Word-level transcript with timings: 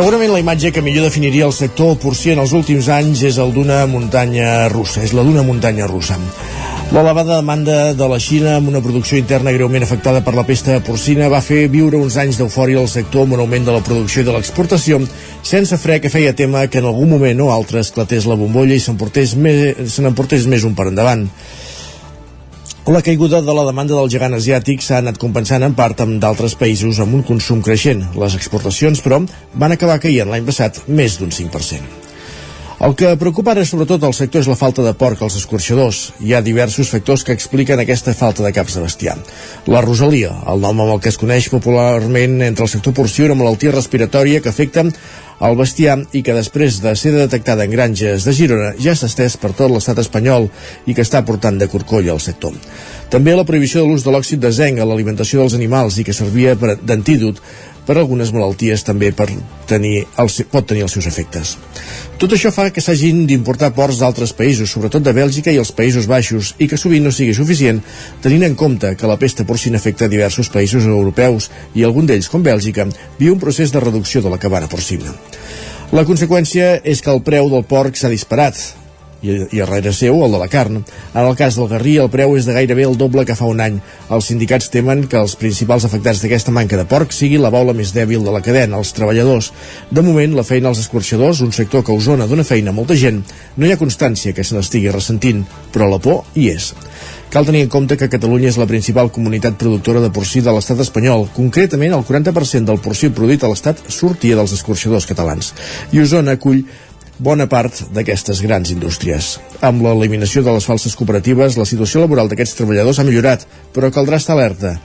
Segurament 0.00 0.30
la 0.32 0.38
imatge 0.40 0.70
que 0.72 0.80
millor 0.80 1.04
definiria 1.04 1.44
el 1.44 1.52
sector 1.52 1.90
porcí 2.00 2.30
en 2.32 2.38
els 2.40 2.54
últims 2.56 2.86
anys 2.88 3.20
és 3.28 3.36
el 3.42 3.50
d'una 3.52 3.82
muntanya 3.84 4.70
russa, 4.72 5.02
és 5.04 5.12
la 5.12 5.20
d'una 5.26 5.42
muntanya 5.44 5.84
russa. 5.90 6.16
L'elevada 6.88 7.36
demanda 7.42 7.74
de 7.92 8.08
la 8.08 8.16
Xina 8.16 8.54
amb 8.56 8.70
una 8.72 8.80
producció 8.80 9.20
interna 9.20 9.52
greument 9.52 9.84
afectada 9.84 10.22
per 10.24 10.32
la 10.38 10.46
pesta 10.48 10.78
porcina 10.86 11.28
va 11.28 11.42
fer 11.44 11.66
viure 11.68 12.00
uns 12.00 12.16
anys 12.16 12.40
d'eufòria 12.40 12.80
al 12.80 12.88
sector 12.88 13.28
amb 13.28 13.36
un 13.36 13.44
augment 13.44 13.68
de 13.68 13.74
la 13.76 13.84
producció 13.84 14.24
i 14.24 14.30
de 14.30 14.38
l'exportació 14.38 15.02
sense 15.44 15.76
fre 15.76 16.00
que 16.00 16.08
feia 16.08 16.32
tema 16.32 16.64
que 16.72 16.80
en 16.80 16.88
algun 16.88 17.12
moment 17.12 17.44
o 17.44 17.52
altre 17.52 17.84
esclatés 17.84 18.24
la 18.24 18.40
bombolla 18.40 18.72
i 18.72 18.80
se 18.80 18.96
n'emportés 18.96 20.48
més 20.48 20.64
un 20.64 20.72
per 20.80 20.88
endavant. 20.94 21.28
La 22.90 23.02
caiguda 23.06 23.38
de 23.40 23.54
la 23.54 23.62
demanda 23.62 23.94
del 23.94 24.08
gegant 24.10 24.32
asiàtic 24.34 24.80
s'ha 24.82 24.96
anat 24.98 25.18
compensant 25.22 25.62
en 25.62 25.76
part 25.78 26.00
amb 26.02 26.16
d'altres 26.18 26.56
països 26.58 26.98
amb 26.98 27.14
un 27.14 27.22
consum 27.28 27.60
creixent. 27.62 28.00
Les 28.18 28.34
exportacions, 28.34 28.98
però, 29.04 29.20
van 29.62 29.74
acabar 29.76 30.00
caient 30.02 30.26
l'any 30.26 30.48
passat 30.48 30.80
més 30.88 31.20
d'un 31.20 31.30
5%. 31.30 32.08
El 32.80 32.96
que 32.98 33.12
preocupa 33.20 33.52
ara 33.52 33.62
sobretot 33.68 34.02
al 34.08 34.16
sector 34.16 34.42
és 34.42 34.50
la 34.50 34.58
falta 34.58 34.82
de 34.82 34.94
porc 34.98 35.22
als 35.22 35.36
escorxadors. 35.38 36.00
Hi 36.18 36.34
ha 36.34 36.42
diversos 36.42 36.90
factors 36.90 37.22
que 37.22 37.36
expliquen 37.36 37.78
aquesta 37.78 38.16
falta 38.16 38.42
de 38.42 38.50
caps 38.56 38.74
de 38.74 38.82
bestiar. 38.82 39.18
La 39.70 39.84
rosalia, 39.86 40.32
el 40.50 40.64
nom 40.64 40.82
amb 40.82 40.96
el 40.96 41.02
que 41.04 41.12
es 41.12 41.20
coneix 41.20 41.46
popularment 41.52 42.40
entre 42.42 42.66
el 42.66 42.72
sector 42.74 42.96
porcí 42.96 43.22
una 43.22 43.38
malaltia 43.38 43.76
respiratòria 43.76 44.40
que 44.42 44.50
afecta 44.50 44.88
el 45.40 45.56
bestiar 45.56 45.96
i 46.12 46.22
que 46.24 46.36
després 46.36 46.80
de 46.84 46.92
ser 46.98 47.14
detectada 47.16 47.64
en 47.64 47.72
granges 47.72 48.26
de 48.28 48.34
Girona 48.36 48.74
ja 48.78 48.94
s'ha 48.94 49.08
estès 49.08 49.38
per 49.40 49.54
tot 49.56 49.72
l'estat 49.72 50.00
espanyol 50.02 50.50
i 50.86 50.94
que 50.94 51.04
està 51.06 51.24
portant 51.24 51.58
de 51.60 51.68
corcoll 51.72 52.10
al 52.12 52.20
sector. 52.20 52.56
També 53.10 53.34
la 53.34 53.42
prohibició 53.42 53.82
de 53.82 53.90
l'ús 53.90 54.04
de 54.06 54.12
l'òxid 54.14 54.38
de 54.38 54.52
zinc 54.54 54.78
a 54.78 54.86
l'alimentació 54.86 55.40
dels 55.40 55.56
animals 55.58 55.96
i 55.98 56.04
que 56.06 56.14
servia 56.14 56.54
d'antídot 56.54 57.40
per 57.86 57.96
algunes 57.98 58.30
malalties 58.30 58.84
també 58.86 59.08
per 59.10 59.26
tenir 59.66 60.04
el, 60.22 60.30
pot 60.52 60.68
tenir 60.70 60.84
els 60.86 60.94
seus 60.94 61.08
efectes. 61.10 61.56
Tot 62.22 62.36
això 62.36 62.52
fa 62.54 62.68
que 62.70 62.84
s'hagin 62.84 63.24
d'importar 63.26 63.72
ports 63.74 63.98
d'altres 63.98 64.30
països, 64.36 64.70
sobretot 64.70 65.02
de 65.02 65.14
Bèlgica 65.16 65.50
i 65.50 65.58
els 65.58 65.72
Països 65.74 66.06
Baixos, 66.06 66.52
i 66.62 66.68
que 66.70 66.78
sovint 66.78 67.02
no 67.02 67.10
sigui 67.10 67.34
suficient, 67.34 67.80
tenint 68.22 68.46
en 68.46 68.54
compte 68.54 68.92
que 68.94 69.10
la 69.10 69.18
pesta 69.18 69.46
porcina 69.48 69.80
afecta 69.82 70.06
diversos 70.06 70.52
països 70.54 70.86
europeus 70.86 71.50
i 71.74 71.82
algun 71.82 72.06
d'ells, 72.06 72.30
com 72.30 72.46
Bèlgica, 72.46 72.86
viu 73.18 73.34
un 73.34 73.42
procés 73.42 73.74
de 73.74 73.82
reducció 73.82 74.22
de 74.22 74.30
la 74.30 74.38
cabana 74.38 74.70
porcina. 74.70 75.16
La 75.90 76.06
conseqüència 76.06 76.76
és 76.86 77.02
que 77.02 77.10
el 77.10 77.24
preu 77.26 77.50
del 77.50 77.66
porc 77.66 77.98
s'ha 77.98 78.12
disparat, 78.12 78.54
i, 79.22 79.36
i 79.50 79.60
darrere 79.60 79.92
seu 79.96 80.22
el 80.24 80.32
de 80.32 80.40
la 80.40 80.48
carn. 80.48 80.80
En 81.14 81.20
el 81.24 81.36
cas 81.36 81.58
del 81.58 81.68
garrí, 81.70 81.96
el 82.02 82.10
preu 82.12 82.36
és 82.38 82.48
de 82.48 82.56
gairebé 82.56 82.86
el 82.88 82.98
doble 83.00 83.24
que 83.28 83.36
fa 83.38 83.48
un 83.50 83.60
any. 83.60 83.78
Els 84.10 84.30
sindicats 84.32 84.70
temen 84.72 85.06
que 85.10 85.20
els 85.20 85.36
principals 85.40 85.86
afectats 85.88 86.22
d'aquesta 86.24 86.54
manca 86.54 86.80
de 86.80 86.86
porc 86.88 87.14
sigui 87.16 87.40
la 87.40 87.52
baula 87.52 87.76
més 87.76 87.94
dèbil 87.96 88.24
de 88.24 88.34
la 88.34 88.42
cadena, 88.44 88.80
els 88.80 88.94
treballadors. 88.96 89.52
De 89.90 90.04
moment, 90.06 90.36
la 90.36 90.46
feina 90.46 90.70
als 90.72 90.82
escorxadors, 90.84 91.44
un 91.46 91.52
sector 91.52 91.84
que 91.84 91.92
a 91.92 92.26
dona 92.26 92.44
feina 92.44 92.70
a 92.70 92.74
molta 92.74 92.96
gent, 92.96 93.22
no 93.56 93.66
hi 93.66 93.72
ha 93.72 93.80
constància 93.80 94.32
que 94.32 94.44
se 94.44 94.56
n'estigui 94.56 94.90
ressentint, 94.90 95.44
però 95.72 95.88
la 95.90 95.98
por 95.98 96.24
hi 96.34 96.50
és. 96.54 96.74
Cal 97.30 97.46
tenir 97.46 97.60
en 97.62 97.68
compte 97.70 97.94
que 97.94 98.08
Catalunya 98.10 98.48
és 98.50 98.56
la 98.58 98.66
principal 98.66 99.12
comunitat 99.14 99.54
productora 99.54 100.00
de 100.02 100.08
porcí 100.10 100.40
de 100.42 100.50
l'estat 100.50 100.80
espanyol. 100.82 101.28
Concretament, 101.30 101.92
el 101.94 102.02
40% 102.02 102.66
del 102.66 102.80
porcí 102.82 103.12
produït 103.14 103.44
a 103.46 103.50
l'estat 103.52 103.84
sortia 103.86 104.34
dels 104.34 104.56
escorxadors 104.56 105.06
catalans. 105.06 105.52
I 105.94 106.02
Osona 106.02 106.34
acull 106.34 106.64
bona 107.20 107.46
part 107.46 107.84
d'aquestes 107.94 108.40
grans 108.42 108.72
indústries. 108.72 109.36
Amb 109.60 109.84
l'eliminació 109.84 110.42
de 110.42 110.54
les 110.56 110.66
falses 110.66 110.96
cooperatives, 110.96 111.58
la 111.60 111.68
situació 111.68 112.02
laboral 112.02 112.30
d'aquests 112.30 112.56
treballadors 112.58 112.98
ha 112.98 113.06
millorat, 113.06 113.46
però 113.74 113.92
caldrà 113.92 114.18
estar 114.20 114.36
alerta. 114.36 114.78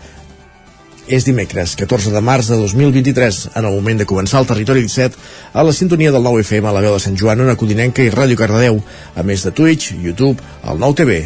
És 1.08 1.26
dimecres, 1.26 1.76
14 1.78 2.12
de 2.12 2.22
març 2.22 2.50
de 2.50 2.58
2023, 2.58 3.42
en 3.56 3.66
el 3.66 3.76
moment 3.76 4.02
de 4.02 4.08
començar 4.10 4.42
el 4.42 4.50
Territori 4.50 4.82
17, 4.88 5.20
a 5.54 5.64
la 5.64 5.74
sintonia 5.74 6.12
del 6.12 6.26
9 6.26 6.42
FM 6.42 6.68
a 6.68 6.74
la 6.76 6.82
veu 6.82 6.96
de 6.98 7.04
Sant 7.04 7.18
Joan, 7.20 7.46
una 7.46 7.56
Codinenca 7.56 8.04
i 8.04 8.14
Ràdio 8.14 8.40
Cardedeu, 8.42 8.82
a 9.16 9.24
més 9.24 9.46
de 9.46 9.54
Twitch, 9.54 9.94
YouTube, 10.02 10.42
el 10.66 10.82
9 10.82 11.02
TV 11.04 11.22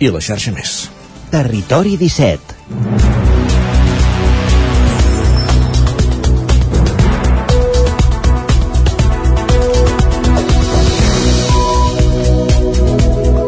i 0.00 0.12
la 0.12 0.20
xarxa 0.20 0.52
més. 0.52 0.76
Territori 1.32 1.96
17 1.96 3.35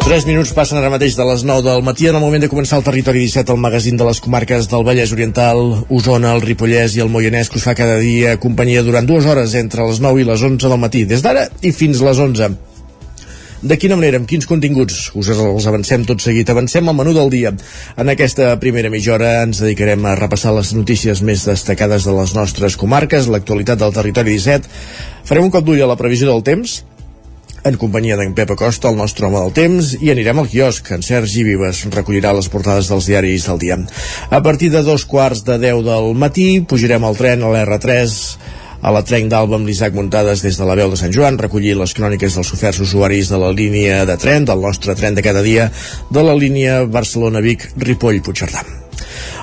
3 0.08 0.24
minuts 0.24 0.54
passen 0.56 0.78
ara 0.78 0.88
mateix 0.88 1.18
de 1.18 1.24
les 1.28 1.42
9 1.44 1.60
del 1.66 1.82
matí 1.84 2.06
en 2.08 2.16
el 2.16 2.22
moment 2.24 2.40
de 2.40 2.48
començar 2.48 2.78
el 2.78 2.84
Territori 2.86 3.26
17, 3.26 3.52
el 3.52 3.58
magazín 3.60 3.98
de 4.00 4.06
les 4.08 4.22
comarques 4.24 4.64
del 4.70 4.86
Vallès 4.86 5.12
Oriental, 5.12 5.60
Osona, 5.92 6.30
el 6.32 6.40
Ripollès 6.40 6.94
i 6.96 7.02
el 7.04 7.10
Moianès, 7.12 7.50
que 7.52 7.60
us 7.60 7.66
fa 7.68 7.74
cada 7.76 7.98
dia 8.00 8.38
companyia 8.40 8.80
durant 8.86 9.04
dues 9.04 9.28
hores 9.28 9.52
entre 9.60 9.84
les 9.84 10.00
9 10.00 10.24
i 10.24 10.26
les 10.30 10.46
11 10.48 10.72
del 10.72 10.80
matí, 10.80 11.04
des 11.04 11.20
d'ara 11.20 11.44
i 11.60 11.74
fins 11.76 12.00
les 12.00 12.24
11. 12.24 12.50
De 13.60 13.76
quina 13.76 14.00
manera, 14.00 14.16
amb 14.16 14.32
quins 14.32 14.48
continguts? 14.48 15.10
Us 15.12 15.28
els 15.36 15.68
avancem 15.68 16.08
tot 16.08 16.24
seguit. 16.24 16.48
Avancem 16.48 16.88
al 16.88 16.96
menú 16.96 17.12
del 17.12 17.28
dia. 17.28 17.52
En 18.00 18.08
aquesta 18.08 18.54
primera 18.64 18.88
mitja 18.88 19.12
hora 19.12 19.42
ens 19.42 19.60
dedicarem 19.60 20.08
a 20.08 20.16
repassar 20.16 20.56
les 20.56 20.72
notícies 20.72 21.20
més 21.20 21.44
destacades 21.44 22.08
de 22.08 22.16
les 22.16 22.32
nostres 22.38 22.80
comarques, 22.80 23.28
l'actualitat 23.28 23.84
del 23.84 23.92
territori 23.92 24.38
17. 24.38 24.72
Farem 25.28 25.50
un 25.50 25.52
cop 25.52 25.68
d'ull 25.68 25.84
a 25.84 25.90
la 25.90 26.00
previsió 26.00 26.32
del 26.32 26.46
temps, 26.48 26.80
en 27.64 27.78
companyia 27.80 28.16
d'en 28.18 28.34
Pep 28.36 28.52
Acosta, 28.54 28.90
el 28.90 28.98
nostre 28.98 29.26
home 29.26 29.40
del 29.40 29.54
temps, 29.56 29.94
i 30.00 30.12
anirem 30.12 30.42
al 30.42 30.50
quiosc. 30.50 30.92
En 30.94 31.02
Sergi 31.02 31.44
Vives 31.46 31.84
recollirà 31.94 32.34
les 32.36 32.50
portades 32.52 32.90
dels 32.90 33.08
diaris 33.10 33.48
del 33.48 33.60
dia. 33.62 33.78
A 34.30 34.42
partir 34.44 34.70
de 34.74 34.84
dos 34.86 35.06
quarts 35.08 35.44
de 35.46 35.58
deu 35.62 35.82
del 35.86 36.14
matí 36.14 36.60
pujarem 36.60 37.04
al 37.04 37.18
tren 37.18 37.42
a 37.42 37.52
l'R3 37.52 38.16
a 38.78 38.92
la 38.94 39.02
trenc 39.02 39.26
d'Alba 39.32 39.56
amb 39.58 39.66
l'Isaac 39.66 39.96
Muntades 39.96 40.42
des 40.44 40.58
de 40.58 40.66
la 40.66 40.76
veu 40.78 40.92
de 40.92 40.98
Sant 41.00 41.14
Joan, 41.14 41.38
recollir 41.38 41.74
les 41.78 41.94
cròniques 41.98 42.38
dels 42.38 42.52
oferts 42.54 42.82
usuaris 42.84 43.32
de 43.32 43.40
la 43.42 43.50
línia 43.52 44.04
de 44.06 44.18
tren, 44.22 44.46
del 44.46 44.62
nostre 44.62 44.94
tren 44.94 45.18
de 45.18 45.26
cada 45.26 45.42
dia, 45.42 45.70
de 46.10 46.22
la 46.22 46.36
línia 46.38 46.84
Barcelona-Vic-Ripoll-Puigcerdà. 46.86 48.87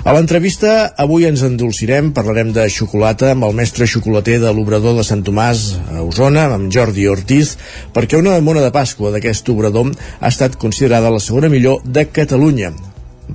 A 0.06 0.14
l'entrevista 0.14 0.94
avui 1.02 1.26
ens 1.26 1.42
endolcirem, 1.46 2.12
parlarem 2.14 2.52
de 2.56 2.68
xocolata 2.70 3.32
amb 3.34 3.48
el 3.48 3.56
mestre 3.58 3.88
xocolater 3.90 4.40
de 4.44 4.52
l'obrador 4.54 4.98
de 5.00 5.06
Sant 5.08 5.24
Tomàs 5.26 5.64
a 5.96 6.04
Osona, 6.06 6.48
amb 6.54 6.70
Jordi 6.74 7.08
Ortiz, 7.10 7.56
perquè 7.96 8.20
una 8.22 8.36
mona 8.46 8.62
de 8.62 8.74
Pasqua 8.76 9.14
d'aquest 9.16 9.50
obrador 9.54 9.94
ha 10.20 10.30
estat 10.30 10.60
considerada 10.62 11.14
la 11.14 11.24
segona 11.24 11.50
millor 11.50 11.82
de 11.86 12.06
Catalunya 12.12 12.74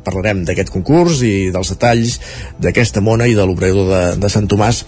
parlarem 0.07 0.45
d'aquest 0.47 0.71
concurs 0.71 1.19
i 1.27 1.51
dels 1.51 1.73
detalls 1.75 2.21
d'aquesta 2.63 3.03
mona 3.03 3.27
i 3.27 3.35
de 3.35 3.45
l'obrador 3.47 3.91
de, 3.91 4.03
de 4.23 4.31
Sant 4.31 4.47
Tomàs 4.47 4.85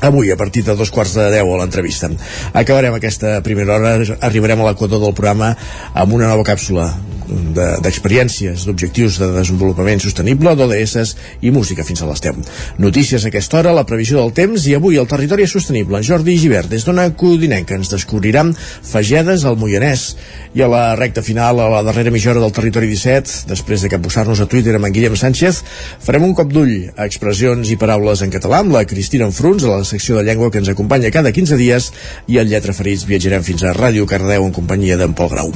avui 0.00 0.32
a 0.32 0.36
partir 0.40 0.64
de 0.64 0.74
dos 0.76 0.90
quarts 0.90 1.12
de 1.14 1.28
deu 1.34 1.52
a 1.52 1.58
l'entrevista. 1.60 2.08
Acabarem 2.56 2.96
aquesta 2.96 3.40
primera 3.44 3.76
hora, 3.76 3.98
arribarem 4.20 4.62
a 4.62 4.70
l'equador 4.70 5.02
del 5.02 5.14
programa 5.16 5.52
amb 5.92 6.16
una 6.16 6.30
nova 6.30 6.46
càpsula 6.46 6.88
d'experiències, 7.30 8.64
de, 8.64 8.66
d'objectius 8.70 9.18
de 9.20 9.30
desenvolupament 9.34 10.02
sostenible, 10.02 10.54
d'ODS 10.56 11.14
i 11.46 11.52
música 11.54 11.84
fins 11.86 12.02
a 12.02 12.08
les 12.10 12.22
10. 12.24 12.50
Notícies 12.82 13.24
a 13.24 13.30
aquesta 13.30 13.60
hora, 13.60 13.74
la 13.76 13.86
previsió 13.88 14.20
del 14.20 14.34
temps 14.36 14.66
i 14.66 14.74
avui 14.76 14.98
el 15.00 15.08
territori 15.10 15.46
sostenible. 15.50 15.98
En 15.98 16.06
Jordi 16.06 16.36
Givert, 16.40 16.70
des 16.70 16.84
d'una 16.86 17.08
codinenca, 17.14 17.76
ens 17.78 17.92
descobriran 17.92 18.52
fagedes 18.56 19.44
al 19.44 19.58
Moianès 19.60 20.14
i 20.54 20.64
a 20.64 20.70
la 20.70 20.84
recta 20.98 21.22
final, 21.22 21.60
a 21.60 21.68
la 21.70 21.82
darrera 21.86 22.10
mitja 22.10 22.32
hora 22.32 22.42
del 22.42 22.54
territori 22.54 22.90
17, 22.90 23.46
després 23.50 23.84
de 23.84 23.90
capbussar-nos 23.92 24.40
a 24.42 24.48
Twitter 24.50 24.74
amb 24.76 24.88
en 24.88 24.94
Guillem 24.94 25.16
Sánchez, 25.18 25.62
farem 26.02 26.26
un 26.26 26.34
cop 26.38 26.50
d'ull 26.52 26.90
a 26.96 27.06
expressions 27.06 27.70
i 27.70 27.78
paraules 27.80 28.24
en 28.24 28.32
català 28.34 28.62
amb 28.64 28.74
la 28.74 28.84
Cristina 28.88 29.28
Enfruns, 29.28 29.64
a 29.64 29.80
la 29.80 29.86
secció 29.88 30.18
de 30.18 30.24
llengua 30.26 30.50
que 30.50 30.58
ens 30.62 30.70
acompanya 30.72 31.12
cada 31.14 31.32
15 31.32 31.58
dies 31.60 31.90
i 32.28 32.40
al 32.40 32.50
Lletra 32.50 32.74
Ferits 32.76 33.06
viatjarem 33.08 33.44
fins 33.46 33.64
a 33.64 33.74
Ràdio 33.76 34.06
Cardeu 34.10 34.46
en 34.46 34.54
companyia 34.56 34.98
d'en 35.00 35.14
Pol 35.14 35.30
Grau. 35.30 35.52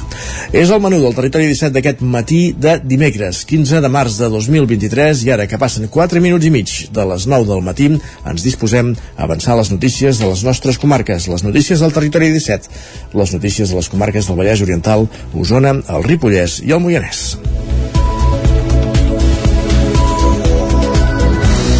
És 0.53 0.71
el 0.71 0.81
menú 0.83 1.01
del 1.03 1.15
territori 1.17 1.49
17 1.51 1.64
d'aquest 1.73 2.01
matí 2.01 2.53
de 2.57 2.75
dimecres, 2.83 3.43
15 3.49 3.81
de 3.83 3.91
març 3.91 4.19
de 4.21 4.29
2023 4.33 5.25
i 5.25 5.31
ara 5.35 5.47
que 5.49 5.59
passen 5.61 5.89
4 5.91 6.21
minuts 6.23 6.45
i 6.45 6.51
mig 6.53 6.73
de 6.93 7.05
les 7.11 7.27
9 7.31 7.49
del 7.49 7.63
matí 7.65 7.89
ens 7.89 8.45
disposem 8.45 8.93
a 9.15 9.25
avançar 9.27 9.57
les 9.59 9.71
notícies 9.73 10.21
de 10.21 10.29
les 10.29 10.45
nostres 10.47 10.79
comarques, 10.81 11.29
les 11.31 11.45
notícies 11.45 11.81
del 11.81 11.93
territori 11.95 12.31
17, 12.33 12.69
les 13.13 13.35
notícies 13.37 13.69
de 13.69 13.81
les 13.81 13.89
comarques 13.89 14.27
del 14.27 14.41
Vallès 14.41 14.65
Oriental, 14.65 15.07
Osona, 15.33 15.77
el 15.89 16.09
Ripollès 16.09 16.61
i 16.65 16.75
el 16.75 16.83
Moianès. 16.83 17.25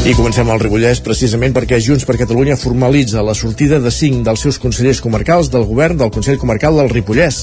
I 0.05 0.11
comencem 0.13 0.45
al 0.53 0.59
Ripollès 0.61 0.99
precisament 1.01 1.49
perquè 1.49 1.79
Junts 1.81 2.03
per 2.05 2.13
Catalunya 2.19 2.53
formalitza 2.61 3.23
la 3.25 3.33
sortida 3.33 3.79
de 3.81 3.89
cinc 3.89 4.19
dels 4.27 4.43
seus 4.45 4.59
consellers 4.61 4.99
comarcals 5.01 5.47
del 5.49 5.63
govern 5.65 5.97
del 5.97 6.11
Consell 6.13 6.37
Comarcal 6.37 6.75
del 6.77 6.91
Ripollès. 6.91 7.39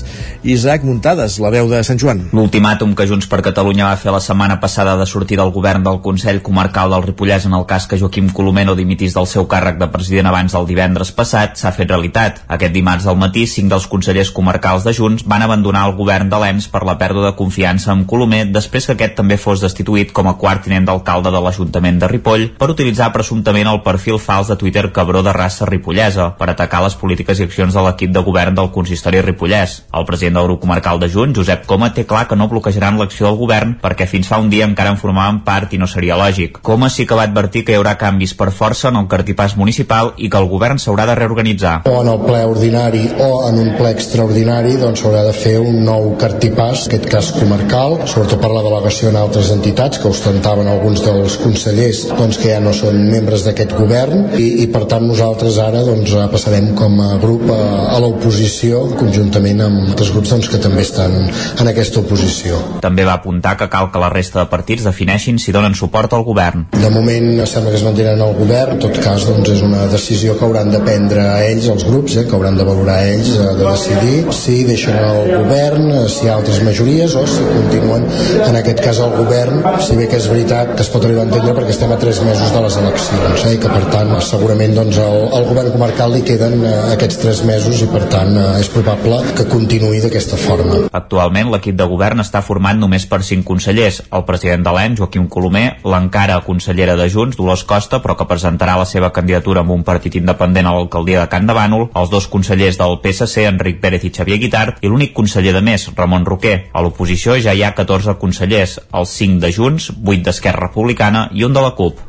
Isaac 0.46 0.84
Muntades, 0.86 1.40
la 1.42 1.50
veu 1.50 1.66
de 1.66 1.80
Sant 1.82 1.98
Joan. 1.98 2.20
L'ultimàtum 2.30 2.92
que 2.94 3.08
Junts 3.10 3.26
per 3.26 3.40
Catalunya 3.42 3.88
va 3.88 3.96
fer 3.98 4.14
la 4.14 4.20
setmana 4.22 4.60
passada 4.62 4.92
de 5.00 5.08
sortir 5.10 5.40
del 5.40 5.50
govern 5.50 5.82
del 5.82 5.98
Consell 6.04 6.38
Comarcal 6.46 6.94
del 6.94 7.02
Ripollès 7.08 7.48
en 7.50 7.56
el 7.58 7.64
cas 7.66 7.88
que 7.90 7.98
Joaquim 7.98 8.28
Colomer 8.30 8.64
no 8.68 8.78
dimitís 8.78 9.18
del 9.18 9.26
seu 9.26 9.48
càrrec 9.50 9.82
de 9.82 9.90
president 9.90 10.30
abans 10.30 10.54
del 10.54 10.70
divendres 10.70 11.10
passat 11.10 11.58
s'ha 11.58 11.74
fet 11.74 11.90
realitat. 11.90 12.44
Aquest 12.46 12.78
dimarts 12.78 13.10
del 13.10 13.18
matí, 13.18 13.42
cinc 13.50 13.74
dels 13.74 13.90
consellers 13.90 14.30
comarcals 14.30 14.86
de 14.86 14.94
Junts 14.94 15.26
van 15.26 15.42
abandonar 15.42 15.88
el 15.90 15.96
govern 15.98 16.30
de 16.30 16.38
l'ENS 16.38 16.70
per 16.70 16.86
la 16.86 16.94
pèrdua 17.02 17.32
de 17.32 17.36
confiança 17.42 17.90
amb 17.90 18.06
Colomer 18.06 18.44
després 18.54 18.86
que 18.86 18.94
aquest 18.94 19.18
també 19.18 19.42
fos 19.48 19.66
destituït 19.66 20.14
com 20.14 20.30
a 20.30 20.38
quart 20.38 20.62
tinent 20.70 20.86
d'alcalde 20.86 21.34
de 21.34 21.42
l'Ajuntament 21.42 21.98
de 21.98 22.14
Ripoll 22.14 22.51
per 22.58 22.70
utilitzar 22.72 23.10
presumptament 23.14 23.69
el 23.70 23.82
perfil 23.84 24.19
fals 24.22 24.50
de 24.50 24.56
Twitter 24.60 24.88
Cabró 24.93 25.22
de 25.22 25.32
raça 25.32 25.66
ripollesa 25.69 26.31
per 26.38 26.50
atacar 26.50 26.82
les 26.84 26.96
polítiques 26.99 27.40
i 27.40 27.46
accions 27.46 27.75
de 27.75 27.82
l'equip 27.84 28.12
de 28.14 28.22
govern 28.26 28.54
del 28.58 28.70
consistori 28.75 29.22
ripollès. 29.22 29.82
El 29.93 30.06
president 30.08 30.38
del 30.38 30.49
grup 30.50 30.62
comarcal 30.64 31.00
de 31.00 31.08
Junts, 31.12 31.38
Josep 31.38 31.66
Coma, 31.66 31.93
té 31.94 32.04
clar 32.08 32.26
que 32.28 32.37
no 32.37 32.49
bloquejaran 32.50 32.99
l'acció 33.00 33.28
del 33.28 33.38
govern 33.40 33.76
perquè 33.82 34.06
fins 34.10 34.28
fa 34.28 34.40
un 34.43 34.50
dia 34.52 34.66
encara 34.69 34.93
en 34.94 35.00
formaven 35.00 35.43
part 35.46 35.72
i 35.72 35.81
no 35.81 35.88
seria 35.90 36.19
lògic. 36.20 36.60
Coma 36.62 36.90
sí 36.90 37.06
que 37.06 37.19
va 37.19 37.26
advertir 37.28 37.64
que 37.64 37.75
hi 37.75 37.81
haurà 37.81 37.96
canvis 38.00 38.34
per 38.38 38.50
força 38.52 38.90
en 38.90 39.00
el 39.00 39.08
cartipàs 39.12 39.56
municipal 39.56 40.12
i 40.16 40.31
que 40.31 40.40
el 40.40 40.50
govern 40.50 40.81
s'haurà 40.82 41.06
de 41.08 41.16
reorganitzar. 41.19 41.75
O 41.88 41.96
en 42.02 42.12
el 42.12 42.20
ple 42.26 42.43
ordinari 42.50 43.05
o 43.19 43.31
en 43.48 43.60
un 43.62 43.72
ple 43.78 43.93
extraordinari 43.96 44.76
doncs 44.82 45.02
s'haurà 45.02 45.25
de 45.28 45.34
fer 45.37 45.56
un 45.62 45.82
nou 45.87 46.12
cartipàs, 46.20 46.87
en 46.87 46.93
aquest 46.93 47.08
cas 47.12 47.32
comarcal, 47.38 47.98
sobretot 48.06 48.40
per 48.43 48.52
la 48.52 48.64
delegació 48.64 49.10
en 49.10 49.19
altres 49.20 49.52
entitats 49.55 50.00
que 50.02 50.10
ostentaven 50.10 50.69
alguns 50.69 51.02
dels 51.05 51.38
consellers 51.43 52.05
doncs, 52.16 52.41
que 52.42 52.50
ja 52.50 52.60
no 52.62 52.72
són 52.74 52.98
membres 53.06 53.44
d'aquest 53.46 53.76
govern 53.78 54.32
i, 54.34 54.64
i 54.64 54.66
per 54.72 54.82
tant 54.90 55.04
nosaltres 55.06 55.58
ara 55.62 55.84
doncs, 55.86 56.10
passarem 56.32 56.72
com 56.78 56.98
a 57.04 57.12
grup 57.22 57.44
a, 57.54 57.58
a 57.94 58.00
l'oposició 58.02 58.82
conjuntament 58.98 59.62
amb 59.62 59.92
altres 59.92 60.10
grups 60.14 60.32
doncs, 60.34 60.48
que 60.50 60.58
també 60.62 60.82
estan 60.82 61.14
en 61.22 61.70
aquesta 61.70 62.00
oposició. 62.02 62.58
També 62.82 63.06
va 63.06 63.14
apuntar 63.20 63.54
que 63.60 63.68
cal 63.70 63.92
que 63.92 64.02
la 64.02 64.10
resta 64.12 64.40
de 64.40 64.50
partits 64.50 64.86
defineixin 64.88 65.38
si 65.38 65.54
donen 65.54 65.76
suport 65.78 66.16
al 66.16 66.26
govern. 66.26 66.66
De 66.74 66.90
moment 66.90 67.30
sembla 67.46 67.70
que 67.70 67.78
es 67.78 67.86
mantenen 67.86 68.22
al 68.24 68.34
govern, 68.38 68.74
en 68.76 68.82
tot 68.82 68.98
cas 69.04 69.26
doncs, 69.28 69.52
és 69.54 69.62
una 69.62 69.86
decisió 69.92 70.34
que 70.38 70.46
hauran 70.48 70.72
de 70.74 70.82
prendre 70.82 71.28
ells, 71.46 71.68
els 71.70 71.86
grups, 71.86 72.18
eh, 72.18 72.26
que 72.26 72.36
hauran 72.38 72.58
de 72.58 72.66
valorar 72.66 72.98
ells, 73.12 73.30
eh, 73.36 73.52
de 73.60 73.68
decidir 73.68 74.18
si 74.34 74.58
deixen 74.66 74.98
el 74.98 75.30
govern, 75.36 75.88
eh, 75.92 76.04
si 76.10 76.26
hi 76.26 76.32
ha 76.32 76.40
altres 76.40 76.62
majories 76.66 77.14
o 77.18 77.24
si 77.30 77.46
continuen 77.52 78.08
en 78.48 78.58
aquest 78.58 78.82
cas 78.82 78.98
el 79.04 79.14
govern, 79.20 79.62
si 79.86 79.98
bé 80.00 80.10
que 80.10 80.18
és 80.18 80.28
veritat 80.32 80.74
que 80.74 80.82
es 80.82 80.90
pot 80.92 81.06
arribar 81.06 81.26
a 81.26 81.30
entendre 81.30 81.54
perquè 81.58 81.76
estem 81.76 81.92
a 81.92 82.00
tres 82.02 82.18
mesos 82.20 82.31
de 82.32 82.61
les 82.64 82.76
eleccions 82.81 83.43
eh, 83.44 83.50
i 83.52 83.58
que 83.61 83.69
per 83.69 83.82
tant 83.93 84.11
segurament 84.25 84.73
doncs, 84.76 84.96
el, 85.02 85.25
el 85.37 85.44
govern 85.50 85.73
comarcal 85.75 86.14
li 86.14 86.23
queden 86.25 86.62
eh, 86.64 86.70
aquests 86.94 87.19
tres 87.20 87.43
mesos 87.44 87.82
i 87.84 87.88
per 87.93 88.06
tant 88.12 88.31
eh, 88.32 88.46
és 88.62 88.70
probable 88.73 89.19
que 89.37 89.44
continuï 89.50 90.00
d'aquesta 90.00 90.38
forma. 90.40 90.79
Actualment 90.96 91.50
l'equip 91.52 91.76
de 91.76 91.87
govern 91.90 92.23
està 92.25 92.40
format 92.44 92.79
només 92.79 93.05
per 93.11 93.20
cinc 93.26 93.44
consellers, 93.49 94.00
el 94.08 94.25
president 94.29 94.64
de 94.64 94.73
l'ENS, 94.73 95.00
Joaquim 95.02 95.26
Colomer, 95.29 95.67
l'encara 95.84 96.38
consellera 96.46 96.94
de 96.96 97.08
Junts, 97.12 97.37
Dolors 97.37 97.67
Costa, 97.69 98.00
però 98.00 98.17
que 98.17 98.29
presentarà 98.31 98.79
la 98.81 98.88
seva 98.88 99.12
candidatura 99.12 99.61
amb 99.61 99.75
un 99.76 99.84
partit 99.84 100.17
independent 100.20 100.70
a 100.70 100.76
l'alcaldia 100.76 101.20
de 101.20 101.32
Can 101.32 101.50
de 101.50 101.56
Bànol, 101.58 101.90
els 101.99 102.14
dos 102.14 102.31
consellers 102.32 102.81
del 102.81 102.96
PSC, 103.05 103.44
Enric 103.50 103.82
Pérez 103.82 104.06
i 104.08 104.12
Xavier 104.14 104.40
Guitart, 104.40 104.81
i 104.81 104.88
l'únic 104.88 105.12
conseller 105.17 105.52
de 105.52 105.64
més, 105.64 105.90
Ramon 105.99 106.25
Roquer. 106.29 106.56
A 106.73 106.81
l'oposició 106.81 107.37
ja 107.37 107.52
hi 107.52 107.67
ha 107.67 107.75
14 107.76 108.17
consellers, 108.23 108.79
els 108.88 109.19
5 109.20 109.44
de 109.44 109.52
Junts, 109.52 109.90
8 110.00 110.25
d'Esquerra 110.31 110.70
Republicana 110.70 111.29
i 111.37 111.44
un 111.44 111.52
de 111.52 111.61
la 111.61 111.75
CUP. 111.76 112.08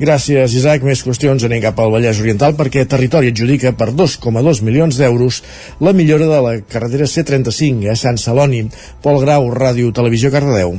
Gràcies, 0.00 0.54
Isaac. 0.56 0.84
Més 0.86 1.02
qüestions 1.04 1.42
anem 1.44 1.60
cap 1.60 1.80
al 1.82 1.90
Vallès 1.92 2.22
Oriental 2.22 2.54
perquè 2.56 2.86
Territori 2.88 3.28
adjudica 3.34 3.74
per 3.76 3.90
2,2 3.92 4.62
milions 4.64 4.96
d'euros 4.96 5.42
la 5.84 5.92
millora 5.92 6.28
de 6.30 6.38
la 6.46 6.54
carretera 6.64 7.04
C35 7.04 7.90
a 7.92 7.98
Sant 8.00 8.22
Celoni. 8.22 8.62
Pol 9.04 9.20
Grau, 9.20 9.52
Ràdio 9.52 9.92
Televisió 9.92 10.32
Cardedeu. 10.32 10.72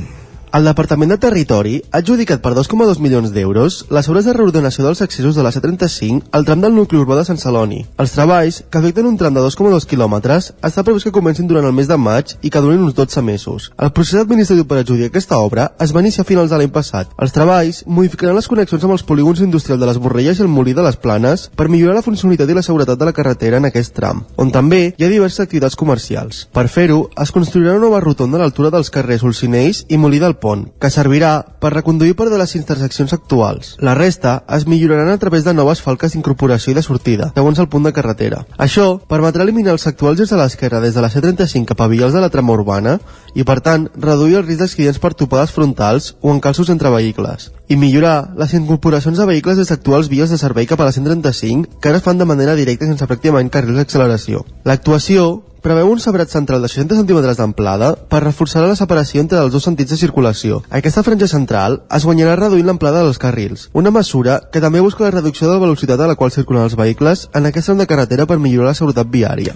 El 0.52 0.66
Departament 0.68 1.08
de 1.08 1.16
Territori 1.16 1.78
ha 1.80 2.02
adjudicat 2.02 2.42
per 2.44 2.50
2,2 2.52 2.98
milions 3.00 3.30
d'euros 3.32 3.78
les 3.88 4.08
obres 4.12 4.26
de 4.28 4.34
reordenació 4.36 4.84
dels 4.84 5.00
accessos 5.00 5.32
de 5.32 5.44
la 5.46 5.48
C35 5.54 6.26
al 6.36 6.44
tram 6.44 6.60
del 6.60 6.74
nucli 6.76 6.98
urbà 7.00 7.16
de 7.16 7.22
Sant 7.24 7.38
Celoni. 7.40 7.78
Els 7.96 8.12
treballs, 8.12 8.58
que 8.68 8.76
afecten 8.76 9.08
un 9.08 9.16
tram 9.16 9.32
de 9.32 9.40
2,2 9.40 9.86
quilòmetres, 9.88 10.50
està 10.60 10.84
previst 10.84 11.08
que 11.08 11.14
comencin 11.16 11.48
durant 11.48 11.64
el 11.64 11.72
mes 11.72 11.88
de 11.88 11.96
maig 11.96 12.34
i 12.42 12.50
que 12.52 12.60
durin 12.60 12.82
uns 12.84 12.92
12 12.98 13.22
mesos. 13.24 13.70
El 13.80 13.94
procés 13.96 14.20
administratiu 14.20 14.66
per 14.68 14.82
adjudicar 14.82 15.08
aquesta 15.08 15.38
obra 15.38 15.70
es 15.80 15.94
va 15.96 16.02
iniciar 16.04 16.26
a 16.26 16.28
finals 16.28 16.52
de 16.52 16.60
l'any 16.60 16.74
passat. 16.76 17.16
Els 17.16 17.32
treballs 17.32 17.80
modificaran 17.86 18.36
les 18.36 18.50
connexions 18.52 18.84
amb 18.84 18.98
els 18.98 19.06
polígons 19.08 19.40
industrials 19.40 19.80
de 19.80 19.88
les 19.88 20.02
Borrelles 20.04 20.36
i 20.36 20.44
el 20.44 20.52
Molí 20.52 20.76
de 20.76 20.84
les 20.84 21.00
Planes 21.00 21.46
per 21.56 21.70
millorar 21.72 21.96
la 22.02 22.04
funcionalitat 22.04 22.52
i 22.52 22.58
la 22.60 22.66
seguretat 22.68 23.00
de 23.00 23.08
la 23.08 23.16
carretera 23.16 23.56
en 23.56 23.70
aquest 23.70 23.96
tram, 23.96 24.20
on 24.36 24.52
també 24.52 24.82
hi 24.90 25.08
ha 25.08 25.12
diverses 25.16 25.46
activitats 25.46 25.80
comercials. 25.80 26.44
Per 26.52 26.68
fer-ho, 26.68 27.06
es 27.16 27.32
construirà 27.32 27.72
una 27.78 27.86
nova 27.88 28.04
rotonda 28.04 28.36
a 28.36 28.44
l'altura 28.44 28.68
dels 28.76 28.92
carrers 28.92 29.24
Olcinells 29.24 29.86
i 29.88 29.96
Molí 29.96 30.20
del 30.20 30.36
pont, 30.42 30.66
que 30.82 30.90
servirà 30.90 31.32
per 31.62 31.72
reconduir 31.76 32.16
per 32.18 32.28
de 32.32 32.40
les 32.40 32.56
interseccions 32.58 33.14
actuals. 33.14 33.76
La 33.78 33.94
resta 33.94 34.42
es 34.56 34.66
milloraran 34.66 35.12
a 35.14 35.20
través 35.22 35.46
de 35.46 35.54
noves 35.54 35.82
falques 35.84 36.12
d'incorporació 36.12 36.74
i 36.74 36.76
de 36.78 36.84
sortida, 36.84 37.30
segons 37.36 37.62
el 37.62 37.70
punt 37.72 37.86
de 37.86 37.94
carretera. 37.94 38.42
Això 38.58 38.98
permetrà 39.08 39.46
eliminar 39.46 39.76
els 39.76 39.86
actuals 39.90 40.18
girs 40.20 40.34
a 40.34 40.40
l'esquerra 40.42 40.82
des 40.82 40.98
de 40.98 41.04
la 41.04 41.10
C35 41.14 41.72
cap 41.72 41.80
a 41.80 41.90
Vials 41.92 42.16
de 42.16 42.22
la 42.24 42.32
trama 42.34 42.56
urbana 42.58 42.98
i, 43.34 43.46
per 43.46 43.60
tant, 43.64 43.88
reduir 43.96 44.40
el 44.40 44.46
risc 44.46 44.66
d'accidents 44.66 45.00
per 45.02 45.14
topades 45.14 45.54
frontals 45.54 46.16
o 46.20 46.34
encalços 46.34 46.72
entre 46.72 46.90
vehicles 46.92 47.52
i 47.72 47.76
millorar 47.76 48.34
les 48.36 48.52
incorporacions 48.58 49.16
de 49.16 49.26
vehicles 49.28 49.56
des 49.56 49.70
d'actuals 49.70 50.10
vies 50.12 50.28
de 50.30 50.38
servei 50.40 50.66
cap 50.68 50.80
a 50.80 50.88
la 50.88 50.92
135 50.92 51.80
que 51.80 51.88
ara 51.88 52.02
fan 52.04 52.18
de 52.18 52.28
manera 52.28 52.56
directa 52.58 52.88
sense 52.88 53.06
pràcticament 53.08 53.48
carrils 53.54 53.80
d'acceleració. 53.80 54.44
L'actuació 54.68 55.42
preveu 55.62 55.92
un 55.92 56.00
sabrat 56.02 56.28
central 56.28 56.60
de 56.60 56.68
60 56.68 56.98
cm 56.98 57.20
d'amplada 57.38 57.92
per 58.10 58.24
reforçar 58.24 58.64
la 58.66 58.76
separació 58.76 59.22
entre 59.22 59.38
els 59.38 59.54
dos 59.54 59.62
sentits 59.62 59.94
de 59.94 60.00
circulació. 60.00 60.60
Aquesta 60.68 61.04
franja 61.06 61.30
central 61.30 61.80
es 61.96 62.04
guanyarà 62.04 62.34
reduint 62.40 62.66
l'amplada 62.66 63.04
dels 63.06 63.22
carrils, 63.22 63.68
una 63.72 63.94
mesura 63.94 64.40
que 64.52 64.60
també 64.60 64.82
busca 64.82 65.06
la 65.06 65.14
reducció 65.14 65.46
de 65.46 65.54
la 65.54 65.62
velocitat 65.62 66.00
a 66.00 66.10
la 66.10 66.18
qual 66.18 66.34
circulen 66.34 66.66
els 66.66 66.76
vehicles 66.76 67.28
en 67.32 67.46
aquest 67.46 67.70
tram 67.70 67.78
de 67.78 67.86
carretera 67.86 68.26
per 68.26 68.42
millorar 68.42 68.72
la 68.72 68.78
seguretat 68.78 69.08
viària. 69.08 69.54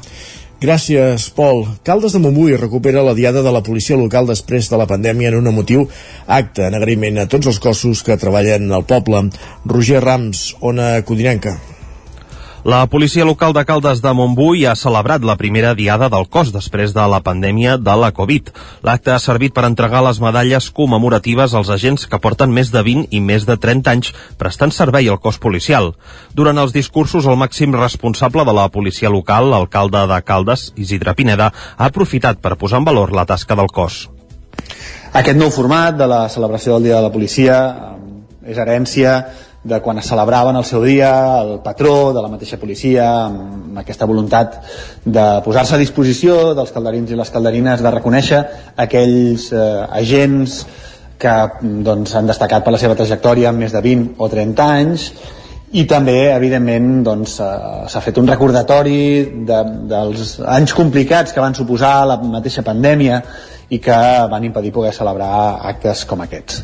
Gràcies, 0.63 1.27
Pol. 1.37 1.67
Caldes 1.85 2.15
de 2.17 2.23
Montbui 2.23 2.57
recupera 2.57 3.03
la 3.05 3.13
diada 3.13 3.43
de 3.45 3.53
la 3.53 3.61
policia 3.67 3.99
local 4.01 4.31
després 4.31 4.71
de 4.71 4.79
la 4.81 4.87
pandèmia 4.89 5.29
en 5.29 5.43
un 5.43 5.53
emotiu 5.53 5.85
acte 6.27 6.65
en 6.65 6.79
agraïment 6.79 7.21
a 7.21 7.29
tots 7.29 7.51
els 7.53 7.61
cossos 7.61 8.01
que 8.07 8.17
treballen 8.17 8.73
al 8.73 8.89
poble. 8.89 9.27
Roger 9.67 10.01
Rams, 10.07 10.55
Ona 10.65 11.03
Codinenca. 11.05 11.59
La 12.67 12.85
policia 12.91 13.25
local 13.25 13.53
de 13.55 13.63
Caldes 13.63 14.01
de 14.03 14.11
Montbui 14.11 14.65
ha 14.67 14.73
celebrat 14.75 15.23
la 15.23 15.37
primera 15.39 15.69
diada 15.79 16.09
del 16.11 16.25
cos 16.27 16.49
després 16.51 16.91
de 16.97 17.05
la 17.13 17.21
pandèmia 17.23 17.77
de 17.79 17.95
la 17.95 18.09
Covid. 18.11 18.51
L'acte 18.83 19.13
ha 19.15 19.21
servit 19.23 19.55
per 19.55 19.63
entregar 19.69 20.01
les 20.03 20.19
medalles 20.19 20.67
commemoratives 20.75 21.55
als 21.55 21.71
agents 21.71 22.09
que 22.11 22.19
porten 22.19 22.51
més 22.51 22.73
de 22.75 22.83
20 22.83 23.15
i 23.15 23.23
més 23.23 23.47
de 23.47 23.55
30 23.55 23.95
anys 23.95 24.11
prestant 24.43 24.75
servei 24.75 25.07
al 25.07 25.23
cos 25.23 25.39
policial. 25.39 25.93
Durant 26.35 26.59
els 26.59 26.75
discursos, 26.75 27.31
el 27.31 27.39
màxim 27.39 27.71
responsable 27.71 28.43
de 28.43 28.59
la 28.59 28.67
policia 28.75 29.15
local, 29.15 29.47
l'alcalde 29.55 30.03
de 30.11 30.21
Caldes, 30.27 30.73
Isidre 30.75 31.15
Pineda, 31.15 31.53
ha 31.79 31.91
aprofitat 31.95 32.43
per 32.43 32.57
posar 32.59 32.83
en 32.83 32.91
valor 32.91 33.15
la 33.15 33.29
tasca 33.31 33.55
del 33.55 33.71
cos. 33.71 34.09
Aquest 35.15 35.39
nou 35.39 35.55
format 35.55 35.95
de 35.95 36.11
la 36.11 36.25
celebració 36.27 36.75
del 36.75 36.91
Dia 36.91 36.99
de 36.99 37.07
la 37.07 37.15
Policia 37.15 37.63
eh, 37.63 38.51
és 38.51 38.59
herència 38.59 39.21
de 39.67 39.81
quan 39.83 39.99
es 39.99 40.07
celebraven 40.07 40.57
el 40.57 40.65
seu 40.65 40.85
dia, 40.87 41.11
el 41.43 41.59
patró 41.65 42.13
de 42.15 42.23
la 42.23 42.31
mateixa 42.31 42.59
policia, 42.61 43.07
amb 43.27 43.79
aquesta 43.83 44.07
voluntat 44.07 44.61
de 45.05 45.25
posar-se 45.45 45.75
a 45.75 45.81
disposició 45.83 46.55
dels 46.55 46.71
calderins 46.75 47.11
i 47.11 47.19
les 47.19 47.33
calderines, 47.35 47.83
de 47.83 47.95
reconèixer 47.95 48.43
aquells 48.87 49.49
eh, 49.53 49.65
agents 50.03 50.61
que 51.19 51.35
doncs, 51.63 52.15
han 52.15 52.31
destacat 52.31 52.65
per 52.65 52.75
la 52.75 52.81
seva 52.81 52.95
trajectòria 52.99 53.51
amb 53.51 53.65
més 53.65 53.75
de 53.75 53.83
20 53.83 54.23
o 54.23 54.31
30 54.31 54.71
anys 54.77 55.11
i 55.77 55.83
també, 55.91 56.31
evidentment, 56.31 57.03
doncs, 57.05 57.41
eh, 57.43 57.51
s'ha 57.91 58.05
fet 58.05 58.23
un 58.23 58.31
recordatori 58.31 59.01
de, 59.49 59.61
dels 59.91 60.39
anys 60.47 60.77
complicats 60.79 61.35
que 61.35 61.43
van 61.43 61.59
suposar 61.59 61.99
la 62.07 62.21
mateixa 62.23 62.63
pandèmia 62.63 63.23
i 63.69 63.83
que 63.83 64.01
van 64.31 64.47
impedir 64.47 64.71
poder 64.73 64.95
celebrar 64.95 65.33
actes 65.75 66.07
com 66.07 66.23
aquests. 66.23 66.63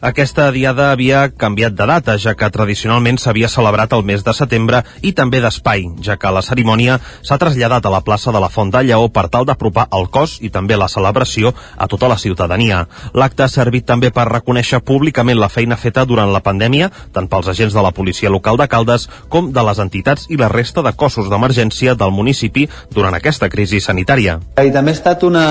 Aquesta 0.00 0.50
diada 0.52 0.90
havia 0.92 1.30
canviat 1.32 1.72
de 1.72 1.86
data, 1.88 2.16
ja 2.20 2.34
que 2.36 2.48
tradicionalment 2.52 3.16
s'havia 3.16 3.48
celebrat 3.48 3.94
el 3.96 4.04
mes 4.04 4.24
de 4.24 4.34
setembre 4.36 4.82
i 5.00 5.12
també 5.16 5.40
d'espai, 5.40 5.86
ja 6.04 6.18
que 6.20 6.32
la 6.32 6.42
cerimònia 6.44 6.98
s'ha 7.22 7.38
traslladat 7.40 7.86
a 7.86 7.92
la 7.94 8.02
plaça 8.04 8.32
de 8.32 8.40
la 8.42 8.50
Font 8.52 8.70
de 8.72 8.82
Lleó 8.84 9.08
per 9.08 9.28
tal 9.32 9.46
d'apropar 9.48 9.86
el 9.96 10.08
cos 10.12 10.36
i 10.44 10.50
també 10.52 10.76
la 10.76 10.90
celebració 10.92 11.54
a 11.76 11.88
tota 11.88 12.08
la 12.12 12.18
ciutadania. 12.20 12.84
L'acte 13.14 13.46
ha 13.46 13.48
servit 13.48 13.86
també 13.88 14.10
per 14.12 14.28
reconèixer 14.28 14.82
públicament 14.84 15.40
la 15.40 15.48
feina 15.48 15.76
feta 15.80 16.04
durant 16.04 16.32
la 16.32 16.44
pandèmia, 16.44 16.90
tant 17.12 17.28
pels 17.28 17.48
agents 17.48 17.72
de 17.72 17.82
la 17.82 17.92
policia 17.96 18.30
local 18.30 18.60
de 18.60 18.68
Caldes 18.68 19.08
com 19.32 19.52
de 19.52 19.64
les 19.64 19.80
entitats 19.80 20.28
i 20.28 20.36
la 20.36 20.52
resta 20.52 20.84
de 20.84 20.92
cossos 20.92 21.30
d'emergència 21.32 21.94
del 21.94 22.12
municipi 22.12 22.68
durant 22.92 23.14
aquesta 23.16 23.48
crisi 23.48 23.80
sanitària. 23.80 24.40
I 24.60 24.72
també 24.74 24.92
ha 24.92 25.00
estat 25.00 25.24
una, 25.24 25.46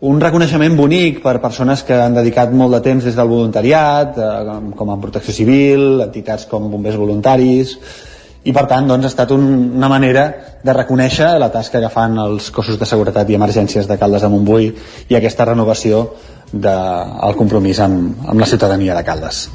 un 0.00 0.20
reconeixement 0.22 0.76
bonic 0.78 1.22
per 1.24 1.40
persones 1.42 1.82
que 1.82 1.96
han 1.98 2.14
dedicat 2.14 2.52
molt 2.54 2.76
de 2.76 2.82
temps 2.84 3.04
des 3.04 3.16
del 3.18 3.28
voluntariat, 3.28 4.18
eh, 4.18 4.58
com 4.76 4.90
a 4.90 5.00
protecció 5.00 5.34
civil, 5.34 6.00
entitats 6.04 6.46
com 6.46 6.70
bombers 6.70 6.96
voluntaris, 6.96 7.76
i 8.44 8.52
per 8.54 8.66
tant 8.70 8.86
doncs, 8.86 9.04
ha 9.04 9.12
estat 9.12 9.32
un, 9.34 9.44
una 9.76 9.90
manera 9.90 10.28
de 10.62 10.72
reconèixer 10.72 11.34
la 11.42 11.50
tasca 11.50 11.82
que 11.82 11.90
fan 11.90 12.16
els 12.22 12.50
cossos 12.54 12.78
de 12.78 12.86
seguretat 12.86 13.28
i 13.28 13.38
emergències 13.38 13.90
de 13.90 13.98
Caldes 13.98 14.22
de 14.22 14.30
Montbui 14.32 14.70
i 15.08 15.18
aquesta 15.18 15.44
renovació 15.50 16.04
del 16.52 17.34
compromís 17.36 17.82
amb, 17.84 18.22
amb 18.24 18.40
la 18.40 18.46
ciutadania 18.46 18.94
de 18.94 19.04
Caldes. 19.04 19.48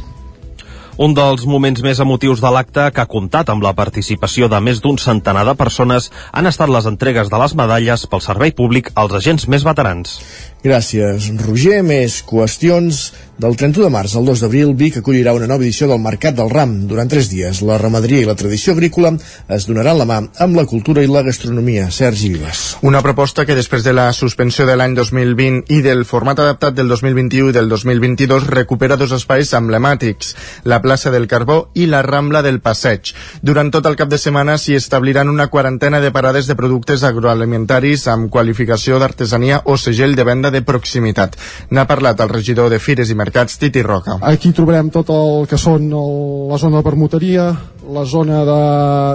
Un 1.01 1.15
dels 1.17 1.47
moments 1.49 1.81
més 1.81 1.97
emotius 2.03 2.41
de 2.43 2.49
l'acte, 2.53 2.83
que 2.93 3.01
ha 3.01 3.09
comptat 3.09 3.49
amb 3.49 3.63
la 3.65 3.73
participació 3.73 4.45
de 4.45 4.59
més 4.61 4.77
d'un 4.83 4.99
centenar 5.01 5.41
de 5.47 5.55
persones, 5.57 6.11
han 6.31 6.45
estat 6.45 6.69
les 6.69 6.85
entregues 6.85 7.31
de 7.33 7.39
les 7.41 7.55
medalles 7.57 8.05
pel 8.05 8.21
servei 8.21 8.53
públic 8.53 8.91
als 8.93 9.15
agents 9.17 9.47
més 9.49 9.65
veterans. 9.65 10.19
Gràcies, 10.63 11.31
Roger. 11.41 11.81
Més 11.83 12.21
qüestions. 12.29 13.07
Del 13.33 13.55
31 13.57 13.87
de 13.87 13.89
març 13.89 14.11
al 14.13 14.27
2 14.29 14.43
d'abril, 14.43 14.75
Vic 14.77 14.99
acollirà 14.99 15.31
una 15.33 15.47
nova 15.49 15.63
edició 15.65 15.87
del 15.89 15.97
Mercat 15.97 16.35
del 16.37 16.51
Ram. 16.51 16.75
Durant 16.85 17.09
tres 17.09 17.31
dies, 17.31 17.63
la 17.65 17.79
ramaderia 17.81 18.21
i 18.21 18.27
la 18.27 18.35
tradició 18.37 18.75
agrícola 18.75 19.09
es 19.55 19.65
donaran 19.65 19.97
la 19.97 20.05
mà 20.05 20.19
amb 20.45 20.59
la 20.59 20.67
cultura 20.69 21.01
i 21.01 21.09
la 21.09 21.23
gastronomia. 21.25 21.87
Sergi 21.89 22.29
Vives. 22.29 22.61
Una 22.85 23.01
proposta 23.01 23.47
que 23.49 23.55
després 23.57 23.81
de 23.83 23.93
la 23.97 24.05
suspensió 24.13 24.67
de 24.69 24.75
l'any 24.77 24.93
2020 24.93 25.73
i 25.73 25.79
del 25.81 26.05
format 26.05 26.43
adaptat 26.43 26.77
del 26.77 26.93
2021 26.93 27.49
i 27.49 27.55
del 27.57 27.71
2022 27.73 28.45
recupera 28.53 28.99
dos 29.01 29.15
espais 29.17 29.55
emblemàtics, 29.57 30.35
la 30.69 30.83
plaça 30.85 31.09
del 31.09 31.25
Carbó 31.25 31.71
i 31.73 31.89
la 31.89 32.03
Rambla 32.05 32.43
del 32.45 32.61
Passeig. 32.61 33.15
Durant 33.41 33.73
tot 33.73 33.89
el 33.89 33.97
cap 33.97 34.13
de 34.13 34.21
setmana 34.21 34.59
s'hi 34.61 34.77
establiran 34.77 35.33
una 35.33 35.49
quarantena 35.49 36.03
de 36.05 36.13
parades 36.13 36.45
de 36.45 36.55
productes 36.55 37.01
agroalimentaris 37.01 38.05
amb 38.13 38.29
qualificació 38.29 39.01
d'artesania 39.01 39.63
o 39.65 39.75
segell 39.81 40.13
de 40.13 40.29
venda 40.29 40.53
de 40.53 40.61
proximitat. 40.61 41.33
N'ha 41.73 41.89
parlat 41.89 42.21
el 42.21 42.29
regidor 42.29 42.69
de 42.69 42.77
Fires 42.77 43.09
i 43.09 43.21
Mercats, 43.23 43.55
Titi 43.57 43.81
Roca. 43.81 44.17
Aquí 44.27 44.51
trobarem 44.51 44.89
tot 44.91 45.11
el 45.13 45.45
que 45.47 45.59
són 45.59 45.87
el, 45.87 46.17
la 46.51 46.59
zona 46.59 46.81
de 46.81 46.87
permuteria, 46.87 47.45
la 47.93 48.03
zona 48.05 48.41
de, 48.47 48.63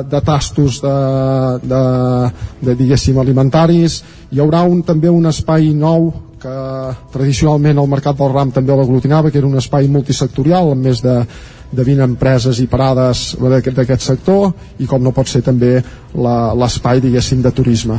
de 0.08 0.20
tastos 0.24 0.80
de, 0.84 0.94
de, 1.64 1.82
de 2.64 2.76
diguéssim 2.78 3.18
alimentaris 3.20 4.00
hi 4.32 4.40
haurà 4.40 4.62
un, 4.68 4.82
també 4.84 5.12
un 5.12 5.28
espai 5.28 5.70
nou 5.76 6.10
que 6.38 6.56
tradicionalment 7.12 7.80
el 7.82 7.90
Mercat 7.90 8.18
del 8.18 8.32
Ram 8.32 8.52
també 8.54 8.76
l'aglutinava, 8.76 9.32
que 9.32 9.40
era 9.40 9.48
un 9.48 9.58
espai 9.58 9.88
multisectorial 9.90 10.70
amb 10.72 10.86
més 10.86 11.02
de, 11.02 11.16
de 11.72 11.84
20 11.84 12.06
empreses 12.06 12.60
i 12.62 12.68
parades 12.70 13.32
d'aquest 13.40 14.06
sector 14.06 14.52
i 14.78 14.86
com 14.86 15.02
no 15.02 15.12
pot 15.16 15.28
ser 15.28 15.42
també 15.44 15.78
l'espai 16.14 17.02
diguéssim 17.04 17.42
de 17.44 17.52
turisme 17.52 17.98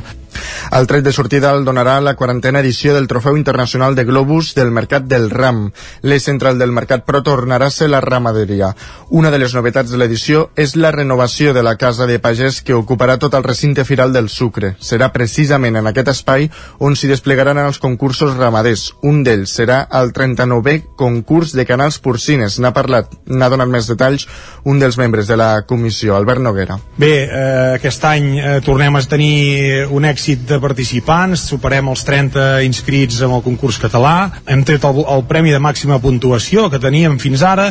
el 0.71 0.87
tret 0.87 1.03
de 1.03 1.13
sortida 1.13 1.51
el 1.55 1.65
donarà 1.65 1.99
la 2.01 2.15
quarantena 2.15 2.59
edició 2.59 2.93
del 2.93 3.07
Trofeu 3.07 3.37
Internacional 3.37 3.95
de 3.95 4.05
Globus 4.05 4.53
del 4.55 4.71
Mercat 4.71 5.07
del 5.09 5.29
Ram. 5.29 5.71
L'eix 6.01 6.23
central 6.23 6.59
del 6.59 6.71
mercat, 6.71 7.05
però, 7.05 7.23
tornarà 7.25 7.67
a 7.67 7.73
ser 7.73 7.89
la 7.89 8.01
ramaderia. 8.01 8.73
Una 9.09 9.31
de 9.31 9.39
les 9.41 9.53
novetats 9.57 9.91
de 9.91 9.97
l'edició 9.97 10.49
és 10.55 10.75
la 10.75 10.91
renovació 10.91 11.53
de 11.53 11.63
la 11.65 11.75
Casa 11.75 12.05
de 12.05 12.19
Pagès 12.19 12.61
que 12.61 12.77
ocuparà 12.77 13.17
tot 13.17 13.33
el 13.33 13.43
recinte 13.43 13.85
firal 13.85 14.13
del 14.13 14.29
sucre. 14.29 14.75
Serà 14.79 15.11
precisament 15.15 15.79
en 15.79 15.89
aquest 15.89 16.13
espai 16.13 16.49
on 16.79 16.95
s'hi 16.95 17.09
desplegaran 17.09 17.57
els 17.63 17.81
concursos 17.81 18.37
ramaders. 18.37 18.93
Un 19.01 19.23
d'ells 19.23 19.55
serà 19.57 19.81
el 19.99 20.13
39è 20.13 20.95
concurs 20.99 21.55
de 21.57 21.65
canals 21.65 21.99
porcines. 21.99 22.59
N'ha 22.59 22.73
parlat, 22.75 23.09
n'ha 23.25 23.49
donat 23.49 23.69
més 23.71 23.89
detalls 23.89 24.27
un 24.63 24.79
dels 24.79 24.97
membres 25.01 25.27
de 25.27 25.37
la 25.39 25.63
comissió, 25.65 26.15
Albert 26.15 26.41
Noguera. 26.45 26.77
Bé, 26.97 27.13
eh, 27.25 27.75
aquest 27.79 28.05
any 28.05 28.29
eh, 28.37 28.59
tornem 28.65 28.95
a 28.95 29.03
tenir 29.09 29.87
un 29.89 30.05
èxit 30.05 30.18
èxit 30.19 30.41
de 30.43 30.57
participants, 30.59 31.45
superem 31.47 31.87
els 31.87 32.01
30 32.03 32.59
inscrits 32.67 33.21
en 33.23 33.31
el 33.31 33.43
concurs 33.45 33.77
català, 33.79 34.27
hem 34.51 34.65
tret 34.67 34.83
el, 34.83 34.99
el 35.07 35.23
premi 35.29 35.53
de 35.55 35.61
màxima 35.63 35.95
puntuació 36.03 36.65
que 36.67 36.81
teníem 36.83 37.15
fins 37.23 37.39
ara 37.47 37.69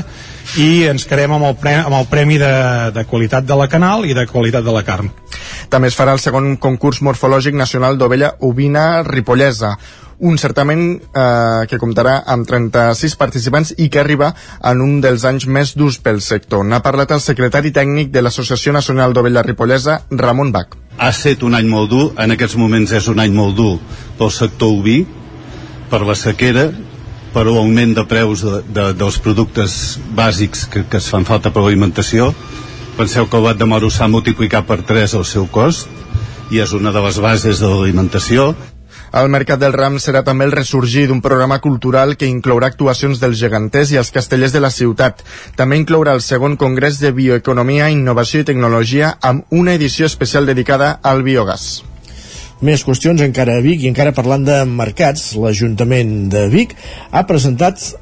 i 0.56 0.86
ens 0.88 1.04
quedem 1.04 1.34
amb 1.36 1.44
el 1.50 1.58
premi, 1.60 1.82
amb 1.84 1.98
el 1.98 2.08
premi 2.08 2.38
de, 2.40 2.54
de 2.96 3.04
qualitat 3.04 3.44
de 3.44 3.58
la 3.58 3.68
canal 3.68 4.08
i 4.08 4.16
de 4.16 4.24
qualitat 4.32 4.64
de 4.64 4.72
la 4.72 4.82
carn. 4.86 5.12
També 5.68 5.92
es 5.92 5.98
farà 5.98 6.16
el 6.16 6.24
segon 6.24 6.56
concurs 6.56 7.02
morfològic 7.04 7.52
nacional 7.52 8.00
d'ovella 8.00 8.32
ovina 8.40 9.02
ripollesa, 9.04 9.76
un 10.24 10.40
certament 10.40 10.88
eh, 10.96 11.68
que 11.68 11.78
comptarà 11.78 12.22
amb 12.32 12.48
36 12.48 13.20
participants 13.20 13.76
i 13.76 13.92
que 13.92 14.00
arriba 14.00 14.32
en 14.72 14.80
un 14.80 15.02
dels 15.04 15.28
anys 15.28 15.44
més 15.46 15.76
durs 15.76 16.00
pel 16.00 16.24
sector. 16.24 16.64
N'ha 16.64 16.80
parlat 16.80 17.12
el 17.12 17.20
secretari 17.20 17.76
tècnic 17.76 18.08
de 18.08 18.24
l'Associació 18.24 18.72
Nacional 18.72 19.12
d'Ovella 19.12 19.44
Ripollesa, 19.44 20.00
Ramon 20.10 20.56
Bach. 20.56 20.87
Ha 20.98 21.12
estat 21.14 21.44
un 21.46 21.54
any 21.54 21.68
molt 21.70 21.90
dur, 21.92 22.04
en 22.18 22.34
aquests 22.34 22.56
moments 22.58 22.92
és 22.92 23.06
un 23.08 23.20
any 23.22 23.34
molt 23.34 23.54
dur 23.56 23.76
pel 24.18 24.32
sector 24.34 24.72
oví, 24.80 25.04
per 25.90 26.02
la 26.04 26.16
sequera, 26.18 26.68
per 27.32 27.44
l'augment 27.46 27.94
de 27.94 28.04
preus 28.08 28.42
de, 28.42 28.62
de, 28.74 28.86
dels 28.98 29.18
productes 29.22 29.98
bàsics 30.16 30.66
que, 30.72 30.84
que 30.90 30.98
es 30.98 31.08
fan 31.12 31.26
falta 31.28 31.52
per 31.54 31.62
l'alimentació. 31.62 32.32
Penseu 32.98 33.28
que 33.30 33.38
el 33.38 33.46
bat 33.46 33.60
de 33.60 33.68
moro 33.68 33.90
s'ha 33.94 34.08
multiplicat 34.10 34.66
per 34.66 34.80
3 34.82 35.14
el 35.20 35.26
seu 35.28 35.46
cost 35.46 35.86
i 36.50 36.58
és 36.64 36.72
una 36.74 36.90
de 36.90 37.04
les 37.04 37.20
bases 37.22 37.62
de 37.62 37.70
l'alimentació. 37.70 38.54
El 39.12 39.30
Mercat 39.32 39.60
del 39.60 39.72
Ram 39.72 39.96
serà 39.96 40.20
també 40.24 40.44
el 40.44 40.52
ressorgir 40.52 41.06
d'un 41.08 41.22
programa 41.24 41.56
cultural 41.64 42.16
que 42.20 42.28
inclourà 42.28 42.68
actuacions 42.68 43.20
dels 43.22 43.38
geganters 43.40 43.92
i 43.92 43.96
els 43.96 44.10
castellers 44.12 44.52
de 44.52 44.60
la 44.60 44.70
ciutat. 44.70 45.22
També 45.56 45.78
inclourà 45.80 46.12
el 46.12 46.20
segon 46.20 46.58
Congrés 46.60 47.00
de 47.00 47.12
Bioeconomia, 47.16 47.88
Innovació 47.88 48.42
i 48.42 48.48
Tecnologia 48.50 49.14
amb 49.22 49.48
una 49.48 49.78
edició 49.80 50.06
especial 50.06 50.44
dedicada 50.46 50.98
al 51.02 51.24
biogàs. 51.24 51.68
Més 52.60 52.82
qüestions 52.84 53.22
encara 53.22 53.56
a 53.56 53.62
Vic 53.64 53.84
i 53.84 53.88
encara 53.88 54.12
parlant 54.12 54.44
de 54.44 54.58
mercats, 54.66 55.30
l'Ajuntament 55.38 56.28
de 56.28 56.48
Vic 56.52 56.74
ha 57.12 57.24
presentat 57.24 57.94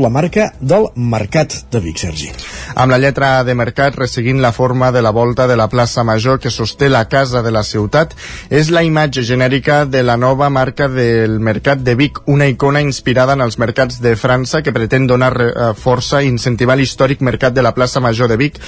la 0.00 0.08
marca 0.08 0.54
del 0.60 0.86
Mercat 0.94 1.52
de 1.70 1.80
Vic, 1.84 1.98
Sergi. 2.00 2.30
Amb 2.74 2.90
la 2.92 2.98
lletra 2.98 3.44
de 3.44 3.54
mercat 3.54 3.98
resseguint 4.00 4.40
la 4.40 4.52
forma 4.56 4.90
de 4.92 5.02
la 5.04 5.12
volta 5.12 5.46
de 5.46 5.56
la 5.60 5.68
plaça 5.68 6.04
Major 6.04 6.40
que 6.40 6.50
sosté 6.50 6.88
la 6.88 7.04
casa 7.08 7.42
de 7.42 7.52
la 7.52 7.62
ciutat, 7.62 8.16
és 8.48 8.70
la 8.72 8.82
imatge 8.82 9.22
genèrica 9.28 9.84
de 9.84 10.02
la 10.02 10.16
nova 10.16 10.48
marca 10.48 10.88
del 10.88 11.38
Mercat 11.38 11.84
de 11.84 11.94
Vic, 11.94 12.22
una 12.26 12.48
icona 12.48 12.80
inspirada 12.80 13.36
en 13.36 13.44
els 13.44 13.58
mercats 13.60 14.00
de 14.00 14.16
França 14.16 14.62
que 14.64 14.72
pretén 14.72 15.06
donar 15.06 15.34
eh, 15.36 15.70
força 15.76 16.22
i 16.24 16.32
incentivar 16.32 16.78
l'històric 16.80 17.20
mercat 17.20 17.52
de 17.52 17.62
la 17.62 17.74
plaça 17.76 18.00
Major 18.00 18.28
de 18.30 18.40
Vic, 18.40 18.60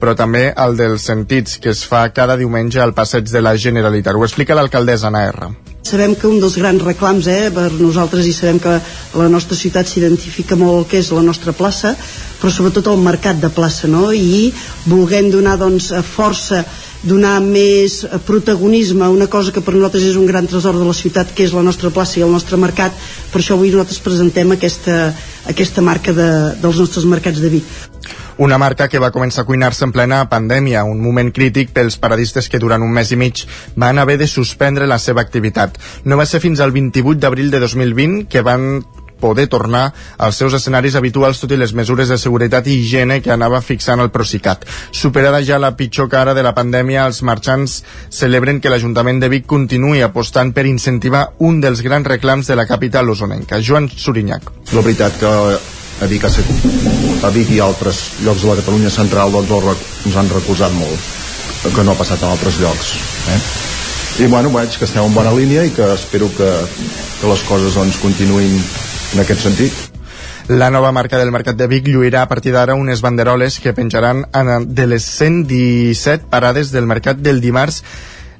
però 0.00 0.16
també 0.18 0.48
el 0.56 0.76
dels 0.76 1.06
sentits, 1.06 1.60
que 1.62 1.70
es 1.70 1.84
fa 1.86 2.08
cada 2.10 2.36
diumenge 2.40 2.82
al 2.82 2.96
passeig 2.98 3.30
de 3.30 3.44
la 3.44 3.54
Generalitat. 3.56 4.16
Ho 4.16 4.26
explica 4.26 4.58
l'alcaldessa 4.58 5.06
Anna 5.12 5.28
R. 5.30 5.69
Sabem 5.82 6.14
que 6.14 6.28
un 6.28 6.36
dels 6.42 6.58
grans 6.60 6.82
reclams 6.84 7.26
eh, 7.32 7.48
per 7.54 7.70
nosaltres 7.80 8.26
i 8.28 8.34
sabem 8.36 8.58
que 8.60 8.76
la 9.16 9.28
nostra 9.32 9.56
ciutat 9.56 9.88
s'identifica 9.88 10.58
molt 10.60 10.76
el 10.76 10.86
que 10.90 11.00
és 11.00 11.08
la 11.16 11.24
nostra 11.24 11.54
plaça, 11.56 11.94
però 12.40 12.52
sobretot 12.52 12.90
el 12.92 13.00
mercat 13.00 13.40
de 13.40 13.48
plaça, 13.48 13.88
no? 13.88 14.10
I 14.12 14.52
volguem 14.84 15.30
donar 15.32 15.56
doncs, 15.60 15.88
força 16.12 16.62
donar 17.02 17.38
més 17.40 18.02
protagonisme 18.28 19.06
a 19.06 19.12
una 19.12 19.26
cosa 19.32 19.54
que 19.56 19.62
per 19.64 19.72
nosaltres 19.72 20.10
és 20.10 20.20
un 20.20 20.28
gran 20.28 20.46
tresor 20.46 20.76
de 20.76 20.84
la 20.84 20.96
ciutat 20.96 21.32
que 21.32 21.46
és 21.48 21.54
la 21.56 21.64
nostra 21.64 21.88
plaça 21.90 22.20
i 22.20 22.26
el 22.26 22.32
nostre 22.32 22.60
mercat 22.60 22.92
per 23.32 23.40
això 23.40 23.56
avui 23.56 23.72
nosaltres 23.72 24.04
presentem 24.04 24.52
aquesta, 24.52 24.98
aquesta 25.48 25.80
marca 25.80 26.12
de, 26.12 26.30
dels 26.60 26.82
nostres 26.84 27.08
mercats 27.08 27.40
de 27.40 27.56
Vic 27.56 28.19
una 28.40 28.56
marca 28.56 28.88
que 28.88 29.00
va 29.02 29.12
començar 29.12 29.42
a 29.42 29.48
cuinar-se 29.48 29.84
en 29.84 29.92
plena 29.92 30.22
pandèmia, 30.32 30.86
un 30.88 31.02
moment 31.04 31.28
crític 31.36 31.74
pels 31.76 31.98
paradistes 32.00 32.48
que 32.48 32.58
durant 32.62 32.80
un 32.80 32.92
mes 32.96 33.10
i 33.12 33.18
mig 33.20 33.42
van 33.76 34.00
haver 34.00 34.16
de 34.16 34.28
suspendre 34.30 34.86
la 34.88 34.96
seva 34.98 35.20
activitat. 35.20 35.76
No 36.08 36.16
va 36.16 36.24
ser 36.24 36.40
fins 36.40 36.60
al 36.64 36.72
28 36.72 37.20
d'abril 37.20 37.50
de 37.52 37.60
2020 37.60 38.24
que 38.32 38.40
van 38.40 38.80
poder 39.20 39.46
tornar 39.52 39.92
als 40.16 40.38
seus 40.40 40.54
escenaris 40.56 40.96
habituals 40.96 41.42
tot 41.42 41.52
i 41.52 41.58
les 41.60 41.74
mesures 41.76 42.08
de 42.08 42.16
seguretat 42.18 42.66
i 42.66 42.78
higiene 42.80 43.20
que 43.20 43.34
anava 43.34 43.60
fixant 43.60 44.00
el 44.00 44.08
Procicat. 44.14 44.64
Superada 44.90 45.42
ja 45.44 45.60
la 45.60 45.74
pitjor 45.76 46.08
cara 46.08 46.32
de 46.32 46.42
la 46.42 46.54
pandèmia, 46.56 47.04
els 47.04 47.20
marxants 47.20 47.82
celebren 48.08 48.62
que 48.64 48.72
l'Ajuntament 48.72 49.20
de 49.20 49.28
Vic 49.28 49.44
continuï 49.44 50.00
apostant 50.06 50.54
per 50.56 50.64
incentivar 50.64 51.26
un 51.38 51.60
dels 51.60 51.84
grans 51.84 52.08
reclams 52.08 52.48
de 52.48 52.56
la 52.56 52.64
capital 52.66 53.12
osonenca. 53.12 53.60
Joan 53.60 53.90
Surinyac. 53.92 54.48
La 54.72 54.80
veritat 54.80 55.20
que 55.20 55.34
a 56.00 56.06
Vic, 56.08 56.24
a 56.24 57.30
Vic 57.34 57.50
i 57.52 57.60
altres 57.60 58.00
llocs 58.24 58.44
de 58.44 58.48
la 58.48 58.58
Catalunya 58.60 58.90
central 58.92 59.32
doncs, 59.32 59.84
ens 60.06 60.16
han 60.16 60.30
recolzat 60.32 60.72
molt 60.76 61.74
que 61.74 61.84
no 61.84 61.92
ha 61.92 61.98
passat 61.98 62.22
en 62.24 62.32
altres 62.32 62.56
llocs 62.60 62.94
eh? 63.28 63.40
i 64.24 64.28
bueno, 64.32 64.50
veig 64.54 64.76
que 64.76 64.88
estem 64.88 65.04
en 65.04 65.14
bona 65.14 65.32
línia 65.36 65.64
i 65.68 65.72
que 65.76 65.86
espero 65.94 66.30
que, 66.36 66.50
que 67.20 67.30
les 67.30 67.44
coses 67.48 67.76
doncs, 67.76 68.00
continuïn 68.00 68.56
en 68.56 69.24
aquest 69.24 69.44
sentit 69.44 69.88
la 70.50 70.70
nova 70.72 70.90
marca 70.90 71.18
del 71.20 71.30
Mercat 71.30 71.54
de 71.54 71.68
Vic 71.70 71.86
lluirà 71.86 72.24
a 72.24 72.28
partir 72.28 72.50
d'ara 72.56 72.74
unes 72.74 73.04
banderoles 73.04 73.60
que 73.62 73.74
penjaran 73.76 74.24
de 74.66 74.86
les 74.88 75.04
117 75.04 76.26
parades 76.32 76.72
del 76.72 76.88
Mercat 76.90 77.20
del 77.22 77.38
dimarts 77.44 77.84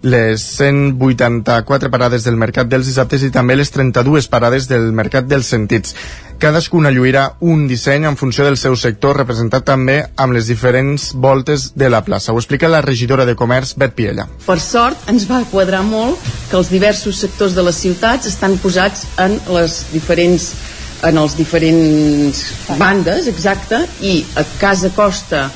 les 0.02 0.40
184 0.56 1.90
parades 1.90 2.24
del 2.24 2.38
Mercat 2.40 2.68
dels 2.70 2.88
dissabtes 2.88 3.22
i 3.22 3.30
també 3.30 3.56
les 3.56 3.70
32 3.70 4.28
parades 4.32 4.68
del 4.70 4.90
Mercat 4.96 5.28
dels 5.28 5.50
Sentits. 5.52 5.94
Cadascuna 6.40 6.88
lluirà 6.88 7.26
un 7.44 7.66
disseny 7.68 8.06
en 8.08 8.16
funció 8.16 8.46
del 8.46 8.56
seu 8.56 8.76
sector, 8.80 9.18
representat 9.20 9.66
també 9.68 9.98
amb 10.16 10.32
les 10.32 10.48
diferents 10.48 11.10
voltes 11.12 11.74
de 11.76 11.90
la 11.92 12.00
plaça. 12.06 12.32
Ho 12.32 12.40
explica 12.40 12.70
la 12.72 12.80
regidora 12.80 13.26
de 13.28 13.36
Comerç, 13.36 13.74
Bet 13.76 13.92
Piella. 13.92 14.24
Per 14.46 14.58
sort, 14.60 15.04
ens 15.12 15.28
va 15.28 15.42
quadrar 15.52 15.82
molt 15.84 16.16
que 16.48 16.56
els 16.56 16.72
diversos 16.72 17.20
sectors 17.20 17.54
de 17.54 17.66
les 17.66 17.76
ciutats 17.76 18.30
estan 18.30 18.56
posats 18.62 19.04
en 19.20 19.36
les 19.52 19.82
diferents 19.92 20.52
en 21.00 21.16
els 21.16 21.32
diferents 21.32 22.40
bandes, 22.76 23.28
exacte, 23.28 23.78
i 24.04 24.18
a 24.36 24.44
Casa 24.60 24.90
Costa 24.92 25.46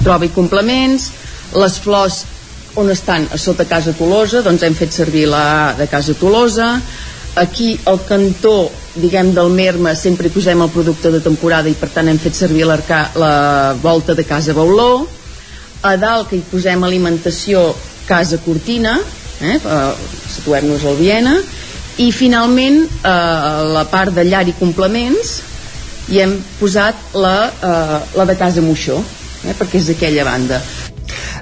troba 0.00 0.28
i 0.28 0.30
complements, 0.34 1.10
les 1.58 1.78
flors 1.82 2.22
on 2.76 2.90
estan? 2.90 3.28
A 3.32 3.38
sota 3.38 3.64
Casa 3.64 3.92
Tolosa, 3.96 4.42
doncs 4.42 4.62
hem 4.62 4.74
fet 4.74 4.92
servir 4.94 5.26
la 5.30 5.74
de 5.78 5.86
Casa 5.90 6.14
Tolosa, 6.14 6.74
aquí 7.40 7.78
al 7.86 8.00
cantó 8.06 8.70
diguem 8.94 9.32
del 9.34 9.50
Merma 9.54 9.94
sempre 9.94 10.28
hi 10.28 10.34
posem 10.34 10.62
el 10.62 10.70
producte 10.74 11.10
de 11.14 11.20
temporada 11.22 11.70
i 11.70 11.76
per 11.78 11.90
tant 11.94 12.08
hem 12.10 12.18
fet 12.18 12.34
servir 12.34 12.66
la 12.66 13.76
volta 13.82 14.14
de 14.14 14.24
Casa 14.24 14.54
Bauló. 14.54 15.06
A 15.82 15.96
dalt 15.96 16.28
que 16.28 16.36
hi 16.36 16.44
posem 16.44 16.82
alimentació 16.84 17.70
Casa 18.06 18.38
Cortina 18.44 18.98
eh, 19.40 19.58
situem-nos 20.34 20.84
al 20.84 20.98
Viena. 20.98 21.38
I 22.00 22.10
finalment 22.12 22.82
eh, 22.84 23.14
la 23.72 23.86
part 23.90 24.14
de 24.14 24.24
llar 24.24 24.46
i 24.48 24.56
complements 24.58 25.38
i 26.10 26.20
hem 26.20 26.36
posat 26.58 27.14
la, 27.14 27.34
eh, 27.48 27.98
la 28.18 28.26
de 28.26 28.36
Casa 28.36 28.64
Moixó 28.64 28.98
eh, 28.98 29.54
perquè 29.54 29.78
és 29.80 29.92
aquella 29.94 30.26
banda 30.26 30.60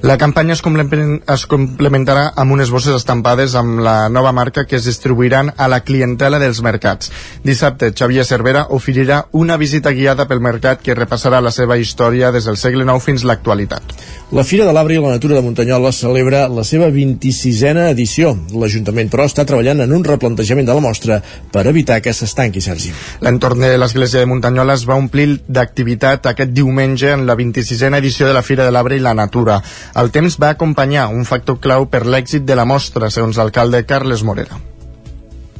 la 0.03 0.17
campanya 0.19 0.55
es, 0.55 0.63
es 0.63 1.47
complementarà 1.51 2.29
amb 2.37 2.53
unes 2.55 2.71
bosses 2.71 2.95
estampades 2.95 3.55
amb 3.59 3.81
la 3.83 4.09
nova 4.09 4.33
marca 4.33 4.65
que 4.65 4.77
es 4.77 4.85
distribuiran 4.87 5.53
a 5.57 5.69
la 5.69 5.81
clientela 5.81 6.39
dels 6.39 6.61
mercats. 6.63 7.11
Dissabte, 7.43 7.91
Xavier 7.93 8.25
Cervera 8.25 8.67
oferirà 8.71 9.25
una 9.33 9.57
visita 9.57 9.91
guiada 9.91 10.29
pel 10.29 10.41
mercat 10.41 10.83
que 10.85 10.95
repassarà 10.95 11.41
la 11.43 11.51
seva 11.51 11.79
història 11.79 12.31
des 12.31 12.47
del 12.47 12.57
segle 12.57 12.87
IX 12.87 13.03
fins 13.03 13.25
l'actualitat. 13.27 13.97
La 14.31 14.45
Fira 14.45 14.67
de 14.69 14.73
l'Arbre 14.77 14.95
i 14.95 15.01
la 15.03 15.15
Natura 15.15 15.39
de 15.39 15.43
Muntanyola 15.43 15.91
celebra 15.93 16.43
la 16.53 16.63
seva 16.63 16.91
26a 16.93 17.89
edició. 17.91 18.35
L'Ajuntament, 18.53 19.09
però, 19.11 19.25
està 19.25 19.47
treballant 19.49 19.81
en 19.81 19.95
un 19.97 20.05
replantejament 20.05 20.69
de 20.69 20.75
la 20.77 20.85
mostra 20.85 21.21
per 21.53 21.67
evitar 21.67 22.01
que 22.05 22.13
s'estanqui, 22.13 22.61
Sergi. 22.61 22.93
L'entorn 23.25 23.65
de 23.65 23.73
l'església 23.81 24.21
de 24.21 24.29
Muntanyola 24.29 24.77
es 24.77 24.85
va 24.89 24.99
omplir 25.01 25.41
d'activitat 25.49 26.29
aquest 26.29 26.53
diumenge 26.53 27.11
en 27.15 27.25
la 27.27 27.37
26a 27.39 27.97
edició 27.99 28.29
de 28.29 28.37
la 28.37 28.45
Fira 28.45 28.67
de 28.69 28.75
l'Arbre 28.75 28.99
i 28.99 29.03
la 29.03 29.15
Natura. 29.17 29.63
El 29.95 30.11
temps 30.13 30.37
va 30.41 30.51
acompanyar 30.55 31.09
un 31.09 31.25
factor 31.25 31.59
clau 31.61 31.87
per 31.87 32.05
l'èxit 32.07 32.45
de 32.45 32.57
la 32.59 32.67
mostra, 32.69 33.11
segons 33.11 33.39
l'alcalde 33.39 33.85
Carles 33.87 34.23
Morera. 34.23 34.59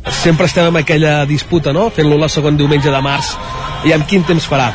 Sempre 0.09 0.47
estem 0.47 0.69
en 0.69 0.77
aquella 0.83 1.25
disputa, 1.27 1.73
no?, 1.73 1.89
fent-lo 1.91 2.19
la 2.19 2.29
segon 2.29 2.57
diumenge 2.57 2.91
de 2.91 3.01
març. 3.05 3.35
I 3.85 3.93
amb 3.95 4.07
quin 4.09 4.25
temps 4.27 4.47
farà? 4.49 4.73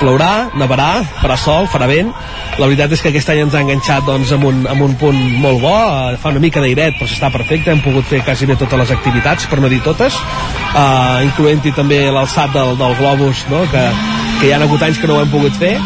Plourà, 0.00 0.50
nevarà, 0.58 1.02
farà 1.20 1.36
sol, 1.38 1.68
farà 1.70 1.86
vent. 1.90 2.10
La 2.58 2.66
veritat 2.66 2.92
és 2.92 3.02
que 3.02 3.12
aquest 3.12 3.30
any 3.32 3.42
ens 3.44 3.54
ha 3.56 3.62
enganxat 3.64 4.04
doncs, 4.08 4.32
amb, 4.36 4.44
un, 4.48 4.62
amb 4.68 4.84
un 4.84 4.96
punt 5.00 5.18
molt 5.42 5.62
bo, 5.62 5.72
uh, 5.72 6.18
fa 6.20 6.32
una 6.34 6.42
mica 6.42 6.60
d'airet, 6.64 6.98
però 6.98 7.08
està 7.08 7.30
perfecte, 7.32 7.72
hem 7.72 7.80
pogut 7.84 8.08
fer 8.10 8.22
quasi 8.26 8.48
bé 8.50 8.58
totes 8.60 8.82
les 8.82 8.92
activitats, 8.96 9.48
per 9.48 9.60
no 9.62 9.70
dir 9.72 9.80
totes, 9.86 10.18
uh, 10.74 11.22
incloent-hi 11.28 11.74
també 11.78 12.04
l'alçat 12.12 12.52
del, 12.56 12.76
del 12.80 12.98
globus, 13.00 13.46
no? 13.52 13.64
que, 13.72 13.88
que 14.40 14.50
hi 14.50 14.52
ha 14.52 14.60
hagut 14.60 14.84
anys 14.84 15.00
que 15.00 15.10
no 15.10 15.18
ho 15.18 15.24
hem 15.24 15.32
pogut 15.32 15.56
fer, 15.62 15.76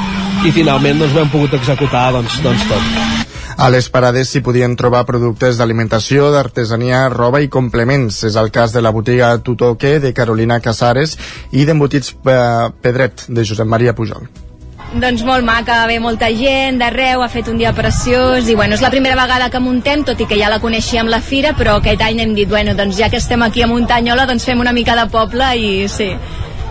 i 0.47 0.53
finalment 0.53 1.01
doncs, 1.03 1.15
ho 1.15 1.25
hem 1.25 1.33
pogut 1.33 1.59
executar 1.61 2.11
doncs, 2.19 2.41
doncs 2.45 2.69
tot. 2.73 3.36
A 3.57 3.71
les 3.73 3.87
parades 3.89 4.29
s'hi 4.29 4.43
podien 4.45 4.75
trobar 4.77 5.07
productes 5.09 5.57
d'alimentació, 5.57 6.27
d'artesania, 6.35 7.07
roba 7.09 7.41
i 7.41 7.49
complements. 7.49 8.19
És 8.29 8.35
el 8.37 8.51
cas 8.53 8.75
de 8.75 8.83
la 8.85 8.93
botiga 8.93 9.31
Tutoque 9.41 9.95
de 9.99 10.13
Carolina 10.13 10.59
Casares 10.61 11.17
i 11.57 11.65
d'embotits 11.65 12.13
eh, 12.13 12.35
Pedret 12.85 13.25
de 13.29 13.47
Josep 13.49 13.65
Maria 13.65 13.97
Pujol. 13.97 14.29
Doncs 15.01 15.25
molt 15.25 15.45
maca, 15.45 15.81
ve 15.89 15.97
molta 16.05 16.29
gent 16.37 16.77
d'arreu, 16.79 17.25
ha 17.25 17.33
fet 17.33 17.49
un 17.49 17.57
dia 17.59 17.73
preciós 17.75 18.47
i 18.47 18.55
bueno, 18.55 18.77
és 18.77 18.85
la 18.85 18.93
primera 18.93 19.17
vegada 19.19 19.49
que 19.51 19.61
muntem, 19.61 20.05
tot 20.05 20.21
i 20.21 20.29
que 20.29 20.39
ja 20.39 20.53
la 20.53 20.61
coneixíem 20.61 21.09
la 21.09 21.23
fira, 21.25 21.57
però 21.57 21.81
aquest 21.81 22.05
any 22.05 22.21
hem 22.23 22.37
dit, 22.37 22.49
bueno, 22.49 22.77
doncs 22.77 23.01
ja 23.01 23.09
que 23.11 23.19
estem 23.19 23.43
aquí 23.43 23.65
a 23.65 23.71
Muntanyola, 23.73 24.29
doncs 24.29 24.45
fem 24.47 24.61
una 24.61 24.77
mica 24.77 24.95
de 25.01 25.09
poble 25.11 25.49
i 25.57 25.89
sí, 25.89 26.13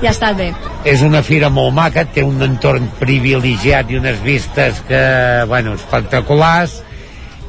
ja 0.01 0.11
està 0.11 0.31
bé. 0.37 0.51
És 0.87 1.03
una 1.05 1.21
fira 1.25 1.49
molt 1.53 1.75
maca, 1.75 2.05
té 2.05 2.23
un 2.25 2.41
entorn 2.45 2.87
privilegiat 2.99 3.91
i 3.91 3.99
unes 4.01 4.21
vistes 4.25 4.81
que, 4.89 5.01
bueno, 5.49 5.75
espectaculars 5.79 6.81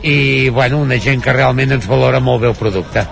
i, 0.02 0.48
bueno, 0.50 0.82
una 0.84 1.00
gent 1.02 1.24
que 1.24 1.34
realment 1.34 1.78
ens 1.78 1.88
valora 1.90 2.20
molt 2.20 2.44
bé 2.44 2.52
el 2.52 2.58
producte. 2.58 3.06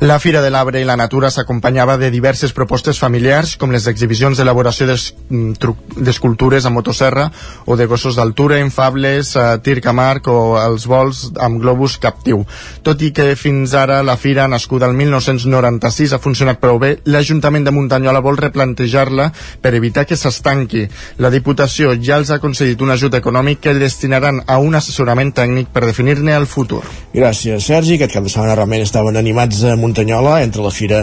La 0.00 0.18
Fira 0.18 0.42
de 0.42 0.50
l'Arbre 0.50 0.80
i 0.80 0.86
la 0.88 0.96
Natura 0.96 1.30
s'acompanyava 1.30 1.96
de 2.00 2.10
diverses 2.10 2.52
propostes 2.56 2.98
familiars, 3.00 3.56
com 3.56 3.72
les 3.72 3.86
exhibicions 3.90 4.38
d'elaboració 4.38 4.88
mm, 4.88 5.54
d'escultures 5.96 6.66
amb 6.66 6.80
motosserra 6.80 7.30
o 7.66 7.76
de 7.76 7.86
gossos 7.86 8.16
d'altura, 8.16 8.60
infables, 8.60 9.34
eh, 9.36 9.46
tir 9.62 9.80
camarc 9.84 10.28
o 10.32 10.56
els 10.60 10.86
vols 10.86 11.30
amb 11.42 11.60
globus 11.62 11.98
captiu. 12.02 12.44
Tot 12.86 13.02
i 13.02 13.12
que 13.16 13.32
fins 13.36 13.74
ara 13.74 14.02
la 14.06 14.16
fira, 14.16 14.48
nascuda 14.48 14.86
el 14.86 14.96
1996, 14.98 16.12
ha 16.12 16.22
funcionat 16.22 16.60
prou 16.62 16.78
bé, 16.82 16.96
l'Ajuntament 17.04 17.66
de 17.66 17.74
Muntanyola 17.74 18.22
vol 18.24 18.38
replantejar-la 18.40 19.30
per 19.62 19.74
evitar 19.74 20.06
que 20.06 20.16
s'estanqui. 20.18 20.86
La 21.22 21.32
Diputació 21.32 21.94
ja 22.00 22.20
els 22.20 22.30
ha 22.30 22.40
concedit 22.42 22.82
un 22.82 22.92
ajut 22.94 23.14
econòmic 23.18 23.62
que 23.64 23.74
destinaran 23.74 24.42
a 24.46 24.58
un 24.62 24.74
assessorament 24.78 25.32
tècnic 25.36 25.72
per 25.74 25.84
definir-ne 25.86 26.36
el 26.36 26.46
futur. 26.46 26.82
Gràcies, 27.14 27.66
Sergi. 27.66 27.96
Aquest 27.96 28.16
cap 28.16 28.26
de 28.26 28.32
setmana 28.32 28.56
realment 28.58 28.84
estaven 28.84 29.16
animats 29.16 29.62
a 29.72 29.76
Muntanyola, 29.76 30.40
entre 30.44 30.62
la 30.64 30.70
Fira 30.70 31.02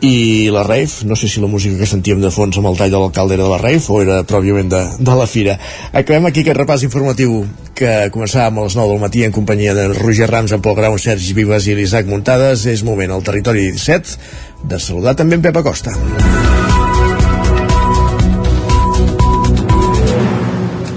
i 0.00 0.48
la 0.54 0.62
Rave. 0.62 1.04
No 1.04 1.16
sé 1.16 1.28
si 1.28 1.40
la 1.40 1.50
música 1.50 1.78
que 1.78 1.86
sentíem 1.86 2.20
de 2.22 2.30
fons 2.30 2.58
amb 2.58 2.70
el 2.70 2.78
tall 2.78 2.92
de 2.92 3.00
l'alcalde 3.00 3.34
era 3.36 3.46
de 3.46 3.50
la 3.50 3.60
Rave 3.60 3.82
o 3.88 4.00
era 4.02 4.20
pròpiament 4.28 4.70
de, 4.72 4.82
de 4.98 5.16
la 5.18 5.26
Fira. 5.26 5.58
Acabem 5.92 6.28
aquí 6.28 6.44
aquest 6.44 6.60
repàs 6.60 6.84
informatiu 6.86 7.40
que 7.78 8.08
començàvem 8.14 8.58
a 8.58 8.66
les 8.66 8.78
9 8.78 8.94
del 8.94 9.02
matí 9.02 9.24
en 9.26 9.34
companyia 9.34 9.74
de 9.74 9.88
Roger 9.92 10.30
Rams, 10.30 10.54
en 10.54 10.62
Pol 10.64 10.78
Grau, 10.78 10.98
Sergi 10.98 11.34
Vives 11.36 11.68
i 11.68 11.76
l'Isaac 11.78 12.10
Muntades. 12.10 12.66
És 12.66 12.84
moment 12.86 13.14
al 13.14 13.26
territori 13.26 13.70
17 13.72 14.68
de 14.68 14.82
saludar 14.82 15.16
també 15.18 15.38
en 15.38 15.46
Pep 15.48 15.62
Acosta. 15.62 15.94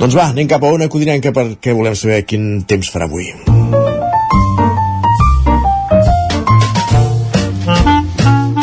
Doncs 0.02 0.15
va, 0.17 0.32
anem 0.32 0.47
cap 0.50 0.63
a 0.65 0.71
una 0.74 0.89
codinenca 0.89 1.30
perquè 1.36 1.76
volem 1.78 1.93
saber 1.93 2.24
quin 2.26 2.63
temps 2.65 2.89
farà 2.89 3.06
avui. 3.06 3.30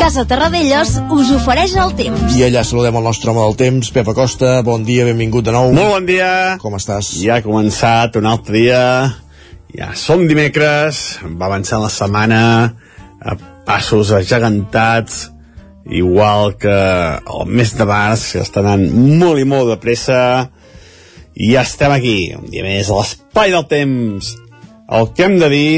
Casa 0.08 0.22
Terradellos 0.24 0.94
us 1.12 1.30
ofereix 1.36 1.74
el 1.76 1.90
temps. 1.92 2.30
I 2.32 2.46
allà 2.46 2.62
saludem 2.64 2.96
el 2.96 3.04
nostre 3.04 3.28
home 3.28 3.42
del 3.42 3.56
temps, 3.60 3.90
Pep 3.92 4.06
Acosta. 4.08 4.54
Bon 4.64 4.80
dia, 4.80 5.04
benvingut 5.04 5.44
de 5.44 5.52
nou. 5.52 5.66
Molt 5.76 5.90
bon 5.92 6.06
dia. 6.08 6.28
Com 6.62 6.78
estàs? 6.78 7.10
Ja 7.20 7.34
ha 7.36 7.44
començat 7.44 8.16
un 8.16 8.24
altre 8.30 8.54
dia. 8.56 8.78
Ja 9.76 9.90
som 10.00 10.24
dimecres, 10.24 11.18
va 11.36 11.50
avançant 11.50 11.84
la 11.84 11.90
setmana 11.92 12.40
a 13.20 13.34
passos 13.68 14.14
agegantats, 14.16 15.26
igual 15.84 16.56
que 16.56 16.78
el 17.18 17.52
mes 17.60 17.74
de 17.76 17.88
març, 17.92 18.30
que 18.32 18.46
està 18.46 18.64
anant 18.64 18.88
molt 19.20 19.44
i 19.44 19.44
molt 19.44 19.74
de 19.74 19.76
pressa. 19.84 20.22
I 21.36 21.52
ja 21.52 21.66
estem 21.68 21.92
aquí, 21.98 22.16
un 22.32 22.48
dia 22.48 22.64
més 22.64 22.88
a 22.88 22.96
l'espai 23.02 23.52
del 23.52 23.68
temps. 23.68 24.32
El 24.88 25.12
que 25.12 25.28
hem 25.28 25.36
de 25.44 25.52
dir 25.52 25.70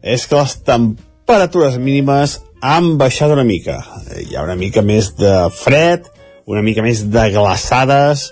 és 0.00 0.24
que 0.24 0.40
les 0.40 0.56
temperatures 0.72 1.76
mínimes 1.76 2.40
han 2.64 2.94
baixat 2.96 3.28
una 3.34 3.44
mica. 3.44 3.76
Hi 4.16 4.38
ha 4.38 4.42
una 4.46 4.56
mica 4.56 4.80
més 4.80 5.10
de 5.18 5.32
fred, 5.52 6.06
una 6.48 6.62
mica 6.64 6.80
més 6.84 7.02
de 7.12 7.24
glaçades, 7.34 8.30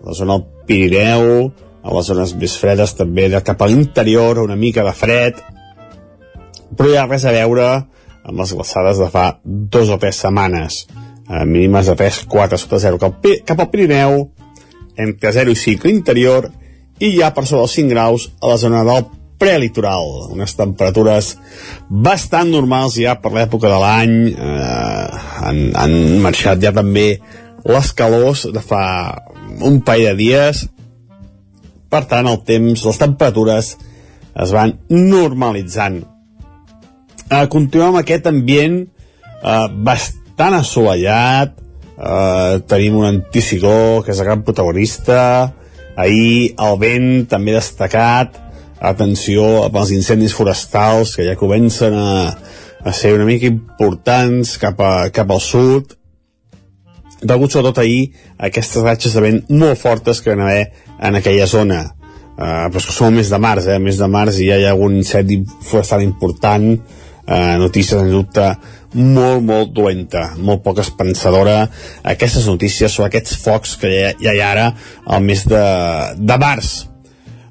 a 0.00 0.06
la 0.08 0.14
zona 0.16 0.38
del 0.38 0.64
Pirineu, 0.66 1.26
a 1.84 1.92
les 1.92 2.08
zones 2.08 2.32
més 2.40 2.54
fredes 2.56 2.96
també 2.96 3.28
de 3.28 3.42
cap 3.44 3.60
a 3.60 3.68
l'interior, 3.68 4.40
una 4.40 4.56
mica 4.56 4.84
de 4.86 4.94
fred, 4.96 5.42
però 6.72 6.88
hi 6.88 6.96
ha 6.96 7.04
res 7.04 7.26
a 7.28 7.34
veure 7.36 7.66
amb 8.26 8.40
les 8.40 8.54
glaçades 8.56 9.02
de 9.02 9.10
fa 9.12 9.26
dos 9.44 9.92
o 9.92 10.00
tres 10.00 10.22
setmanes, 10.24 10.86
eh, 11.28 11.44
mínimes 11.44 11.92
de 11.92 11.98
3, 12.00 12.22
4 12.32 12.58
sota 12.58 12.80
0 12.80 13.02
cap, 13.02 13.28
cap 13.44 13.60
al 13.60 13.70
Pirineu, 13.74 14.22
entre 14.96 15.34
0 15.36 15.52
i 15.52 15.60
5 15.66 15.84
a 15.84 15.92
l'interior, 15.92 16.48
i 16.98 17.12
ja 17.18 17.28
per 17.36 17.44
sobre 17.44 17.68
els 17.68 17.76
5 17.76 17.92
graus 17.92 18.30
a 18.40 18.54
la 18.54 18.56
zona 18.56 18.82
del 18.88 19.04
prelitoral, 19.40 20.30
unes 20.32 20.54
temperatures 20.56 21.34
bastant 21.88 22.50
normals 22.52 22.96
ja 23.00 23.16
per 23.20 23.34
l'època 23.34 23.68
de 23.70 23.80
l'any, 23.82 24.14
eh, 24.32 25.26
han, 25.42 25.60
han 25.76 25.96
marxat 26.24 26.62
ja 26.62 26.72
també 26.76 27.18
les 27.66 27.92
calors 27.98 28.46
de 28.52 28.62
fa 28.62 28.84
un 29.66 29.80
parell 29.84 30.12
de 30.12 30.16
dies, 30.20 30.64
per 31.90 32.04
tant 32.10 32.26
el 32.28 32.40
temps, 32.46 32.84
les 32.86 33.00
temperatures 33.00 33.74
es 34.36 34.52
van 34.52 34.74
normalitzant. 34.92 36.02
Eh, 37.26 37.46
continuem 37.50 37.94
amb 37.94 38.02
aquest 38.02 38.28
ambient 38.30 38.82
eh, 38.86 39.66
bastant 39.86 40.58
assolellat, 40.60 41.56
eh, 41.96 42.58
tenim 42.68 43.00
un 43.00 43.08
anticicló 43.08 44.02
que 44.04 44.12
és 44.14 44.20
el 44.20 44.28
gran 44.28 44.44
protagonista, 44.46 45.20
ahir 45.96 46.54
el 46.60 46.78
vent 46.82 47.10
també 47.30 47.56
destacat, 47.56 48.36
atenció 48.80 49.64
amb 49.64 49.76
els 49.80 49.92
incendis 49.96 50.34
forestals 50.36 51.14
que 51.16 51.26
ja 51.26 51.36
comencen 51.38 51.94
a, 51.96 52.36
a 52.84 52.92
ser 52.92 53.14
una 53.16 53.26
mica 53.28 53.48
importants 53.48 54.56
cap, 54.62 54.80
a, 54.80 55.08
cap 55.14 55.30
al 55.30 55.40
sud. 55.40 55.96
Degut 57.22 57.52
sobretot 57.52 57.80
ahir 57.80 58.12
aquestes 58.36 58.84
ratxes 58.84 59.16
de 59.16 59.24
vent 59.24 59.44
molt 59.48 59.80
fortes 59.80 60.20
que 60.20 60.34
van 60.34 60.44
haver 60.44 60.66
en 61.00 61.16
aquella 61.16 61.48
zona. 61.48 61.82
Uh, 62.36 62.68
però 62.68 62.82
és 62.82 62.84
que 62.84 62.92
som 62.92 63.08
al 63.08 63.14
mes 63.16 63.30
de 63.32 63.38
març 63.40 63.66
eh? 63.72 63.78
mes 63.80 63.96
de 63.96 64.06
març 64.12 64.42
i 64.44 64.50
ja 64.50 64.58
hi 64.60 64.66
ha 64.66 64.74
algun 64.74 64.98
incendi 64.98 65.40
forestal 65.64 66.04
important. 66.04 66.74
Uh, 67.26 67.56
notícies 67.58 67.98
en 67.98 68.12
dubte 68.12 68.44
molt, 68.96 69.40
molt 69.42 69.72
dolenta, 69.74 70.28
molt 70.36 70.60
poc 70.62 70.82
esperançadora. 70.84 71.62
Aquestes 72.06 72.46
notícies 72.46 72.92
sobre 72.92 73.08
aquests 73.08 73.40
focs 73.40 73.74
que 73.80 73.94
ja 74.20 74.36
hi 74.36 74.44
ha 74.44 74.50
ara 74.52 74.68
al 75.06 75.24
mes 75.24 75.42
de, 75.48 75.64
de 76.20 76.38
març 76.38 76.84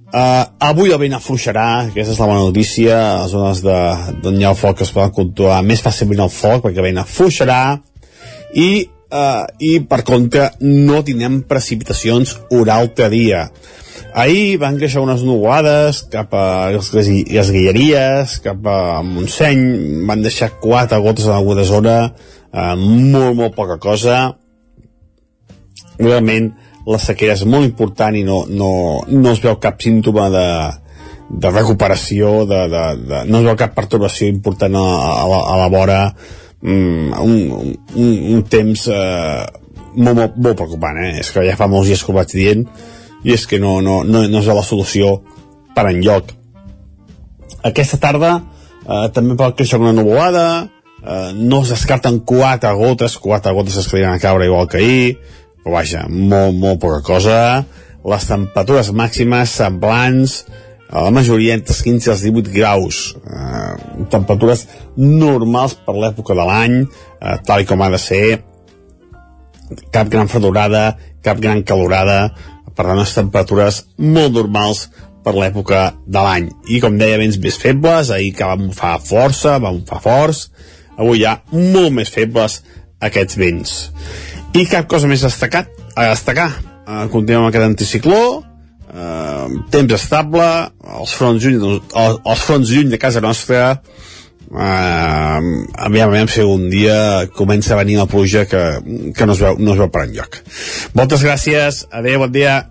Uh, 0.05 0.45
avui 0.61 0.93
el 0.93 0.99
vent 1.01 1.15
afluixarà, 1.17 1.87
aquesta 1.89 2.13
és 2.13 2.19
la 2.21 2.27
bona 2.29 2.43
notícia, 2.45 2.93
a 2.95 3.23
les 3.23 3.31
zones 3.33 3.61
d'on 4.21 4.35
hi 4.37 4.45
ha 4.45 4.51
el 4.53 4.59
foc 4.59 4.83
es 4.85 4.91
poden 4.93 5.13
controlar 5.15 5.63
més 5.65 5.81
fàcilment 5.81 6.21
el 6.27 6.29
foc, 6.29 6.61
perquè 6.61 6.77
el 6.77 6.85
vent 6.91 6.99
afluixarà, 7.01 7.61
i, 8.53 8.85
uh, 9.09 9.47
i 9.65 9.71
per 9.89 10.03
contra 10.05 10.51
no 10.61 11.01
tindrem 11.07 11.39
precipitacions 11.49 12.35
un 12.53 12.69
altre 12.69 13.09
dia. 13.09 13.47
Ahir 14.15 14.59
van 14.61 14.77
creixer 14.79 15.01
unes 15.01 15.25
nuvolades 15.27 16.03
cap 16.13 16.37
a 16.37 16.45
les, 16.71 16.93
les 16.93 17.51
Guilleries, 17.51 18.37
cap 18.45 18.69
a 18.69 19.01
Montseny, 19.03 19.65
van 20.07 20.21
deixar 20.23 20.53
quatre 20.61 21.01
gotes 21.03 21.25
en 21.25 21.33
alguna 21.39 21.65
zona, 21.65 21.97
uh, 22.53 22.75
molt, 22.77 23.33
molt 23.41 23.57
poca 23.57 23.81
cosa. 23.81 24.21
Realment, 25.97 26.53
la 26.85 26.99
sequera 27.01 27.33
és 27.33 27.43
molt 27.49 27.65
important 27.65 28.15
i 28.15 28.23
no, 28.25 28.43
no, 28.49 28.71
no 29.09 29.31
es 29.31 29.41
veu 29.43 29.57
cap 29.61 29.81
símptoma 29.81 30.29
de, 30.33 30.47
de 31.29 31.51
recuperació, 31.51 32.45
de, 32.49 32.61
de, 32.71 32.83
de, 33.01 33.21
no 33.29 33.41
es 33.41 33.47
veu 33.49 33.57
cap 33.59 33.73
perturbació 33.77 34.29
important 34.29 34.77
a, 34.77 34.85
a, 35.11 35.27
la, 35.31 35.39
a 35.53 35.55
la 35.63 35.69
vora, 35.73 35.99
mm, 36.61 37.21
un, 37.25 37.77
un, 37.95 38.11
un 38.35 38.43
temps 38.51 38.87
eh, 38.93 39.45
molt, 39.95 40.13
molt, 40.13 40.37
molt 40.37 40.59
preocupant, 40.59 40.99
eh? 41.01 41.15
és 41.23 41.31
que 41.33 41.45
ja 41.47 41.57
fa 41.57 41.69
molts 41.71 41.89
dies 41.89 42.03
que 42.03 42.13
ho 42.13 42.17
vaig 42.17 42.35
dient 42.35 42.65
i 43.25 43.33
és 43.33 43.47
que 43.49 43.59
no, 43.61 43.79
no, 43.81 44.03
no, 44.05 44.21
no 44.29 44.41
és 44.43 44.49
la 44.51 44.65
solució 44.65 45.17
per 45.75 45.87
enlloc. 45.89 46.29
Aquesta 47.65 47.97
tarda 48.01 48.35
eh, 48.37 49.07
també 49.15 49.37
pot 49.39 49.57
créixer 49.57 49.81
una 49.81 49.95
nuvolada, 49.97 50.45
eh, 51.01 51.31
no 51.33 51.63
es 51.65 51.73
descarten 51.73 52.21
quatre 52.27 52.69
gotes, 52.77 53.17
quatre 53.17 53.55
gotes 53.57 53.81
es 53.81 53.89
creien 53.89 54.13
a 54.13 54.21
caure 54.21 54.45
igual 54.45 54.69
que 54.69 54.83
ahir, 54.83 55.17
però 55.65 55.79
vaja, 55.79 56.05
molt, 56.07 56.53
molt 56.61 56.79
poca 56.83 57.01
cosa. 57.01 57.39
Les 58.05 58.27
temperatures 58.29 58.93
màximes 58.93 59.57
semblants 59.57 60.43
a 60.85 61.01
la 61.07 61.11
majoria 61.11 61.55
entre 61.57 61.73
els 61.73 61.81
15 61.81 62.05
i 62.05 62.13
els 62.13 62.23
18 62.27 62.53
graus. 62.53 62.99
Eh, 63.25 64.05
temperatures 64.13 64.67
normals 65.01 65.73
per 65.81 65.97
l'època 65.97 66.37
de 66.37 66.45
l'any 66.45 66.77
eh, 66.85 67.37
tal 67.49 67.65
com 67.65 67.81
ha 67.81 67.89
de 67.89 67.99
ser. 67.99 68.25
Cap 69.89 70.13
gran 70.13 70.29
fredurada 70.29 70.93
cap 71.25 71.41
gran 71.41 71.63
calorada. 71.65 72.29
Per 72.75 72.83
tant, 72.83 72.99
les 72.99 73.15
temperatures 73.17 73.81
molt 73.97 74.35
normals 74.35 74.85
per 75.25 75.33
l'època 75.33 75.87
de 76.05 76.21
l'any. 76.21 76.49
I 76.69 76.81
com 76.83 76.99
deia, 77.01 77.17
vents 77.21 77.39
més 77.41 77.57
febles, 77.61 78.11
ahir 78.13 78.33
que 78.37 78.45
va 78.45 78.59
bufar 78.59 78.97
força, 79.01 79.57
va 79.63 79.73
bufar 79.73 80.01
forts, 80.03 80.45
avui 80.99 81.25
ha 81.25 81.39
molt 81.55 81.95
més 81.95 82.11
febles 82.13 82.59
aquests 83.09 83.39
vents. 83.41 83.77
I 84.55 84.63
cap 84.71 84.85
cosa 84.87 85.07
més 85.11 85.19
destacat, 85.19 85.67
a 85.99 86.11
destacar. 86.13 86.47
Uh, 86.85 87.05
continuem 87.11 87.41
amb 87.41 87.49
aquest 87.49 87.65
anticicló, 87.65 88.19
uh, 88.39 89.55
temps 89.73 89.95
estable, 89.97 90.45
els 90.95 91.15
fronts 91.17 91.43
lluny, 91.43 91.57
els, 91.59 92.19
els 92.31 92.43
fronts 92.47 92.71
lluny 92.71 92.93
de 92.93 92.99
casa 93.01 93.19
nostra, 93.25 93.65
uh, 94.47 95.49
aviam, 95.89 96.07
aviam 96.07 96.31
si 96.31 96.45
un 96.47 96.69
dia 96.71 97.25
comença 97.35 97.73
a 97.75 97.81
venir 97.81 97.97
la 97.99 98.07
pluja 98.07 98.45
que, 98.47 98.61
que 99.17 99.27
no, 99.27 99.35
es 99.35 99.43
veu, 99.43 99.59
no 99.59 99.73
es 99.73 99.81
veu 99.81 99.91
per 99.91 100.05
enlloc. 100.05 100.39
Moltes 100.95 101.25
gràcies, 101.27 101.81
adeu, 101.91 102.21
bon 102.23 102.31
dia. 102.31 102.61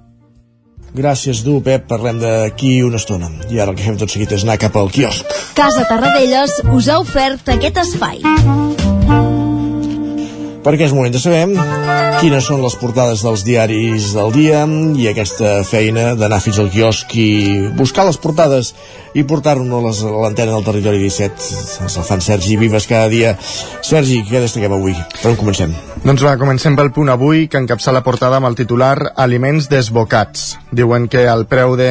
Gràcies, 0.95 1.43
Du, 1.45 1.59
Pep. 1.67 1.85
Parlem 1.91 2.23
d'aquí 2.23 2.79
una 2.87 3.03
estona. 3.03 3.29
I 3.51 3.59
ara 3.59 3.75
el 3.75 3.77
que 3.77 3.85
fem 3.91 3.99
tot 4.01 4.15
seguit 4.15 4.33
és 4.33 4.47
anar 4.47 4.57
cap 4.63 4.79
al 4.79 4.95
quiosc. 4.95 5.37
Casa 5.59 5.85
Tarradellas 5.91 6.63
us 6.71 6.89
ha 6.89 7.03
ofert 7.03 7.51
aquest 7.59 7.83
espai 7.83 8.23
perquè 10.65 10.89
és 10.89 10.95
moment 10.97 11.13
de 11.13 11.21
saber 11.21 11.45
quines 12.23 12.47
són 12.49 12.63
les 12.65 12.77
portades 12.81 13.23
dels 13.25 13.45
diaris 13.45 14.13
del 14.17 14.33
dia 14.33 14.65
i 14.97 15.09
aquesta 15.11 15.59
feina 15.69 16.15
d'anar 16.19 16.41
fins 16.45 16.61
al 16.63 16.71
quiosc 16.73 17.13
i 17.21 17.29
buscar 17.77 18.07
les 18.09 18.21
portades 18.21 18.73
i 19.15 19.27
portar-nos 19.29 20.03
a 20.03 20.13
l'antena 20.25 20.57
del 20.57 20.65
territori 20.67 21.03
17 21.05 21.85
ens 21.85 21.99
el 22.01 22.09
fan 22.09 22.25
Sergi 22.25 22.57
Vives 22.61 22.89
cada 22.91 23.11
dia 23.13 23.37
Sergi, 23.85 24.23
què 24.25 24.41
destaquem 24.41 24.73
avui? 24.73 24.97
Per 25.21 25.35
on 25.35 25.41
comencem? 25.41 25.75
Doncs 26.05 26.21
va, 26.21 26.35
comencem 26.37 26.75
pel 26.77 26.91
punt 26.93 27.09
avui 27.09 27.47
que 27.49 27.57
encapça 27.57 27.93
la 27.95 28.03
portada 28.05 28.37
amb 28.37 28.45
el 28.51 28.57
titular 28.59 29.15
Aliments 29.25 29.71
desbocats. 29.73 30.59
Diuen 30.69 31.07
que 31.09 31.23
el 31.33 31.47
preu 31.49 31.79
de, 31.81 31.87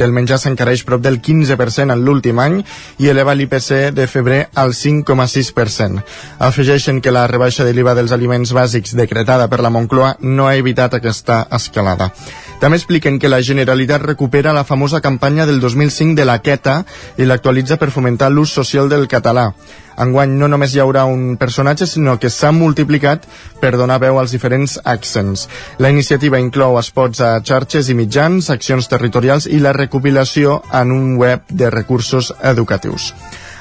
del 0.00 0.14
menjar 0.16 0.38
s'encareix 0.40 0.86
prop 0.88 1.02
del 1.04 1.18
15% 1.20 1.92
en 1.92 2.04
l'últim 2.06 2.40
any 2.40 2.62
i 2.96 3.10
eleva 3.12 3.34
l'IPC 3.36 3.90
de 3.92 4.06
febrer 4.08 4.38
al 4.56 4.72
5,6%. 4.72 6.00
Afegeixen 6.48 7.02
que 7.04 7.12
la 7.12 7.26
rebaixa 7.28 7.66
de 7.68 7.74
l'IVA 7.76 7.92
dels 7.98 8.14
aliments 8.18 8.52
bàsics 8.52 8.92
decretada 8.98 9.48
per 9.48 9.62
la 9.64 9.70
Moncloa 9.70 10.16
no 10.20 10.50
ha 10.50 10.56
evitat 10.58 10.98
aquesta 10.98 11.44
escalada. 11.54 12.10
També 12.58 12.76
expliquen 12.76 13.20
que 13.22 13.30
la 13.30 13.40
Generalitat 13.40 14.02
recupera 14.02 14.52
la 14.52 14.66
famosa 14.66 15.00
campanya 15.00 15.46
del 15.46 15.60
2005 15.62 16.18
de 16.18 16.24
la 16.26 16.40
Queta 16.42 16.80
i 17.16 17.24
l'actualitza 17.24 17.78
per 17.78 17.92
fomentar 17.94 18.32
l'ús 18.34 18.50
social 18.50 18.90
del 18.90 19.06
català. 19.06 19.52
Enguany 19.98 20.36
no 20.38 20.46
només 20.50 20.74
hi 20.74 20.82
haurà 20.82 21.04
un 21.10 21.36
personatge, 21.38 21.86
sinó 21.86 22.16
que 22.22 22.30
s'ha 22.30 22.52
multiplicat 22.54 23.26
per 23.62 23.74
donar 23.78 23.98
veu 24.02 24.18
als 24.18 24.34
diferents 24.34 24.78
accents. 24.84 25.48
La 25.78 25.90
iniciativa 25.90 26.38
inclou 26.38 26.78
espots 26.78 27.20
a 27.20 27.32
xarxes 27.42 27.90
i 27.90 27.98
mitjans, 27.98 28.50
accions 28.54 28.90
territorials 28.90 29.46
i 29.50 29.58
la 29.62 29.74
recopilació 29.74 30.62
en 30.72 30.94
un 30.94 31.16
web 31.18 31.46
de 31.50 31.70
recursos 31.74 32.32
educatius. 32.42 33.12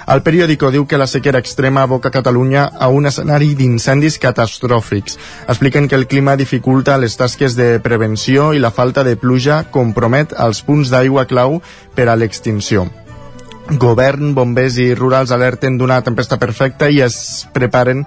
El 0.07 0.21
periòdico 0.23 0.69
diu 0.71 0.85
que 0.87 0.95
la 0.95 1.05
sequera 1.11 1.39
extrema 1.43 1.81
aboca 1.83 2.13
Catalunya 2.15 2.61
a 2.79 2.87
un 2.87 3.09
escenari 3.09 3.49
d'incendis 3.59 4.15
catastròfics. 4.23 5.17
Expliquen 5.51 5.89
que 5.91 5.97
el 5.99 6.07
clima 6.07 6.37
dificulta 6.39 6.95
les 6.97 7.17
tasques 7.19 7.57
de 7.59 7.81
prevenció 7.83 8.53
i 8.55 8.61
la 8.63 8.71
falta 8.71 9.03
de 9.03 9.17
pluja 9.19 9.65
compromet 9.73 10.31
els 10.45 10.63
punts 10.63 10.93
d'aigua 10.93 11.25
clau 11.27 11.59
per 11.97 12.07
a 12.07 12.15
l'extinció. 12.15 12.85
Govern, 13.67 14.31
bombers 14.31 14.79
i 14.79 14.93
rurals 14.95 15.35
alerten 15.35 15.75
d'una 15.75 15.99
tempesta 16.07 16.39
perfecta 16.39 16.87
i 16.87 17.03
es 17.03 17.43
preparen 17.51 18.05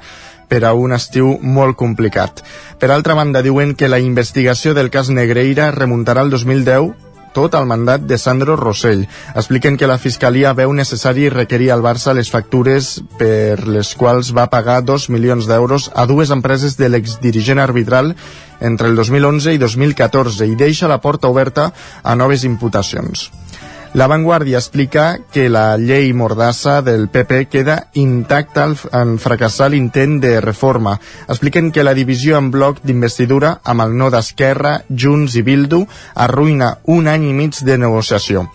per 0.49 0.65
a 0.65 0.73
un 0.73 0.97
estiu 0.97 1.37
molt 1.43 1.77
complicat. 1.77 2.41
Per 2.81 2.89
altra 2.89 3.13
banda, 3.15 3.45
diuen 3.45 3.77
que 3.77 3.93
la 3.93 4.01
investigació 4.01 4.73
del 4.73 4.89
cas 4.89 5.13
Negreira 5.13 5.69
remuntarà 5.77 6.25
al 6.25 6.33
2010 6.33 7.10
tot 7.35 7.55
el 7.55 7.67
mandat 7.67 8.05
de 8.09 8.19
Sandro 8.19 8.57
Rossell. 8.57 9.07
Expliquen 9.35 9.77
que 9.77 9.89
la 9.91 9.99
Fiscalia 9.99 10.55
veu 10.57 10.73
necessari 10.77 11.29
requerir 11.31 11.71
al 11.71 11.85
Barça 11.85 12.15
les 12.17 12.31
factures 12.31 12.97
per 13.19 13.67
les 13.67 13.95
quals 13.99 14.33
va 14.37 14.49
pagar 14.53 14.81
2 14.85 15.09
milions 15.15 15.47
d'euros 15.51 15.91
a 15.95 16.07
dues 16.07 16.31
empreses 16.31 16.77
de 16.79 16.89
l'exdirigent 16.89 17.63
arbitral 17.63 18.15
entre 18.61 18.89
el 18.89 18.97
2011 18.97 19.55
i 19.57 19.63
2014 19.63 20.47
i 20.47 20.57
deixa 20.57 20.89
la 20.89 21.01
porta 21.01 21.29
oberta 21.29 21.71
a 22.03 22.17
noves 22.17 22.45
imputacions. 22.45 23.31
La 23.93 24.07
Vanguardia 24.07 24.57
explica 24.57 25.19
que 25.33 25.49
la 25.51 25.77
llei 25.77 26.13
Mordassa 26.15 26.81
del 26.81 27.09
PP 27.09 27.49
queda 27.51 27.89
intacta 27.99 28.69
en 28.95 29.17
fracassar 29.19 29.73
l'intent 29.73 30.21
de 30.23 30.37
reforma. 30.41 30.93
Expliquen 31.27 31.73
que 31.75 31.83
la 31.83 31.95
divisió 31.99 32.39
en 32.39 32.53
bloc 32.55 32.79
d'investidura 32.87 33.57
amb 33.65 33.83
el 33.83 33.97
no 33.99 34.13
d'Esquerra, 34.15 34.77
Junts 34.87 35.35
i 35.35 35.43
Bildu 35.43 35.83
arruïna 36.15 36.77
un 36.87 37.11
any 37.11 37.27
i 37.33 37.35
mig 37.35 37.59
de 37.67 37.81
negociació. 37.83 38.47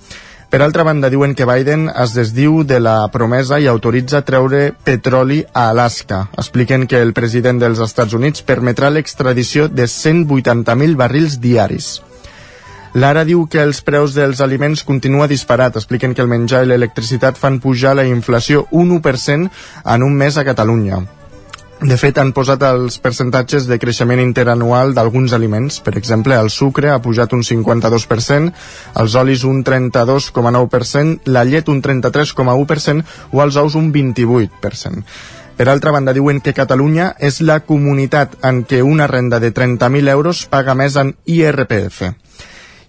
Per 0.48 0.64
altra 0.64 0.88
banda, 0.88 1.12
diuen 1.12 1.36
que 1.36 1.44
Biden 1.44 1.90
es 1.92 2.16
desdiu 2.16 2.64
de 2.64 2.80
la 2.80 2.96
promesa 3.12 3.60
i 3.60 3.68
autoritza 3.68 4.24
treure 4.24 4.70
petroli 4.88 5.44
a 5.52 5.68
Alaska. 5.76 6.30
Expliquen 6.40 6.88
que 6.88 7.04
el 7.04 7.12
president 7.12 7.60
dels 7.60 7.84
Estats 7.84 8.16
Units 8.16 8.40
permetrà 8.40 8.88
l'extradició 8.88 9.68
de 9.68 9.92
180.000 9.92 10.96
barrils 10.96 11.42
diaris. 11.44 11.98
L'Ara 12.96 13.26
diu 13.28 13.42
que 13.52 13.60
els 13.60 13.82
preus 13.84 14.14
dels 14.16 14.40
aliments 14.40 14.86
continua 14.88 15.28
disparat. 15.28 15.76
Expliquen 15.76 16.14
que 16.16 16.24
el 16.24 16.32
menjar 16.32 16.62
i 16.64 16.70
l'electricitat 16.70 17.36
fan 17.36 17.60
pujar 17.60 17.92
la 18.00 18.06
inflació 18.08 18.70
un 18.72 18.94
1% 19.02 19.50
en 19.84 20.06
un 20.06 20.16
mes 20.16 20.38
a 20.40 20.46
Catalunya. 20.48 21.02
De 21.84 21.98
fet, 22.00 22.16
han 22.18 22.32
posat 22.32 22.64
els 22.64 22.96
percentatges 23.04 23.68
de 23.68 23.78
creixement 23.84 24.22
interanual 24.24 24.96
d'alguns 24.96 25.36
aliments. 25.36 25.82
Per 25.84 25.98
exemple, 26.00 26.40
el 26.40 26.48
sucre 26.50 26.94
ha 26.94 27.02
pujat 27.04 27.36
un 27.36 27.44
52%, 27.44 28.54
els 29.04 29.16
olis 29.20 29.44
un 29.44 29.60
32,9%, 29.68 31.28
la 31.36 31.44
llet 31.44 31.68
un 31.68 31.84
33,1% 31.84 33.04
o 33.36 33.44
els 33.44 33.60
ous 33.60 33.76
un 33.76 33.92
28%. 33.92 35.04
Per 35.56 35.68
altra 35.72 35.92
banda, 35.92 36.16
diuen 36.16 36.40
que 36.40 36.56
Catalunya 36.56 37.14
és 37.20 37.42
la 37.44 37.60
comunitat 37.60 38.40
en 38.44 38.64
què 38.64 38.80
una 38.84 39.08
renda 39.12 39.44
de 39.44 39.52
30.000 39.52 40.16
euros 40.16 40.46
paga 40.48 40.80
més 40.80 40.96
en 40.96 41.18
IRPF. 41.26 42.25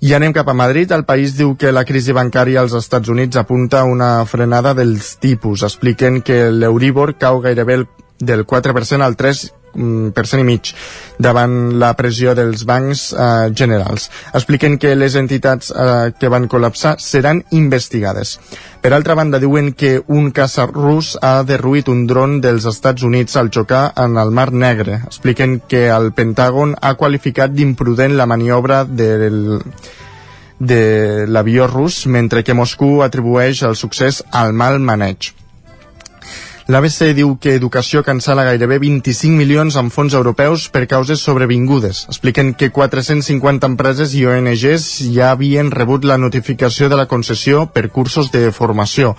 I 0.01 0.13
anem 0.15 0.33
cap 0.37 0.49
a 0.49 0.55
Madrid. 0.55 0.93
El 0.93 1.05
país 1.05 1.37
diu 1.39 1.55
que 1.57 1.73
la 1.73 1.85
crisi 1.89 2.13
bancària 2.13 2.61
als 2.61 2.75
Estats 2.77 3.09
Units 3.09 3.37
apunta 3.41 3.81
a 3.81 3.89
una 3.89 4.25
frenada 4.27 4.75
dels 4.75 5.17
tipus. 5.19 5.63
Expliquen 5.63 6.21
que 6.23 6.51
l'Euríbor 6.53 7.17
cau 7.17 7.41
gairebé 7.41 7.85
del 8.19 8.47
4% 8.47 9.03
al 9.03 9.17
3 9.17 9.45
mm, 9.45 9.66
per 10.15 10.27
cent 10.27 10.43
i 10.43 10.47
mig 10.49 10.73
davant 11.23 11.77
la 11.81 11.93
pressió 11.99 12.35
dels 12.37 12.65
bancs 12.69 13.11
eh, 13.13 13.51
generals. 13.57 14.09
Expliquen 14.35 14.79
que 14.79 14.95
les 14.97 15.17
entitats 15.17 15.73
eh, 15.73 16.13
que 16.19 16.31
van 16.33 16.49
col·lapsar 16.49 16.97
seran 17.03 17.43
investigades. 17.51 18.37
Per 18.81 18.93
altra 18.95 19.17
banda, 19.19 19.41
diuen 19.43 19.73
que 19.73 19.97
un 20.07 20.31
caça 20.31 20.67
rus 20.71 21.17
ha 21.23 21.43
derruït 21.47 21.89
un 21.91 22.05
dron 22.07 22.41
dels 22.45 22.67
Estats 22.69 23.03
Units 23.03 23.37
al 23.37 23.51
xocar 23.51 23.91
en 23.97 24.17
el 24.21 24.31
Mar 24.31 24.53
Negre. 24.53 25.01
Expliquen 25.07 25.61
que 25.69 25.87
el 25.91 26.13
Pentàgon 26.17 26.77
ha 26.81 26.95
qualificat 26.95 27.55
d'imprudent 27.55 28.17
la 28.17 28.29
maniobra 28.31 28.85
del 28.85 29.63
de 30.59 31.27
l'avió 31.29 31.67
rus, 31.67 32.07
mentre 32.07 32.43
que 32.43 32.55
Moscou 32.55 33.03
atribueix 33.05 33.63
el 33.67 33.77
succés 33.77 34.23
al 34.33 34.55
mal 34.57 34.79
maneig. 34.81 35.35
L'ABC 36.67 37.13
diu 37.15 37.37
que 37.39 37.53
Educació 37.55 38.01
cancela 38.03 38.43
gairebé 38.43 38.81
25 38.83 39.39
milions 39.39 39.77
en 39.79 39.87
fons 39.95 40.17
europeus 40.19 40.65
per 40.75 40.89
causes 40.91 41.21
sobrevingudes. 41.23 42.01
Expliquen 42.11 42.57
que 42.59 42.73
450 42.75 43.69
empreses 43.71 44.17
i 44.19 44.25
ONGs 44.27 44.87
ja 45.15 45.29
havien 45.31 45.71
rebut 45.71 46.03
la 46.03 46.19
notificació 46.19 46.89
de 46.91 46.99
la 46.99 47.07
concessió 47.07 47.69
per 47.71 47.87
cursos 47.95 48.33
de 48.35 48.51
formació. 48.51 49.15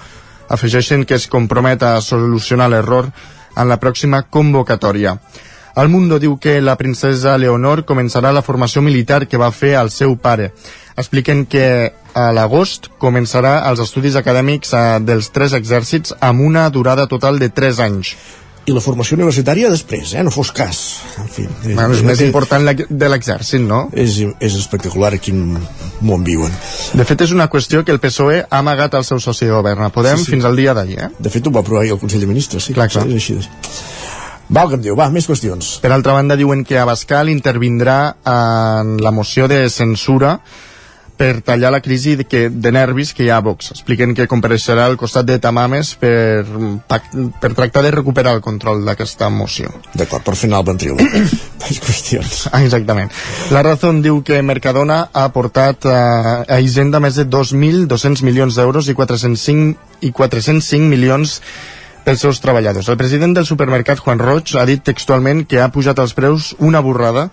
Afegeixen 0.52 1.08
que 1.08 1.16
es 1.16 1.30
compromet 1.32 1.88
a 1.88 2.02
solucionar 2.04 2.68
l'error 2.68 3.14
en 3.56 3.72
la 3.72 3.80
pròxima 3.80 4.26
convocatòria. 4.28 5.16
El 5.78 5.90
Mundo 5.94 6.18
diu 6.18 6.40
que 6.42 6.58
la 6.62 6.78
princesa 6.78 7.38
Leonor 7.38 7.84
començarà 7.86 8.32
la 8.34 8.42
formació 8.42 8.82
militar 8.82 9.28
que 9.30 9.38
va 9.38 9.54
fer 9.54 9.76
al 9.78 9.92
seu 9.94 10.16
pare 10.18 10.52
expliquen 10.98 11.46
que 11.46 11.94
a 12.18 12.32
l'agost 12.34 12.90
començarà 13.02 13.60
els 13.70 13.82
estudis 13.84 14.18
acadèmics 14.18 14.74
eh, 14.74 14.84
dels 15.06 15.30
tres 15.34 15.54
exèrcits 15.54 16.16
amb 16.20 16.42
una 16.42 16.66
durada 16.74 17.06
total 17.08 17.38
de 17.40 17.52
3 17.54 17.82
anys. 17.86 18.16
I 18.68 18.74
la 18.76 18.82
formació 18.84 19.16
universitària 19.16 19.70
després, 19.72 20.10
eh? 20.18 20.24
no 20.28 20.32
fos 20.34 20.50
cas. 20.52 20.80
En 21.22 21.30
fi, 21.32 21.46
és, 21.46 21.70
bueno, 21.70 21.94
és, 21.94 22.02
és 22.02 22.08
més 22.10 22.24
important 22.26 22.66
de 22.68 23.12
l'exèrcit, 23.14 23.62
no? 23.64 23.86
És, 23.96 24.18
és 24.44 24.58
espectacular 24.60 25.14
quin 25.24 25.40
món 26.04 26.26
viuen. 26.28 26.52
De 26.98 27.06
fet, 27.08 27.24
és 27.24 27.32
una 27.32 27.48
qüestió 27.54 27.86
que 27.88 27.96
el 27.96 28.02
PSOE 28.04 28.42
ha 28.42 28.60
amagat 28.60 28.98
al 29.00 29.08
seu 29.08 29.22
soci 29.24 29.48
de 29.48 29.54
govern, 29.54 29.86
a 29.86 29.94
Podem, 29.94 30.20
sí, 30.20 30.28
sí. 30.28 30.34
fins 30.36 30.50
al 30.50 30.60
dia 30.60 30.76
d'ahir. 30.76 31.00
Eh? 31.06 31.10
De 31.16 31.32
fet, 31.32 31.48
ho 31.48 31.54
va 31.56 31.64
aprovar 31.64 31.86
el 31.88 32.02
Consell 32.02 32.26
de 32.26 32.28
Ministres, 32.34 32.68
sí. 32.68 32.76
Clar, 32.76 32.90
clar. 32.92 33.06
És 33.08 33.22
així. 33.22 33.40
Va, 34.48 34.64
el 34.64 34.70
que 34.72 34.78
em 34.80 34.86
diu, 34.86 34.96
va, 34.96 35.10
més 35.12 35.28
qüestions. 35.28 35.76
Per 35.84 35.92
altra 35.92 36.16
banda, 36.16 36.38
diuen 36.40 36.64
que 36.68 36.80
Abascal 36.80 37.30
intervindrà 37.34 38.00
en 38.24 38.96
la 39.04 39.12
moció 39.12 39.50
de 39.52 39.66
censura 39.70 40.38
per 41.18 41.42
tallar 41.42 41.72
la 41.74 41.82
crisi 41.82 42.16
de, 42.16 42.26
que, 42.30 42.48
de 42.54 42.72
nervis 42.72 43.12
que 43.18 43.26
hi 43.26 43.32
ha 43.34 43.40
a 43.42 43.44
Vox. 43.44 43.72
Expliquen 43.74 44.14
que 44.16 44.28
compareixerà 44.30 44.86
al 44.86 44.96
costat 45.02 45.26
de 45.28 45.40
Tamames 45.42 45.96
per, 46.00 46.46
per 46.88 47.52
tractar 47.58 47.82
de 47.84 47.92
recuperar 47.96 48.36
el 48.38 48.44
control 48.46 48.86
d'aquesta 48.86 49.32
moció. 49.34 49.74
D'acord, 49.98 50.24
per 50.24 50.38
final 50.38 50.64
ventrilo. 50.68 50.96
Més 51.64 51.82
qüestions. 51.84 52.44
Ah, 52.54 52.62
exactament. 52.64 53.10
La 53.52 53.66
Razón 53.66 54.04
diu 54.06 54.22
que 54.24 54.40
Mercadona 54.46 55.08
ha 55.12 55.26
aportat 55.26 55.90
a, 55.90 56.02
a 56.46 56.62
Hisenda 56.62 57.02
més 57.04 57.18
de 57.18 57.26
2.200 57.26 58.22
milions 58.24 58.56
d'euros 58.56 58.88
i 58.88 58.96
405, 58.96 59.98
i 60.06 60.14
405 60.14 60.86
milions 60.86 61.42
pels 62.08 62.24
seus 62.24 62.40
treballadors. 62.40 62.88
El 62.88 62.96
president 62.96 63.34
del 63.36 63.46
supermercat, 63.46 64.00
Juan 64.00 64.22
Roig, 64.24 64.54
ha 64.56 64.64
dit 64.70 64.80
textualment 64.80 65.44
que 65.50 65.60
ha 65.60 65.68
pujat 65.76 66.00
els 66.00 66.14
preus 66.16 66.54
una 66.64 66.80
borrada 66.80 67.26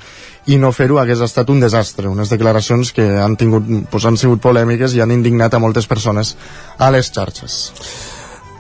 i 0.51 0.59
no 0.59 0.73
fer-ho 0.75 0.99
hagués 0.99 1.23
estat 1.23 1.53
un 1.55 1.63
desastre. 1.63 2.11
Unes 2.11 2.33
declaracions 2.33 2.91
que 2.97 3.07
han, 3.23 3.39
tingut, 3.39 3.71
pues, 3.93 4.09
han 4.09 4.19
sigut 4.19 4.43
polèmiques 4.43 4.97
i 4.97 5.05
han 5.05 5.15
indignat 5.15 5.55
a 5.55 5.63
moltes 5.63 5.87
persones 5.87 6.35
a 6.75 6.91
les 6.91 7.13
xarxes. 7.15 7.61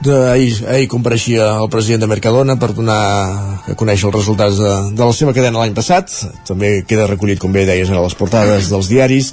Ahir, 0.05 0.55
ahir 0.69 0.87
compareixia 0.93 1.49
el 1.57 1.69
president 1.73 2.05
de 2.05 2.13
Mercadona 2.13 2.59
per 2.61 2.75
donar 2.77 3.03
a 3.65 3.77
conèixer 3.79 4.11
els 4.11 4.19
resultats 4.19 4.59
de, 4.61 4.73
de 4.95 5.03
la 5.03 5.15
seva 5.17 5.35
cadena 5.35 5.65
l'any 5.65 5.75
passat. 5.75 6.13
També 6.47 6.77
queda 6.87 7.09
recollit, 7.11 7.41
com 7.43 7.55
bé 7.55 7.67
deies, 7.67 7.91
a 7.91 8.03
les 8.05 8.19
portades 8.19 8.71
dels 8.71 8.91
diaris 8.93 9.33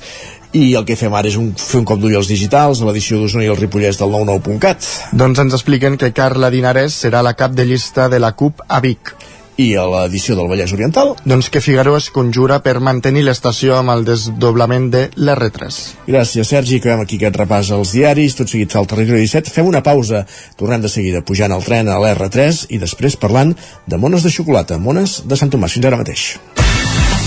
i 0.53 0.73
el 0.75 0.85
que 0.87 0.97
fem 0.99 1.13
ara 1.15 1.29
és 1.31 1.37
un, 1.39 1.51
fer 1.55 1.79
un 1.81 1.87
cop 1.87 1.99
d'ull 2.01 2.15
als 2.19 2.29
digitals 2.31 2.81
a 2.81 2.87
l'edició 2.87 3.19
d'Osona 3.21 3.45
i 3.45 3.51
el 3.51 3.59
Ripollès 3.59 3.99
del 4.01 4.11
99.cat 4.13 4.87
Doncs 5.17 5.43
ens 5.45 5.57
expliquen 5.57 5.97
que 5.99 6.11
Carla 6.15 6.51
Dinares 6.51 6.97
serà 7.05 7.23
la 7.23 7.35
cap 7.39 7.55
de 7.55 7.65
llista 7.67 8.09
de 8.11 8.19
la 8.19 8.33
CUP 8.35 8.63
a 8.67 8.81
Vic. 8.83 9.13
I 9.61 9.75
a 9.77 9.83
l'edició 9.85 10.35
del 10.37 10.47
Vallès 10.49 10.71
Oriental? 10.73 11.13
Doncs 11.27 11.51
que 11.53 11.61
Figaro 11.61 11.93
es 11.97 12.09
conjura 12.13 12.61
per 12.65 12.79
mantenir 12.79 13.25
l'estació 13.27 13.75
amb 13.77 13.93
el 13.93 14.05
desdoblament 14.07 14.87
de 14.93 15.03
l'R3 15.19 15.79
Gràcies 16.07 16.53
Sergi, 16.55 16.79
acabem 16.79 17.03
aquí 17.03 17.19
aquest 17.19 17.37
repàs 17.43 17.71
als 17.75 17.93
diaris. 17.95 18.37
Tot 18.39 18.49
seguit 18.49 18.73
fa 18.73 18.81
el 18.81 18.89
territori 18.89 19.27
17, 19.27 19.53
fem 19.53 19.67
una 19.69 19.83
pausa. 19.85 20.23
Tornem 20.57 20.81
de 20.81 20.91
seguida 20.91 21.21
pujant 21.21 21.53
al 21.53 21.67
tren 21.67 21.91
a 21.91 21.99
l'R3 22.01 22.65
i 22.71 22.81
després 22.81 23.19
parlant 23.19 23.53
de 23.85 24.01
mones 24.01 24.25
de 24.25 24.33
xocolata 24.33 24.79
mones 24.79 25.21
de 25.27 25.37
Sant 25.37 25.51
Tomàs, 25.53 25.77
fins 25.77 25.91
ara 25.91 25.99
mateix 25.99 26.31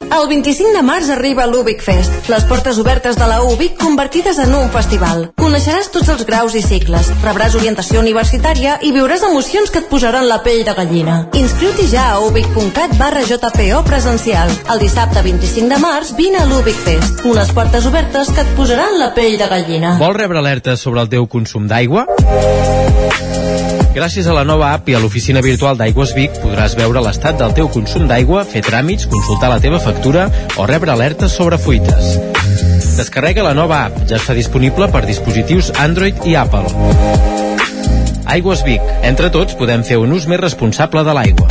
El 0.00 0.26
25 0.28 0.72
de 0.74 0.80
març 0.82 1.10
arriba 1.14 1.44
l'Ubic 1.46 1.82
Fest, 1.84 2.28
les 2.32 2.44
portes 2.48 2.78
obertes 2.82 3.18
de 3.20 3.26
la 3.28 3.42
UBIC 3.46 3.76
convertides 3.78 4.40
en 4.42 4.54
un 4.56 4.70
festival. 4.74 5.26
Coneixeràs 5.38 5.90
tots 5.94 6.08
els 6.10 6.24
graus 6.26 6.56
i 6.58 6.62
cicles, 6.64 7.12
rebràs 7.22 7.54
orientació 7.58 8.00
universitària 8.00 8.78
i 8.80 8.90
viuràs 8.96 9.22
emocions 9.28 9.70
que 9.70 9.84
et 9.84 9.90
posaran 9.92 10.26
la 10.26 10.40
pell 10.42 10.64
de 10.66 10.74
gallina. 10.74 11.18
Inscriu-t'hi 11.38 11.86
ja 11.92 12.08
a 12.14 12.18
ubic.cat 12.26 12.96
barra 12.98 13.22
JPO 13.28 13.84
presencial. 13.86 14.50
El 14.72 14.82
dissabte 14.82 15.22
25 15.22 15.68
de 15.70 15.80
març 15.84 16.14
vine 16.18 16.42
a 16.42 16.48
l'Ubic 16.48 16.80
Fest, 16.88 17.22
unes 17.28 17.52
portes 17.54 17.86
obertes 17.86 18.32
que 18.34 18.42
et 18.42 18.56
posaran 18.56 18.98
la 18.98 19.12
pell 19.14 19.38
de 19.38 19.52
gallina. 19.52 19.94
Vols 20.00 20.16
rebre 20.16 20.42
alertes 20.42 20.80
sobre 20.80 21.04
el 21.04 21.12
teu 21.12 21.28
consum 21.28 21.68
d'aigua? 21.70 22.08
Gràcies 23.90 24.28
a 24.30 24.34
la 24.36 24.44
nova 24.46 24.68
app 24.70 24.86
i 24.88 24.94
a 24.94 25.00
l'oficina 25.02 25.40
virtual 25.42 25.78
d'Aigües 25.78 26.12
Vic 26.14 26.36
podràs 26.38 26.76
veure 26.78 27.02
l'estat 27.02 27.40
del 27.40 27.54
teu 27.56 27.66
consum 27.74 28.06
d'aigua, 28.06 28.44
fer 28.46 28.62
tràmits, 28.62 29.08
consultar 29.10 29.50
la 29.50 29.58
teva 29.62 29.80
factura 29.82 30.28
o 30.56 30.66
rebre 30.70 30.94
alertes 30.94 31.34
sobre 31.34 31.58
fuites. 31.58 32.14
Descarrega 32.94 33.42
la 33.42 33.56
nova 33.58 33.82
app, 33.88 33.98
ja 34.06 34.20
està 34.20 34.36
disponible 34.38 34.86
per 34.94 35.02
dispositius 35.08 35.72
Android 35.82 36.22
i 36.22 36.36
Apple. 36.38 36.70
Aigües 38.30 38.62
Vic. 38.62 38.94
Entre 39.02 39.32
tots 39.34 39.58
podem 39.58 39.82
fer 39.82 39.98
un 39.98 40.14
ús 40.14 40.30
més 40.30 40.38
responsable 40.38 41.02
de 41.02 41.18
l'aigua. 41.18 41.50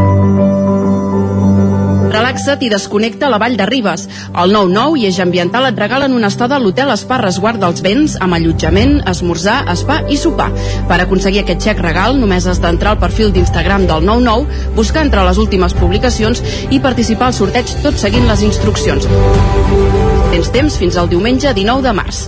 relaxa't 2.41 2.63
i 2.65 2.69
desconnecta 2.69 3.27
a 3.27 3.29
la 3.29 3.37
Vall 3.37 3.57
de 3.57 3.65
Ribes. 3.65 4.07
El 4.33 4.53
9-9 4.55 4.97
i 4.97 5.05
Eix 5.05 5.19
Ambiental 5.21 5.67
et 5.67 5.77
regalen 5.77 6.15
una 6.17 6.31
estada 6.31 6.57
a 6.57 6.59
l'hotel 6.59 6.89
Espa 6.93 7.19
Resguard 7.21 7.61
dels 7.61 7.83
Vents 7.85 8.17
amb 8.19 8.33
allotjament, 8.33 9.01
esmorzar, 9.05 9.61
spa 9.77 10.01
i 10.09 10.17
sopar. 10.17 10.49
Per 10.89 10.99
aconseguir 11.03 11.43
aquest 11.43 11.61
xec 11.67 11.81
regal 11.85 12.17
només 12.17 12.47
has 12.47 12.61
d'entrar 12.63 12.95
al 12.95 13.01
perfil 13.03 13.31
d'Instagram 13.35 13.85
del 13.85 14.05
99, 14.05 14.73
buscar 14.75 15.05
entre 15.05 15.25
les 15.27 15.37
últimes 15.37 15.77
publicacions 15.77 16.41
i 16.71 16.81
participar 16.81 17.29
al 17.29 17.37
sorteig 17.37 17.77
tot 17.85 17.97
seguint 18.01 18.27
les 18.27 18.45
instruccions. 18.47 19.09
Tens 20.31 20.53
temps 20.53 20.77
fins 20.81 20.97
al 20.97 21.11
diumenge 21.11 21.53
19 21.53 21.85
de 21.85 21.99
març. 22.01 22.27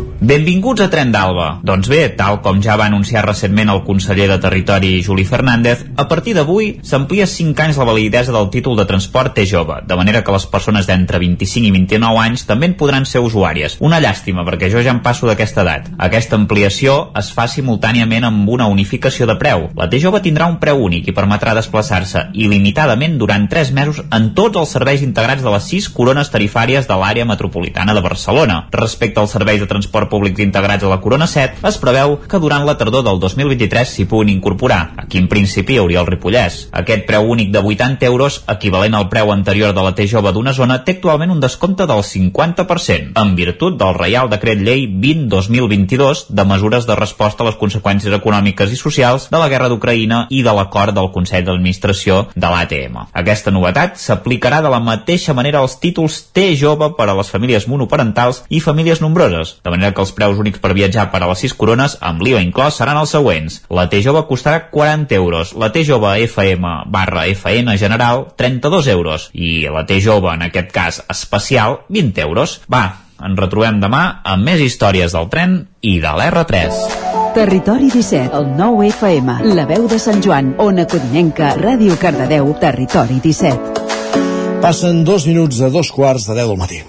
Benvinguts 0.21 0.83
a 0.83 0.85
Tren 0.93 1.09
d'Alba. 1.09 1.47
Doncs 1.65 1.87
bé, 1.89 2.03
tal 2.13 2.35
com 2.45 2.59
ja 2.61 2.75
va 2.77 2.85
anunciar 2.85 3.23
recentment 3.25 3.71
el 3.73 3.79
conseller 3.81 4.27
de 4.29 4.35
Territori 4.37 4.99
Juli 5.01 5.23
Fernández, 5.25 5.79
a 5.97 6.03
partir 6.07 6.35
d'avui 6.37 6.75
s'amplia 6.85 7.25
5 7.25 7.63
anys 7.63 7.79
la 7.81 7.87
validesa 7.89 8.35
del 8.35 8.51
títol 8.53 8.77
de 8.77 8.85
transport 8.85 9.33
T 9.33 9.47
jove, 9.49 9.79
de 9.81 9.97
manera 9.97 10.21
que 10.21 10.35
les 10.35 10.45
persones 10.45 10.85
d'entre 10.85 11.17
25 11.17 11.65
i 11.65 11.71
29 11.73 12.21
anys 12.21 12.45
també 12.45 12.69
en 12.69 12.75
podran 12.77 13.07
ser 13.09 13.23
usuàries. 13.25 13.79
Una 13.81 13.97
llàstima, 13.97 14.43
perquè 14.45 14.69
jo 14.69 14.83
ja 14.85 14.93
em 14.93 14.99
passo 15.01 15.25
d'aquesta 15.25 15.63
edat. 15.65 15.89
Aquesta 15.97 16.37
ampliació 16.37 17.09
es 17.17 17.33
fa 17.33 17.47
simultàniament 17.49 18.29
amb 18.29 18.45
una 18.45 18.69
unificació 18.69 19.25
de 19.25 19.39
preu. 19.41 19.71
La 19.73 19.89
T 19.89 19.97
jove 20.05 20.21
tindrà 20.21 20.51
un 20.53 20.59
preu 20.61 20.85
únic 20.85 21.09
i 21.09 21.17
permetrà 21.17 21.57
desplaçar-se 21.57 22.27
il·limitadament 22.37 23.17
durant 23.17 23.49
3 23.49 23.73
mesos 23.73 24.03
en 24.05 24.29
tots 24.37 24.61
els 24.61 24.77
serveis 24.77 25.01
integrats 25.01 25.41
de 25.41 25.57
les 25.57 25.73
6 25.73 25.89
corones 25.97 26.29
tarifàries 26.29 26.85
de 26.85 27.01
l'àrea 27.01 27.25
metropolitana 27.25 27.97
de 27.97 28.05
Barcelona. 28.05 28.67
Respecte 28.69 29.17
als 29.17 29.33
serveis 29.33 29.65
de 29.65 29.71
transport 29.73 30.10
públics 30.11 30.43
integrats 30.43 30.83
a 30.83 30.91
la 30.91 30.99
Corona 31.01 31.27
7, 31.31 31.63
es 31.67 31.79
preveu 31.81 32.17
que 32.27 32.39
durant 32.43 32.67
la 32.67 32.77
tardor 32.77 33.05
del 33.07 33.19
2023 33.23 33.95
s'hi 33.95 34.05
puguin 34.11 34.35
incorporar. 34.35 34.93
Aquí 35.01 35.17
en 35.17 35.29
principi 35.31 35.79
hauria 35.79 36.01
el 36.03 36.09
Ripollès. 36.09 36.67
Aquest 36.83 37.07
preu 37.07 37.29
únic 37.31 37.51
de 37.55 37.63
80 37.63 38.05
euros, 38.09 38.41
equivalent 38.51 38.97
al 38.97 39.09
preu 39.09 39.31
anterior 39.31 39.73
de 39.73 39.85
la 39.85 39.95
T 39.95 40.07
jove 40.11 40.33
d'una 40.35 40.53
zona, 40.53 40.81
té 40.83 40.97
actualment 40.97 41.31
un 41.31 41.41
descompte 41.43 41.87
del 41.87 42.03
50%, 42.03 43.15
en 43.21 43.35
virtut 43.35 43.77
del 43.79 43.95
Reial 43.97 44.29
Decret 44.31 44.59
Llei 44.61 44.87
20-2022 44.87 46.27
de 46.29 46.45
mesures 46.45 46.87
de 46.87 46.95
resposta 46.99 47.43
a 47.43 47.49
les 47.49 47.59
conseqüències 47.59 48.13
econòmiques 48.17 48.71
i 48.71 48.79
socials 48.79 49.29
de 49.31 49.39
la 49.39 49.49
guerra 49.51 49.69
d'Ucraïna 49.71 50.25
i 50.29 50.43
de 50.43 50.55
l'acord 50.55 50.95
del 50.95 51.11
Consell 51.15 51.45
d'Administració 51.47 52.25
de 52.35 52.51
l'ATM. 52.51 52.97
Aquesta 53.23 53.53
novetat 53.53 53.97
s'aplicarà 54.01 54.61
de 54.61 54.71
la 54.73 54.81
mateixa 54.83 55.35
manera 55.37 55.61
als 55.61 55.77
títols 55.79 56.19
T 56.35 56.51
jove 56.59 56.91
per 56.97 57.09
a 57.09 57.17
les 57.17 57.31
famílies 57.31 57.67
monoparentals 57.71 58.43
i 58.49 58.61
famílies 58.61 59.01
nombroses, 59.01 59.57
de 59.63 59.73
manera 59.73 59.93
que 59.93 60.00
els 60.01 60.13
preus 60.17 60.39
únics 60.41 60.61
per 60.61 60.73
viatjar 60.77 61.07
per 61.13 61.21
a 61.23 61.29
les 61.29 61.43
6 61.45 61.55
corones 61.59 61.97
amb 62.01 62.23
l'IVA 62.25 62.41
inclòs 62.43 62.79
seran 62.81 62.99
els 62.99 63.13
següents. 63.15 63.61
La 63.69 63.87
T 63.91 64.01
jove 64.03 64.25
costarà 64.29 64.67
40 64.73 65.15
euros, 65.15 65.53
la 65.53 65.71
T 65.71 65.85
jove 65.87 66.15
FM 66.25 66.73
barra 66.91 67.27
FN 67.31 67.77
general 67.77 68.27
32 68.37 68.91
euros 68.95 69.29
i 69.33 69.61
la 69.71 69.85
T 69.85 70.01
jove 70.01 70.33
en 70.33 70.49
aquest 70.49 70.73
cas 70.73 71.01
especial 71.09 71.81
20 71.89 72.21
euros. 72.25 72.59
Va, 72.71 72.85
ens 73.21 73.39
retrobem 73.39 73.79
demà 73.81 74.03
amb 74.25 74.49
més 74.49 74.61
històries 74.63 75.13
del 75.15 75.29
tren 75.31 75.57
i 75.81 75.99
de 76.03 76.13
l'R3. 76.17 76.83
Territori 77.31 77.87
17, 77.93 78.35
el 78.35 78.49
9 78.57 78.89
FM, 78.89 79.37
la 79.55 79.63
veu 79.69 79.87
de 79.87 79.99
Sant 80.03 80.19
Joan, 80.23 80.55
Ona 80.59 80.83
Codinenca, 80.91 81.53
Ràdio 81.55 81.95
Cardedeu, 82.01 82.51
Territori 82.59 83.21
17. 83.23 84.59
Passen 84.61 85.05
dos 85.07 85.29
minuts 85.29 85.63
a 85.63 85.71
dos 85.71 85.95
quarts 85.95 86.27
de 86.27 86.35
10 86.35 86.51
del 86.51 86.59
matí. 86.59 86.83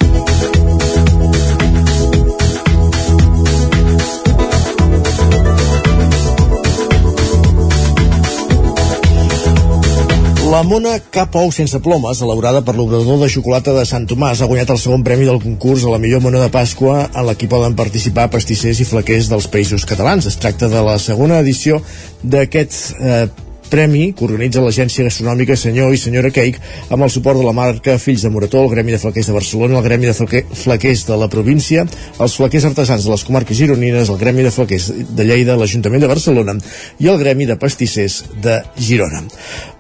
La 10.53 10.61
mona 10.69 10.99
Cap 11.09 11.33
Ou 11.41 11.49
sense 11.49 11.79
plomes, 11.81 12.19
elaborada 12.21 12.61
per 12.61 12.75
l'obrador 12.77 13.23
de 13.23 13.29
xocolata 13.33 13.73
de 13.73 13.87
Sant 13.89 14.05
Tomàs, 14.05 14.43
ha 14.43 14.49
guanyat 14.51 14.75
el 14.75 14.81
segon 14.83 15.01
premi 15.07 15.25
del 15.25 15.39
concurs 15.41 15.87
a 15.87 15.93
la 15.95 16.01
millor 16.03 16.21
mona 16.21 16.43
de 16.43 16.51
Pasqua 16.53 17.07
en 17.07 17.25
la 17.25 17.33
que 17.41 17.49
poden 17.49 17.73
participar 17.79 18.27
pastissers 18.29 18.83
i 18.85 18.87
flaquers 18.91 19.31
dels 19.33 19.47
països 19.49 19.87
catalans. 19.89 20.29
Es 20.29 20.37
tracta 20.37 20.69
de 20.69 20.83
la 20.85 20.99
segona 21.01 21.39
edició 21.41 21.81
d'aquest 22.21 23.01
eh, 23.01 23.23
premi 23.73 24.11
que 24.13 24.27
organitza 24.27 24.61
l'Agència 24.61 25.07
Gastronòmica 25.07 25.57
Senyor 25.57 25.95
i 25.97 26.01
Senyora 26.01 26.31
Cake 26.35 26.61
amb 26.93 27.07
el 27.07 27.13
suport 27.13 27.41
de 27.41 27.47
la 27.47 27.55
marca 27.57 27.97
Fills 27.99 28.27
de 28.27 28.31
Morató, 28.33 28.61
el 28.67 28.71
Gremi 28.75 28.93
de 28.93 29.01
Flaquers 29.01 29.31
de 29.31 29.37
Barcelona, 29.37 29.79
el 29.79 29.87
Gremi 29.87 30.11
de 30.11 30.15
Flaque 30.17 30.43
Flaquers 30.63 31.07
de 31.09 31.17
la 31.17 31.29
província, 31.33 31.87
els 32.21 32.37
Flaquers 32.37 32.67
Artesans 32.69 33.07
de 33.07 33.13
les 33.13 33.25
comarques 33.25 33.57
gironines, 33.57 34.11
el 34.13 34.19
Gremi 34.21 34.45
de 34.45 34.53
Flaquers 34.53 34.91
de 35.17 35.25
Lleida, 35.25 35.57
l'Ajuntament 35.57 36.05
de 36.05 36.11
Barcelona 36.11 36.57
i 37.01 37.09
el 37.09 37.21
Gremi 37.23 37.49
de 37.49 37.57
Pastissers 37.61 38.23
de 38.45 38.59
Girona. 38.77 39.23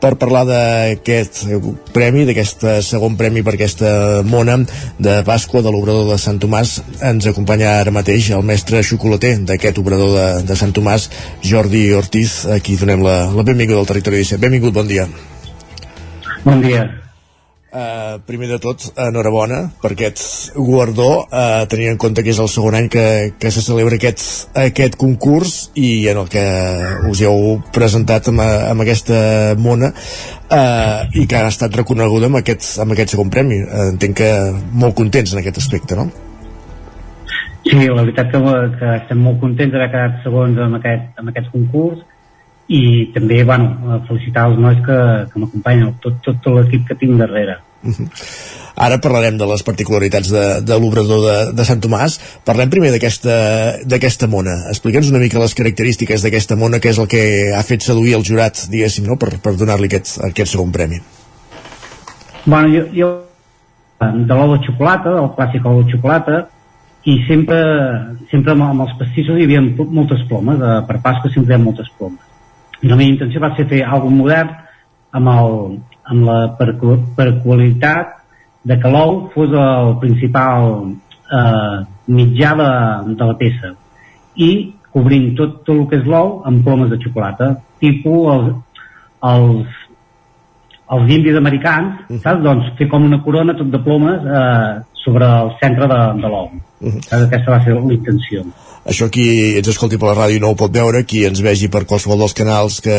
Per 0.02 0.14
parlar 0.18 0.44
d'aquest 0.48 1.42
premi, 1.92 2.24
d'aquest 2.28 2.64
segon 2.86 3.18
premi 3.20 3.44
per 3.44 3.56
aquesta 3.58 4.22
mona 4.24 4.56
de 4.98 5.18
Pasqua 5.26 5.62
de 5.62 5.70
l'obrador 5.74 6.08
de 6.14 6.18
Sant 6.22 6.40
Tomàs, 6.42 6.78
ens 7.12 7.28
acompanya 7.28 7.76
ara 7.82 7.92
mateix 7.94 8.32
el 8.32 8.46
mestre 8.46 8.82
xocolater 8.86 9.36
d'aquest 9.46 9.78
obrador 9.82 10.16
de, 10.16 10.26
de 10.48 10.58
Sant 10.58 10.72
Tomàs, 10.74 11.10
Jordi 11.44 11.84
Ortiz, 11.98 12.40
a 12.48 12.58
qui 12.64 12.78
donem 12.80 13.04
la, 13.04 13.16
la 13.30 13.46
benvinguda 13.46 13.81
al 13.82 13.86
Territori 13.86 14.22
17. 14.22 14.40
Benvingut, 14.40 14.74
bon 14.74 14.88
dia. 14.88 15.06
Bon 16.44 16.60
dia. 16.62 16.88
Uh, 17.72 18.20
primer 18.28 18.50
de 18.50 18.58
tot, 18.60 18.82
enhorabona 19.00 19.62
per 19.80 19.94
aquest 19.94 20.52
guardó, 20.52 21.22
uh, 21.24 21.62
tenint 21.72 21.94
en 21.94 22.00
compte 22.00 22.20
que 22.20 22.28
és 22.34 22.40
el 22.42 22.50
segon 22.52 22.76
any 22.76 22.90
que, 22.92 23.04
que 23.40 23.48
se 23.54 23.62
celebra 23.64 23.96
aquest, 23.96 24.20
aquest 24.60 24.98
concurs 25.00 25.70
i 25.80 26.04
en 26.12 26.20
el 26.20 26.28
que 26.28 26.42
us 27.08 27.22
heu 27.24 27.62
presentat 27.72 28.28
amb, 28.28 28.44
amb 28.44 28.84
aquesta 28.84 29.22
mona 29.56 29.88
uh, 29.88 31.08
i 31.16 31.24
que 31.24 31.40
ha 31.40 31.48
estat 31.48 31.80
reconeguda 31.80 32.28
amb 32.28 32.42
aquest, 32.42 32.74
amb 32.84 32.92
aquest 32.92 33.16
segon 33.16 33.32
premi. 33.32 33.62
Uh, 33.64 33.88
entenc 33.94 34.20
que 34.20 34.30
molt 34.84 34.98
contents 35.00 35.32
en 35.32 35.40
aquest 35.40 35.64
aspecte, 35.64 35.96
no? 35.96 36.10
Sí, 37.64 37.78
la 37.88 38.02
veritat 38.02 38.34
que, 38.34 38.40
que 38.76 38.94
estem 38.98 39.24
molt 39.24 39.40
contents 39.40 39.72
d'haver 39.72 39.92
quedat 39.94 40.20
segons 40.26 40.60
amb 40.60 40.76
aquest, 40.82 41.08
amb 41.16 41.32
aquest 41.32 41.48
concurs 41.54 42.04
i 42.68 43.10
també 43.14 43.42
bueno, 43.44 44.00
felicitar 44.08 44.48
els 44.50 44.58
nois 44.60 44.80
que, 44.86 44.98
que 45.32 45.42
m'acompanyen, 45.42 45.94
tot, 46.02 46.18
tot, 46.24 46.38
tot 46.44 46.58
l'equip 46.60 46.86
que 46.88 46.98
tinc 46.98 47.18
darrere. 47.20 47.58
Uh 47.82 47.90
-huh. 47.90 48.08
Ara 48.76 48.98
parlarem 48.98 49.36
de 49.36 49.46
les 49.46 49.62
particularitats 49.62 50.30
de, 50.30 50.44
de 50.64 50.78
l'obrador 50.80 51.20
de, 51.26 51.52
de 51.52 51.64
Sant 51.64 51.80
Tomàs. 51.80 52.18
Parlem 52.44 52.70
primer 52.70 52.90
d'aquesta 52.92 54.26
mona. 54.28 54.54
Explica'ns 54.70 55.10
una 55.10 55.18
mica 55.18 55.38
les 55.38 55.54
característiques 55.54 56.22
d'aquesta 56.22 56.56
mona, 56.56 56.80
que 56.80 56.88
és 56.88 56.98
el 56.98 57.08
que 57.08 57.52
ha 57.52 57.62
fet 57.62 57.82
seduir 57.82 58.14
el 58.14 58.24
jurat, 58.24 58.66
diguéssim, 58.70 59.04
no? 59.06 59.16
per, 59.16 59.38
per 59.42 59.56
donar-li 59.56 59.86
aquest, 59.86 60.24
aquest 60.24 60.52
segon 60.52 60.72
premi. 60.72 61.02
Bueno, 62.46 62.68
jo, 62.68 62.86
jo 62.94 63.08
de 64.00 64.34
l'ou 64.34 64.56
de 64.56 64.64
xocolata, 64.64 65.10
del 65.10 65.30
clàssic 65.36 65.66
ou 65.66 65.82
de 65.82 65.90
xocolata, 65.92 66.48
i 67.04 67.24
sempre, 67.28 67.58
sempre 68.30 68.52
amb, 68.52 68.80
els 68.80 68.98
pastissos 68.98 69.38
hi 69.38 69.44
havia 69.44 69.60
moltes 69.60 70.22
plomes, 70.28 70.58
eh, 70.58 70.82
per 70.86 71.00
Pasqua 71.02 71.30
sempre 71.30 71.52
hi 71.52 71.54
ha 71.56 71.62
moltes 71.62 71.90
plomes 71.98 72.31
i 72.82 72.88
la 72.90 72.96
meva 72.98 73.10
intenció 73.10 73.40
va 73.40 73.52
ser 73.56 73.66
fer 73.70 73.82
alguna 73.84 74.16
modern 74.16 74.50
amb, 75.12 75.28
el, 75.28 75.56
amb 76.10 76.26
la 76.26 76.38
peculiaritat 76.58 78.18
de 78.64 78.78
que 78.78 78.90
l'ou 78.90 79.28
fos 79.34 79.54
el 79.58 79.96
principal 80.02 80.68
eh, 81.32 81.78
mitjà 82.08 82.54
de, 82.58 82.70
de 83.18 83.28
la 83.30 83.36
peça 83.38 83.72
i 84.36 84.50
cobrint 84.92 85.32
tot, 85.38 85.62
tot 85.66 85.76
el 85.76 85.86
que 85.90 86.00
és 86.02 86.08
l'ou 86.08 86.40
amb 86.48 86.64
plomes 86.66 86.90
de 86.92 86.98
xocolata 87.02 87.54
tipus 87.80 88.28
els, 88.34 88.50
els, 89.32 89.78
els 90.92 91.12
indis 91.16 91.36
americans, 91.38 92.02
Mhm. 92.08 92.18
saps? 92.20 92.42
Doncs 92.42 92.72
fer 92.78 92.88
com 92.88 93.04
una 93.04 93.22
corona 93.22 93.54
tot 93.56 93.70
de 93.72 93.78
plomes 93.78 94.20
eh, 94.26 94.82
sobre 95.04 95.26
el 95.26 95.54
centre 95.62 95.88
de, 95.90 96.02
de 96.22 96.34
l'ou. 96.34 96.50
Mhm. 96.82 97.00
Saps? 97.06 97.24
Aquesta 97.28 97.56
va 97.56 97.64
ser 97.64 97.74
la 97.78 97.94
intenció. 97.94 98.44
Això 98.82 99.06
qui 99.14 99.24
ens 99.60 99.68
escolti 99.70 99.94
per 99.94 100.08
la 100.08 100.16
ràdio 100.24 100.40
no 100.42 100.48
ho 100.50 100.56
pot 100.58 100.72
veure, 100.74 101.04
qui 101.06 101.20
ens 101.28 101.38
vegi 101.44 101.68
per 101.70 101.84
qualsevol 101.86 102.18
dels 102.24 102.34
canals 102.34 102.80
que, 102.82 102.96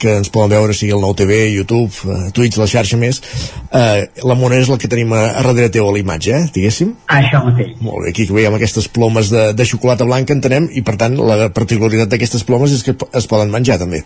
que 0.00 0.14
ens 0.16 0.30
poden 0.32 0.54
veure, 0.54 0.76
sigui 0.76 0.94
el 0.96 1.02
Nou 1.04 1.12
TV, 1.16 1.42
YouTube, 1.52 1.92
eh, 2.08 2.30
Twitch, 2.32 2.56
la 2.56 2.68
xarxa 2.70 2.96
més, 2.96 3.20
eh, 3.68 4.08
la 4.24 4.36
mona 4.40 4.56
és 4.56 4.70
la 4.72 4.78
que 4.80 4.88
tenim 4.88 5.12
a, 5.12 5.26
a 5.34 5.44
darrere 5.44 5.68
teu 5.76 5.90
a 5.90 5.92
la 5.92 6.00
imatge, 6.00 6.38
eh, 6.38 6.48
diguéssim? 6.54 6.94
Això 7.12 7.42
mateix. 7.44 7.76
Molt 7.84 8.06
bé, 8.06 8.14
aquí 8.14 8.24
veiem 8.32 8.56
aquestes 8.56 8.88
plomes 8.88 9.28
de, 9.34 9.50
de 9.52 9.68
xocolata 9.68 10.08
blanca, 10.08 10.32
entenem, 10.32 10.70
i 10.72 10.80
per 10.86 10.96
tant 10.96 11.20
la 11.20 11.50
particularitat 11.52 12.08
d'aquestes 12.08 12.48
plomes 12.48 12.72
és 12.72 12.86
que 12.86 12.96
es 12.96 13.28
poden 13.28 13.52
menjar 13.52 13.76
també. 13.82 14.00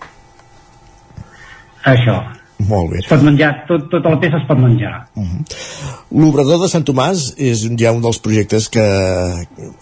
Això. 1.95 2.18
Molt 2.65 2.93
bé. 2.93 3.01
Es 3.03 3.09
pot 3.11 3.23
menjar, 3.27 3.51
tot, 3.69 3.89
tota 3.93 4.13
la 4.15 4.19
peça 4.23 4.39
es 4.39 4.45
pot 4.49 4.59
menjar. 4.63 4.93
L'obrador 6.15 6.61
de 6.63 6.69
Sant 6.71 6.85
Tomàs 6.87 7.33
és 7.37 7.65
ja 7.81 7.91
un 7.93 8.01
dels 8.05 8.21
projectes 8.23 8.69
que... 8.73 8.85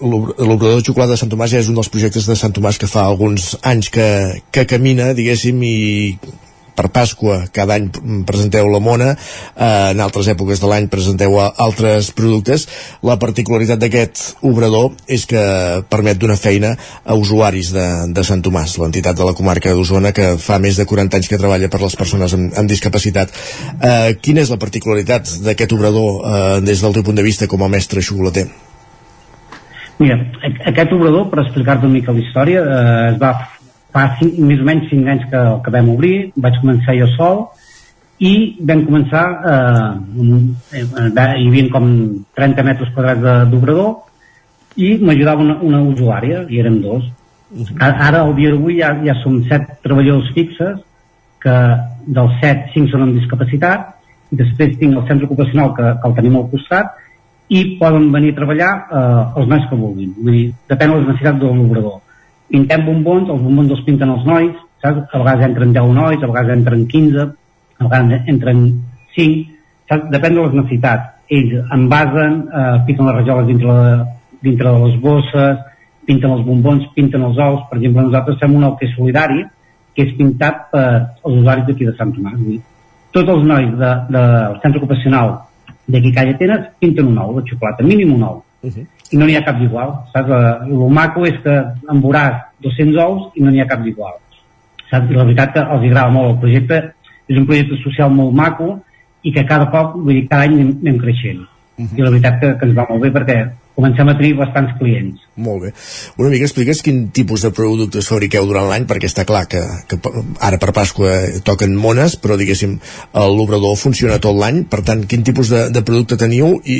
l'ob- 0.00 0.32
L'obrador 0.40 0.80
de 0.80 0.86
xocolata 0.86 1.12
de 1.14 1.20
Sant 1.20 1.30
Tomàs 1.30 1.52
ja 1.52 1.60
és 1.62 1.68
un 1.68 1.76
dels 1.78 1.90
projectes 1.92 2.26
de 2.26 2.36
Sant 2.38 2.54
Tomàs 2.56 2.80
que 2.80 2.88
fa 2.90 3.04
alguns 3.04 3.52
anys 3.62 3.90
que, 3.92 4.08
que 4.50 4.64
camina, 4.66 5.12
diguéssim, 5.14 5.60
i 5.62 5.76
per 6.74 6.88
Pasqua 6.92 7.42
cada 7.52 7.76
any 7.78 7.88
presenteu 8.26 8.68
la 8.72 8.80
mona, 8.82 9.12
eh, 9.12 9.90
en 9.92 10.00
altres 10.00 10.28
èpoques 10.32 10.60
de 10.62 10.70
l'any 10.70 10.88
presenteu 10.92 11.38
altres 11.40 12.10
productes. 12.16 12.66
La 13.02 13.18
particularitat 13.22 13.80
d'aquest 13.82 14.22
obrador 14.42 14.92
és 15.06 15.26
que 15.28 15.42
permet 15.92 16.18
donar 16.20 16.38
feina 16.40 16.74
a 17.04 17.18
usuaris 17.18 17.72
de, 17.74 17.86
de 18.12 18.24
Sant 18.24 18.42
Tomàs, 18.42 18.78
l'entitat 18.80 19.18
de 19.18 19.28
la 19.28 19.36
comarca 19.38 19.74
d'Osona 19.74 20.14
que 20.16 20.34
fa 20.40 20.58
més 20.62 20.80
de 20.80 20.88
40 20.88 21.20
anys 21.20 21.30
que 21.30 21.40
treballa 21.40 21.70
per 21.72 21.82
les 21.84 21.96
persones 21.98 22.34
amb, 22.36 22.52
amb 22.58 22.70
discapacitat. 22.70 23.32
Eh, 23.78 24.18
quina 24.22 24.42
és 24.44 24.52
la 24.52 24.60
particularitat 24.60 25.38
d'aquest 25.46 25.72
obrador 25.76 26.20
eh, 26.22 26.60
des 26.64 26.82
del 26.82 26.96
teu 26.96 27.06
punt 27.06 27.18
de 27.18 27.26
vista 27.26 27.48
com 27.48 27.62
a 27.62 27.72
mestre 27.72 28.02
xocolater? 28.02 28.48
Mira, 30.02 30.16
aquest 30.66 30.92
obrador, 30.96 31.28
per 31.30 31.44
explicar-te 31.44 31.86
una 31.86 31.94
mica 31.94 32.14
la 32.14 32.22
història, 32.24 32.62
eh, 32.62 33.10
es 33.12 33.18
va 33.20 33.32
fa 33.92 34.06
cinc, 34.20 34.38
més 34.40 34.62
o 34.62 34.68
menys 34.68 34.88
5 34.90 35.12
anys 35.14 35.26
que, 35.30 35.42
que 35.64 35.74
vam 35.74 35.90
obrir, 35.92 36.16
vaig 36.36 36.56
començar 36.62 36.96
jo 36.98 37.08
sol 37.16 37.44
i 38.22 38.32
vam 38.62 38.84
començar 38.86 39.24
eh, 39.50 39.90
eh, 40.78 41.08
hi 41.10 41.48
havia 41.48 41.68
com 41.74 41.86
30 42.38 42.66
metres 42.68 42.92
quadrats 42.94 43.50
d'obrador 43.50 43.96
i 44.76 44.94
m'ajudava 45.02 45.42
una, 45.42 45.58
una 45.60 45.80
usuària, 45.84 46.46
i 46.48 46.60
érem 46.62 46.78
dos. 46.84 47.04
Ara, 47.78 48.22
al 48.22 48.34
dia 48.38 48.52
d'avui, 48.52 48.78
ja, 48.80 48.94
ja 49.04 49.16
som 49.20 49.42
set 49.48 49.66
treballadors 49.84 50.30
fixes, 50.36 50.78
que 51.42 51.56
dels 52.06 52.38
set, 52.40 52.70
cinc 52.72 52.88
són 52.90 53.04
amb 53.06 53.18
discapacitat, 53.18 53.90
i 54.32 54.38
després 54.40 54.78
tinc 54.80 54.96
el 54.96 55.04
centre 55.10 55.28
ocupacional 55.28 55.74
que, 55.76 55.90
que 56.00 56.08
el 56.08 56.16
tenim 56.16 56.38
al 56.38 56.48
costat, 56.52 56.94
i 57.52 57.64
poden 57.80 58.08
venir 58.14 58.32
a 58.32 58.38
treballar 58.38 58.70
eh, 58.80 59.40
els 59.42 59.50
nois 59.50 59.68
que 59.68 59.76
vulguin. 59.76 60.14
Vull 60.22 60.38
dir, 60.38 60.46
depèn 60.72 60.94
de 60.94 61.00
les 61.00 61.08
necessitats 61.10 61.42
de 61.42 61.52
l'obrador. 61.52 62.00
Pintem 62.52 62.84
bombons, 62.84 63.30
els 63.32 63.40
bombons 63.40 63.72
els 63.72 63.84
pinten 63.86 64.12
els 64.12 64.26
nois, 64.28 64.52
saps? 64.84 65.06
A 65.08 65.22
vegades 65.22 65.48
entren 65.48 65.72
10 65.72 65.94
nois, 65.96 66.20
a 66.20 66.28
vegades 66.28 66.58
entren 66.58 66.86
15, 66.90 67.26
a 67.78 67.84
vegades 67.86 68.28
entren 68.28 68.64
5, 69.16 69.44
saps? 69.88 70.10
Depèn 70.12 70.36
de 70.36 70.46
les 70.46 70.56
necessitats. 70.60 71.08
Ells 71.32 71.72
envasen, 71.72 72.34
eh, 72.52 72.76
piquen 72.86 73.08
les 73.08 73.16
rajoles 73.20 73.48
dintre, 73.48 73.76
de, 73.78 73.94
dintre 74.42 74.68
de 74.68 74.84
les 74.84 74.98
bosses, 75.00 75.62
pinten 76.06 76.34
els 76.34 76.44
bombons, 76.44 76.84
pinten 76.96 77.24
els 77.24 77.38
ous. 77.38 77.64
Per 77.70 77.78
exemple, 77.78 78.04
nosaltres 78.08 78.40
fem 78.42 78.56
un 78.58 78.68
ou 78.68 78.76
que 78.76 78.88
és 78.88 78.94
solidari, 78.96 79.44
que 79.96 80.06
és 80.06 80.14
pintat 80.18 80.68
per 80.72 80.86
els 81.24 81.38
usuaris 81.38 81.66
d'aquí 81.68 81.88
de 81.88 81.96
Sant 81.96 82.12
Tomàs. 82.12 82.40
Dir, 82.44 82.60
tots 83.12 83.28
els 83.28 83.44
nois 83.48 83.70
de, 83.70 83.92
de, 84.08 84.22
del 84.34 84.58
centre 84.64 84.82
ocupacional 84.82 85.38
d'aquí 85.92 86.12
Calla 86.16 86.36
Atenes 86.36 86.68
pinten 86.80 87.08
un 87.12 87.20
ou 87.22 87.38
de 87.38 87.46
xocolata, 87.48 87.84
mínim 87.84 88.14
un 88.16 88.26
ou. 88.28 88.42
I 89.12 89.20
no 89.20 89.28
n'hi 89.28 89.36
ha 89.36 89.44
cap 89.44 89.58
d'igual, 89.60 89.92
saps? 90.14 90.30
Eh, 90.32 90.72
El 90.72 90.92
maco 90.96 91.26
és 91.28 91.38
que 91.44 91.54
en 91.92 92.02
veuràs 92.04 92.40
200 92.64 93.00
ous 93.04 93.38
i 93.38 93.44
no 93.44 93.52
n'hi 93.52 93.60
ha 93.60 93.68
cap 93.68 93.82
d'igual. 93.84 94.16
Saps? 94.88 95.10
I 95.10 95.18
la 95.18 95.26
veritat 95.28 95.52
que 95.54 95.64
els 95.64 95.88
agrada 95.90 96.14
molt 96.14 96.34
el 96.34 96.38
projecte, 96.44 96.82
és 97.28 97.38
un 97.38 97.46
projecte 97.48 97.78
social 97.82 98.12
molt 98.12 98.34
maco 98.36 98.70
i 99.22 99.32
que 99.34 99.44
cada 99.48 99.68
cop, 99.72 99.96
vull 99.98 100.16
dir, 100.16 100.28
cada 100.30 100.48
any 100.48 100.56
anem, 100.58 100.72
anem 100.82 101.02
creixent. 101.02 101.44
I 101.82 102.02
la 102.02 102.10
veritat 102.10 102.40
que, 102.40 102.54
que 102.58 102.68
ens 102.68 102.76
va 102.76 102.86
molt 102.88 103.04
bé 103.04 103.12
perquè 103.14 103.38
comencem 103.82 104.08
a 104.08 104.14
tenir 104.14 104.36
bastants 104.38 104.76
clients. 104.78 105.24
Molt 105.42 105.64
bé. 105.64 105.72
Una 106.22 106.30
mica 106.30 106.46
expliques 106.46 106.82
quin 106.86 107.08
tipus 107.14 107.42
de 107.42 107.50
productes 107.54 108.06
fabriqueu 108.10 108.46
durant 108.46 108.68
l'any, 108.70 108.86
perquè 108.86 109.10
està 109.10 109.26
clar 109.26 109.44
que, 109.50 109.62
que 109.90 109.98
ara 110.38 110.60
per 110.62 110.70
Pasqua 110.76 111.42
toquen 111.42 111.74
mones, 111.74 112.14
però 112.22 112.38
diguéssim 112.38 112.78
l'obrador 113.34 113.74
funciona 113.80 114.20
tot 114.22 114.38
l'any, 114.38 114.62
per 114.70 114.84
tant, 114.86 115.02
quin 115.10 115.26
tipus 115.26 115.50
de, 115.50 115.66
de 115.74 115.82
producte 115.86 116.20
teniu 116.20 116.60
i 116.62 116.78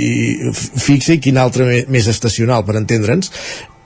fixa 0.55 1.17
i 1.17 1.23
quin 1.23 1.41
altre 1.43 1.83
més 1.91 2.09
estacional, 2.13 2.63
per 2.69 2.79
entendre'ns, 2.79 3.33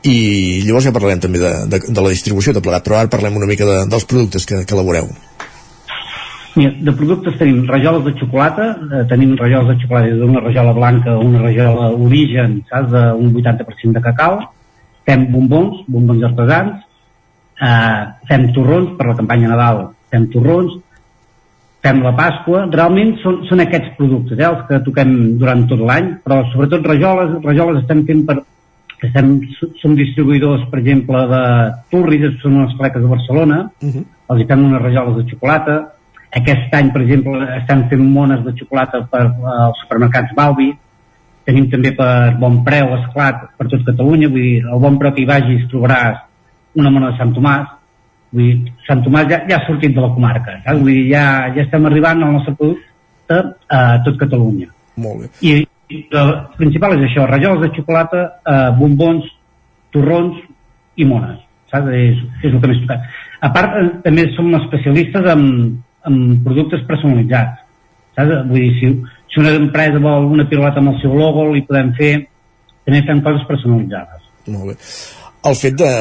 i 0.06 0.62
llavors 0.66 0.86
ja 0.86 0.94
parlarem 0.94 1.22
també 1.22 1.40
de, 1.42 1.54
de, 1.72 1.80
de 1.88 2.04
la 2.04 2.12
distribució 2.12 2.52
de 2.54 2.62
plegat, 2.62 2.84
però 2.84 3.00
ara 3.00 3.12
parlem 3.12 3.40
una 3.40 3.48
mica 3.48 3.66
de, 3.66 3.80
dels 3.90 4.06
productes 4.06 4.46
que, 4.46 4.62
que 4.68 4.76
elaboreu. 4.76 5.08
Mira, 6.56 6.72
de 6.80 6.92
productes 6.96 7.36
tenim 7.36 7.66
rajoles 7.68 8.04
de 8.06 8.14
xocolata, 8.16 8.70
eh, 8.80 9.04
tenim 9.10 9.34
rajoles 9.36 9.68
de 9.68 9.82
xocolata 9.82 10.14
d'una 10.16 10.40
rajola 10.40 10.72
blanca 10.72 11.10
a 11.12 11.18
una 11.20 11.42
rajola 11.42 11.90
origen, 11.92 12.62
saps, 12.70 12.88
d'un 12.90 13.34
80% 13.34 13.92
de 13.92 14.00
cacau, 14.00 14.38
fem 15.04 15.26
bombons, 15.30 15.82
bombons 15.86 16.22
artesans, 16.24 16.80
eh, 17.60 18.04
fem 18.28 18.52
torrons 18.54 18.96
per 18.96 19.06
la 19.06 19.16
campanya 19.18 19.50
Nadal, 19.52 19.82
fem 20.08 20.24
torrons, 20.32 20.78
fem 21.82 22.00
la 22.02 22.14
Pasqua, 22.16 22.64
realment 22.72 23.18
són, 23.20 23.42
són 23.50 23.60
aquests 23.60 23.92
productes, 23.98 24.38
eh, 24.38 24.48
els 24.48 24.64
que 24.66 24.80
toquem 24.86 25.36
durant 25.36 25.66
tot 25.68 25.78
l'any, 25.78 26.08
però 26.24 26.40
sobretot 26.54 26.88
rajoles, 26.88 27.36
rajoles 27.44 27.82
estem 27.82 28.00
fent 28.08 28.24
per, 28.24 28.38
estem, 29.04 29.42
som 29.82 29.92
distribuïdors, 29.94 30.64
per 30.70 30.80
exemple, 30.80 31.20
de 31.28 31.42
Turris, 31.92 32.40
són 32.40 32.62
unes 32.62 32.72
pleques 32.80 33.04
de 33.04 33.12
Barcelona, 33.12 33.60
els 34.32 34.40
hi 34.40 34.48
fem 34.48 34.64
unes 34.64 34.82
rajoles 34.82 35.20
de 35.20 35.28
xocolata, 35.34 35.76
aquest 36.34 36.74
any, 36.74 36.90
per 36.92 37.02
exemple, 37.04 37.38
estem 37.60 37.86
fent 37.90 38.02
mones 38.02 38.42
de 38.44 38.52
xocolata 38.58 39.02
per 39.10 39.24
eh, 39.28 39.54
als 39.66 39.80
supermercats 39.84 40.34
Balbi, 40.36 40.72
tenim 41.46 41.68
també 41.70 41.92
per 41.94 42.34
bon 42.40 42.60
preu, 42.66 42.92
esclat, 42.98 43.46
per 43.56 43.68
tot 43.70 43.84
Catalunya, 43.86 44.30
vull 44.32 44.42
dir, 44.42 44.64
al 44.66 44.82
bon 44.82 44.98
preu 44.98 45.14
que 45.14 45.22
hi 45.22 45.28
vagis 45.28 45.68
trobaràs 45.70 46.24
una 46.76 46.90
mona 46.92 47.12
de 47.12 47.20
Sant 47.20 47.32
Tomàs, 47.36 47.70
vull 48.34 48.48
dir, 48.48 48.74
Sant 48.88 49.04
Tomàs 49.06 49.30
ja, 49.30 49.40
ja 49.48 49.60
ha 49.60 49.66
sortit 49.68 49.94
de 49.94 50.02
la 50.02 50.10
comarca, 50.16 50.58
saps? 50.64 50.82
Vull 50.82 50.92
dir, 50.92 51.06
ja, 51.12 51.24
ja 51.54 51.62
estem 51.64 51.86
arribant 51.88 52.26
al 52.26 52.34
nostre 52.34 52.56
producte 52.58 53.40
a 53.70 53.80
tot 54.06 54.18
Catalunya. 54.24 54.68
Molt 55.04 55.22
bé. 55.22 55.32
I, 55.46 55.54
i 55.94 56.02
el 56.18 56.34
principal 56.58 56.98
és 56.98 57.06
això, 57.06 57.28
rajoles 57.30 57.62
de 57.62 57.72
xocolata, 57.78 58.26
eh, 58.42 58.68
bombons, 58.80 59.30
torrons 59.94 60.42
i 60.98 61.06
mones, 61.06 61.38
saps? 61.70 61.94
És, 61.94 62.20
és 62.42 62.50
el 62.50 62.58
que 62.58 62.72
més 62.72 62.82
tocat. 62.82 63.06
A 63.46 63.52
part, 63.54 63.78
eh, 63.78 63.88
també 64.02 64.26
som 64.34 64.50
especialistes 64.58 65.30
en, 65.30 65.44
en 66.10 66.40
productes 66.46 66.86
personalitzats, 66.88 67.62
saps? 68.16 68.48
Vull 68.50 68.62
dir, 68.62 68.72
si, 68.80 68.90
si 69.32 69.42
una 69.42 69.54
empresa 69.58 70.02
vol 70.02 70.30
una 70.38 70.48
pilota 70.50 70.82
amb 70.82 70.94
el 70.94 70.98
seu 71.02 71.14
logo, 71.18 71.48
li 71.52 71.64
podem 71.68 71.92
fer, 71.98 72.14
també 72.86 73.04
fem 73.08 73.22
coses 73.26 73.46
personalitzades. 73.50 74.26
Molt 74.54 74.72
bé. 74.72 74.76
El 75.46 75.56
fet 75.58 75.78
de, 75.78 75.92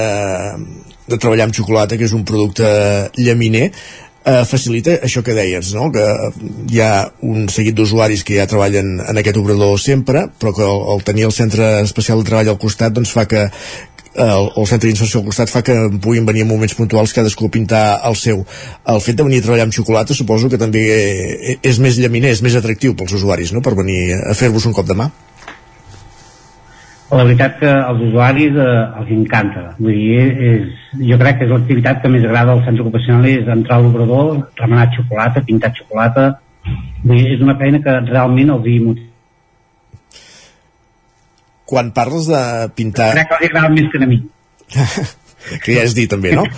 de 1.11 1.21
treballar 1.21 1.49
amb 1.49 1.57
xocolata, 1.57 1.97
que 1.97 2.07
és 2.07 2.15
un 2.17 2.25
producte 2.25 2.65
llaminer, 3.17 3.69
eh, 4.25 4.43
facilita 4.49 4.97
això 5.05 5.21
que 5.25 5.35
deies, 5.37 5.73
no? 5.77 5.91
que 5.93 6.05
hi 6.73 6.81
ha 6.81 7.05
un 7.25 7.47
seguit 7.53 7.77
d'usuaris 7.77 8.25
que 8.25 8.39
ja 8.39 8.49
treballen 8.49 8.97
en 9.03 9.21
aquest 9.21 9.37
obrador 9.41 9.77
sempre, 9.81 10.25
però 10.41 10.53
que 10.55 10.65
el, 10.65 10.81
el 10.95 11.05
tenir 11.07 11.27
el 11.29 11.35
centre 11.35 11.69
especial 11.83 12.21
de 12.21 12.29
treball 12.29 12.53
al 12.55 12.61
costat 12.61 12.95
doncs 12.95 13.13
fa 13.15 13.27
que 13.29 13.47
el, 14.15 14.49
el 14.55 14.67
centre 14.69 14.87
d'inserció 14.87 15.19
al 15.21 15.27
costat 15.27 15.51
fa 15.51 15.61
que 15.65 15.75
puguin 16.01 16.25
venir 16.25 16.45
en 16.45 16.49
moments 16.49 16.75
puntuals 16.77 17.13
cadascú 17.15 17.49
a 17.49 17.53
pintar 17.53 17.85
el 18.07 18.15
seu. 18.19 18.45
El 18.95 19.01
fet 19.03 19.19
de 19.19 19.27
venir 19.27 19.41
a 19.41 19.47
treballar 19.47 19.67
amb 19.67 19.75
xocolata 19.75 20.17
suposo 20.17 20.49
que 20.49 20.61
també 20.61 20.85
és 21.61 21.79
més 21.83 21.99
llaminer, 21.99 22.31
és 22.35 22.43
més 22.45 22.55
atractiu 22.55 22.95
pels 22.95 23.15
usuaris, 23.19 23.53
no?, 23.55 23.63
per 23.65 23.75
venir 23.75 24.15
a 24.15 24.35
fer-vos 24.37 24.67
un 24.69 24.75
cop 24.75 24.87
de 24.87 24.97
mà. 24.97 25.09
La 27.11 27.23
veritat 27.23 27.59
que 27.59 27.69
als 27.69 28.01
usuaris 28.01 28.55
eh, 28.57 28.69
els 28.99 29.11
encanta. 29.13 29.67
Vull 29.77 29.93
dir, 29.93 30.23
és, 30.49 30.71
jo 31.11 31.17
crec 31.21 31.37
que 31.39 31.45
és 31.45 31.51
l'activitat 31.53 32.01
que 32.01 32.09
més 32.09 32.25
agrada 32.25 32.55
al 32.55 32.63
centre 32.65 32.81
ocupacional 32.81 33.27
és 33.29 33.51
entrar 33.51 33.77
a 33.77 33.83
l'obrador, 33.83 34.39
remenar 34.57 34.87
xocolata, 34.95 35.43
pintar 35.45 35.71
xocolata. 35.77 36.31
Vull 37.03 37.19
dir, 37.19 37.35
és 37.35 37.43
una 37.45 37.55
feina 37.61 37.83
que 37.83 37.99
realment 38.09 38.55
els 38.55 38.71
hi. 38.71 38.79
Quan 41.65 41.91
parles 41.95 42.27
de 42.29 42.41
pintar... 42.77 43.11
Crec 43.15 43.29
que 43.31 43.37
els 43.39 43.49
agrada 43.49 43.69
més 43.73 43.91
que 43.91 44.01
a 44.01 44.09
mi. 44.09 44.21
que 45.63 45.77
ja 45.77 45.85
has 45.85 45.95
dit 45.97 46.09
també, 46.09 46.35
no? 46.37 46.45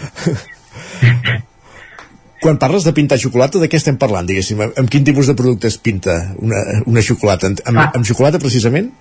Quan 2.37 2.59
parles 2.61 2.85
de 2.85 2.93
pintar 2.93 3.17
xocolata, 3.17 3.57
de 3.57 3.67
què 3.71 3.79
estem 3.79 3.97
parlant, 3.97 4.27
diguéssim? 4.27 4.59
Amb 4.67 4.91
quin 4.93 5.05
tipus 5.07 5.29
de 5.31 5.35
productes 5.37 5.79
pinta 5.81 6.19
una, 6.37 6.59
una 6.85 7.01
xocolata? 7.01 7.49
Amb, 7.65 7.79
Ah. 7.81 7.91
amb 7.95 8.05
xocolata, 8.05 8.37
precisament? 8.39 8.91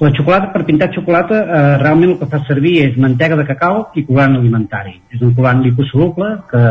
La 0.00 0.10
xocolata, 0.16 0.48
per 0.54 0.64
pintar 0.66 0.88
xocolata, 0.94 1.36
eh, 1.42 1.76
realment 1.82 2.14
el 2.14 2.18
que 2.18 2.26
fa 2.26 2.40
servir 2.46 2.72
és 2.86 2.96
mantega 2.96 3.36
de 3.36 3.44
cacau 3.46 3.84
i 3.94 4.06
colorant 4.06 4.38
alimentari. 4.38 4.96
És 5.12 5.20
un 5.20 5.34
colorant 5.34 5.62
liposoluble 5.62 6.30
que, 6.50 6.64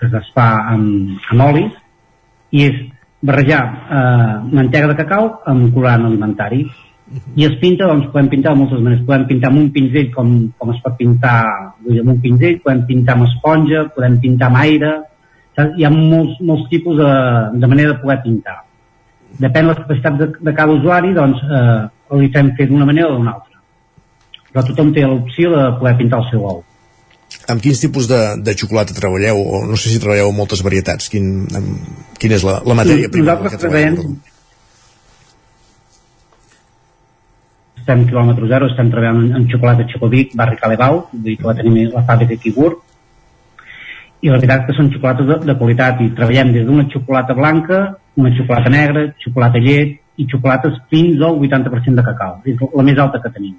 que 0.00 0.06
es 0.18 0.32
fa 0.34 0.48
amb, 0.72 1.20
amb 1.30 1.44
olis 1.50 1.76
i 2.50 2.64
és 2.66 2.80
barrejar 3.22 3.62
eh, 3.98 4.34
mantega 4.50 4.88
de 4.90 4.96
cacau 4.98 5.28
amb 5.46 5.68
colorant 5.74 6.08
alimentari 6.08 6.64
i 7.36 7.44
es 7.44 7.54
pinta, 7.60 7.88
doncs 7.88 8.08
podem 8.12 8.28
pintar 8.32 8.52
de 8.54 8.62
moltes 8.62 8.80
maneres. 8.80 9.04
Podem 9.08 9.26
pintar 9.28 9.50
amb 9.50 9.60
un 9.60 9.70
pinzell 9.74 10.10
com, 10.14 10.32
com 10.58 10.72
es 10.72 10.80
pot 10.84 10.96
pintar 10.96 11.36
vull 11.82 11.96
dir, 11.96 12.02
amb 12.04 12.14
un 12.14 12.20
pinzell, 12.24 12.58
podem 12.64 12.84
pintar 12.88 13.16
amb 13.18 13.28
esponja 13.28 13.86
podem 13.96 14.18
pintar 14.22 14.48
amb 14.48 14.60
aire 14.62 14.92
saps? 15.56 15.78
hi 15.78 15.86
ha 15.86 15.92
molts, 15.92 16.40
molts 16.40 16.68
tipus 16.72 16.98
de, 17.00 17.12
de 17.60 17.70
manera 17.70 17.94
de 17.94 18.00
poder 18.02 18.18
pintar. 18.24 18.58
Depèn 19.42 19.68
de 19.68 19.72
la 19.72 19.78
capacitat 19.80 20.18
de, 20.20 20.28
de 20.48 20.56
cada 20.56 20.76
usuari 20.76 21.14
doncs 21.16 21.40
eh, 21.44 22.18
li 22.20 22.28
fem 22.32 22.52
fer 22.58 22.68
d'una 22.70 22.88
manera 22.88 23.12
o 23.12 23.16
d'una 23.16 23.36
altra. 23.36 23.60
Però 24.52 24.66
tothom 24.68 24.92
té 24.96 25.06
l'opció 25.08 25.52
de 25.54 25.62
poder 25.80 25.96
pintar 26.00 26.20
el 26.20 26.28
seu 26.32 26.44
ou. 26.48 26.60
Amb 27.48 27.62
quins 27.64 27.80
tipus 27.80 28.08
de, 28.10 28.20
de 28.44 28.52
xocolata 28.56 28.96
treballeu? 28.96 29.40
O 29.40 29.62
no 29.68 29.78
sé 29.80 29.92
si 29.92 30.00
treballeu 30.00 30.34
moltes 30.36 30.60
varietats. 30.64 31.08
Quin, 31.12 31.30
amb, 31.56 31.94
quina 32.20 32.36
és 32.36 32.44
la, 32.44 32.58
la 32.68 32.76
matèria 32.76 33.08
prima 33.12 33.36
amb 33.36 33.48
la 33.48 33.54
que 33.54 33.60
treballeu? 33.60 33.96
treballem 33.96 34.31
estem 37.82 38.06
quilòmetre 38.06 38.48
zero, 38.48 38.70
estem 38.70 38.88
treballant 38.92 39.20
en, 39.24 39.36
en 39.40 39.50
xocolata 39.50 39.88
Xocovic, 39.90 40.36
barri 40.38 40.58
Calebau, 40.60 41.04
vull 41.10 41.26
dir 41.26 41.36
que 41.40 41.48
la 41.48 41.58
tenim 41.58 41.78
a 41.82 41.98
la 41.98 42.06
fàbrica 42.08 42.38
aquí 42.38 42.54
a 42.54 42.56
Gurb, 42.56 42.80
i 44.22 44.30
la 44.30 44.38
veritat 44.38 44.68
que 44.68 44.76
són 44.76 44.90
xocolates 44.92 45.26
de, 45.26 45.36
de 45.48 45.58
qualitat 45.58 46.00
i 46.00 46.12
treballem 46.14 46.52
des 46.54 46.66
d'una 46.68 46.86
xocolata 46.92 47.34
blanca, 47.34 47.80
una 48.22 48.30
xocolata 48.36 48.70
negra, 48.70 49.08
xocolata 49.24 49.58
llet 49.58 49.98
i 50.22 50.26
xocolates 50.30 50.78
fins 50.92 51.18
al 51.18 51.40
80% 51.42 51.98
de 51.98 52.04
cacau, 52.06 52.36
és 52.46 52.62
la 52.62 52.84
més 52.86 53.00
alta 53.02 53.18
que 53.22 53.32
tenim. 53.34 53.56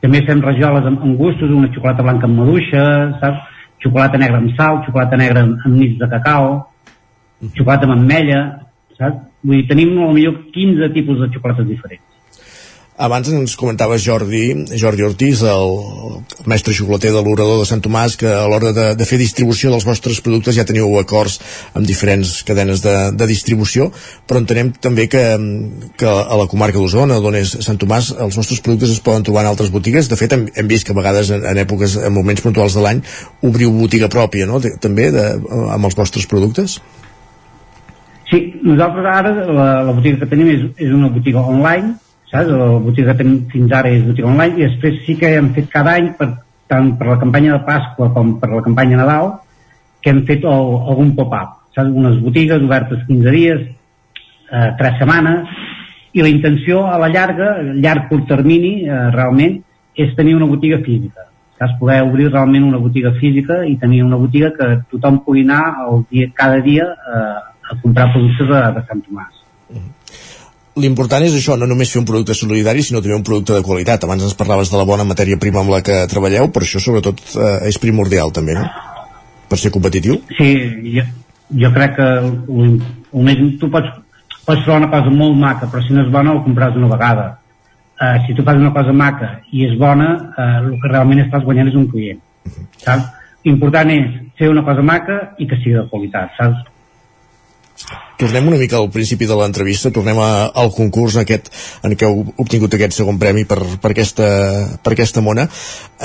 També 0.00 0.22
fem 0.28 0.42
rajoles 0.44 0.86
amb, 0.86 1.02
amb 1.04 1.18
gustos, 1.18 1.50
una 1.50 1.72
xocolata 1.74 2.06
blanca 2.06 2.30
amb 2.30 2.38
maduixa, 2.38 2.84
saps? 3.22 3.56
xocolata 3.80 4.18
negra 4.20 4.36
amb 4.36 4.52
sal, 4.58 4.82
xocolata 4.84 5.16
negra 5.16 5.42
amb, 5.46 5.62
amb 5.64 5.76
nits 5.80 5.98
de 5.98 6.08
cacau, 6.14 6.50
xocolata 7.56 7.88
amb 7.88 7.96
ametlla, 7.96 8.40
saps? 8.98 9.26
Vull 9.42 9.56
dir, 9.56 9.66
tenim 9.72 9.96
millor 9.96 10.36
15 10.54 10.92
tipus 10.94 11.18
de 11.18 11.30
xocolates 11.34 11.66
diferents. 11.66 12.19
Abans 13.00 13.30
ens 13.32 13.54
comentava 13.56 13.96
Jordi, 13.96 14.66
Jordi 14.76 15.04
Ortiz, 15.06 15.40
el, 15.48 15.70
mestre 16.50 16.74
xocolater 16.76 17.12
de 17.14 17.22
l'orador 17.24 17.62
de 17.62 17.66
Sant 17.68 17.80
Tomàs, 17.80 18.16
que 18.20 18.28
a 18.28 18.42
l'hora 18.50 18.74
de, 18.76 18.86
de 18.98 19.06
fer 19.08 19.16
distribució 19.20 19.70
dels 19.72 19.86
vostres 19.88 20.20
productes 20.24 20.58
ja 20.58 20.66
teniu 20.68 20.92
acords 21.00 21.38
amb 21.72 21.88
diferents 21.88 22.42
cadenes 22.44 22.82
de, 22.84 22.94
de 23.16 23.28
distribució, 23.30 23.88
però 24.28 24.42
entenem 24.42 24.74
també 24.76 25.08
que, 25.08 25.22
que 25.96 26.10
a 26.10 26.36
la 26.42 26.48
comarca 26.50 26.76
d'Osona, 26.76 27.16
d'on 27.24 27.38
és 27.40 27.54
Sant 27.64 27.80
Tomàs, 27.80 28.12
els 28.20 28.36
vostres 28.36 28.60
productes 28.60 28.92
es 28.92 29.00
poden 29.04 29.24
trobar 29.24 29.46
en 29.46 29.54
altres 29.54 29.72
botigues. 29.72 30.12
De 30.12 30.20
fet, 30.20 30.36
hem, 30.36 30.44
hem 30.52 30.68
vist 30.68 30.84
que 30.84 30.92
a 30.92 31.00
vegades 31.00 31.32
en, 31.32 31.48
en 31.48 31.62
èpoques, 31.64 31.96
en 32.04 32.12
moments 32.12 32.44
puntuals 32.44 32.76
de 32.76 32.84
l'any, 32.84 33.00
obriu 33.48 33.72
botiga 33.80 34.12
pròpia, 34.12 34.48
no?, 34.50 34.60
de, 34.60 34.76
també, 34.76 35.08
de, 35.14 35.26
amb 35.72 35.88
els 35.88 35.96
vostres 35.96 36.28
productes. 36.28 36.76
Sí, 38.30 38.44
nosaltres 38.62 39.08
ara 39.08 39.34
la, 39.48 39.66
la 39.88 39.96
botiga 39.96 40.20
que 40.20 40.30
tenim 40.30 40.52
és, 40.52 40.68
és 40.84 40.92
una 40.94 41.08
botiga 41.10 41.42
online, 41.42 41.96
saps? 42.30 42.50
La 42.50 42.70
botiga 42.82 43.12
que 43.12 43.22
tenim 43.22 43.42
fins 43.50 43.72
ara 43.76 43.90
és 43.92 44.06
botiga 44.06 44.30
online 44.30 44.58
i 44.58 44.68
després 44.68 45.02
sí 45.06 45.16
que 45.18 45.34
hem 45.36 45.52
fet 45.56 45.70
cada 45.72 45.96
any 45.98 46.12
per, 46.18 46.30
tant 46.70 46.92
per 46.98 47.08
la 47.10 47.18
campanya 47.18 47.56
de 47.56 47.64
Pasqua 47.66 48.10
com 48.14 48.36
per 48.40 48.52
la 48.52 48.62
campanya 48.66 49.00
Nadal 49.02 49.32
que 50.00 50.12
hem 50.12 50.22
fet 50.28 50.46
el, 50.46 50.70
algun 50.92 51.14
pop-up 51.18 51.56
saps? 51.74 51.90
unes 51.90 52.20
botigues 52.22 52.62
obertes 52.62 53.02
15 53.08 53.34
dies 53.34 53.64
eh, 53.66 54.70
3 54.78 55.00
setmanes 55.02 55.50
i 56.12 56.22
la 56.22 56.30
intenció 56.30 56.86
a 56.90 56.96
la 56.98 57.08
llarga, 57.10 57.50
llarg 57.78 58.08
curt 58.10 58.26
termini 58.30 58.80
eh, 58.82 59.02
realment, 59.14 59.60
és 59.94 60.14
tenir 60.18 60.36
una 60.38 60.48
botiga 60.50 60.80
física 60.86 61.26
saps? 61.58 61.76
poder 61.82 62.00
obrir 62.06 62.30
realment 62.30 62.70
una 62.70 62.80
botiga 62.82 63.12
física 63.18 63.64
i 63.66 63.76
tenir 63.82 64.04
una 64.06 64.18
botiga 64.22 64.52
que 64.54 64.72
tothom 64.94 65.20
pugui 65.26 65.44
anar 65.46 65.64
el 65.88 66.06
dia, 66.10 66.30
cada 66.34 66.62
dia 66.64 66.86
eh, 66.86 67.38
a 67.70 67.78
comprar 67.82 68.12
productes 68.14 68.48
de, 68.48 68.64
de 68.78 68.86
Sant 68.86 69.04
Tomàs 69.06 69.39
l'important 70.82 71.24
és 71.26 71.34
això, 71.36 71.56
no 71.58 71.68
només 71.70 71.90
fer 71.92 72.00
un 72.00 72.06
producte 72.08 72.34
solidari, 72.36 72.82
sinó 72.82 73.02
també 73.02 73.16
un 73.16 73.24
producte 73.26 73.56
de 73.56 73.64
qualitat. 73.66 74.04
Abans 74.04 74.24
ens 74.26 74.36
parlaves 74.38 74.72
de 74.72 74.78
la 74.80 74.86
bona 74.88 75.06
matèria 75.08 75.38
prima 75.40 75.62
amb 75.62 75.72
la 75.74 75.82
que 75.86 76.02
treballeu, 76.10 76.50
però 76.54 76.66
això 76.66 76.82
sobretot 76.82 77.20
eh, 77.34 77.68
és 77.70 77.78
primordial 77.82 78.32
també, 78.36 78.56
no? 78.58 78.66
Per 79.50 79.58
ser 79.58 79.72
competitiu. 79.74 80.20
Sí, 80.38 80.50
jo, 80.94 81.04
jo 81.64 81.72
crec 81.74 81.96
que 81.98 82.08
un, 82.54 82.78
tu 83.60 83.70
pots, 83.70 83.92
pots 84.46 84.64
fer 84.66 84.76
una 84.76 84.90
cosa 84.92 85.12
molt 85.12 85.38
maca, 85.38 85.68
però 85.70 85.82
si 85.84 85.94
no 85.94 86.04
és 86.04 86.10
bona, 86.12 86.34
ho 86.34 86.44
compraràs 86.46 86.78
una 86.80 86.90
vegada. 86.94 87.28
Uh, 88.00 88.16
si 88.24 88.32
tu 88.32 88.40
fas 88.46 88.56
una 88.56 88.72
cosa 88.72 88.94
maca 88.96 89.34
i 89.52 89.66
és 89.66 89.74
bona, 89.76 90.14
uh, 90.32 90.44
el 90.70 90.76
que 90.80 90.88
realment 90.88 91.20
estàs 91.20 91.42
guanyant 91.44 91.68
és 91.68 91.74
un 91.76 91.88
client. 91.90 92.20
Saps? 92.80 93.10
L'important 93.44 93.90
és 93.92 94.14
fer 94.38 94.48
una 94.48 94.62
cosa 94.64 94.84
maca 94.84 95.18
i 95.36 95.48
que 95.48 95.58
sigui 95.60 95.76
de 95.76 95.84
qualitat, 95.90 96.32
saps? 96.38 96.62
Tornem 98.20 98.46
una 98.48 98.58
mica 98.60 98.76
al 98.76 98.90
principi 98.92 99.26
de 99.26 99.36
l'entrevista, 99.38 99.90
tornem 99.94 100.18
a, 100.20 100.50
al 100.62 100.70
concurs 100.76 101.16
aquest 101.20 101.48
en 101.86 101.94
què 101.96 102.08
heu 102.08 102.22
obtingut 102.42 102.74
aquest 102.76 102.98
segon 102.98 103.18
premi 103.20 103.46
per, 103.48 103.58
per, 103.80 103.92
aquesta, 103.94 104.28
per 104.84 104.92
aquesta 104.94 105.22
mona. 105.24 105.46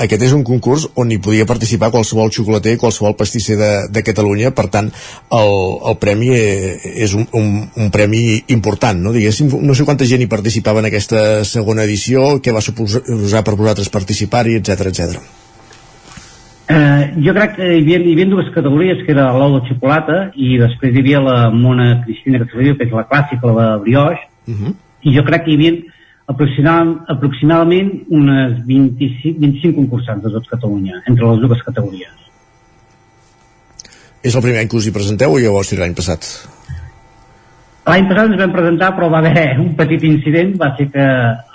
Aquest 0.06 0.26
és 0.28 0.34
un 0.36 0.44
concurs 0.46 0.88
on 0.96 1.12
hi 1.12 1.20
podia 1.22 1.48
participar 1.48 1.92
qualsevol 1.94 2.32
xocolater, 2.32 2.76
qualsevol 2.80 3.16
pastisser 3.18 3.58
de, 3.60 3.70
de 3.92 4.04
Catalunya, 4.06 4.52
per 4.56 4.68
tant, 4.72 4.90
el, 5.36 5.56
el 5.92 5.98
premi 6.02 6.32
és 6.36 7.16
un, 7.16 7.28
un, 7.36 7.50
un 7.76 7.90
premi 7.94 8.42
important, 8.56 9.00
no? 9.00 9.14
Diguéssim, 9.16 9.52
no 9.62 9.76
sé 9.76 9.88
quanta 9.88 10.08
gent 10.08 10.24
hi 10.24 10.30
participava 10.32 10.84
en 10.84 10.90
aquesta 10.90 11.42
segona 11.48 11.84
edició, 11.84 12.36
què 12.40 12.54
va 12.56 12.64
suposar 12.64 13.44
per 13.44 13.56
vosaltres 13.58 13.92
participar-hi, 13.92 14.60
etc 14.62 14.88
etc. 14.92 15.45
Eh, 16.66 17.14
jo 17.22 17.30
crec 17.30 17.52
que 17.54 17.66
hi 17.76 17.82
havia, 17.84 17.98
hi 18.02 18.12
havia 18.16 18.26
dues 18.26 18.48
categories, 18.54 19.04
que 19.06 19.12
era 19.14 19.28
l'ou 19.38 19.52
de 19.54 19.68
xocolata 19.68 20.16
i 20.34 20.56
després 20.58 20.94
hi 20.94 21.02
havia 21.04 21.20
la 21.22 21.36
Mona 21.54 22.00
Cristina, 22.02 22.40
que 22.42 22.46
que 22.50 22.86
és 22.88 22.92
la 22.92 23.04
clàssica, 23.06 23.52
la 23.54 23.66
de 23.68 23.82
brioix, 23.84 24.18
uh 24.48 24.54
-huh. 24.54 24.74
i 25.02 25.14
jo 25.14 25.22
crec 25.22 25.44
que 25.44 25.50
hi 25.52 25.54
havia 25.54 25.72
aproximadament, 26.26 26.98
aproximadament 27.06 27.92
unes 28.08 28.66
25, 28.66 29.38
25 29.38 29.76
concursants 29.76 30.24
de 30.24 30.30
tot 30.30 30.48
Catalunya, 30.48 31.02
entre 31.06 31.24
les 31.24 31.40
dues 31.40 31.62
categories. 31.62 32.14
És 34.22 34.34
el 34.34 34.42
primer 34.42 34.60
any 34.60 34.68
que 34.68 34.76
us 34.76 34.86
hi 34.86 34.90
presenteu 34.92 35.30
o 35.32 35.62
ser 35.62 35.78
l'any 35.78 35.94
passat? 35.94 36.48
L'any 37.86 38.08
passat 38.08 38.26
ens 38.26 38.40
vam 38.40 38.52
presentar, 38.52 38.96
però 38.96 39.08
va 39.08 39.18
haver 39.18 39.60
un 39.60 39.76
petit 39.76 40.02
incident, 40.02 40.56
va 40.58 40.74
ser 40.76 40.90
que 40.90 41.06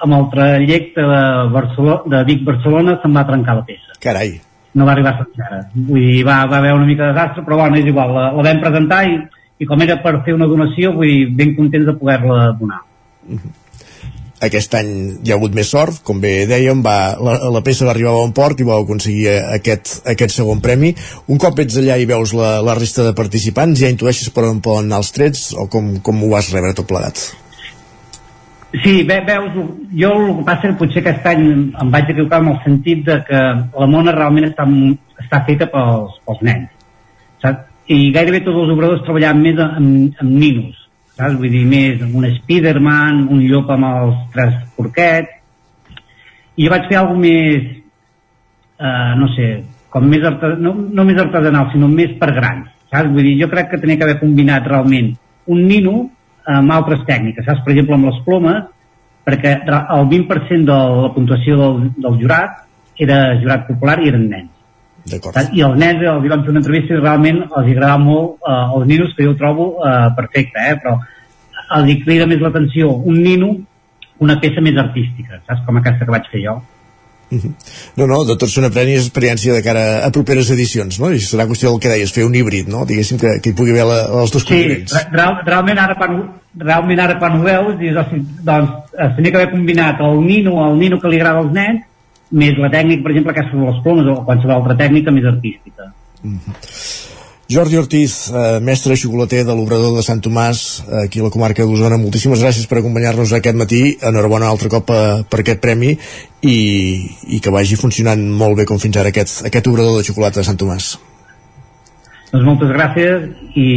amb 0.04 0.14
el 0.14 0.30
trajecte 0.32 1.02
de, 1.02 1.52
Barcelona, 1.52 2.02
de 2.06 2.24
Vic-Barcelona 2.24 3.00
se'n 3.02 3.14
va 3.14 3.28
trencar 3.28 3.56
la 3.56 3.66
peça. 3.66 4.00
Carai 4.00 4.40
no 4.74 4.88
va 4.88 4.96
arribar 4.96 5.16
sencera. 5.20 5.62
Vull 5.76 6.04
dir, 6.06 6.26
va, 6.28 6.42
va 6.52 6.60
haver 6.62 6.76
una 6.76 6.88
mica 6.88 7.08
de 7.08 7.16
desastre, 7.16 7.46
però 7.48 7.62
bueno, 7.64 7.80
és 7.80 7.88
igual, 7.90 8.14
la, 8.16 8.28
la 8.36 8.46
vam 8.48 8.62
presentar 8.64 9.02
i, 9.10 9.18
i 9.62 9.70
com 9.70 9.82
era 9.84 9.98
per 10.04 10.20
fer 10.26 10.36
una 10.38 10.50
donació, 10.50 10.94
vull 10.96 11.10
dir, 11.10 11.26
ben 11.42 11.56
contents 11.58 11.90
de 11.90 11.98
poder-la 12.00 12.46
donar. 12.60 12.84
Aquest 14.42 14.74
any 14.74 14.94
hi 15.22 15.30
ha 15.30 15.36
hagut 15.38 15.54
més 15.54 15.70
sort, 15.70 16.00
com 16.08 16.18
bé 16.24 16.48
dèiem, 16.50 16.80
va, 16.82 16.96
la, 17.22 17.36
la 17.54 17.62
peça 17.66 17.86
va 17.86 17.92
arribar 17.94 18.16
a 18.16 18.24
bon 18.24 18.34
port 18.34 18.64
i 18.64 18.66
vau 18.66 18.82
aconseguir 18.82 19.36
aquest, 19.60 20.00
aquest 20.10 20.34
segon 20.40 20.64
premi. 20.66 20.96
Un 21.30 21.42
cop 21.42 21.62
ets 21.62 21.78
allà 21.78 22.00
i 22.02 22.10
veus 22.10 22.34
la, 22.38 22.56
la 22.66 22.78
resta 22.80 23.06
de 23.06 23.14
participants, 23.18 23.84
ja 23.84 23.92
intueixes 23.94 24.34
per 24.34 24.48
on 24.50 24.64
poden 24.66 24.90
anar 24.90 25.04
els 25.04 25.14
trets 25.14 25.52
o 25.54 25.68
com, 25.70 25.94
com 26.02 26.26
ho 26.26 26.34
vas 26.34 26.50
rebre 26.56 26.74
tot 26.80 26.90
plegat? 26.90 27.28
Sí, 28.72 29.04
ve, 29.04 29.20
veus, 29.28 29.52
jo 29.92 30.12
el 30.16 30.38
que 30.38 30.44
passa 30.48 30.70
que 30.70 30.78
potser 30.80 31.02
aquest 31.02 31.26
any 31.28 31.42
em 31.82 31.90
vaig 31.92 32.12
equivocar 32.14 32.40
en 32.40 32.54
el 32.54 32.60
sentit 32.64 33.02
de 33.04 33.18
que 33.28 33.40
la 33.82 33.88
mona 33.92 34.14
realment 34.16 34.48
està, 34.48 34.64
està 35.20 35.42
feta 35.50 35.68
pels, 35.74 36.14
pels 36.28 36.46
nens, 36.48 36.70
saps? 37.44 37.68
I 37.92 38.14
gairebé 38.16 38.40
tots 38.46 38.62
els 38.62 38.72
obradors 38.72 39.04
treballaven 39.04 39.42
més 39.44 39.60
amb, 39.60 40.22
amb 40.24 40.32
ninos, 40.32 40.78
saps? 41.18 41.36
Vull 41.42 41.52
dir, 41.52 41.66
més 41.68 42.06
un 42.08 42.30
Spiderman, 42.38 43.26
un 43.28 43.44
llop 43.44 43.74
amb 43.76 43.90
els 43.90 44.24
tres 44.38 44.56
porquets, 44.78 45.36
i 46.56 46.64
jo 46.64 46.72
vaig 46.72 46.88
fer 46.88 47.02
alguna 47.02 47.26
més, 47.26 47.68
eh, 48.80 49.12
no 49.20 49.28
sé, 49.36 49.50
com 49.92 50.08
més 50.08 50.24
artesanal, 50.24 50.64
no, 50.64 50.74
no 50.96 51.08
més 51.10 51.20
artesanal, 51.20 51.68
sinó 51.76 51.92
més 51.92 52.16
per 52.24 52.32
grans, 52.40 52.72
saps? 52.88 53.12
Vull 53.12 53.28
dir, 53.34 53.36
jo 53.44 53.52
crec 53.52 53.74
que 53.74 53.84
tenia 53.84 54.00
que 54.00 54.08
haver 54.08 54.22
combinat 54.24 54.72
realment 54.72 55.12
un 55.52 55.68
nino 55.68 56.06
amb 56.50 56.74
altres 56.74 57.04
tècniques, 57.08 57.46
saps? 57.46 57.62
Per 57.66 57.74
exemple, 57.74 57.98
amb 57.98 58.10
les 58.10 58.20
plomes, 58.26 58.64
perquè 59.28 59.58
el 59.70 60.08
20% 60.10 60.66
de 60.68 60.80
la 61.04 61.12
puntuació 61.14 61.58
del, 61.60 61.80
del 62.02 62.18
jurat 62.22 62.64
era 63.02 63.22
jurat 63.42 63.68
popular 63.68 64.00
i 64.02 64.10
eren 64.10 64.28
nens. 64.30 64.50
I 65.58 65.64
els 65.66 65.78
nens 65.82 66.04
els 66.06 66.28
vam 66.30 66.44
fer 66.46 66.54
una 66.54 66.62
entrevista 66.62 66.94
i 66.94 67.00
realment 67.00 67.42
els 67.48 67.72
agradava 67.72 68.02
molt 68.04 68.46
eh, 68.46 68.60
els 68.78 68.88
ninos, 68.90 69.16
que 69.18 69.26
jo 69.26 69.34
ho 69.34 69.40
trobo 69.40 69.72
eh, 69.82 70.10
perfecte, 70.18 70.62
eh? 70.62 70.78
però 70.82 70.98
els 71.78 72.04
crida 72.04 72.28
més 72.30 72.42
l'atenció 72.44 72.92
un 72.94 73.22
nino, 73.24 73.56
una 74.22 74.38
peça 74.42 74.62
més 74.62 74.78
artística, 74.78 75.40
saps? 75.48 75.64
Com 75.66 75.80
aquesta 75.80 76.06
que 76.06 76.14
vaig 76.14 76.30
fer 76.34 76.44
jo. 76.44 76.60
No, 77.32 78.08
no, 78.08 78.22
de 78.28 78.36
tots 78.40 78.54
són 78.58 78.68
premi 78.74 78.98
experiència 79.00 79.56
de 79.56 79.64
cara 79.64 79.84
a 80.06 80.10
properes 80.12 80.52
edicions, 80.52 81.00
no? 81.00 81.12
I 81.12 81.22
serà 81.24 81.48
qüestió 81.50 81.72
del 81.72 81.80
que 81.84 81.92
deies, 81.92 82.12
fer 82.12 82.26
un 82.28 82.36
híbrid, 82.36 82.68
no? 82.72 82.84
Diguéssim 82.90 83.22
que, 83.22 83.38
que 83.44 83.54
hi 83.54 83.58
pugui 83.58 83.72
haver 83.76 83.88
la, 83.88 84.00
els 84.22 84.34
dos 84.36 84.44
components. 84.48 84.96
Sí, 84.96 85.06
real, 85.16 85.38
realment 85.48 85.80
ara 85.80 85.96
quan, 86.00 86.18
realment 86.66 87.04
ara 87.06 87.16
quan 87.22 87.40
ho 87.40 87.46
veus, 87.46 87.78
dius, 87.80 88.12
doncs 88.48 88.92
es 88.92 89.16
tenia 89.16 89.32
que 89.32 89.40
haver 89.40 89.54
combinat 89.54 90.04
el 90.04 90.20
nino, 90.26 90.58
el 90.68 90.78
nino 90.82 91.00
que 91.00 91.12
li 91.12 91.22
agrada 91.22 91.46
als 91.46 91.56
nens, 91.56 91.88
més 92.32 92.60
la 92.60 92.72
tècnica, 92.72 93.04
per 93.04 93.14
exemple, 93.14 93.36
aquesta 93.36 93.58
de 93.58 93.70
les 93.70 93.80
plomes 93.86 94.12
o 94.12 94.20
qualsevol 94.28 94.58
altra 94.58 94.78
tècnica 94.84 95.16
més 95.16 95.28
artística. 95.32 95.92
Mm 96.24 96.38
-hmm. 96.38 97.11
Jordi 97.52 97.76
Ortiz, 97.76 98.32
eh, 98.32 98.60
mestre 98.64 98.96
xocolater 98.96 99.44
de 99.44 99.52
l'Obrador 99.52 99.98
de 99.98 100.04
Sant 100.06 100.22
Tomàs, 100.24 100.60
eh, 100.88 101.04
aquí 101.04 101.20
a 101.20 101.24
la 101.26 101.30
comarca 101.30 101.66
d'Osona, 101.68 101.98
moltíssimes 102.00 102.40
gràcies 102.40 102.66
per 102.66 102.78
acompanyar-nos 102.80 103.34
aquest 103.34 103.58
matí. 103.60 103.98
Enhorabona 104.02 104.48
altre 104.48 104.70
cop 104.72 104.90
eh, 104.90 105.24
per 105.28 105.42
aquest 105.42 105.60
premi 105.60 105.90
i, 105.92 106.56
i 107.28 107.42
que 107.44 107.52
vagi 107.52 107.76
funcionant 107.76 108.24
molt 108.24 108.56
bé 108.56 108.66
com 108.70 108.80
fins 108.80 108.96
ara 108.96 109.12
aquest, 109.12 109.44
aquest 109.50 109.68
obrador 109.68 109.98
de 109.98 110.08
xocolata 110.08 110.40
de 110.40 110.48
Sant 110.48 110.62
Tomàs. 110.64 110.94
Doncs 112.32 112.48
moltes 112.48 112.72
gràcies 112.72 113.28
i 113.60 113.68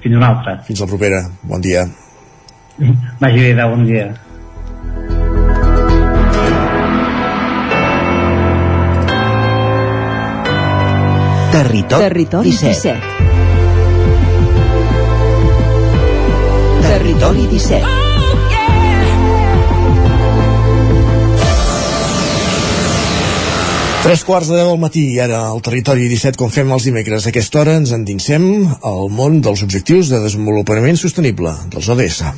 fins 0.00 0.16
una 0.16 0.32
altra. 0.32 0.56
Fins 0.64 0.80
la 0.80 0.88
propera. 0.88 1.20
Bon 1.42 1.60
dia. 1.60 1.84
Vagi 3.20 3.52
bé, 3.52 3.52
bon 3.60 3.84
dia. 3.84 4.08
Territori, 11.50 12.02
Territori 12.02 12.50
17. 12.50 12.94
17. 12.94 13.20
Territori 16.80 17.46
17. 17.48 17.86
Tres 24.00 24.22
quarts 24.24 24.46
de 24.46 24.56
deu 24.56 24.70
del 24.70 24.78
matí 24.78 25.02
i 25.10 25.18
ara 25.18 25.42
al 25.50 25.58
territori 25.60 26.06
17, 26.06 26.38
com 26.38 26.54
fem 26.54 26.70
els 26.70 26.86
dimecres. 26.86 27.26
A 27.26 27.34
aquesta 27.34 27.60
hora 27.64 27.74
ens 27.82 27.90
endinsem 27.98 28.46
al 28.86 29.10
món 29.10 29.42
dels 29.42 29.66
objectius 29.66 30.08
de 30.14 30.22
desenvolupament 30.22 31.02
sostenible, 31.02 31.50
dels 31.74 31.90
ODS. 31.90 32.30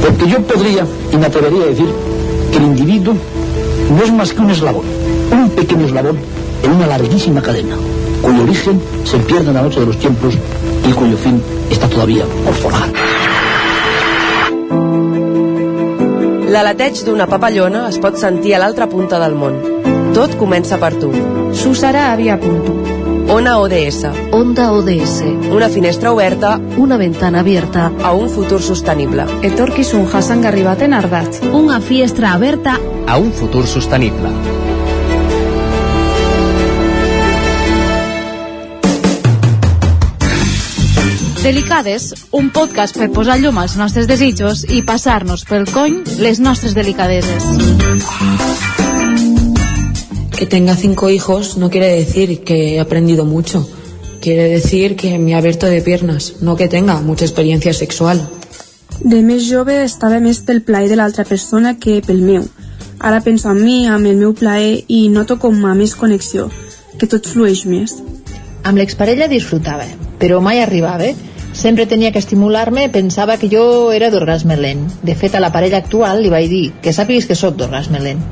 Porque 0.00 0.30
yo 0.32 0.42
podría 0.48 0.86
y 1.12 1.16
me 1.18 1.26
atrevería 1.26 1.64
a 1.64 1.66
decir 1.76 2.07
el 2.56 2.62
individuo 2.62 3.14
no 3.90 4.02
es 4.02 4.12
más 4.12 4.32
que 4.32 4.40
un 4.40 4.50
eslabón, 4.50 4.84
un 5.32 5.50
pequeño 5.50 5.86
eslabón 5.86 6.18
en 6.62 6.70
una 6.70 6.86
larguísima 6.86 7.42
cadena, 7.42 7.76
cuyo 8.22 8.42
origen 8.42 8.80
se 9.04 9.18
pierde 9.18 9.48
en 9.48 9.54
la 9.54 9.62
noche 9.62 9.80
de 9.80 9.86
los 9.86 9.98
tiempos 9.98 10.34
y 10.88 10.92
cuyo 10.92 11.16
fin 11.16 11.42
está 11.70 11.88
todavía 11.88 12.24
por 12.44 12.54
forjar. 12.54 12.88
L'aleteig 16.48 17.02
d'una 17.04 17.26
papallona 17.28 17.84
es 17.92 17.98
pot 18.00 18.16
sentir 18.16 18.54
a 18.56 18.62
l'altra 18.62 18.88
punta 18.88 19.20
del 19.20 19.36
món. 19.36 19.60
Tot 20.16 20.38
comença 20.40 20.80
per 20.80 20.94
tu. 20.96 21.12
Susara 21.52 22.08
Avia 22.14 22.40
Punto. 22.40 22.87
Ona 23.28 23.58
ODS. 23.58 24.04
Onda 24.32 24.72
ODS. 24.72 25.22
Una 25.52 25.68
finestra 25.68 26.12
oberta 26.12 26.58
Una 26.76 26.96
ventana 26.96 27.40
abierta. 27.40 27.92
a 28.02 28.12
un 28.12 28.28
futur 28.30 28.62
sostenible. 28.62 29.26
Etorkizun 29.42 30.06
jasangarri 30.06 30.62
baten 30.62 30.94
ardatz. 30.94 31.40
Una 31.52 31.80
fiestra 31.80 32.32
aberta 32.32 32.78
A 33.06 33.18
un 33.18 33.32
futur 33.32 33.66
sostenible. 33.66 34.30
Delicades, 41.42 42.26
un 42.34 42.50
podcast 42.50 42.98
per 42.98 43.08
posar 43.14 43.38
llum 43.40 43.60
als 43.62 43.76
nostres 43.78 44.08
desitjos 44.10 44.64
i 44.68 44.82
passar-nos 44.84 45.46
pel 45.48 45.68
cony 45.72 46.00
les 46.20 46.42
nostres 46.44 46.74
delicadeses. 46.76 47.46
Que 50.38 50.46
tenga 50.46 50.76
cinco 50.76 51.10
hijos 51.10 51.56
no 51.56 51.68
quiere 51.68 51.88
decir 51.88 52.44
que 52.44 52.76
he 52.76 52.80
aprendido 52.80 53.24
mucho. 53.24 53.68
Quiere 54.20 54.48
decir 54.48 54.94
que 54.94 55.18
me 55.18 55.32
he 55.32 55.34
abierto 55.34 55.66
de 55.66 55.82
piernas, 55.82 56.34
no 56.40 56.54
que 56.54 56.68
tenga 56.68 57.00
mucha 57.00 57.24
experiencia 57.24 57.72
sexual. 57.72 58.20
De 59.00 59.18
més 59.20 59.48
jove 59.50 59.80
estava 59.82 60.20
més 60.22 60.38
pel 60.46 60.60
plaer 60.62 60.86
de 60.92 60.98
l'altra 61.00 61.24
persona 61.26 61.72
que 61.82 61.96
pel 62.06 62.22
meu. 62.22 62.44
Ara 63.00 63.18
penso 63.24 63.50
en 63.50 63.64
mi, 63.64 63.88
amb 63.90 64.06
el 64.06 64.14
meu 64.20 64.30
plaer, 64.38 64.84
i 64.86 65.08
noto 65.08 65.40
com 65.42 65.58
a 65.66 65.72
més 65.74 65.96
connexió, 65.98 66.46
que 67.00 67.08
tot 67.10 67.26
flueix 67.26 67.64
més. 67.66 67.96
Amb 68.62 68.78
l'exparella 68.78 69.26
disfrutava, 69.26 69.88
però 70.22 70.38
mai 70.38 70.60
arribava. 70.62 71.08
Sempre 71.50 71.88
tenia 71.90 72.12
que 72.14 72.22
estimular-me, 72.22 72.86
pensava 72.94 73.40
que 73.42 73.50
jo 73.50 73.90
era 73.90 74.12
d'orgasme 74.14 74.54
lent. 74.54 74.86
De 75.02 75.18
fet, 75.18 75.34
a 75.34 75.42
la 75.42 75.50
parella 75.50 75.82
actual 75.82 76.22
li 76.22 76.30
vaig 76.30 76.46
dir 76.46 76.64
que 76.78 76.94
sàpigues 76.94 77.26
que 77.26 77.34
sóc 77.34 77.58
d'orgasme 77.58 77.98
lent. 78.06 78.22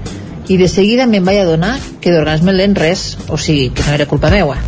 I 0.49 0.57
de 0.57 0.69
seguida 0.71 1.09
me'n 1.11 1.25
vaig 1.27 1.41
adonar 1.43 1.75
que 2.01 2.13
d'orgasme 2.15 2.53
lent 2.55 2.77
res, 2.79 3.17
o 3.27 3.35
sigui, 3.35 3.71
que 3.75 3.83
no 3.83 3.95
era 3.97 4.07
culpa 4.07 4.31
meua. 4.31 4.61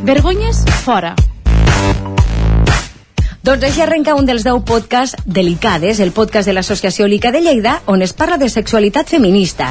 Vergonyes 0.00 0.62
fora. 0.84 1.12
Doncs 3.44 3.66
així 3.68 3.82
arrenca 3.84 4.16
un 4.16 4.24
dels 4.26 4.46
10 4.46 4.64
podcasts 4.66 5.20
Delicades, 5.26 6.00
el 6.00 6.14
podcast 6.16 6.48
de 6.48 6.54
l'Associació 6.56 7.06
Lica 7.06 7.30
de 7.30 7.44
Lleida, 7.44 7.76
on 7.86 8.00
es 8.02 8.16
parla 8.16 8.40
de 8.40 8.48
sexualitat 8.48 9.12
feminista. 9.12 9.68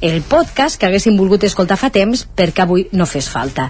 El 0.00 0.22
podcast 0.22 0.80
que 0.80 0.88
haguéssim 0.88 1.20
volgut 1.20 1.44
escoltar 1.44 1.76
fa 1.76 1.92
temps 1.92 2.24
perquè 2.34 2.64
avui 2.64 2.88
no 2.96 3.06
fes 3.06 3.28
falta. 3.28 3.68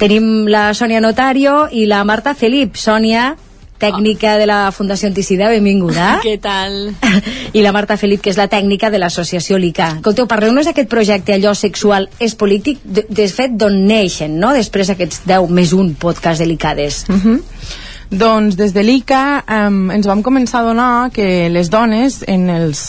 Tenim 0.00 0.48
la 0.48 0.70
Sònia 0.72 1.04
Notario 1.04 1.68
i 1.70 1.84
la 1.86 2.00
Marta 2.08 2.32
Felip. 2.34 2.80
Sònia, 2.80 3.34
tècnica 3.80 4.36
de 4.38 4.46
la 4.50 4.60
Fundació 4.76 5.10
Anticida, 5.10 5.50
benvinguda. 5.52 6.12
Què 6.26 6.36
tal? 6.42 6.92
I 7.56 7.64
la 7.64 7.74
Marta 7.76 7.98
Felip, 8.00 8.22
que 8.24 8.32
és 8.32 8.38
la 8.40 8.48
tècnica 8.52 8.92
de 8.92 9.00
l'associació 9.02 9.58
LICA. 9.60 9.96
Escolteu, 9.98 10.28
parleu-nos 10.30 10.68
d'aquest 10.70 10.90
projecte 10.92 11.34
Allò 11.34 11.54
sexual 11.58 12.10
és 12.22 12.36
polític, 12.38 12.82
de, 12.84 13.06
de 13.08 13.28
fet, 13.32 13.56
d'on 13.56 13.82
neixen, 13.88 14.38
no?, 14.40 14.54
després 14.56 14.92
aquests 14.92 15.24
10 15.28 15.52
més 15.56 15.74
un 15.76 15.94
podcast 15.98 16.44
delicades. 16.44 17.04
Uh 17.08 17.16
-huh. 17.16 17.38
Doncs 18.10 18.56
des 18.58 18.72
de 18.74 18.82
l'ICA 18.82 19.44
um, 19.68 19.84
ens 19.94 20.08
vam 20.10 20.18
començar 20.26 20.64
a 20.64 20.66
donar 20.66 21.10
que 21.14 21.46
les 21.46 21.68
dones 21.70 22.24
en 22.26 22.48
els 22.50 22.80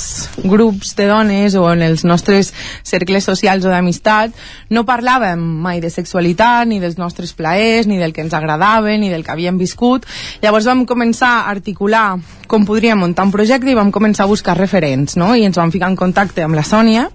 grups 0.41 0.95
de 0.97 1.05
dones 1.05 1.53
o 1.53 1.67
en 1.69 1.83
els 1.85 2.01
nostres 2.09 2.49
cercles 2.81 3.29
socials 3.29 3.67
o 3.67 3.69
d'amistat 3.69 4.33
no 4.73 4.81
parlàvem 4.81 5.37
mai 5.37 5.77
de 5.77 5.93
sexualitat, 5.93 6.65
ni 6.65 6.79
dels 6.81 6.97
nostres 6.97 7.35
plaers, 7.37 7.85
ni 7.85 8.01
del 8.01 8.17
que 8.17 8.25
ens 8.25 8.33
agradava, 8.33 8.97
ni 8.97 9.13
del 9.13 9.21
que 9.21 9.35
havíem 9.35 9.61
viscut. 9.61 10.09
Llavors 10.41 10.65
vam 10.65 10.87
començar 10.89 11.35
a 11.43 11.49
articular 11.53 12.17
com 12.51 12.65
podríem 12.67 12.99
muntar 12.99 13.23
un 13.23 13.31
projecte 13.31 13.69
i 13.71 13.77
vam 13.77 13.93
començar 13.95 14.25
a 14.25 14.31
buscar 14.31 14.57
referents, 14.57 15.15
no? 15.15 15.35
I 15.37 15.45
ens 15.47 15.55
vam 15.55 15.69
ficar 15.71 15.87
en 15.91 15.95
contacte 15.95 16.43
amb 16.43 16.57
la 16.57 16.65
Sònia, 16.67 17.05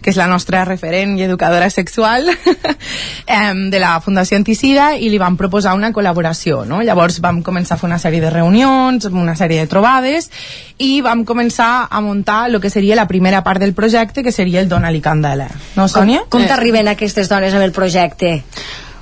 que 0.00 0.08
és 0.12 0.16
la 0.16 0.28
nostra 0.30 0.62
referent 0.64 1.18
i 1.18 1.26
educadora 1.26 1.68
sexual 1.74 2.30
de 3.72 3.82
la 3.82 3.98
Fundació 4.00 4.38
Anticida 4.38 4.94
i 4.96 5.10
li 5.12 5.20
vam 5.20 5.36
proposar 5.36 5.74
una 5.76 5.92
col·laboració, 5.92 6.62
no? 6.68 6.80
Llavors 6.86 7.20
vam 7.24 7.42
començar 7.48 7.76
a 7.76 7.80
fer 7.80 7.88
una 7.88 8.00
sèrie 8.02 8.20
de 8.22 8.30
reunions, 8.34 9.08
una 9.08 9.36
sèrie 9.38 9.64
de 9.64 9.70
trobades 9.70 10.28
i 10.78 11.00
vam 11.04 11.24
començar 11.28 11.88
a 11.90 12.02
muntar 12.04 12.44
el 12.50 12.60
que 12.60 12.70
seria 12.70 12.98
la 12.98 13.08
primera 13.08 13.42
part 13.46 13.64
del 13.64 13.74
projecte, 13.74 14.22
que 14.22 14.34
seria 14.34 14.60
el 14.60 14.68
Dona-li 14.68 15.00
Candela. 15.00 15.48
No, 15.76 15.88
Sònia? 15.88 16.26
Com, 16.28 16.42
com 16.42 16.50
t'arriben 16.50 16.92
aquestes 16.92 17.32
dones 17.32 17.56
amb 17.56 17.64
el 17.66 17.72
projecte? 17.72 18.38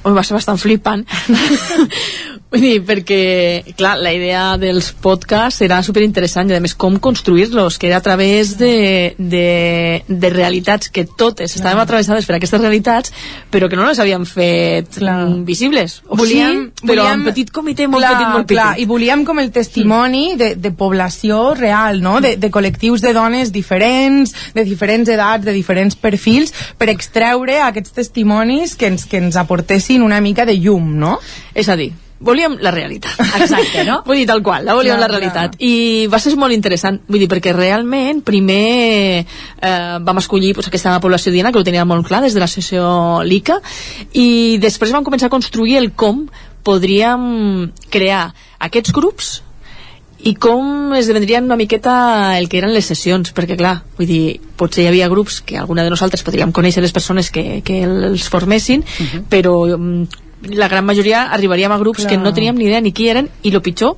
Ui, 0.06 0.14
va 0.14 0.22
ser 0.22 0.36
bastant 0.38 0.58
flipant. 0.62 1.02
Vull 2.46 2.62
dir, 2.62 2.76
perquè, 2.86 3.74
clar, 3.74 3.96
la 3.98 4.12
idea 4.14 4.42
dels 4.60 4.92
podcasts 5.02 5.64
era 5.66 5.80
superinteressant 5.82 6.52
i, 6.52 6.54
a 6.54 6.60
més, 6.62 6.76
com 6.78 6.94
construir-los, 7.02 7.74
que 7.82 7.88
era 7.88 7.98
a 7.98 8.04
través 8.04 8.52
de, 8.60 9.16
de, 9.18 10.04
de 10.06 10.30
realitats 10.30 10.92
que 10.94 11.02
totes 11.18 11.56
estàvem 11.58 11.82
atravessades 11.82 12.28
per 12.28 12.36
aquestes 12.36 12.62
realitats, 12.62 13.10
però 13.50 13.66
que 13.66 13.74
no 13.78 13.88
les 13.88 13.98
havíem 13.98 14.28
fet 14.30 15.00
clar. 15.00 15.16
visibles. 15.48 15.98
O 16.06 16.20
volíem, 16.22 16.68
sí, 16.68 16.86
però 16.86 17.02
volíem, 17.02 17.18
en 17.18 17.26
petit 17.32 17.50
comitè, 17.50 17.90
molt 17.90 18.06
clar, 18.06 18.14
petit, 18.14 18.30
molt 18.36 18.48
clar, 18.54 18.68
petit. 18.76 18.86
I 18.86 18.90
volíem 18.94 19.26
com 19.26 19.42
el 19.42 19.50
testimoni 19.50 20.24
de, 20.38 20.52
de 20.54 20.74
població 20.78 21.42
real, 21.58 21.98
no? 21.98 22.20
de, 22.22 22.36
de 22.38 22.52
col·lectius 22.54 23.02
de 23.02 23.14
dones 23.16 23.50
diferents, 23.50 24.36
de 24.54 24.68
diferents 24.70 25.10
edats, 25.10 25.42
de 25.42 25.56
diferents 25.56 25.98
perfils, 25.98 26.54
per 26.78 26.92
extreure 26.94 27.58
aquests 27.66 27.98
testimonis 27.98 28.78
que 28.78 28.94
ens, 28.94 29.10
que 29.10 29.18
ens 29.18 29.34
aportessin 29.34 30.06
una 30.06 30.22
mica 30.22 30.46
de 30.46 30.54
llum, 30.62 30.94
no? 30.94 31.18
És 31.56 31.66
a 31.72 31.74
dir, 31.74 31.90
volíem 32.18 32.56
la 32.64 32.70
realitat. 32.70 33.18
Exacte, 33.40 33.84
no? 33.84 34.00
Vull 34.06 34.20
dir, 34.22 34.26
tal 34.28 34.42
qual, 34.42 34.64
la 34.64 34.76
volíem 34.76 34.96
Clar, 34.96 35.04
la 35.04 35.12
realitat. 35.12 35.56
I 35.60 36.06
va 36.12 36.20
ser 36.22 36.34
molt 36.40 36.56
interessant, 36.56 37.00
vull 37.08 37.22
dir, 37.22 37.28
perquè 37.30 37.52
realment 37.56 38.22
primer 38.26 39.22
eh, 39.22 39.96
vam 40.00 40.22
escollir 40.22 40.54
pues, 40.56 40.68
aquesta 40.70 40.96
població 41.02 41.32
diana, 41.34 41.52
que 41.52 41.60
ho 41.60 41.66
tenia 41.66 41.86
molt 41.88 42.06
clar 42.08 42.22
des 42.24 42.36
de 42.36 42.42
l'associació 42.42 43.22
LICA, 43.26 43.60
i 44.16 44.58
després 44.62 44.94
vam 44.94 45.04
començar 45.06 45.30
a 45.30 45.36
construir 45.36 45.76
el 45.80 45.92
com 45.92 46.26
podríem 46.66 47.70
crear 47.92 48.30
aquests 48.58 48.94
grups 48.94 49.36
i 50.26 50.32
com 50.40 50.94
esdevendrien 50.96 51.44
una 51.44 51.58
miqueta 51.60 52.38
el 52.38 52.48
que 52.48 52.58
eren 52.58 52.72
les 52.74 52.88
sessions, 52.88 53.30
perquè 53.36 53.54
clar, 53.58 53.76
vull 53.98 54.08
dir, 54.08 54.38
potser 54.58 54.86
hi 54.86 54.88
havia 54.90 55.10
grups 55.12 55.42
que 55.44 55.58
alguna 55.60 55.84
de 55.84 55.92
nosaltres 55.92 56.24
podríem 56.26 56.54
conèixer 56.56 56.82
les 56.82 56.94
persones 56.96 57.30
que, 57.30 57.60
que 57.62 57.82
els 57.84 58.26
formessin, 58.32 58.80
uh 58.80 59.04
-huh. 59.04 59.22
però 59.28 59.54
mm, 59.76 60.25
la 60.50 60.68
gran 60.68 60.84
majoria 60.84 61.24
arribaríem 61.32 61.72
a 61.72 61.78
grups 61.78 62.00
Clar. 62.04 62.10
que 62.10 62.16
no 62.18 62.32
teníem 62.34 62.56
ni 62.56 62.64
idea 62.66 62.80
ni 62.80 62.92
qui 62.92 63.08
eren, 63.08 63.28
i 63.42 63.50
lo 63.50 63.62
pitjor 63.62 63.96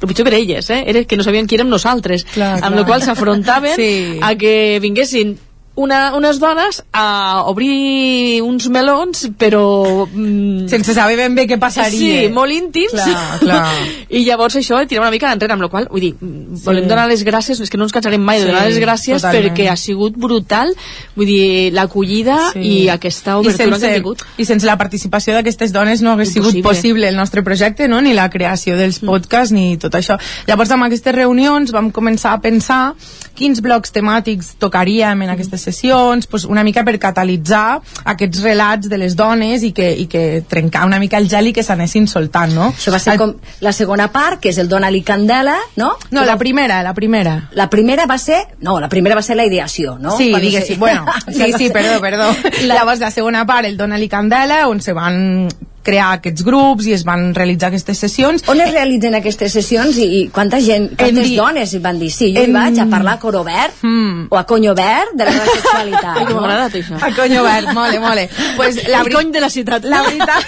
el 0.00 0.06
pitjor 0.06 0.24
per 0.24 0.34
elles, 0.34 0.70
eh? 0.70 0.84
era 0.86 1.02
que 1.04 1.16
no 1.16 1.24
sabien 1.24 1.46
qui 1.48 1.56
érem 1.56 1.68
nosaltres 1.68 2.22
Clar, 2.24 2.52
amb 2.62 2.68
clar. 2.68 2.76
la 2.76 2.84
qual 2.86 3.02
s'afrontaven 3.02 3.74
Sí. 3.74 4.18
a 4.22 4.34
que 4.36 4.78
vinguessin 4.80 5.36
una, 5.78 6.14
unes 6.16 6.40
dones 6.42 6.80
a 6.92 7.42
obrir 7.46 8.40
uns 8.42 8.66
melons, 8.74 9.28
però... 9.38 10.06
Mm, 10.10 10.66
Sense 10.68 10.94
saber 10.96 11.16
ben 11.20 11.36
bé 11.38 11.44
què 11.46 11.58
passaria. 11.60 12.24
Sí, 12.26 12.32
molt 12.34 12.50
íntims. 12.52 12.92
Clar, 12.96 13.38
clar. 13.38 13.60
I 14.18 14.24
llavors 14.26 14.56
això 14.58 14.80
tira 14.90 15.02
una 15.04 15.12
mica 15.14 15.30
enrere, 15.32 15.54
amb 15.54 15.62
la 15.62 15.68
qual 15.70 15.86
vull 15.90 16.02
dir, 16.02 16.14
volem 16.20 16.84
Sí. 16.84 16.88
donar 16.90 17.06
les 17.10 17.22
gràcies, 17.26 17.60
és 17.62 17.70
que 17.70 17.78
no 17.78 17.86
ens 17.86 17.94
cansarem 17.94 18.20
mai 18.24 18.40
de 18.40 18.46
Sí, 18.46 18.50
donar 18.50 18.64
les 18.66 18.80
gràcies 18.82 19.22
totalment. 19.22 19.52
perquè 19.54 19.68
ha 19.70 19.76
sigut 19.78 20.16
brutal, 20.18 20.74
vull 21.14 21.26
dir, 21.30 21.72
l'acollida 21.72 22.38
Sí. 22.52 22.58
i 22.60 22.88
aquesta 22.90 23.36
I 23.36 23.44
obertura 23.44 23.56
sense, 23.78 23.80
que 23.86 23.92
hem 23.94 24.02
tingut. 24.02 24.22
I 24.38 24.44
sense 24.48 24.66
la 24.66 24.76
participació 24.80 25.34
d'aquestes 25.34 25.72
dones 25.72 26.02
no 26.02 26.12
hagués 26.16 26.32
sigut 26.32 26.54
Impossible. 26.54 26.74
possible 26.74 27.08
el 27.08 27.16
nostre 27.16 27.42
projecte, 27.46 27.86
no? 27.88 28.00
ni 28.02 28.14
la 28.14 28.28
creació 28.30 28.76
dels 28.76 28.98
podcasts, 28.98 29.52
ni 29.52 29.76
tot 29.78 29.94
això. 29.94 30.18
Llavors, 30.48 30.70
amb 30.74 30.84
aquestes 30.88 31.14
reunions 31.14 31.70
vam 31.72 31.92
començar 31.92 32.32
a 32.34 32.40
pensar 32.42 32.94
quins 33.38 33.60
blocs 33.62 33.92
temàtics 33.94 34.56
tocaríem 34.58 35.22
en 35.22 35.30
aquestes 35.30 35.67
sessions, 35.68 36.26
pues 36.26 36.44
una 36.44 36.64
mica 36.64 36.84
per 36.84 36.96
catalitzar 36.98 37.80
aquests 38.04 38.42
relats 38.42 38.88
de 38.88 38.98
les 38.98 39.14
dones 39.16 39.62
i 39.62 39.72
que, 39.76 39.90
i 39.92 40.06
que 40.10 40.42
trencar 40.48 40.86
una 40.86 40.98
mica 40.98 41.18
el 41.18 41.28
gel 41.28 41.50
i 41.50 41.52
que 41.52 41.62
s'anessin 41.62 42.06
soltant, 42.08 42.52
no? 42.56 42.70
Això 42.72 42.92
va 42.94 42.98
ser 43.02 43.16
com 43.20 43.34
la 43.64 43.72
segona 43.72 44.08
part, 44.12 44.40
que 44.40 44.50
és 44.52 44.58
el 44.58 44.68
Dona-li 44.68 45.02
Candela, 45.02 45.58
no? 45.76 45.92
No, 46.10 46.24
la 46.24 46.36
primera, 46.38 46.82
la 46.82 46.94
primera. 46.94 47.36
La 47.52 47.68
primera 47.70 48.06
va 48.06 48.18
ser... 48.18 48.42
No, 48.60 48.78
la 48.80 48.88
primera 48.88 49.14
va 49.18 49.22
ser 49.22 49.36
la 49.36 49.44
ideació, 49.46 49.98
no? 49.98 50.16
Sí, 50.16 50.30
Quan 50.32 50.42
diguéssim, 50.42 50.74
se- 50.74 50.80
bueno, 50.80 51.04
sí, 51.28 51.52
sí, 51.58 51.70
perdó, 51.70 52.00
perdó. 52.00 52.30
La- 52.66 52.74
Llavors, 52.80 53.00
la 53.00 53.10
segona 53.10 53.44
part, 53.46 53.66
el 53.66 53.76
Dona-li 53.76 54.08
Candela, 54.08 54.66
on 54.68 54.80
se 54.80 54.92
van 54.92 55.48
crear 55.88 56.10
aquests 56.18 56.44
grups 56.46 56.86
i 56.90 56.92
es 56.96 57.02
van 57.08 57.30
realitzar 57.34 57.70
aquestes 57.72 57.98
sessions. 58.04 58.44
On 58.52 58.60
es 58.60 58.70
realitzen 58.74 59.16
aquestes 59.18 59.52
sessions 59.56 59.96
i, 59.98 60.06
i 60.18 60.22
quanta 60.34 60.60
gent, 60.60 60.90
quantes 61.00 61.30
di- 61.30 61.36
dones 61.40 61.72
hi 61.74 61.80
van 61.84 61.98
dir 61.98 62.10
sí, 62.12 62.30
jo 62.36 62.44
hi 62.44 62.50
en- 62.50 62.56
vaig 62.58 62.78
a 62.84 62.86
parlar 62.92 63.16
a 63.18 63.22
coro 63.22 63.42
verd 63.46 63.80
Mm. 63.82 64.26
o 64.30 64.36
a 64.38 64.44
conyo 64.46 64.74
verd 64.76 65.14
de 65.16 65.24
la 65.24 65.32
meva 65.32 65.46
sexualitat. 65.54 66.28
No? 66.28 66.40
m'ha 66.42 66.58
això. 66.68 66.98
A 67.00 67.10
conyo 67.16 67.42
verd, 67.44 67.72
mole, 67.74 67.98
mole. 68.00 68.28
Pues 68.56 68.82
la 68.88 68.98
el 69.00 69.04
veri- 69.08 69.14
cony 69.16 69.32
de 69.32 69.40
la 69.40 69.48
ciutat. 69.50 69.84
La 69.84 70.02
veritat... 70.02 70.44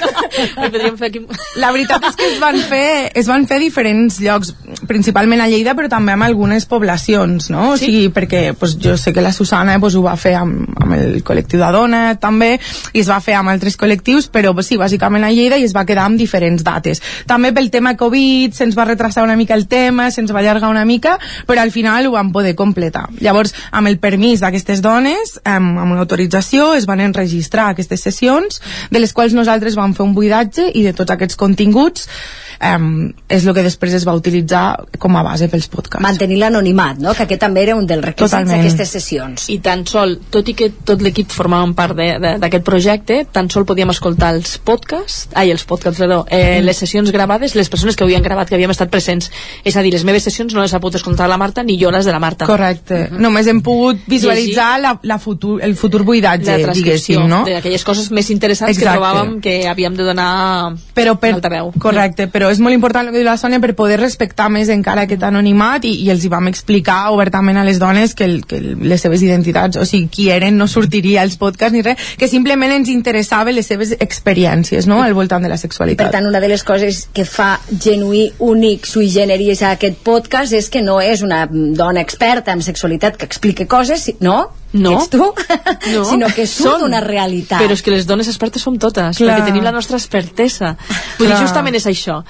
Fer 1.01 1.07
aquí... 1.09 1.21
La 1.61 1.71
veritat 1.73 2.05
és 2.11 2.17
que 2.19 2.27
es 2.35 2.39
van 2.43 2.57
fer, 2.69 3.11
es 3.15 3.27
van 3.31 3.47
fer 3.49 3.59
diferents 3.63 4.19
llocs, 4.23 4.53
principalment 4.89 5.41
a 5.43 5.49
Lleida, 5.51 5.75
però 5.79 5.89
també 5.93 6.13
amb 6.15 6.27
algunes 6.27 6.67
poblacions, 6.71 7.49
no? 7.53 7.71
O 7.75 7.77
sigui, 7.81 8.09
perquè 8.15 8.53
pues, 8.59 8.77
jo 8.83 8.97
sé 9.01 9.13
que 9.17 9.23
la 9.25 9.33
Susana 9.33 9.79
pues, 9.81 9.95
ho 9.97 10.03
va 10.05 10.17
fer 10.21 10.35
amb, 10.41 10.69
amb 10.81 10.97
el 10.99 11.21
col·lectiu 11.27 11.61
de 11.63 11.71
dona 11.75 12.03
també, 12.21 12.53
i 12.93 13.01
es 13.03 13.09
va 13.11 13.21
fer 13.25 13.37
amb 13.39 13.53
altres 13.53 13.79
col·lectius, 13.81 14.29
però 14.33 14.53
pues, 14.55 14.69
sí, 14.71 14.79
bàsicament 14.81 15.25
a 15.27 15.30
Lleida 15.33 15.59
i 15.59 15.65
es 15.65 15.75
va 15.77 15.85
quedar 15.87 16.05
amb 16.09 16.19
diferents 16.19 16.63
dates. 16.65 17.01
També 17.27 17.53
pel 17.53 17.71
tema 17.71 17.97
Covid 17.97 18.55
se'ns 18.55 18.77
va 18.79 18.85
retrasar 18.85 19.25
una 19.25 19.37
mica 19.37 19.55
el 19.55 19.67
tema, 19.69 20.11
se'ns 20.11 20.33
va 20.35 20.41
allargar 20.41 20.71
una 20.71 20.85
mica, 20.85 21.19
però 21.47 21.61
al 21.63 21.71
final 21.71 22.07
ho 22.07 22.13
vam 22.13 22.33
poder 22.33 22.55
completar. 22.55 23.09
Llavors, 23.21 23.55
amb 23.73 23.89
el 23.89 23.99
permís 23.99 24.41
d'aquestes 24.41 24.81
dones, 24.83 25.39
amb, 25.45 25.79
amb 25.79 25.93
una 25.93 26.01
autorització, 26.01 26.75
es 26.75 26.87
van 26.87 27.01
enregistrar 27.01 27.71
aquestes 27.71 28.01
sessions, 28.03 28.61
de 28.91 28.99
les 29.01 29.13
quals 29.13 29.35
nosaltres 29.35 29.77
vam 29.77 29.95
fer 29.95 30.05
un 30.07 30.15
buidatge 30.15 30.71
i 30.75 30.83
de 30.83 30.93
tots 30.93 31.11
aquests 31.11 31.37
continguts 31.37 32.07
um, 32.61 33.11
és 33.29 33.47
el 33.47 33.55
que 33.57 33.63
després 33.65 33.95
es 33.97 34.05
va 34.07 34.15
utilitzar 34.19 34.65
com 35.01 35.17
a 35.17 35.23
base 35.25 35.49
pels 35.49 35.69
podcasts. 35.73 36.05
Mantenir 36.05 36.39
l'anonimat, 36.43 36.99
no? 37.01 37.15
Que 37.17 37.25
aquest 37.27 37.41
també 37.41 37.63
era 37.65 37.77
un 37.77 37.87
dels 37.89 38.05
requisits 38.05 38.31
d'aquestes 38.51 38.93
sessions. 38.97 39.49
I 39.51 39.59
tan 39.65 39.87
sol, 39.89 40.19
tot 40.31 40.49
i 40.49 40.55
que 40.59 40.71
tot 40.85 41.01
l'equip 41.03 41.31
formàvem 41.33 41.75
part 41.75 41.97
de- 41.97 42.19
de- 42.21 42.37
d'aquest 42.43 42.65
projecte, 42.65 43.25
tan 43.33 43.49
sol 43.51 43.65
podíem 43.65 43.91
escoltar 43.91 44.35
els 44.35 44.59
podcasts, 44.59 45.20
ai, 45.35 45.51
els 45.51 45.65
podcasts, 45.65 46.01
perdó, 46.01 46.25
eh, 46.31 46.61
les 46.63 46.77
sessions 46.77 47.11
gravades, 47.13 47.55
les 47.55 47.69
persones 47.69 47.97
que 47.97 48.05
havien 48.05 48.23
gravat, 48.23 48.49
que 48.49 48.55
havíem 48.55 48.71
estat 48.71 48.91
presents. 48.91 49.31
És 49.65 49.77
a 49.77 49.83
dir, 49.83 49.93
les 49.93 50.05
meves 50.05 50.25
sessions 50.25 50.55
no 50.55 50.63
les 50.63 50.75
ha 50.75 50.81
pogut 50.81 50.97
escoltar 51.01 51.29
la 51.29 51.39
Marta 51.39 51.63
ni 51.63 51.79
jo 51.81 51.91
les 51.91 52.05
de 52.05 52.13
la 52.13 52.21
Marta. 52.21 52.47
Correcte. 52.47 53.09
Mhm. 53.11 53.21
Només 53.21 53.47
hem 53.47 53.61
pogut 53.63 53.99
visualitzar 54.07 54.81
la, 54.81 54.99
la 55.03 55.19
futur, 55.19 55.61
el 55.63 55.77
futur 55.77 56.03
buidatge, 56.05 56.59
la 56.67 56.73
diguéssim, 56.73 57.27
no? 57.29 57.45
d'aquelles 57.45 57.85
coses 57.85 58.11
més 58.11 58.31
interessants 58.31 58.77
Exacte. 58.77 58.87
que 58.87 58.97
trobàvem 58.97 59.41
que 59.41 59.69
havíem 59.69 59.97
de 59.97 60.05
donar 60.05 60.75
però 60.95 61.17
per, 61.21 61.35
altaveu. 61.35 61.73
correcte, 61.79 62.29
però 62.29 62.51
és 62.51 62.61
molt 62.61 62.75
important 62.75 63.07
el 63.07 63.13
que 63.13 63.21
diu 63.21 63.29
la 63.29 63.37
Sònia 63.41 63.61
per 63.61 63.75
poder 63.79 64.01
respectar 64.01 64.49
més 64.53 64.71
encara 64.73 65.07
aquest 65.07 65.23
anonimat 65.27 65.85
i, 65.85 65.95
i 66.05 66.11
els 66.11 66.25
hi 66.25 66.31
vam 66.33 66.49
explicar 66.51 67.11
obertament 67.15 67.61
a 67.61 67.65
les 67.67 67.81
dones 67.83 68.15
que, 68.15 68.25
el, 68.25 68.45
que 68.47 68.61
les 68.61 69.01
seves 69.01 69.23
identitats, 69.27 69.77
o 69.81 69.87
sigui, 69.89 70.09
qui 70.13 70.29
eren 70.31 70.59
no 70.59 70.69
sortiria 70.71 71.23
als 71.23 71.37
podcasts 71.41 71.77
ni 71.77 71.85
res, 71.87 72.15
que 72.19 72.29
simplement 72.29 72.73
ens 72.75 72.91
interessava 72.93 73.53
les 73.55 73.69
seves 73.71 73.95
experiències, 73.99 74.89
no?, 74.91 75.00
al 75.03 75.15
voltant 75.15 75.43
de 75.43 75.49
la 75.49 75.55
Per 75.57 75.61
sexualitat. 75.61 76.11
tant, 76.11 76.27
una 76.27 76.41
de 76.41 76.49
les 76.49 76.63
coses 76.65 77.09
que 77.13 77.25
fa 77.25 77.61
genuí, 77.71 78.33
únic, 78.39 78.87
sui 78.87 79.09
generis 79.11 79.63
a 79.63 79.73
aquest 79.73 79.99
podcast 80.05 80.53
és 80.53 80.69
que 80.69 80.83
no 80.83 81.01
és 81.01 81.23
una 81.23 81.47
dona 81.51 82.01
experta 82.01 82.53
en 82.53 82.63
sexualitat 82.63 83.17
que 83.17 83.25
explique 83.27 83.67
coses, 83.67 84.11
no? 84.21 84.51
No. 84.73 84.93
Ets 85.01 85.11
tu? 85.11 85.19
No. 85.19 86.05
Sinó 86.11 86.29
que 86.35 86.47
surt 86.47 86.79
Són. 86.79 86.85
una 86.87 87.01
realitat. 87.03 87.59
Però 87.63 87.75
és 87.75 87.83
que 87.83 87.91
les 87.91 88.07
dones 88.07 88.29
expertes 88.31 88.63
som 88.63 88.77
totes, 88.79 89.19
Clar. 89.19 89.33
perquè 89.41 89.49
tenim 89.49 89.65
la 89.67 89.73
nostra 89.75 89.99
expertesa. 89.99 90.77
Vull 91.19 91.27
dir, 91.27 91.39
justament 91.41 91.75
és 91.79 91.89
això. 91.91 92.21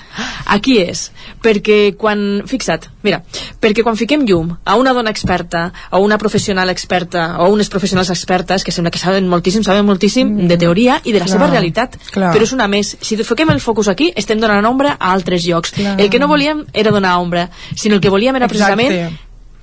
Aquí 0.47 0.79
és, 0.81 1.11
perquè 1.45 1.95
quan... 2.01 2.43
Fixa't, 2.49 2.89
mira, 3.05 3.21
perquè 3.61 3.85
quan 3.85 3.99
fiquem 4.01 4.25
llum 4.29 4.55
a 4.65 4.77
una 4.81 4.95
dona 4.97 5.13
experta, 5.13 5.67
o 5.93 6.01
una 6.05 6.19
professional 6.19 6.73
experta, 6.73 7.37
o 7.45 7.51
unes 7.53 7.69
professionals 7.69 8.11
expertes, 8.11 8.65
que 8.65 8.73
sembla 8.73 8.91
que 8.95 9.03
saben 9.03 9.29
moltíssim, 9.29 9.65
saben 9.67 9.85
moltíssim 9.87 10.33
de 10.49 10.57
teoria 10.57 11.01
i 11.05 11.13
de 11.13 11.21
la 11.21 11.29
Clar. 11.29 11.37
seva 11.37 11.51
realitat. 11.53 11.99
Clar. 12.11 12.33
Però 12.35 12.49
és 12.49 12.57
una 12.57 12.69
més. 12.73 12.97
Si 13.01 13.21
fiquem 13.21 13.53
el 13.53 13.61
focus 13.61 13.93
aquí, 13.93 14.13
estem 14.17 14.41
donant 14.41 14.65
ombra 14.65 14.97
a 14.99 15.13
altres 15.13 15.45
llocs. 15.45 15.77
Clar. 15.77 15.99
El 16.01 16.09
que 16.09 16.19
no 16.19 16.29
volíem 16.29 16.65
era 16.73 16.91
donar 16.91 17.19
ombra, 17.21 17.51
sinó 17.77 17.97
el 17.97 18.01
que 18.01 18.09
volíem 18.09 18.37
era 18.37 18.49
Exacte. 18.49 18.77
precisament 18.77 19.19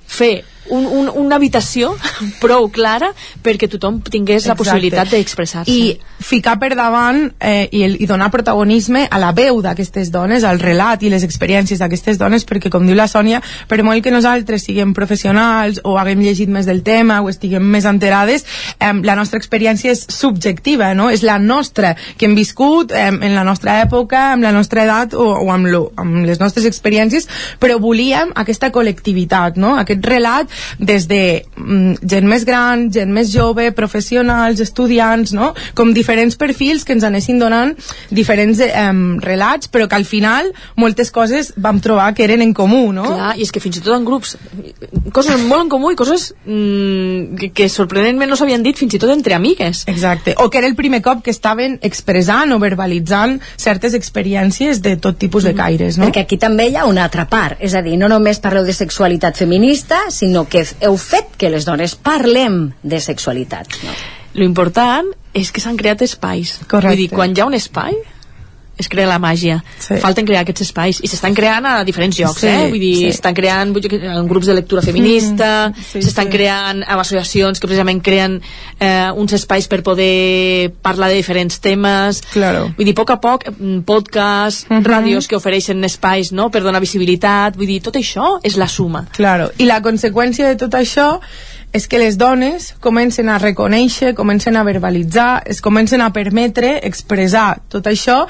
fer 0.08 0.44
un, 0.70 0.86
un, 0.86 1.10
una 1.14 1.36
habitació 1.36 1.94
prou 2.42 2.68
clara 2.72 3.12
perquè 3.44 3.68
tothom 3.70 4.00
tingués 4.04 4.46
la 4.46 4.54
Exacte. 4.54 4.64
possibilitat 4.64 5.10
d'expressar-se. 5.12 5.72
i 5.72 5.98
ficar 6.18 6.56
per 6.58 6.74
davant 6.76 7.20
eh, 7.38 7.68
i, 7.70 7.82
el, 7.86 7.96
i 8.02 8.06
donar 8.10 8.30
protagonisme 8.34 9.06
a 9.10 9.20
la 9.22 9.30
veu 9.36 9.60
d'aquestes 9.62 10.10
dones, 10.14 10.44
al 10.44 10.60
relat 10.60 11.02
i 11.02 11.12
les 11.12 11.24
experiències 11.26 11.80
d'aquestes 11.80 12.18
dones, 12.18 12.44
perquè 12.48 12.70
com 12.72 12.86
diu 12.86 12.96
la 12.98 13.08
Sònia, 13.10 13.40
per 13.68 13.80
molt 13.86 14.02
que 14.04 14.12
nosaltres 14.14 14.66
siguem 14.66 14.94
professionals 14.96 15.80
o 15.84 15.96
haguem 15.98 16.22
llegit 16.24 16.50
més 16.50 16.66
del 16.66 16.82
tema 16.86 17.20
o 17.22 17.30
estiguem 17.30 17.64
més 17.64 17.86
enterades, 17.88 18.44
eh, 18.78 18.92
la 19.06 19.16
nostra 19.18 19.38
experiència 19.38 19.94
és 19.94 20.04
subjectiva, 20.12 20.92
no? 20.98 21.08
és 21.14 21.22
la 21.26 21.38
nostra, 21.38 21.94
que 22.18 22.26
hem 22.26 22.36
viscut 22.38 22.92
eh, 22.92 23.08
en 23.10 23.34
la 23.34 23.46
nostra 23.46 23.78
època, 23.84 24.32
amb 24.34 24.46
la 24.46 24.52
nostra 24.54 24.84
edat 24.84 25.14
o, 25.14 25.28
o 25.38 25.52
amb, 25.54 25.70
lo, 25.70 25.84
amb 25.96 26.26
les 26.26 26.42
nostres 26.42 26.66
experiències, 26.68 27.28
però 27.62 27.78
volíem 27.82 28.34
aquesta 28.36 28.72
col·lectivitat, 28.74 29.58
no? 29.60 29.76
aquest 29.78 30.04
relat 30.06 30.57
des 30.78 31.08
de 31.10 31.22
mm, 31.56 32.08
gent 32.08 32.28
més 32.28 32.44
gran, 32.48 32.88
gent 32.94 33.12
més 33.12 33.32
jove, 33.32 33.70
professionals, 33.76 34.60
estudiants, 34.64 35.32
no? 35.36 35.52
com 35.74 35.92
diferents 35.94 36.36
perfils 36.38 36.84
que 36.84 36.96
ens 36.96 37.06
anessin 37.06 37.38
donant 37.40 37.74
diferents 38.14 38.60
eh, 38.64 38.86
relats, 39.24 39.70
però 39.72 39.88
que 39.88 39.98
al 39.98 40.06
final 40.08 40.52
moltes 40.76 41.12
coses 41.14 41.52
vam 41.56 41.80
trobar 41.84 42.12
que 42.14 42.24
eren 42.26 42.42
en 42.44 42.54
comú, 42.56 42.88
no? 42.92 43.06
Clar, 43.08 43.34
i 43.38 43.46
és 43.46 43.52
que 43.54 43.62
fins 43.62 43.78
i 43.78 43.84
tot 43.84 43.96
en 43.96 44.06
grups 44.06 44.36
coses 45.14 45.40
molt 45.40 45.66
en 45.66 45.72
comú 45.72 45.92
i 45.92 45.98
coses 45.98 46.30
mm, 46.44 47.36
que, 47.38 47.50
que 47.54 47.68
sorprenentment 47.72 48.30
no 48.30 48.38
s'havien 48.38 48.64
dit 48.64 48.78
fins 48.78 48.94
i 48.94 49.00
tot 49.00 49.12
entre 49.14 49.36
amigues 49.36 49.84
Exacte, 49.88 50.34
o 50.38 50.48
que 50.50 50.60
era 50.60 50.68
el 50.68 50.76
primer 50.78 51.00
cop 51.02 51.22
que 51.24 51.32
estaven 51.34 51.78
expressant 51.82 52.52
o 52.54 52.60
verbalitzant 52.62 53.38
certes 53.56 53.94
experiències 53.98 54.82
de 54.84 54.96
tot 55.00 55.18
tipus 55.18 55.46
de 55.46 55.54
caires, 55.56 55.98
no? 55.98 56.08
Perquè 56.08 56.24
aquí 56.26 56.38
també 56.40 56.68
hi 56.68 56.76
ha 56.78 56.86
una 56.88 57.04
altra 57.06 57.26
part, 57.30 57.58
és 57.64 57.74
a 57.74 57.82
dir, 57.84 57.96
no 58.00 58.10
només 58.10 58.40
parleu 58.42 58.66
de 58.66 58.74
sexualitat 58.76 59.38
feminista, 59.38 60.04
sinó 60.14 60.44
que 60.48 60.64
heu 60.84 60.96
fet 61.00 61.34
que 61.38 61.50
les 61.52 61.66
dones 61.68 61.94
parlem 61.94 62.68
de 62.82 63.00
sexualitat. 63.00 63.78
No? 63.84 63.96
lo 64.38 64.44
important 64.44 65.10
és 65.36 65.50
que 65.52 65.62
s'han 65.62 65.78
creat 65.78 66.02
espais 66.06 66.58
Correcte. 66.68 66.88
vull 66.88 67.02
dir, 67.02 67.10
quan 67.12 67.34
hi 67.34 67.42
ha 67.42 67.48
un 67.48 67.56
espai 67.58 67.96
es 68.78 68.88
crea 68.88 69.06
la 69.06 69.18
màgia. 69.18 69.62
Sí. 69.78 69.96
Falten 70.00 70.24
crear 70.26 70.42
aquests 70.44 70.62
espais 70.62 71.00
i 71.02 71.08
s'estan 71.10 71.34
creant 71.34 71.66
a 71.66 71.84
diferents 71.84 72.16
llocs, 72.18 72.40
Sí, 72.40 72.46
eh? 72.46 72.68
Vull 72.70 72.78
dir, 72.80 72.94
sí. 72.96 73.08
estan 73.08 73.34
creant 73.34 73.72
vull 73.74 73.82
dir, 73.82 74.00
en 74.04 74.28
grups 74.28 74.46
de 74.46 74.54
lectura 74.54 74.82
feminista, 74.82 75.68
Mm, 75.68 75.82
sí, 75.82 76.02
s'estan 76.02 76.26
sí. 76.26 76.32
creant 76.32 76.84
amb 76.86 77.00
associacions 77.00 77.58
que 77.60 77.66
precisament 77.66 78.00
creen 78.02 78.40
eh, 78.80 79.10
uns 79.14 79.32
espais 79.32 79.66
per 79.68 79.82
poder 79.82 80.72
parlar 80.82 81.08
de 81.08 81.16
diferents 81.16 81.60
temes. 81.60 82.22
Claro. 82.32 82.72
Vull 82.76 82.86
dir, 82.86 82.92
a 82.92 83.00
poc 83.00 83.10
a 83.10 83.20
poc, 83.20 83.44
mm, 83.50 83.80
podcasts, 83.84 84.66
Mhm. 84.70 84.84
ràdios 84.84 85.26
que 85.28 85.36
ofereixen 85.36 85.82
espais, 85.84 86.32
no?, 86.32 86.50
per 86.50 86.62
donar 86.62 86.80
visibilitat. 86.80 87.56
Vull 87.56 87.66
dir, 87.66 87.82
tot 87.82 87.96
això 87.96 88.38
és 88.42 88.56
la 88.56 88.68
suma. 88.68 89.06
Claro. 89.12 89.50
I 89.58 89.64
la 89.64 89.80
conseqüència 89.82 90.46
de 90.48 90.56
tot 90.56 90.72
això 90.74 91.20
és 91.72 91.88
que 91.88 91.98
les 92.00 92.16
dones 92.18 92.72
comencen 92.80 93.28
a 93.28 93.38
reconèixer, 93.38 94.14
comencen 94.16 94.56
a 94.56 94.64
verbalitzar, 94.64 95.42
es 95.46 95.60
comencen 95.64 96.02
a 96.02 96.12
permetre 96.12 96.78
expressar 96.88 97.60
tot 97.68 97.86
això 97.90 98.22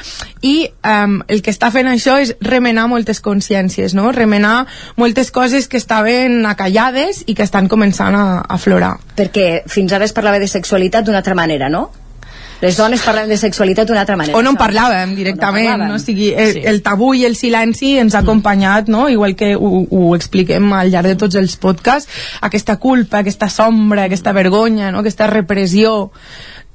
i 0.43 0.69
um, 0.83 1.21
el 1.29 1.43
que 1.43 1.55
està 1.55 1.71
fent 1.75 1.91
això 1.91 2.19
és 2.23 2.35
remenar 2.41 2.89
moltes 2.91 3.23
consciències, 3.25 3.95
no? 3.95 4.11
remenar 4.13 4.67
moltes 4.97 5.31
coses 5.31 5.69
que 5.69 5.79
estaven 5.79 6.45
acallades 6.47 7.23
i 7.27 7.37
que 7.39 7.47
estan 7.47 7.69
començant 7.69 8.17
a, 8.19 8.27
a 8.41 8.59
aflorar. 8.59 8.97
Perquè 9.17 9.65
fins 9.71 9.95
ara 9.95 10.09
es 10.09 10.17
parlava 10.17 10.43
de 10.43 10.51
sexualitat 10.51 11.07
d'una 11.07 11.23
altra 11.23 11.39
manera, 11.39 11.71
no? 11.71 11.89
Les 12.61 12.77
dones 12.77 13.01
parlem 13.03 13.29
de 13.29 13.37
sexualitat 13.39 13.87
d'una 13.87 14.01
altra 14.01 14.17
manera. 14.17 14.37
o 14.37 14.43
no 14.43 14.51
en 14.51 14.57
parlàvem 14.57 15.15
directament, 15.15 15.69
O 15.69 15.77
no 15.77 15.85
parlàvem. 15.85 15.89
no? 15.89 15.95
O 15.95 15.99
sigui, 15.99 16.33
el, 16.35 16.53
Sí. 16.55 16.63
el 16.65 16.83
tabú 16.83 17.15
i 17.15 17.25
el 17.25 17.37
silenci 17.37 17.99
ens 17.99 18.15
ha 18.15 18.19
acompanyat, 18.21 18.89
no? 18.89 19.09
igual 19.09 19.37
que 19.37 19.55
ho, 19.57 19.87
ho 19.91 20.15
expliquem 20.17 20.73
al 20.73 20.91
llarg 20.91 21.07
de 21.07 21.17
tots 21.17 21.35
els 21.37 21.57
podcasts, 21.57 22.11
aquesta 22.41 22.77
culpa, 22.77 23.19
aquesta 23.19 23.49
sombra, 23.49 24.05
aquesta 24.05 24.33
vergonya, 24.33 24.91
no? 24.91 24.99
aquesta 25.01 25.27
repressió 25.27 26.11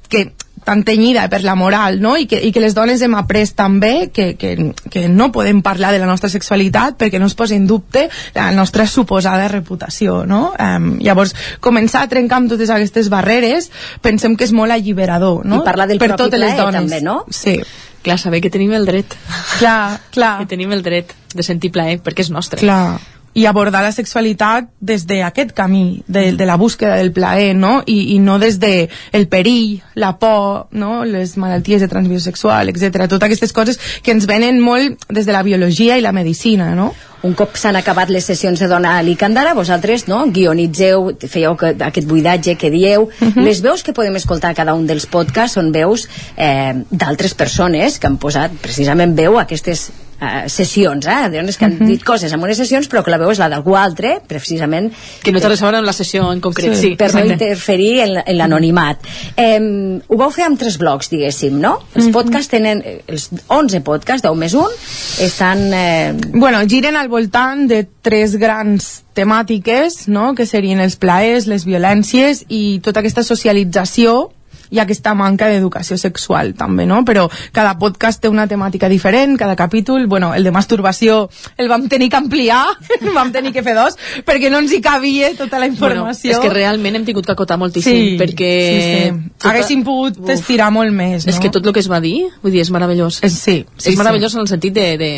que 0.10 0.32
tan 0.66 0.84
tenyida 0.84 1.28
per 1.30 1.44
la 1.44 1.56
moral, 1.56 2.00
no? 2.02 2.16
I 2.18 2.28
que, 2.30 2.40
i 2.40 2.52
que 2.54 2.64
les 2.64 2.76
dones 2.76 3.02
hem 3.02 3.16
après 3.20 3.54
també 3.56 4.10
que, 4.14 4.34
que, 4.40 4.56
que 4.90 5.06
no 5.10 5.32
podem 5.36 5.62
parlar 5.66 5.94
de 5.94 6.02
la 6.02 6.10
nostra 6.10 6.32
sexualitat 6.32 6.98
perquè 7.00 7.22
no 7.22 7.30
es 7.30 7.38
posa 7.38 7.56
en 7.56 7.68
dubte 7.68 8.08
la 8.36 8.52
nostra 8.56 8.88
suposada 8.88 9.48
reputació, 9.52 10.24
no? 10.30 10.54
Um, 10.58 10.94
llavors, 11.04 11.36
començar 11.64 12.04
a 12.04 12.12
trencar 12.12 12.42
amb 12.42 12.54
totes 12.54 12.72
aquestes 12.74 13.10
barreres 13.14 13.70
pensem 14.02 14.38
que 14.38 14.48
és 14.48 14.54
molt 14.56 14.74
alliberador, 14.76 15.44
no? 15.46 15.62
I 15.62 15.68
parlar 15.68 15.90
del 15.92 16.02
per 16.02 16.14
propi 16.14 16.26
totes 16.26 16.40
les 16.40 16.54
plaer, 16.54 16.66
dones. 16.66 16.82
també, 16.82 17.02
no? 17.06 17.24
Sí. 17.34 17.60
Clar, 18.04 18.18
saber 18.20 18.42
que 18.44 18.52
tenim 18.52 18.74
el 18.76 18.86
dret. 18.86 19.16
Clar, 19.62 20.00
clar. 20.12 20.36
Que 20.42 20.50
tenim 20.52 20.74
el 20.76 20.84
dret 20.84 21.14
de 21.34 21.44
sentir 21.46 21.72
plaer, 21.72 22.02
perquè 22.04 22.26
és 22.26 22.32
nostre. 22.36 22.60
Clar, 22.60 23.00
i 23.34 23.46
abordar 23.46 23.82
la 23.84 23.92
sexualitat 23.92 24.70
des 24.80 25.06
d'aquest 25.10 25.54
camí, 25.58 26.04
de, 26.08 26.32
de 26.38 26.46
la 26.46 26.58
búsqueda 26.58 26.96
del 26.96 27.12
plaer, 27.12 27.56
no? 27.56 27.82
I, 27.86 28.16
i 28.16 28.20
no 28.20 28.38
des 28.40 28.60
de 28.60 28.90
el 29.12 29.28
perill, 29.28 29.82
la 29.96 30.18
por, 30.20 30.68
no? 30.72 31.04
les 31.06 31.38
malalties 31.38 31.82
de 31.82 31.90
transmissió 31.90 32.32
sexual, 32.32 32.70
etc. 32.70 33.08
Totes 33.08 33.26
aquestes 33.26 33.54
coses 33.54 33.80
que 34.04 34.14
ens 34.14 34.28
venen 34.30 34.62
molt 34.62 35.08
des 35.10 35.26
de 35.26 35.34
la 35.34 35.44
biologia 35.44 35.98
i 35.98 36.06
la 36.06 36.14
medicina, 36.14 36.74
no? 36.78 36.94
Un 37.24 37.38
cop 37.40 37.56
s'han 37.56 37.78
acabat 37.80 38.10
les 38.12 38.26
sessions 38.28 38.60
de 38.60 38.68
Dona 38.68 38.98
a 39.00 39.04
Licandara, 39.04 39.54
vosaltres 39.56 40.10
no, 40.12 40.20
guionitzeu, 40.36 41.14
fèieu 41.24 41.56
que, 41.56 41.72
aquest 41.88 42.08
buidatge 42.10 42.58
que 42.60 42.70
dieu. 42.70 43.08
Les 43.38 43.62
veus 43.64 43.82
que 43.84 43.96
podem 43.96 44.20
escoltar 44.20 44.52
a 44.52 44.58
cada 44.58 44.76
un 44.76 44.84
dels 44.90 45.08
podcasts 45.08 45.56
són 45.56 45.72
veus 45.72 46.10
eh, 46.36 46.76
d'altres 46.92 47.34
persones 47.40 47.96
que 47.96 48.12
han 48.12 48.20
posat 48.20 48.60
precisament 48.62 49.16
veu 49.16 49.40
a 49.40 49.46
aquestes 49.48 49.88
eh, 50.24 50.50
sessions, 50.50 51.08
eh? 51.08 51.30
de 51.30 51.42
dones 51.42 51.58
que 51.60 51.68
han 51.68 51.78
dit 51.84 52.04
coses 52.04 52.34
en 52.34 52.44
unes 52.44 52.58
sessions 52.60 52.90
però 52.92 53.04
que 53.04 53.14
la 53.14 53.20
veu 53.22 53.32
és 53.34 53.42
la 53.42 53.50
d'algú 53.52 53.76
altre, 53.80 54.16
precisament 54.28 54.90
Que 55.24 55.34
no 55.34 55.42
té 55.44 55.52
res 55.52 55.62
a 55.62 55.68
veure 55.68 55.82
amb 55.82 55.88
la 55.88 55.96
sessió 55.96 56.26
en 56.32 56.42
concret. 56.44 56.76
Sí, 56.80 56.94
per 57.00 57.12
no 57.16 57.24
interferir 57.26 57.92
en, 58.06 58.18
en 58.24 58.38
l'anonimat. 58.38 59.04
Eh, 59.38 59.60
ho 60.08 60.20
vau 60.20 60.32
fer 60.34 60.48
amb 60.48 60.60
tres 60.60 60.78
blocs, 60.82 61.12
diguéssim, 61.14 61.60
no? 61.62 61.76
Els 61.96 62.10
podcasts 62.16 62.52
tenen, 62.52 62.84
eh, 62.86 63.00
els 63.08 63.30
11 63.48 63.84
podcasts, 63.86 64.26
10 64.26 64.40
més 64.40 64.58
1, 64.58 64.80
estan... 65.28 65.66
Eh, 65.74 66.14
Bueno, 66.34 66.60
giren 66.68 66.98
al 66.98 67.10
voltant 67.12 67.68
de 67.70 67.84
tres 68.02 68.36
grans 68.42 69.04
temàtiques, 69.16 70.08
no?, 70.12 70.34
que 70.38 70.48
serien 70.50 70.82
els 70.84 70.98
plaers, 71.00 71.48
les 71.48 71.66
violències 71.68 72.44
i 72.50 72.80
tota 72.84 73.04
aquesta 73.04 73.24
socialització 73.24 74.32
i 74.74 74.82
aquesta 74.82 75.14
manca 75.18 75.48
d'educació 75.52 75.98
sexual 76.02 76.54
també, 76.58 76.88
no? 76.90 77.04
Però 77.06 77.28
cada 77.54 77.76
podcast 77.78 78.24
té 78.24 78.32
una 78.32 78.48
temàtica 78.50 78.90
diferent, 78.90 79.38
cada 79.38 79.56
capítol, 79.56 80.08
bueno, 80.10 80.34
el 80.34 80.44
de 80.44 80.54
masturbació 80.56 81.30
el 81.58 81.70
vam 81.70 81.88
tenir 81.90 82.10
que 82.10 82.18
ampliar, 82.18 82.64
vam 83.18 83.32
tenir 83.36 83.54
que 83.54 83.64
fer 83.66 83.76
dos, 83.78 83.98
perquè 84.26 84.50
no 84.50 84.64
ens 84.64 84.74
hi 84.74 84.82
cabia 84.84 85.34
tota 85.38 85.62
la 85.62 85.70
informació. 85.70 86.34
Bueno, 86.34 86.42
és 86.42 86.44
que 86.44 86.54
realment 86.54 86.98
hem 86.98 87.06
tingut 87.06 87.30
que 87.30 87.36
acotar 87.36 87.60
moltíssim, 87.62 87.94
Sí, 87.94 88.18
perquè... 88.20 88.52
sí, 88.74 88.84
sí. 89.14 89.48
Haguéssim 89.50 89.84
pogut 89.86 90.18
estirar 90.34 90.72
molt 90.74 90.94
més, 90.96 91.28
És 91.28 91.38
no? 91.38 91.42
que 91.44 91.52
tot 91.54 91.66
el 91.66 91.76
que 91.76 91.84
es 91.84 91.90
va 91.92 92.02
dir, 92.04 92.30
vull 92.42 92.54
dir, 92.56 92.64
és 92.64 92.72
meravellós. 92.74 93.20
És, 93.26 93.38
sí, 93.38 93.58
sí, 93.78 93.92
és 93.92 94.00
meravellós 94.00 94.34
sí. 94.34 94.40
en 94.40 94.46
el 94.46 94.50
sentit 94.50 94.74
de, 94.74 94.88
de, 94.98 95.12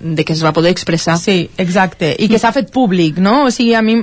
de 0.00 0.24
que 0.24 0.36
es 0.36 0.44
va 0.44 0.54
poder 0.56 0.72
expressar. 0.72 1.18
Sí, 1.20 1.50
exacte. 1.60 2.14
I 2.16 2.30
que 2.32 2.40
s'ha 2.40 2.54
fet 2.54 2.72
públic, 2.72 3.20
no? 3.20 3.42
O 3.48 3.50
sigui, 3.52 3.74
a 3.76 3.82
mi, 3.84 4.00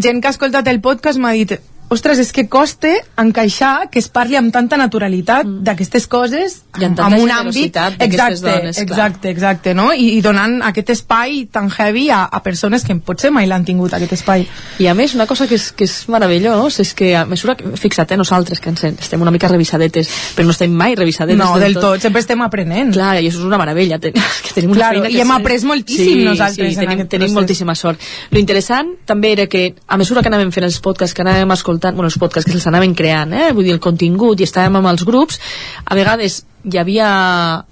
gent 0.00 0.22
que 0.22 0.30
ha 0.30 0.36
escoltat 0.36 0.70
el 0.72 0.80
podcast 0.84 1.20
m'ha 1.20 1.34
dit 1.36 1.58
ostres, 1.88 2.18
és 2.20 2.32
que 2.32 2.46
costa 2.48 2.90
encaixar 3.20 3.88
que 3.92 4.00
es 4.02 4.08
parli 4.12 4.36
amb 4.38 4.52
tanta 4.52 4.76
naturalitat 4.80 5.46
mm. 5.46 5.62
d'aquestes 5.66 6.06
coses 6.10 6.58
I 6.78 6.86
amb 6.88 7.18
un 7.18 7.32
àmbit 7.32 7.76
exacte, 7.98 8.42
dones, 8.44 8.76
clar. 8.76 8.84
exacte, 8.84 9.30
exacte, 9.30 9.74
no? 9.74 9.88
I, 9.92 10.18
i 10.18 10.20
donant 10.24 10.58
aquest 10.68 10.92
espai 10.94 11.46
tan 11.52 11.70
heavy 11.72 12.08
a, 12.14 12.24
a 12.24 12.42
persones 12.44 12.84
que 12.84 12.96
potser 13.00 13.30
mai 13.34 13.48
l'han 13.48 13.64
tingut 13.66 13.94
aquest 13.96 14.14
espai. 14.18 14.46
I 14.78 14.88
a 14.90 14.94
més, 14.98 15.14
una 15.16 15.26
cosa 15.30 15.48
que 15.48 15.56
és, 15.58 15.70
que 15.72 15.88
és 15.88 15.96
meravellós 16.12 16.78
és 16.84 16.92
que 16.98 17.14
a 17.16 17.24
mesura 17.28 17.56
que, 17.58 17.72
fixa't, 17.80 18.12
eh, 18.12 18.20
nosaltres 18.20 18.60
que 18.60 18.72
ens, 18.72 18.84
estem 18.92 19.24
una 19.24 19.32
mica 19.34 19.50
revisadetes, 19.50 20.10
però 20.36 20.48
no 20.48 20.56
estem 20.56 20.74
mai 20.74 20.96
revisadetes 20.98 21.40
No, 21.40 21.54
del 21.60 21.78
tot, 21.78 22.00
sempre 22.04 22.22
estem 22.24 22.42
aprenent. 22.44 22.92
Clar, 22.94 23.16
i 23.18 23.26
això 23.26 23.40
és 23.40 23.48
una 23.48 23.60
meravella, 23.60 24.00
ten, 24.02 24.16
que 24.44 24.54
tenim 24.54 24.74
una 24.74 24.82
Claro, 24.82 25.00
feina 25.00 25.12
que 25.12 25.18
i 25.18 25.24
hem 25.24 25.34
après 25.34 25.64
moltíssim 25.64 26.24
nosaltres 26.26 26.74
sí, 26.74 26.78
en 26.78 26.86
tenim, 26.86 27.06
tenim 27.10 27.34
moltíssima 27.34 27.74
sort. 27.78 28.02
Lo 28.30 28.40
interessant 28.40 28.94
també 29.08 29.32
era 29.34 29.48
que 29.50 29.72
a 29.86 29.98
mesura 30.00 30.22
que 30.22 30.30
anàvem 30.30 30.52
fent 30.54 30.68
els 30.68 30.78
podcasts, 30.84 31.16
que 31.16 31.24
anàvem 31.24 31.56
escoltant, 31.56 31.77
bueno, 31.82 32.08
els 32.08 32.18
podcasts 32.20 32.48
que 32.50 32.56
els 32.58 32.66
anàvem 32.70 32.94
creant, 32.98 33.32
eh, 33.32 33.50
vull 33.52 33.66
dir, 33.66 33.74
el 33.76 33.82
contingut, 33.82 34.40
i 34.40 34.46
estàvem 34.48 34.78
amb 34.80 34.90
els 34.92 35.04
grups, 35.08 35.40
a 35.84 35.96
vegades 35.98 36.42
hi 36.64 36.78
havia 36.78 37.10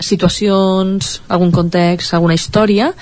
situacions, 0.00 1.20
algun 1.28 1.52
context, 1.52 2.14
alguna 2.14 2.36
història, 2.38 2.92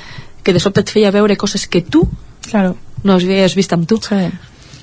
que 0.44 0.52
de 0.52 0.60
sobte 0.60 0.84
et 0.84 0.92
feia 0.92 1.12
veure 1.14 1.36
coses 1.40 1.66
que 1.66 1.80
tu 1.82 2.04
claro. 2.50 2.76
no 3.02 3.16
havies 3.16 3.56
vist 3.56 3.72
amb 3.72 3.88
tu. 3.88 4.00
Sí. 4.04 4.24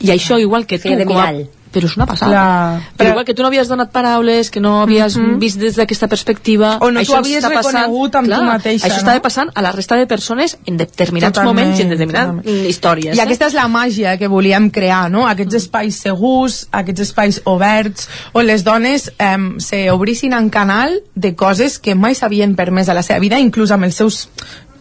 I 0.02 0.14
això, 0.16 0.40
igual 0.42 0.66
que 0.66 0.80
tu... 0.80 0.90
Feia 0.90 1.06
com 1.06 1.20
a-. 1.22 1.61
Però 1.72 1.86
és 1.88 1.94
una 1.96 2.06
passada. 2.06 2.32
Clar. 2.32 2.80
Però, 2.82 2.98
Però- 2.98 3.10
igual 3.14 3.26
que 3.26 3.34
tu 3.34 3.42
no 3.44 3.48
havies 3.48 3.70
donat 3.70 3.92
paraules, 3.92 4.50
que 4.52 4.60
no 4.60 4.82
havies 4.82 5.16
Mhm. 5.18 5.40
vist 5.40 5.58
des 5.60 5.76
d'aquesta 5.78 6.08
perspectiva... 6.10 6.78
O 6.82 6.92
no 6.92 7.00
això 7.00 7.14
t'ho 7.14 7.16
havies 7.20 7.44
reconegut 7.44 8.16
amb 8.16 8.28
tu 8.28 8.34
Clar, 8.34 8.44
mateixa, 8.44 8.88
Això 8.88 8.96
no? 8.96 8.98
estava 8.98 9.22
passant 9.22 9.50
a 9.56 9.62
la 9.62 9.72
resta 9.72 9.96
de 9.96 10.06
persones 10.06 10.58
en 10.66 10.76
determinats 10.78 11.32
Totalment, 11.34 11.56
moments 11.68 11.80
i 11.80 11.84
en 11.84 11.90
determinades 11.90 12.36
totalment. 12.44 12.70
històries. 12.70 13.16
I 13.16 13.20
eh? 13.20 13.24
aquesta 13.24 13.48
és 13.48 13.54
la 13.54 13.68
màgia 13.70 14.18
que 14.18 14.28
volíem 14.28 14.70
crear, 14.70 15.10
no? 15.10 15.26
Aquests 15.28 15.54
espais 15.56 15.96
segurs, 15.96 16.68
aquests 16.72 17.00
espais 17.08 17.42
oberts, 17.46 18.10
on 18.34 18.46
les 18.46 18.64
dones 18.66 19.12
eh, 19.18 19.38
se 19.60 19.90
obrissin 19.92 20.34
en 20.34 20.50
canal 20.50 21.00
de 21.16 21.36
coses 21.36 21.80
que 21.80 21.96
mai 21.96 22.16
s'havien 22.16 22.56
permès 22.56 22.90
a 22.90 22.94
la 22.94 23.02
seva 23.04 23.20
vida, 23.20 23.40
inclús 23.40 23.72
amb 23.72 23.86
els 23.86 23.96
seus 23.96 24.28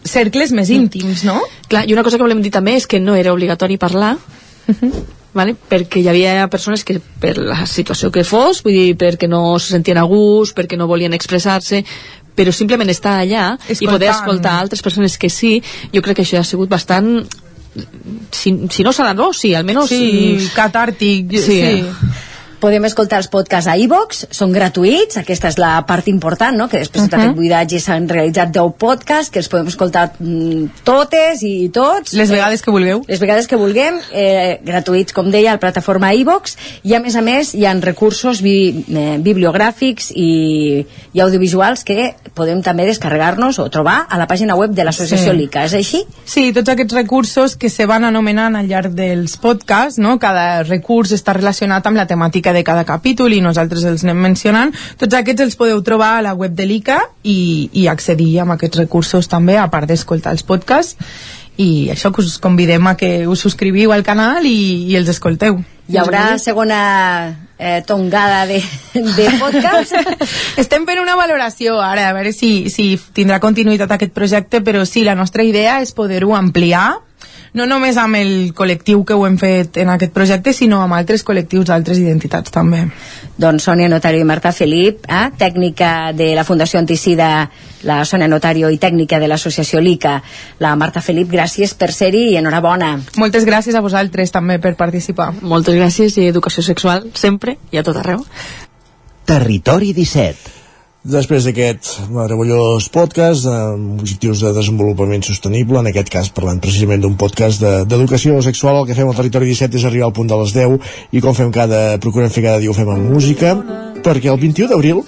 cercles 0.03 0.51
més 0.51 0.69
íntims, 0.69 1.23
no? 1.23 1.39
Clar, 1.69 1.87
i 1.87 1.93
una 1.93 2.03
cosa 2.03 2.17
que 2.17 2.23
volem 2.23 2.41
dir 2.41 2.51
també 2.51 2.75
és 2.75 2.85
que 2.87 2.99
no 2.99 3.15
era 3.15 3.31
obligatori 3.31 3.77
parlar, 3.77 4.17
vale? 5.33 5.55
perquè 5.69 6.01
hi 6.01 6.07
havia 6.11 6.47
persones 6.51 6.83
que 6.83 6.99
per 7.21 7.37
la 7.37 7.65
situació 7.65 8.11
que 8.11 8.23
fos, 8.27 8.63
vull 8.65 8.73
dir, 8.75 8.95
perquè 8.99 9.29
no 9.31 9.57
se 9.59 9.71
sentien 9.75 9.97
a 9.97 10.03
gust, 10.09 10.55
perquè 10.57 10.77
no 10.77 10.87
volien 10.91 11.13
expressar-se, 11.13 11.83
però 12.35 12.51
simplement 12.55 12.89
estar 12.89 13.19
allà 13.21 13.57
i 13.67 13.71
Escoltant. 13.73 13.93
poder 13.95 14.09
escoltar 14.11 14.57
altres 14.59 14.81
persones 14.81 15.17
que 15.17 15.29
sí, 15.29 15.61
jo 15.93 16.01
crec 16.01 16.19
que 16.19 16.25
això 16.27 16.39
ha 16.39 16.47
sigut 16.47 16.69
bastant 16.71 17.21
si, 18.31 18.51
si 18.69 18.83
no 18.83 18.91
sanador, 18.91 19.33
sí, 19.35 19.53
almenys 19.55 19.87
Sí, 19.89 20.49
catàrtic, 20.55 21.31
sí, 21.31 21.41
sí. 21.41 21.61
eh? 21.61 22.29
Podem 22.61 22.85
escoltar 22.85 23.17
els 23.17 23.27
podcasts 23.31 23.65
a 23.71 23.73
iVox, 23.81 24.27
són 24.37 24.51
gratuïts, 24.53 25.17
aquesta 25.17 25.49
és 25.49 25.55
la 25.57 25.79
part 25.89 26.05
important, 26.11 26.53
no? 26.55 26.67
que 26.69 26.77
després 26.77 27.03
de 27.03 27.09
tot 27.09 27.17
Mhm. 27.17 27.23
aquest 27.25 27.37
buidatge 27.39 27.79
s'han 27.81 28.07
realitzat 28.07 28.51
10 28.53 28.75
podcasts, 28.77 29.31
que 29.31 29.39
els 29.39 29.47
podem 29.49 29.67
escoltar 29.67 30.11
mm, 30.19 30.83
totes 30.85 31.41
i 31.41 31.69
tots. 31.73 32.13
Les 32.13 32.29
vegades 32.29 32.61
que 32.61 32.69
vulgueu. 32.69 33.01
Les 33.07 33.19
vegades 33.19 33.47
que 33.47 33.55
vulguem, 33.57 33.97
eh, 34.13 34.59
gratuïts, 34.63 35.11
com 35.11 35.31
deia, 35.31 35.49
a 35.49 35.53
la 35.55 35.59
plataforma 35.59 36.13
iVox, 36.13 36.55
i 36.83 36.93
a 36.93 36.99
més 36.99 37.15
a 37.15 37.21
més 37.21 37.55
hi 37.55 37.65
ha 37.65 37.73
recursos 37.81 38.41
bi 38.43 38.85
eh, 38.93 39.17
bibliogràfics 39.17 40.11
i, 40.15 40.85
i 41.13 41.19
audiovisuals 41.19 41.83
que 41.83 42.13
podem 42.35 42.61
també 42.61 42.85
descarregar-nos 42.85 43.57
o 43.59 43.69
trobar 43.69 44.05
a 44.07 44.17
la 44.19 44.27
pàgina 44.27 44.55
web 44.55 44.71
de 44.71 44.83
l'associació 44.85 45.31
Sí. 45.31 45.37
LICA, 45.37 45.65
és 45.65 45.73
així? 45.73 46.03
Sí, 46.25 46.51
tots 46.53 46.69
aquests 46.69 46.93
recursos 46.93 47.55
que 47.55 47.69
se 47.69 47.85
van 47.87 48.03
anomenant 48.05 48.55
al 48.55 48.67
llarg 48.67 48.93
dels 48.93 49.35
podcasts, 49.37 49.97
no? 49.97 50.19
cada 50.19 50.61
recurs 50.63 51.11
està 51.11 51.33
relacionat 51.33 51.85
amb 51.87 51.97
la 51.97 52.05
temàtica 52.05 52.50
de 52.53 52.63
cada 52.67 52.85
capítol 52.87 53.33
i 53.33 53.41
nosaltres 53.41 53.85
els 53.87 54.05
anem 54.05 54.23
mencionant. 54.29 54.73
Tots 55.01 55.17
aquests 55.17 55.47
els 55.47 55.59
podeu 55.59 55.81
trobar 55.85 56.15
a 56.17 56.23
la 56.25 56.33
web 56.37 56.55
de 56.55 56.65
l'ICA 56.67 57.01
i, 57.23 57.69
i 57.73 57.87
accedir 57.91 58.33
a 58.39 58.47
aquests 58.55 58.83
recursos 58.83 59.29
també, 59.31 59.57
a 59.57 59.69
part 59.71 59.89
d'escoltar 59.89 60.35
els 60.35 60.43
podcasts. 60.47 60.97
I 61.61 61.91
això 61.91 62.09
que 62.15 62.23
us 62.23 62.37
convidem 62.41 62.87
a 62.87 62.95
que 62.97 63.27
us 63.27 63.43
subscriviu 63.43 63.91
al 63.91 64.03
canal 64.07 64.45
i, 64.47 64.87
i 64.89 64.95
els 64.97 65.09
escolteu. 65.11 65.59
Hi 65.91 65.97
haurà 65.99 66.37
segona 66.39 66.81
eh, 67.59 67.81
tongada 67.85 68.45
de, 68.47 68.61
de 68.93 69.27
podcast? 69.37 69.93
Estem 70.63 70.87
fent 70.87 71.01
una 71.03 71.17
valoració 71.19 71.77
ara, 71.83 72.07
a 72.09 72.15
veure 72.15 72.31
si, 72.33 72.69
si 72.71 72.95
tindrà 73.13 73.41
continuïtat 73.43 73.91
aquest 73.91 74.15
projecte, 74.15 74.63
però 74.63 74.85
sí, 74.87 75.03
la 75.03 75.17
nostra 75.19 75.43
idea 75.43 75.81
és 75.83 75.91
poder-ho 75.97 76.33
ampliar 76.37 77.01
no 77.53 77.65
només 77.67 77.97
amb 77.99 78.15
el 78.15 78.53
col·lectiu 78.55 79.03
que 79.07 79.15
ho 79.17 79.25
hem 79.27 79.35
fet 79.39 79.81
en 79.81 79.91
aquest 79.91 80.13
projecte, 80.15 80.53
sinó 80.55 80.79
amb 80.83 80.95
altres 80.95 81.25
col·lectius 81.27 81.67
d'altres 81.67 81.99
identitats 81.99 82.53
també. 82.53 82.85
Doncs 83.41 83.67
Sònia 83.67 83.89
Notario 83.91 84.23
i 84.23 84.27
Marta 84.27 84.53
Felip, 84.55 85.03
eh, 85.07 85.25
tècnica 85.37 86.13
de 86.15 86.31
la 86.35 86.45
Fundació 86.47 86.79
Anticida, 86.79 87.49
la 87.83 88.05
Sònia 88.05 88.29
Notario 88.31 88.69
i 88.69 88.77
tècnica 88.77 89.19
de 89.19 89.27
l'associació 89.27 89.81
LICA, 89.81 90.21
la 90.59 90.75
Marta 90.75 91.01
Felip, 91.01 91.27
gràcies 91.27 91.73
per 91.75 91.91
ser-hi 91.91 92.31
i 92.31 92.37
enhorabona. 92.39 92.93
Moltes 93.17 93.45
gràcies 93.45 93.75
a 93.75 93.81
vosaltres 93.81 94.31
també 94.31 94.59
per 94.59 94.75
participar. 94.75 95.33
Moltes 95.41 95.75
gràcies 95.75 96.17
i 96.17 96.27
educació 96.27 96.63
sexual 96.63 97.09
sempre 97.13 97.57
i 97.71 97.77
a 97.77 97.83
tot 97.83 97.97
arreu. 97.97 98.25
Territori 99.25 99.93
17. 99.93 100.60
Després 101.01 101.47
d'aquest 101.47 101.87
meravellós 102.13 102.85
podcast 102.93 103.47
amb 103.49 104.03
objectius 104.03 104.43
de 104.45 104.51
desenvolupament 104.53 105.23
sostenible, 105.25 105.79
en 105.79 105.87
aquest 105.89 106.11
cas 106.13 106.27
parlant 106.29 106.59
precisament 106.61 107.01
d'un 107.01 107.15
podcast 107.17 107.57
d'educació 107.89 108.35
de, 108.37 108.43
sexual, 108.45 108.77
el 108.77 108.85
que 108.85 108.93
fem 108.93 109.09
al 109.09 109.17
Territori 109.17 109.49
17 109.49 109.79
és 109.79 109.85
arribar 109.89 110.11
al 110.11 110.13
punt 110.13 110.29
de 110.29 110.37
les 110.37 110.53
10 110.53 110.91
i 111.17 111.23
com 111.25 111.33
fem 111.33 111.49
cada, 111.55 111.97
procurem 112.03 112.29
fer 112.29 112.43
cada 112.45 112.61
dia 112.61 112.69
ho 112.69 112.77
fem 112.77 112.91
amb 112.93 113.09
música, 113.15 113.55
perquè 114.05 114.29
el 114.29 114.37
21 114.43 114.69
d'abril 114.69 115.01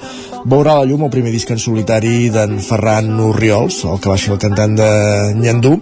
veurà 0.50 0.80
la 0.80 0.90
llum 0.90 1.06
el 1.06 1.14
primer 1.14 1.36
disc 1.36 1.54
en 1.54 1.62
solitari 1.62 2.32
d'en 2.34 2.58
Ferran 2.58 3.14
Urriols, 3.28 3.84
el 3.86 4.02
que 4.02 4.10
va 4.10 4.18
ser 4.18 4.34
el 4.34 4.42
cantant 4.42 4.74
de 4.82 4.90
Nyandú, 5.38 5.76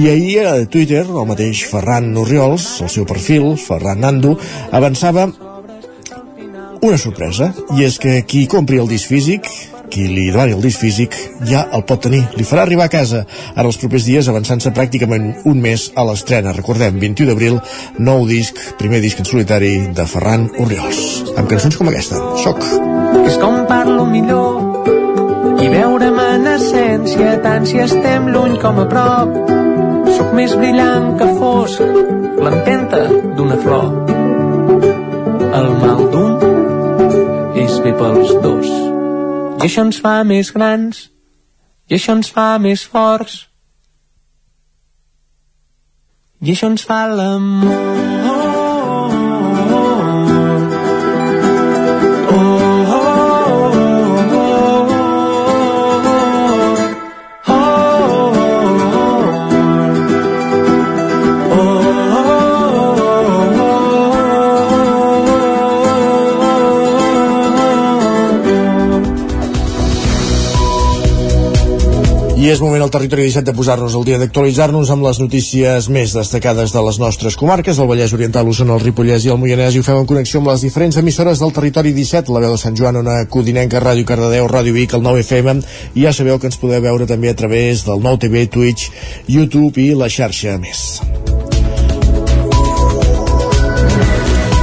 i 0.00 0.08
ahir 0.08 0.40
a 0.40 0.56
Twitter 0.72 1.04
el 1.04 1.28
mateix 1.28 1.66
Ferran 1.68 2.08
Urriols, 2.16 2.78
el 2.80 2.88
seu 2.96 3.04
perfil, 3.04 3.52
Ferran 3.60 4.00
Nando, 4.08 4.38
avançava 4.72 5.28
una 6.82 6.98
sorpresa, 6.98 7.52
i 7.76 7.84
és 7.84 7.98
que 8.00 8.22
qui 8.26 8.46
compri 8.50 8.80
el 8.80 8.88
disc 8.88 9.10
físic 9.10 9.48
qui 9.90 10.06
li 10.06 10.28
demani 10.30 10.54
el 10.54 10.62
disc 10.62 10.80
físic 10.80 11.16
ja 11.50 11.64
el 11.74 11.82
pot 11.88 12.04
tenir, 12.06 12.22
li 12.38 12.46
farà 12.46 12.62
arribar 12.62 12.86
a 12.86 12.92
casa 12.92 13.24
ara 13.56 13.66
els 13.66 13.78
propers 13.80 14.06
dies 14.06 14.28
avançant-se 14.30 14.72
pràcticament 14.76 15.42
un 15.50 15.60
mes 15.60 15.88
a 15.98 16.06
l'estrena, 16.06 16.54
recordem 16.56 17.00
21 17.02 17.30
d'abril, 17.32 17.58
nou 17.98 18.24
disc, 18.28 18.56
primer 18.78 19.02
disc 19.02 19.18
en 19.20 19.28
solitari 19.28 19.72
de 19.96 20.06
Ferran 20.06 20.46
Oriols 20.62 21.34
amb 21.34 21.50
cançons 21.50 21.76
com 21.76 21.90
aquesta, 21.90 22.22
Soc. 22.44 22.62
És 23.26 23.36
com 23.42 23.64
parlo 23.68 24.06
millor 24.06 24.60
i 25.60 25.68
veure'm 25.68 26.20
en 26.22 26.46
essència 26.54 27.34
tant 27.44 27.66
si 27.68 27.82
estem 27.82 28.30
lluny 28.32 28.56
com 28.62 28.78
a 28.80 28.86
prop. 28.88 29.34
Sóc 30.16 30.32
més 30.36 30.54
brillant 30.56 31.12
que 31.20 31.28
fosc 31.36 31.82
l'empenta 32.40 33.02
d'una 33.36 33.58
flor. 33.60 33.90
El 35.60 35.68
mal 35.82 36.06
d'un 36.14 36.59
bé 37.84 37.92
pels 37.96 38.34
dos. 38.44 38.68
I 39.60 39.66
això 39.66 39.84
ens 39.86 40.00
fa 40.02 40.20
més 40.24 40.52
grans. 40.56 41.06
I 41.88 41.96
això 41.96 42.16
ens 42.18 42.30
fa 42.32 42.52
més 42.62 42.84
forts. 42.84 43.46
I 46.40 46.54
això 46.54 46.70
ens 46.72 46.86
fa 46.88 47.04
l'amor 47.10 48.09
és 72.60 72.64
moment 72.66 72.82
al 72.84 72.90
territori 72.92 73.22
17 73.24 73.46
de 73.48 73.52
posar-nos 73.56 73.94
al 73.96 74.02
dia 74.04 74.18
d'actualitzar-nos 74.20 74.90
amb 74.92 75.06
les 75.06 75.18
notícies 75.22 75.86
més 75.88 76.12
destacades 76.12 76.74
de 76.74 76.80
les 76.84 76.98
nostres 77.00 77.36
comarques, 77.40 77.78
el 77.80 77.86
Vallès 77.88 78.12
Oriental, 78.12 78.44
l'Osona, 78.44 78.74
el 78.76 78.82
Ripollès 78.84 79.24
i 79.24 79.30
el 79.32 79.38
Moianès, 79.40 79.72
i 79.72 79.80
ho 79.80 79.86
fem 79.86 79.96
en 79.96 80.08
connexió 80.10 80.42
amb 80.42 80.50
les 80.50 80.60
diferents 80.66 80.98
emissores 81.00 81.40
del 81.40 81.54
territori 81.56 81.94
17, 81.96 82.28
la 82.28 82.42
veu 82.44 82.52
de 82.52 82.58
Sant 82.60 82.76
Joan, 82.76 82.98
una 83.00 83.14
Codinenca, 83.32 83.80
Ràdio 83.80 84.04
Cardedeu, 84.04 84.44
Ràdio 84.52 84.76
Vic, 84.76 84.92
el 84.92 85.06
9 85.06 85.22
FM, 85.24 85.54
i 85.94 86.04
ja 86.04 86.12
sabeu 86.12 86.36
que 86.36 86.50
ens 86.50 86.60
podeu 86.60 86.84
veure 86.84 87.06
també 87.08 87.32
a 87.32 87.38
través 87.38 87.86
del 87.86 88.04
nou 88.04 88.20
TV, 88.20 88.44
Twitch, 88.52 88.90
YouTube 89.24 89.80
i 89.80 89.94
la 89.96 90.10
xarxa 90.12 90.58
més. 90.60 91.00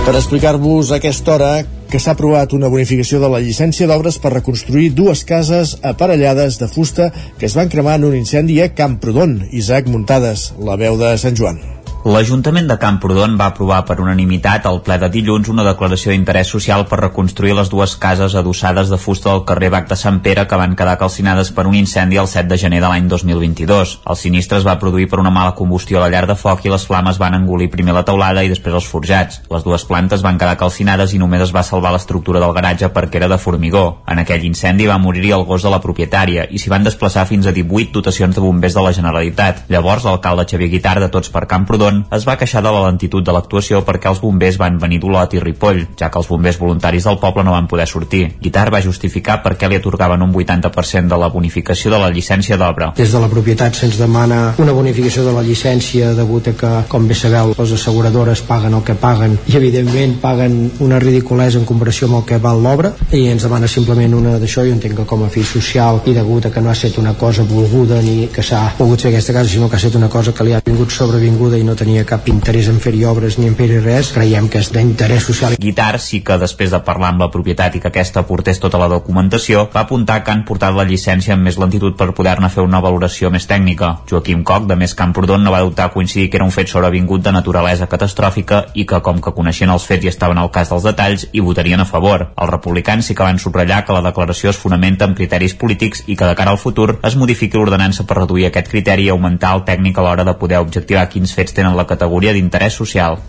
Per 0.06 0.14
explicar-vos 0.14 0.94
aquesta 0.94 1.34
hora 1.34 1.52
que 1.92 2.02
s'ha 2.02 2.14
aprovat 2.18 2.54
una 2.58 2.72
bonificació 2.74 3.22
de 3.24 3.32
la 3.32 3.42
llicència 3.44 3.88
d'obres 3.88 4.20
per 4.24 4.34
reconstruir 4.36 4.92
dues 4.98 5.24
cases 5.28 5.78
aparellades 5.94 6.60
de 6.60 6.68
fusta 6.68 7.12
que 7.40 7.48
es 7.48 7.56
van 7.56 7.72
cremar 7.72 7.98
en 8.02 8.10
un 8.12 8.20
incendi 8.20 8.62
a 8.62 8.74
Camprodon. 8.76 9.40
Isaac 9.52 9.88
Muntades, 9.88 10.52
la 10.60 10.76
veu 10.76 11.00
de 11.00 11.16
Sant 11.22 11.40
Joan. 11.40 11.77
L'Ajuntament 12.08 12.70
de 12.70 12.78
Camprodon 12.80 13.34
va 13.36 13.50
aprovar 13.52 13.82
per 13.84 13.98
unanimitat 14.00 14.64
al 14.70 14.78
ple 14.80 14.96
de 15.02 15.10
dilluns 15.12 15.50
una 15.52 15.64
declaració 15.68 16.14
d'interès 16.14 16.48
social 16.54 16.86
per 16.88 17.02
reconstruir 17.02 17.52
les 17.58 17.68
dues 17.68 17.98
cases 18.00 18.36
adossades 18.40 18.88
de 18.88 19.00
fusta 19.06 19.34
del 19.34 19.42
carrer 19.50 19.68
Bac 19.74 19.90
de 19.90 19.98
Sant 20.00 20.22
Pere 20.24 20.46
que 20.48 20.60
van 20.62 20.78
quedar 20.80 20.94
calcinades 21.02 21.52
per 21.52 21.66
un 21.68 21.76
incendi 21.76 22.16
el 22.22 22.30
7 22.32 22.48
de 22.48 22.58
gener 22.62 22.80
de 22.80 22.88
l'any 22.88 23.10
2022. 23.12 23.98
El 24.08 24.20
sinistre 24.22 24.62
es 24.62 24.68
va 24.68 24.78
produir 24.80 25.10
per 25.12 25.20
una 25.20 25.34
mala 25.36 25.52
combustió 25.58 25.98
a 26.00 26.06
la 26.06 26.08
llar 26.14 26.30
de 26.30 26.38
foc 26.40 26.64
i 26.64 26.72
les 26.72 26.86
flames 26.88 27.20
van 27.20 27.36
engolir 27.36 27.68
primer 27.76 27.98
la 27.98 28.06
teulada 28.08 28.46
i 28.46 28.54
després 28.54 28.80
els 28.80 28.88
forjats. 28.88 29.42
Les 29.52 29.68
dues 29.68 29.84
plantes 29.92 30.24
van 30.24 30.40
quedar 30.40 30.56
calcinades 30.64 31.12
i 31.12 31.20
només 31.20 31.44
es 31.50 31.52
va 31.52 31.66
salvar 31.68 31.92
l'estructura 31.92 32.40
del 32.40 32.56
garatge 32.56 32.88
perquè 32.88 33.20
era 33.20 33.28
de 33.28 33.42
formigó. 33.50 33.84
En 34.08 34.24
aquell 34.24 34.48
incendi 34.48 34.88
va 34.88 34.98
morir 34.98 35.34
el 35.42 35.44
gos 35.44 35.68
de 35.68 35.76
la 35.76 35.84
propietària 35.84 36.48
i 36.48 36.56
s'hi 36.56 36.72
van 36.72 36.88
desplaçar 36.88 37.28
fins 37.28 37.52
a 37.52 37.56
18 37.60 37.92
dotacions 38.00 38.40
de 38.40 38.48
bombers 38.48 38.80
de 38.80 38.88
la 38.88 38.96
Generalitat. 38.96 39.66
Llavors, 39.68 40.08
l'alcalde 40.08 40.48
Xavier 40.48 40.72
Guitar 40.78 41.02
de 41.04 41.12
Tots 41.12 41.36
per 41.36 41.44
Camprodon 41.52 41.97
es 42.12 42.28
va 42.28 42.38
queixar 42.40 42.64
de 42.66 42.74
la 42.74 42.86
lentitud 42.88 43.26
de 43.26 43.36
l'actuació 43.36 43.84
perquè 43.88 44.12
els 44.12 44.22
bombers 44.24 44.60
van 44.62 44.80
venir 44.82 45.00
d'Olot 45.04 45.36
i 45.38 45.44
Ripoll, 45.44 45.84
ja 46.00 46.10
que 46.12 46.22
els 46.22 46.30
bombers 46.32 46.60
voluntaris 46.60 47.08
del 47.08 47.20
poble 47.22 47.44
no 47.44 47.56
van 47.56 47.68
poder 47.68 47.88
sortir. 47.88 48.24
Guitar 48.42 48.68
va 48.74 48.82
justificar 48.84 49.42
per 49.44 49.56
què 49.58 49.70
li 49.70 49.80
atorgaven 49.80 50.24
un 50.26 50.34
80% 50.34 51.08
de 51.14 51.22
la 51.22 51.32
bonificació 51.34 51.92
de 51.94 52.02
la 52.02 52.12
llicència 52.14 52.58
d'obra. 52.58 52.92
Des 52.98 53.12
de 53.14 53.22
la 53.22 53.30
propietat 53.32 53.76
se'ns 53.76 54.00
demana 54.00 54.54
una 54.58 54.76
bonificació 54.76 55.26
de 55.26 55.36
la 55.36 55.44
llicència 55.46 56.14
degut 56.18 56.52
a 56.52 56.56
que, 56.58 56.74
com 56.92 57.08
bé 57.08 57.16
sabeu, 57.18 57.54
les 57.58 57.74
asseguradores 57.74 58.42
paguen 58.48 58.74
el 58.78 58.84
que 58.84 58.96
paguen 58.96 59.38
i 59.48 59.56
evidentment 59.60 60.18
paguen 60.22 60.58
una 60.84 61.00
ridiculesa 61.00 61.60
en 61.60 61.66
comparació 61.66 62.08
amb 62.08 62.20
el 62.22 62.26
que 62.30 62.40
val 62.44 62.62
l'obra 62.64 62.94
i 63.12 63.26
ens 63.32 63.46
demana 63.46 63.70
simplement 63.72 64.16
una 64.18 64.38
d'això 64.42 64.66
i 64.68 64.74
entenc 64.76 64.98
que 65.02 65.08
com 65.10 65.24
a 65.26 65.30
fi 65.34 65.44
social 65.48 66.02
i 66.06 66.16
degut 66.16 66.48
a 66.48 66.52
que 66.54 66.62
no 66.62 66.70
ha 66.70 66.78
estat 66.78 66.98
una 67.02 67.14
cosa 67.18 67.44
volguda 67.48 68.02
ni 68.02 68.28
que 68.34 68.44
s'ha 68.44 68.62
pogut 68.78 69.02
fer 69.02 69.12
aquesta 69.12 69.34
casa 69.34 69.50
sinó 69.50 69.70
que 69.70 69.78
ha 69.78 69.82
estat 69.82 69.96
una 70.00 70.10
cosa 70.10 70.34
que 70.34 70.44
li 70.44 70.54
ha 70.54 70.62
vingut 70.66 70.92
sobrevinguda 70.92 71.58
i 71.58 71.64
no 71.64 71.76
tenia 71.76 71.87
cap 72.08 72.28
interès 72.30 72.70
en 72.70 72.80
fer-hi 72.84 73.06
obres 73.10 73.40
ni 73.42 73.50
en 73.50 73.58
fer-hi 73.58 73.82
res 73.82 74.14
creiem 74.14 74.52
que 74.52 74.62
és 74.62 74.72
d'interès 74.76 75.26
social 75.32 75.58
Guitar 75.58 75.96
sí 76.04 76.22
que 76.22 76.38
després 76.38 76.72
de 76.74 76.84
parlar 76.86 77.14
amb 77.14 77.26
la 77.26 77.32
propietat 77.34 77.76
i 77.76 77.82
que 77.82 77.90
aquesta 77.90 78.28
aportés 78.28 78.60
tota 78.60 78.80
la 78.82 78.90
documentació 78.92 79.70
va 79.74 79.86
apuntar 79.86 80.20
que 80.24 80.34
han 80.34 80.44
portat 80.48 80.76
la 80.76 80.84
llicència 80.88 81.36
amb 81.36 81.48
més 81.48 81.58
lentitud 81.62 81.96
per 81.98 82.10
poder-ne 82.18 82.50
fer 82.52 82.66
una 82.66 82.82
valoració 82.84 83.32
més 83.32 83.48
tècnica. 83.48 83.94
Joaquim 84.10 84.44
Coc, 84.44 84.66
de 84.68 84.76
Més 84.76 84.94
Camprodon, 84.98 85.44
no 85.44 85.54
va 85.54 85.64
dubtar 85.64 85.90
coincidir 85.94 86.30
que 86.30 86.40
era 86.40 86.46
un 86.46 86.52
fet 86.52 86.68
sobrevingut 86.72 87.24
de 87.24 87.32
naturalesa 87.32 87.88
catastròfica 87.88 88.64
i 88.74 88.86
que 88.90 89.00
com 89.06 89.22
que 89.24 89.34
coneixien 89.38 89.72
els 89.72 89.86
fets 89.88 90.06
i 90.06 90.12
estaven 90.12 90.38
al 90.42 90.52
cas 90.52 90.74
dels 90.74 90.88
detalls 90.90 91.28
hi 91.32 91.44
votarien 91.44 91.80
a 91.80 91.88
favor. 91.88 92.28
Els 92.36 92.52
republicans 92.52 93.08
sí 93.08 93.16
que 93.16 93.24
van 93.24 93.40
subratllar 93.40 93.84
que 93.86 93.96
la 93.96 94.04
declaració 94.10 94.52
es 94.52 94.60
fonamenta 94.60 95.08
en 95.08 95.16
criteris 95.16 95.56
polítics 95.56 96.04
i 96.08 96.16
que 96.16 96.28
de 96.28 96.36
cara 96.36 96.52
al 96.52 96.62
futur 96.62 97.00
es 97.04 97.16
modifiqui 97.16 97.58
l'ordenança 97.58 98.04
per 98.08 98.20
reduir 98.22 98.48
aquest 98.50 98.72
criteri 98.72 99.08
i 99.08 99.14
augmentar 99.14 99.54
el 99.56 99.66
tècnic 99.68 99.98
a 99.98 100.08
l'hora 100.08 100.28
de 100.28 100.36
poder 100.40 100.62
objectivar 100.64 101.08
quins 101.10 101.34
fets 101.34 101.56
tenen 101.56 101.67
la 101.76 101.88
categoria 101.90 102.34
d'interès 102.36 102.78
social. 102.80 103.20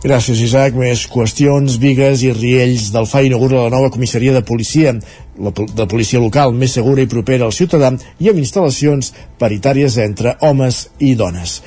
Gràcies, 0.00 0.40
Isaac. 0.40 0.76
Més 0.80 1.04
qüestions. 1.12 1.76
Vigues 1.80 2.24
i 2.24 2.32
Riells 2.32 2.88
del 2.94 3.06
FA 3.06 3.20
inaugura 3.26 3.66
la 3.66 3.74
nova 3.74 3.92
comissaria 3.92 4.32
de 4.32 4.40
policia, 4.40 4.94
la 5.36 5.52
de 5.52 5.86
policia 5.86 6.22
local 6.24 6.56
més 6.56 6.72
segura 6.78 7.04
i 7.04 7.10
propera 7.10 7.44
al 7.44 7.52
ciutadà 7.52 7.92
i 8.18 8.32
amb 8.32 8.40
instal·lacions 8.40 9.12
paritàries 9.38 10.00
entre 10.00 10.38
homes 10.40 10.86
i 10.98 11.14
dones. 11.20 11.60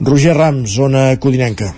Roger 0.00 0.38
Rams, 0.38 0.70
zona 0.78 1.08
Codinenca. 1.18 1.74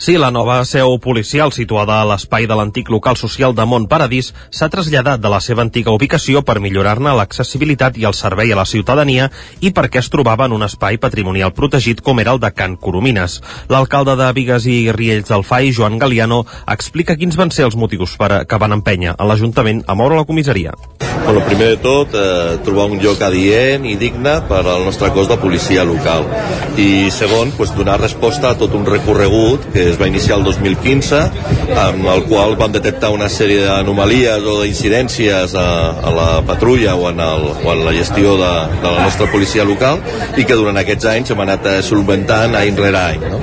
Sí, 0.00 0.14
la 0.16 0.30
nova 0.32 0.62
seu 0.64 0.94
policial 0.96 1.50
situada 1.52 1.98
a 2.00 2.06
l'espai 2.08 2.46
de 2.48 2.56
l'antic 2.56 2.88
local 2.88 3.18
social 3.20 3.52
de 3.52 3.66
Mont 3.68 3.84
Paradís 3.84 4.30
s'ha 4.48 4.70
traslladat 4.72 5.20
de 5.20 5.28
la 5.28 5.42
seva 5.44 5.60
antiga 5.60 5.92
ubicació 5.92 6.40
per 6.40 6.54
millorar-ne 6.64 7.12
l'accessibilitat 7.18 7.98
i 8.00 8.06
el 8.08 8.16
servei 8.16 8.48
a 8.48 8.56
la 8.56 8.64
ciutadania 8.64 9.26
i 9.60 9.74
perquè 9.76 10.00
es 10.00 10.08
trobava 10.08 10.46
en 10.48 10.54
un 10.56 10.64
espai 10.64 10.96
patrimonial 10.96 11.52
protegit 11.52 12.00
com 12.00 12.16
era 12.24 12.32
el 12.32 12.40
de 12.40 12.48
Can 12.48 12.78
Coromines. 12.80 13.42
L'alcalde 13.68 14.14
de 14.16 14.30
Vigues 14.32 14.64
i 14.64 14.78
Riells 14.96 15.28
del 15.28 15.44
FAI, 15.44 15.74
Joan 15.76 16.00
Galiano, 16.00 16.46
explica 16.64 17.18
quins 17.20 17.36
van 17.36 17.52
ser 17.52 17.68
els 17.68 17.76
motius 17.76 18.16
per 18.16 18.30
a, 18.32 18.40
que 18.48 18.56
van 18.56 18.78
empènyer 18.80 19.12
a 19.18 19.28
l'Ajuntament 19.28 19.84
a 19.84 19.98
moure 20.00 20.16
la 20.16 20.24
comissaria. 20.24 20.72
Bueno, 21.26 21.44
primer 21.44 21.68
de 21.74 21.76
tot, 21.84 22.16
eh, 22.16 22.56
trobar 22.64 22.88
un 22.88 22.98
lloc 23.04 23.20
adient 23.20 23.84
i 23.84 23.98
digne 24.00 24.38
per 24.48 24.64
al 24.64 24.88
nostre 24.88 25.12
cos 25.12 25.28
de 25.28 25.36
policia 25.36 25.84
local. 25.84 26.24
I 26.80 27.10
segon, 27.12 27.52
pues, 27.52 27.76
donar 27.76 28.00
resposta 28.00 28.50
a 28.50 28.56
tot 28.56 28.72
un 28.74 28.88
recorregut 28.88 29.68
que 29.74 29.89
es 29.90 29.98
va 30.00 30.08
iniciar 30.08 30.38
el 30.38 30.44
2015, 30.44 31.20
amb 31.80 32.08
el 32.12 32.24
qual 32.30 32.56
vam 32.60 32.72
detectar 32.74 33.10
una 33.14 33.28
sèrie 33.32 33.64
d'anomalies 33.66 34.46
o 34.46 34.60
d'incidències 34.62 35.54
a, 35.58 35.66
a 36.00 36.14
la 36.14 36.28
patrulla 36.46 36.94
o 36.96 37.08
en, 37.10 37.20
el, 37.24 37.46
o 37.64 37.74
en 37.74 37.84
la 37.86 37.94
gestió 37.96 38.36
de, 38.40 38.52
de 38.82 38.88
la 38.88 39.04
nostra 39.04 39.30
policia 39.32 39.66
local 39.66 40.00
i 40.38 40.46
que 40.46 40.58
durant 40.58 40.78
aquests 40.80 41.08
anys 41.12 41.34
hem 41.34 41.44
anat 41.44 41.68
eh, 41.70 41.76
solventant 41.86 42.56
any 42.58 42.78
rere 42.78 43.04
any. 43.14 43.26
No? 43.30 43.40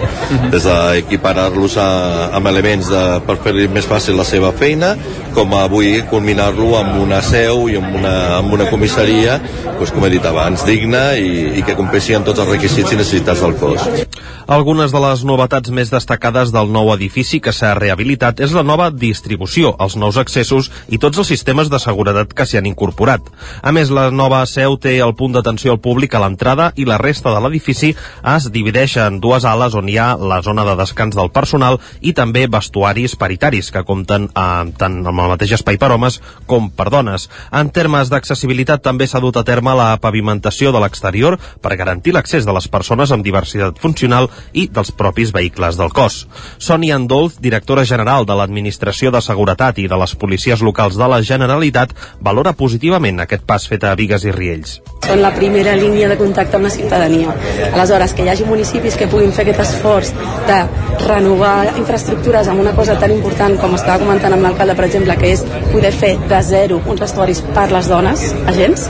Des 0.54 0.68
d'equiparar-los 0.68 1.78
amb 1.82 2.52
elements 2.54 2.92
de, 2.92 3.06
per 3.28 3.38
fer 3.44 3.56
més 3.74 3.88
fàcil 3.88 4.18
la 4.20 4.28
seva 4.28 4.54
feina, 4.56 4.96
com 5.38 5.54
avui 5.58 6.02
culminar-lo 6.10 6.72
amb 6.80 7.02
una 7.04 7.22
seu 7.26 7.68
i 7.72 7.78
amb 7.80 8.00
una, 8.00 8.16
amb 8.40 8.54
una 8.58 8.70
comissaria, 8.72 9.40
doncs, 9.78 9.94
com 9.94 10.08
he 10.08 10.14
dit 10.18 10.26
abans, 10.26 10.66
digna 10.68 11.10
i, 11.20 11.60
i 11.60 11.66
que 11.66 11.78
compleixi 11.78 12.18
amb 12.18 12.28
tots 12.28 12.42
els 12.44 12.56
requisits 12.56 12.94
i 12.94 13.02
necessitats 13.04 13.44
del 13.46 13.58
cos. 13.62 14.07
Algunes 14.48 14.94
de 14.96 15.00
les 15.04 15.24
novetats 15.28 15.72
més 15.76 15.90
destacades 15.92 16.54
del 16.56 16.70
nou 16.72 16.94
edifici 16.94 17.42
que 17.44 17.52
s'ha 17.52 17.74
rehabilitat 17.76 18.40
és 18.40 18.54
la 18.56 18.64
nova 18.64 18.88
distribució, 18.92 19.74
els 19.84 19.98
nous 20.00 20.18
accessos 20.18 20.70
i 20.88 21.00
tots 21.04 21.20
els 21.20 21.28
sistemes 21.28 21.68
de 21.68 21.80
seguretat 21.84 22.32
que 22.34 22.46
s'hi 22.48 22.60
han 22.62 22.70
incorporat. 22.70 23.28
A 23.62 23.74
més, 23.76 23.92
la 23.92 24.08
nova 24.12 24.40
seu 24.48 24.78
té 24.80 24.98
el 25.04 25.14
punt 25.20 25.36
d'atenció 25.36 25.74
al 25.76 25.82
públic 25.84 26.16
a 26.16 26.22
l'entrada 26.24 26.70
i 26.76 26.88
la 26.88 27.00
resta 27.02 27.34
de 27.36 27.42
l'edifici 27.44 27.94
es 28.38 28.48
divideix 28.54 28.98
en 29.04 29.20
dues 29.20 29.46
ales 29.46 29.76
on 29.76 29.90
hi 29.92 29.98
ha 30.00 30.14
la 30.16 30.40
zona 30.46 30.66
de 30.68 30.78
descans 30.80 31.16
del 31.18 31.32
personal 31.36 31.82
i 32.02 32.14
també 32.16 32.48
vestuaris 32.48 33.18
paritaris 33.20 33.72
que 33.76 33.84
compten 33.84 34.30
eh, 34.32 34.48
tant 34.80 35.00
amb 35.04 35.26
el 35.26 35.32
mateix 35.34 35.58
espai 35.60 35.78
per 35.82 35.92
homes 35.92 36.22
com 36.48 36.72
per 36.72 36.90
dones. 36.94 37.28
En 37.52 37.70
termes 37.76 38.12
d'accessibilitat 38.14 38.84
també 38.86 39.08
s'ha 39.08 39.22
dut 39.24 39.38
a 39.38 39.46
terme 39.48 39.76
la 39.76 39.90
pavimentació 40.02 40.72
de 40.72 40.82
l'exterior 40.84 41.38
per 41.62 41.76
garantir 41.76 42.16
l'accés 42.16 42.48
de 42.48 42.56
les 42.56 42.72
persones 42.72 43.12
amb 43.12 43.26
diversitat 43.28 43.84
funcional 43.84 44.07
i 44.54 44.68
dels 44.74 44.92
propis 44.92 45.32
vehicles 45.36 45.78
del 45.80 45.94
cos. 45.96 46.26
Sònia 46.58 46.98
Andolz, 46.98 47.40
directora 47.44 47.86
general 47.86 48.26
de 48.26 48.36
l'Administració 48.38 49.12
de 49.14 49.22
Seguretat 49.22 49.80
i 49.84 49.88
de 49.88 49.98
les 50.00 50.16
policies 50.16 50.64
locals 50.66 50.98
de 50.98 51.08
la 51.08 51.22
Generalitat, 51.22 51.94
valora 52.22 52.56
positivament 52.58 53.20
aquest 53.24 53.46
pas 53.48 53.68
fet 53.68 53.84
a 53.84 53.96
Vigues 54.00 54.26
i 54.28 54.34
Riells. 54.36 54.80
Són 55.08 55.22
la 55.24 55.32
primera 55.36 55.76
línia 55.78 56.10
de 56.12 56.18
contacte 56.20 56.58
amb 56.58 56.68
la 56.68 56.74
ciutadania. 56.74 57.36
Aleshores, 57.70 58.14
que 58.14 58.26
hi 58.26 58.32
hagi 58.34 58.48
municipis 58.48 58.98
que 59.00 59.08
puguin 59.08 59.32
fer 59.32 59.46
aquest 59.46 59.64
esforç 59.64 60.12
de 60.50 60.60
renovar 61.06 61.78
infraestructures 61.78 62.50
amb 62.52 62.64
una 62.66 62.76
cosa 62.76 62.98
tan 63.00 63.14
important 63.16 63.56
com 63.62 63.78
estava 63.78 64.04
comentant 64.04 64.36
amb 64.36 64.50
l'alcalde, 64.50 64.76
per 64.76 64.90
exemple, 64.90 65.16
que 65.22 65.32
és 65.38 65.46
poder 65.72 65.94
fer 65.96 66.14
de 66.28 66.44
zero 66.44 66.82
uns 66.86 67.04
vestuaris 67.04 67.44
per 67.56 67.70
les 67.72 67.88
dones, 67.92 68.28
agents, 68.52 68.90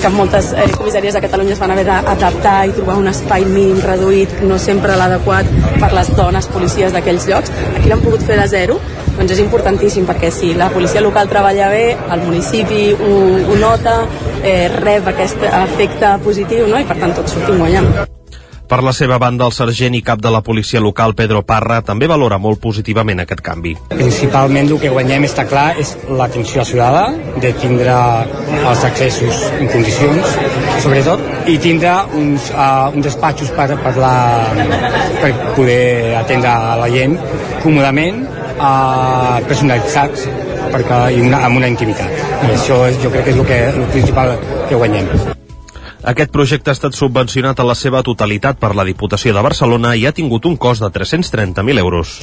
que 0.00 0.08
moltes 0.08 0.52
eh, 0.52 0.68
comissaries 0.76 1.14
de 1.14 1.20
Catalunya 1.20 1.52
es 1.52 1.60
van 1.60 1.74
haver 1.74 1.84
d'adaptar 1.84 2.66
i 2.70 2.72
trobar 2.76 2.96
un 3.00 3.08
espai 3.10 3.44
mínim 3.44 3.80
reduït, 3.84 4.40
no 4.48 4.58
sempre 4.58 4.96
l'adequat 4.96 5.48
per 5.80 5.92
les 5.96 6.12
dones 6.16 6.48
policies 6.52 6.94
d'aquells 6.96 7.28
llocs. 7.28 7.52
Aquí 7.76 7.88
l'han 7.90 8.04
pogut 8.04 8.24
fer 8.24 8.38
de 8.40 8.46
zero, 8.48 8.78
doncs 9.18 9.34
és 9.36 9.42
importantíssim 9.44 10.06
perquè 10.08 10.30
si 10.34 10.54
la 10.56 10.70
policia 10.72 11.04
local 11.04 11.28
treballa 11.28 11.68
bé, 11.72 11.84
el 11.96 12.24
municipi 12.24 12.86
ho, 12.94 13.18
ho 13.44 13.58
nota, 13.60 14.00
eh, 14.42 14.70
rep 14.80 15.12
aquest 15.12 15.44
efecte 15.50 16.16
positiu 16.24 16.70
no? 16.70 16.80
i 16.80 16.88
per 16.88 16.96
tant 17.02 17.14
tots 17.20 17.36
sortim 17.36 17.60
guanyant. 17.60 18.19
Per 18.70 18.84
la 18.86 18.92
seva 18.94 19.16
banda, 19.18 19.48
el 19.48 19.54
sergent 19.56 19.96
i 19.98 20.00
cap 20.06 20.20
de 20.22 20.30
la 20.30 20.44
policia 20.46 20.78
local, 20.78 21.16
Pedro 21.18 21.40
Parra, 21.42 21.80
també 21.82 22.06
valora 22.06 22.36
molt 22.38 22.60
positivament 22.62 23.18
aquest 23.18 23.40
canvi. 23.42 23.72
Principalment 23.90 24.70
el 24.70 24.78
que 24.78 24.92
guanyem, 24.94 25.26
està 25.26 25.42
clar, 25.50 25.72
és 25.82 25.90
l'atenció 26.06 26.62
ciutadana, 26.68 27.34
de 27.42 27.50
tindre 27.58 27.96
els 28.60 28.84
accessos 28.86 29.40
en 29.56 29.72
condicions, 29.72 30.36
sobretot, 30.84 31.24
i 31.50 31.58
tindre 31.58 31.96
uns, 32.20 32.52
uh, 32.54 32.94
uns 32.94 33.10
despatxos 33.10 33.50
per, 33.58 33.72
per, 33.82 33.96
la, 33.98 34.14
per 35.18 35.32
poder 35.58 36.14
atendre 36.20 36.54
la 36.84 36.88
gent 36.94 37.18
còmodament, 37.66 38.22
uh, 38.54 39.42
personalitzats, 39.50 40.30
perquè, 40.70 41.02
i 41.18 41.26
una, 41.26 41.42
amb 41.50 41.58
una 41.58 41.74
intimitat. 41.74 42.22
I 42.46 42.54
això 42.54 42.84
és, 42.86 43.02
jo 43.02 43.10
crec 43.10 43.26
que 43.26 43.34
és 43.34 43.42
el, 43.42 43.46
que, 43.50 43.60
el 43.74 43.92
principal 43.98 44.36
que 44.70 44.78
guanyem. 44.78 45.38
Aquest 46.00 46.30
projecte 46.32 46.70
ha 46.70 46.72
estat 46.72 46.94
subvencionat 46.96 47.58
a 47.60 47.64
la 47.68 47.74
seva 47.76 48.00
totalitat 48.00 48.56
per 48.56 48.70
la 48.72 48.86
Diputació 48.88 49.34
de 49.36 49.40
Barcelona 49.44 49.90
i 50.00 50.06
ha 50.08 50.12
tingut 50.16 50.46
un 50.48 50.54
cost 50.56 50.80
de 50.80 50.88
330.000 50.94 51.76
euros. 51.82 52.14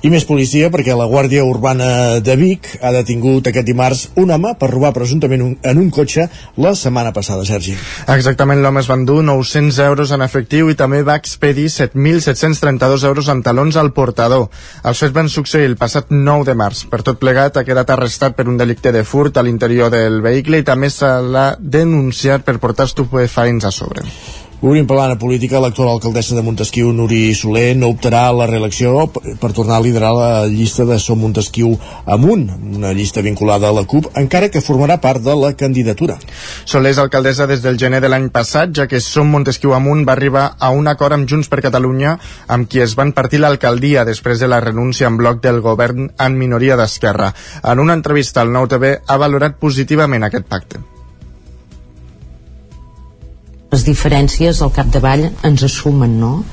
I 0.00 0.08
més 0.08 0.24
policia 0.24 0.70
perquè 0.72 0.94
la 0.96 1.04
Guàrdia 1.10 1.44
Urbana 1.44 2.18
de 2.24 2.36
Vic 2.40 2.70
ha 2.80 2.94
detingut 2.96 3.50
aquest 3.50 3.68
dimarts 3.68 4.06
un 4.16 4.32
home 4.32 4.54
per 4.56 4.70
robar 4.70 4.94
presumptament 4.96 5.44
un, 5.44 5.52
en 5.60 5.80
un 5.82 5.90
cotxe 5.92 6.30
la 6.56 6.72
setmana 6.72 7.12
passada, 7.12 7.44
Sergi. 7.44 7.74
Exactament, 8.14 8.62
l'home 8.64 8.80
es 8.80 8.88
van 8.88 9.04
dur 9.04 9.18
900 9.26 9.82
euros 9.84 10.14
en 10.16 10.24
efectiu 10.24 10.72
i 10.72 10.78
també 10.78 11.02
va 11.04 11.18
expedir 11.20 11.68
7.732 11.68 13.04
euros 13.04 13.28
en 13.28 13.44
talons 13.44 13.76
al 13.76 13.92
portador. 13.92 14.48
Els 14.80 15.04
fets 15.04 15.12
van 15.12 15.28
succeir 15.28 15.68
el 15.68 15.76
passat 15.76 16.08
9 16.08 16.48
de 16.48 16.56
març. 16.56 16.86
Per 16.88 17.02
tot 17.04 17.20
plegat, 17.20 17.60
ha 17.60 17.66
quedat 17.68 17.92
arrestat 17.92 18.32
per 18.38 18.48
un 18.48 18.56
delicte 18.56 18.96
de 18.96 19.04
furt 19.04 19.36
a 19.36 19.44
l'interior 19.44 19.92
del 19.92 20.22
vehicle 20.24 20.64
i 20.64 20.64
també 20.64 20.88
se 20.88 21.12
l'ha 21.20 21.50
denunciat 21.60 22.48
per 22.48 22.56
portar 22.62 22.88
faents 23.28 23.64
a 23.64 23.74
sobre. 23.74 24.06
Obrim 24.64 24.86
plana 24.88 25.18
política, 25.20 25.60
l'actual 25.60 25.90
alcaldessa 25.90 26.34
de 26.34 26.40
Montesquieu, 26.40 26.88
Nuri 26.88 27.34
Soler, 27.36 27.74
no 27.76 27.90
optarà 27.92 28.22
a 28.30 28.32
la 28.32 28.46
reelecció 28.48 29.04
per 29.12 29.50
tornar 29.52 29.76
a 29.76 29.84
liderar 29.84 30.14
la 30.16 30.30
llista 30.48 30.86
de 30.88 30.96
Som 30.98 31.20
Montesquieu 31.20 31.74
amunt, 32.06 32.46
una 32.78 32.94
llista 32.96 33.20
vinculada 33.20 33.68
a 33.68 33.76
la 33.76 33.84
CUP, 33.84 34.08
encara 34.16 34.48
que 34.48 34.64
formarà 34.64 34.96
part 35.04 35.20
de 35.20 35.36
la 35.36 35.52
candidatura. 35.60 36.16
Soler 36.64 36.94
és 36.96 37.02
alcaldessa 37.04 37.46
des 37.46 37.60
del 37.60 37.76
gener 37.76 38.00
de 38.00 38.08
l'any 38.08 38.30
passat, 38.32 38.72
ja 38.72 38.88
que 38.88 39.02
Som 39.04 39.28
Montesquieu 39.28 39.76
amunt 39.76 40.06
va 40.08 40.16
arribar 40.16 40.48
a 40.58 40.72
un 40.72 40.88
acord 40.88 41.18
amb 41.18 41.28
Junts 41.28 41.52
per 41.52 41.60
Catalunya, 41.60 42.16
amb 42.48 42.64
qui 42.64 42.80
es 42.80 42.96
van 42.96 43.12
partir 43.12 43.44
l'alcaldia 43.44 44.08
després 44.08 44.40
de 44.40 44.48
la 44.48 44.64
renúncia 44.64 45.06
en 45.06 45.20
bloc 45.20 45.44
del 45.44 45.60
govern 45.60 46.14
en 46.16 46.40
minoria 46.40 46.80
d'Esquerra. 46.80 47.34
En 47.62 47.78
una 47.78 47.92
entrevista 47.92 48.40
al 48.40 48.56
Nou 48.56 48.72
TV 48.72 48.96
ha 49.06 49.20
valorat 49.20 49.60
positivament 49.60 50.24
aquest 50.24 50.48
pacte 50.48 50.95
les 53.72 53.84
diferències 53.86 54.62
al 54.62 54.72
capdavall 54.72 55.28
ens 55.44 55.66
assumen, 55.66 56.20
no? 56.20 56.44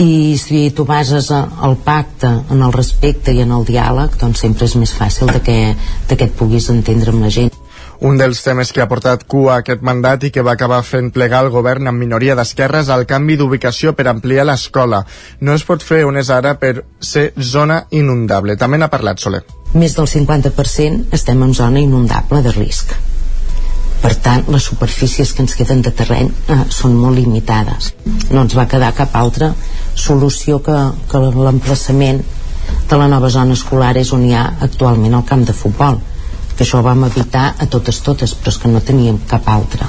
i 0.00 0.36
si 0.38 0.70
tu 0.70 0.84
bases 0.86 1.30
el 1.34 1.74
pacte 1.84 2.28
en 2.50 2.62
el 2.62 2.72
respecte 2.72 3.34
i 3.34 3.42
en 3.42 3.50
el 3.52 3.66
diàleg 3.68 4.14
doncs 4.20 4.44
sempre 4.46 4.68
és 4.70 4.76
més 4.78 4.92
fàcil 4.94 5.32
de 5.34 5.40
que, 5.44 5.56
de 6.08 6.16
que 6.16 6.30
et 6.30 6.36
puguis 6.38 6.70
entendre 6.70 7.12
amb 7.12 7.26
la 7.26 7.32
gent 7.34 7.50
un 8.00 8.16
dels 8.16 8.40
temes 8.40 8.70
que 8.72 8.80
ha 8.80 8.88
portat 8.88 9.26
cua 9.28 9.58
a 9.58 9.60
aquest 9.60 9.82
mandat 9.84 10.24
i 10.24 10.30
que 10.32 10.44
va 10.46 10.54
acabar 10.56 10.80
fent 10.88 11.10
plegar 11.12 11.42
el 11.44 11.50
govern 11.52 11.90
amb 11.90 12.00
minoria 12.00 12.36
d'esquerres 12.38 12.88
el 12.94 13.04
canvi 13.10 13.36
d'ubicació 13.36 13.92
per 13.92 14.08
ampliar 14.08 14.46
l'escola. 14.48 15.02
No 15.40 15.52
es 15.52 15.66
pot 15.68 15.84
fer 15.84 16.06
on 16.08 16.16
és 16.16 16.32
ara 16.32 16.54
per 16.56 16.86
ser 16.98 17.26
zona 17.36 17.82
inundable. 17.90 18.56
També 18.56 18.80
n'ha 18.80 18.88
parlat 18.88 19.20
Soler. 19.20 19.44
Més 19.74 20.00
del 20.00 20.08
50% 20.08 21.12
estem 21.12 21.44
en 21.44 21.52
zona 21.54 21.84
inundable 21.84 22.40
de 22.40 22.56
risc 22.56 22.96
per 24.00 24.14
tant 24.24 24.46
les 24.52 24.66
superfícies 24.70 25.32
que 25.34 25.44
ens 25.44 25.56
queden 25.58 25.82
de 25.84 25.92
terreny 25.96 26.30
eh, 26.30 26.58
són 26.72 26.96
molt 26.96 27.18
limitades 27.18 27.92
no 28.30 28.44
ens 28.44 28.56
va 28.56 28.68
quedar 28.70 28.92
cap 28.96 29.16
altra 29.20 29.52
solució 29.94 30.60
que, 30.64 30.76
que 31.10 31.22
l'emplaçament 31.36 32.22
de 32.90 32.98
la 32.98 33.08
nova 33.10 33.30
zona 33.30 33.56
escolar 33.58 33.94
és 34.00 34.12
on 34.16 34.26
hi 34.26 34.34
ha 34.36 34.46
actualment 34.68 35.16
el 35.18 35.26
camp 35.32 35.46
de 35.46 35.56
futbol 35.56 36.00
que 36.56 36.64
això 36.66 36.80
ho 36.80 36.86
vam 36.86 37.06
evitar 37.08 37.54
a 37.58 37.68
totes 37.70 38.02
totes 38.06 38.36
però 38.36 38.54
és 38.54 38.60
que 38.62 38.72
no 38.72 38.84
teníem 38.84 39.20
cap 39.30 39.48
altra 39.48 39.88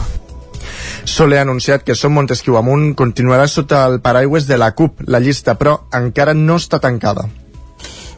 Soler 1.04 1.40
ha 1.40 1.46
anunciat 1.48 1.84
que 1.84 1.96
Som 1.98 2.14
Montesquieu 2.14 2.58
Amunt 2.60 2.92
continuarà 2.98 3.48
sota 3.50 3.86
el 3.90 4.02
paraigües 4.06 4.46
de 4.48 4.58
la 4.62 4.72
CUP. 4.78 5.02
La 5.08 5.20
llista, 5.20 5.56
però, 5.58 5.80
encara 5.98 6.36
no 6.38 6.60
està 6.62 6.78
tancada. 6.84 7.26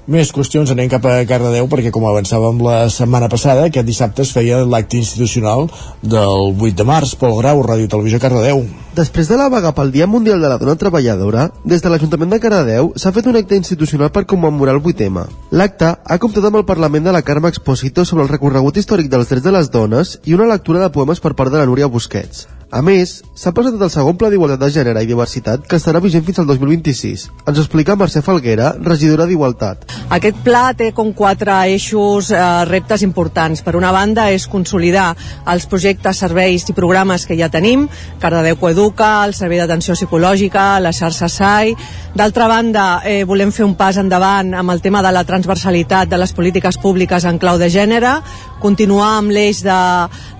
Més 0.03 0.33
qüestions, 0.35 0.67
anem 0.67 0.89
cap 0.91 1.05
a 1.07 1.21
Cardedeu 1.23 1.69
perquè 1.71 1.87
com 1.95 2.03
avançàvem 2.03 2.57
la 2.59 2.89
setmana 2.91 3.29
passada 3.31 3.69
aquest 3.69 3.87
dissabte 3.87 4.25
es 4.25 4.33
feia 4.35 4.57
l'acte 4.67 4.97
institucional 4.99 5.69
del 6.01 6.49
8 6.51 6.73
de 6.75 6.85
març. 6.89 7.13
Pol 7.15 7.37
Grau, 7.37 7.61
Ràdio 7.63 7.87
Televisió 7.87 8.19
Cardedeu. 8.19 8.65
Després 8.97 9.29
de 9.31 9.37
la 9.39 9.47
vaga 9.47 9.71
pel 9.71 9.93
Dia 9.93 10.03
Mundial 10.05 10.43
de 10.43 10.49
la 10.51 10.57
Dona 10.59 10.75
Treballadora, 10.75 11.45
des 11.63 11.79
de 11.81 11.89
l'Ajuntament 11.93 12.35
de 12.35 12.41
Cardedeu 12.43 12.91
s'ha 12.99 13.13
fet 13.15 13.29
un 13.31 13.39
acte 13.39 13.55
institucional 13.55 14.11
per 14.11 14.25
commemorar 14.27 14.75
el 14.75 14.81
8M. 14.83 15.23
L'acte 15.55 15.93
ha 15.95 16.19
comptat 16.19 16.49
amb 16.49 16.59
el 16.59 16.67
Parlament 16.67 17.07
de 17.07 17.13
la 17.15 17.23
Carme 17.23 17.47
Exposito 17.53 18.03
sobre 18.03 18.27
el 18.27 18.33
recorregut 18.33 18.75
històric 18.75 19.07
dels 19.07 19.31
drets 19.31 19.47
de 19.47 19.55
les 19.55 19.71
dones 19.71 20.17
i 20.25 20.35
una 20.35 20.51
lectura 20.51 20.83
de 20.83 20.91
poemes 20.91 21.23
per 21.23 21.31
part 21.31 21.55
de 21.55 21.63
la 21.63 21.69
Núria 21.69 21.87
Busquets. 21.87 22.49
A 22.73 22.81
més, 22.81 23.19
s'ha 23.37 23.51
presentat 23.53 23.83
el 23.85 23.91
segon 23.93 24.15
Pla 24.17 24.31
d'Igualtat 24.33 24.57
de 24.63 24.67
Gènere 24.73 25.01
i 25.05 25.05
Diversitat 25.05 25.67
que 25.69 25.77
estarà 25.77 25.99
vigent 26.01 26.23
fins 26.25 26.39
al 26.41 26.47
2026. 26.49 27.25
Ens 27.45 27.59
explica 27.61 27.93
Mercè 27.93 28.23
Falguera, 28.25 28.71
regidora 28.81 29.27
d'Igualtat. 29.29 29.83
Aquest 30.17 30.39
pla 30.41 30.63
té 30.73 30.87
com 30.97 31.11
quatre 31.13 31.53
eixos 31.69 32.31
eh, 32.33 32.39
reptes 32.65 33.03
importants. 33.05 33.61
Per 33.61 33.75
una 33.77 33.91
banda 33.93 34.25
és 34.33 34.47
consolidar 34.49 35.11
els 35.53 35.67
projectes, 35.69 36.17
serveis 36.25 36.65
i 36.65 36.73
programes 36.73 37.27
que 37.29 37.37
ja 37.37 37.51
tenim, 37.53 37.85
Cardedeu 38.23 38.57
Coeduca, 38.57 39.11
el 39.27 39.37
Servei 39.37 39.61
d'Atenció 39.61 39.93
Psicològica, 39.93 40.79
la 40.81 40.95
xarxa 40.97 41.29
SAI. 41.29 41.75
D'altra 42.17 42.49
banda, 42.49 42.87
eh, 43.05 43.21
volem 43.21 43.53
fer 43.53 43.67
un 43.67 43.77
pas 43.77 44.01
endavant 44.01 44.49
amb 44.57 44.73
el 44.73 44.81
tema 44.81 45.05
de 45.05 45.13
la 45.13 45.23
transversalitat 45.29 46.09
de 46.09 46.17
les 46.17 46.33
polítiques 46.33 46.81
públiques 46.81 47.29
en 47.29 47.37
clau 47.37 47.61
de 47.61 47.69
gènere, 47.69 48.17
continuar 48.63 49.19
amb 49.19 49.33
l'eix 49.35 49.61
de, 49.61 49.79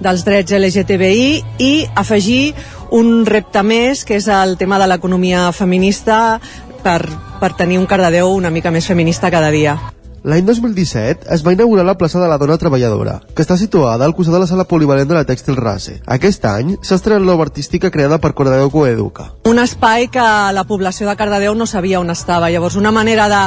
dels 0.02 0.26
drets 0.26 0.54
LGTBI 0.56 1.42
i 1.62 1.74
afegir 1.94 2.23
un 2.94 3.26
repte 3.26 3.64
més, 3.64 4.04
que 4.06 4.20
és 4.20 4.28
el 4.28 4.58
tema 4.58 4.80
de 4.80 4.88
l'economia 4.88 5.52
feminista 5.52 6.40
per, 6.84 7.02
per 7.42 7.54
tenir 7.58 7.80
un 7.82 7.90
Cardedeu 7.90 8.32
una 8.36 8.52
mica 8.54 8.72
més 8.72 8.88
feminista 8.88 9.32
cada 9.34 9.52
dia. 9.52 9.78
L'any 10.24 10.46
2017 10.48 11.28
es 11.36 11.42
va 11.44 11.52
inaugurar 11.52 11.84
la 11.84 11.98
plaça 12.00 12.16
de 12.22 12.30
la 12.32 12.38
Dona 12.40 12.56
Treballadora, 12.56 13.18
que 13.36 13.44
està 13.44 13.58
situada 13.60 14.06
al 14.08 14.14
costat 14.16 14.38
de 14.38 14.40
la 14.40 14.48
sala 14.48 14.64
polivalent 14.64 15.10
de 15.10 15.18
la 15.18 15.26
Tèxtil 15.28 15.58
Rase. 15.60 15.98
Aquest 16.16 16.46
any 16.48 16.78
s'ha 16.80 16.96
estrenat 16.96 17.26
l'obra 17.28 17.50
artística 17.50 17.92
creada 17.92 18.22
per 18.24 18.32
Cardedeu 18.32 18.72
Coeduca. 18.72 19.34
Un 19.52 19.60
espai 19.60 20.08
que 20.08 20.24
la 20.56 20.64
població 20.64 21.10
de 21.10 21.18
Cardedeu 21.20 21.58
no 21.60 21.68
sabia 21.68 22.00
on 22.00 22.14
estava. 22.14 22.48
Llavors, 22.54 22.78
una 22.80 22.94
manera 22.96 23.26
de, 23.28 23.42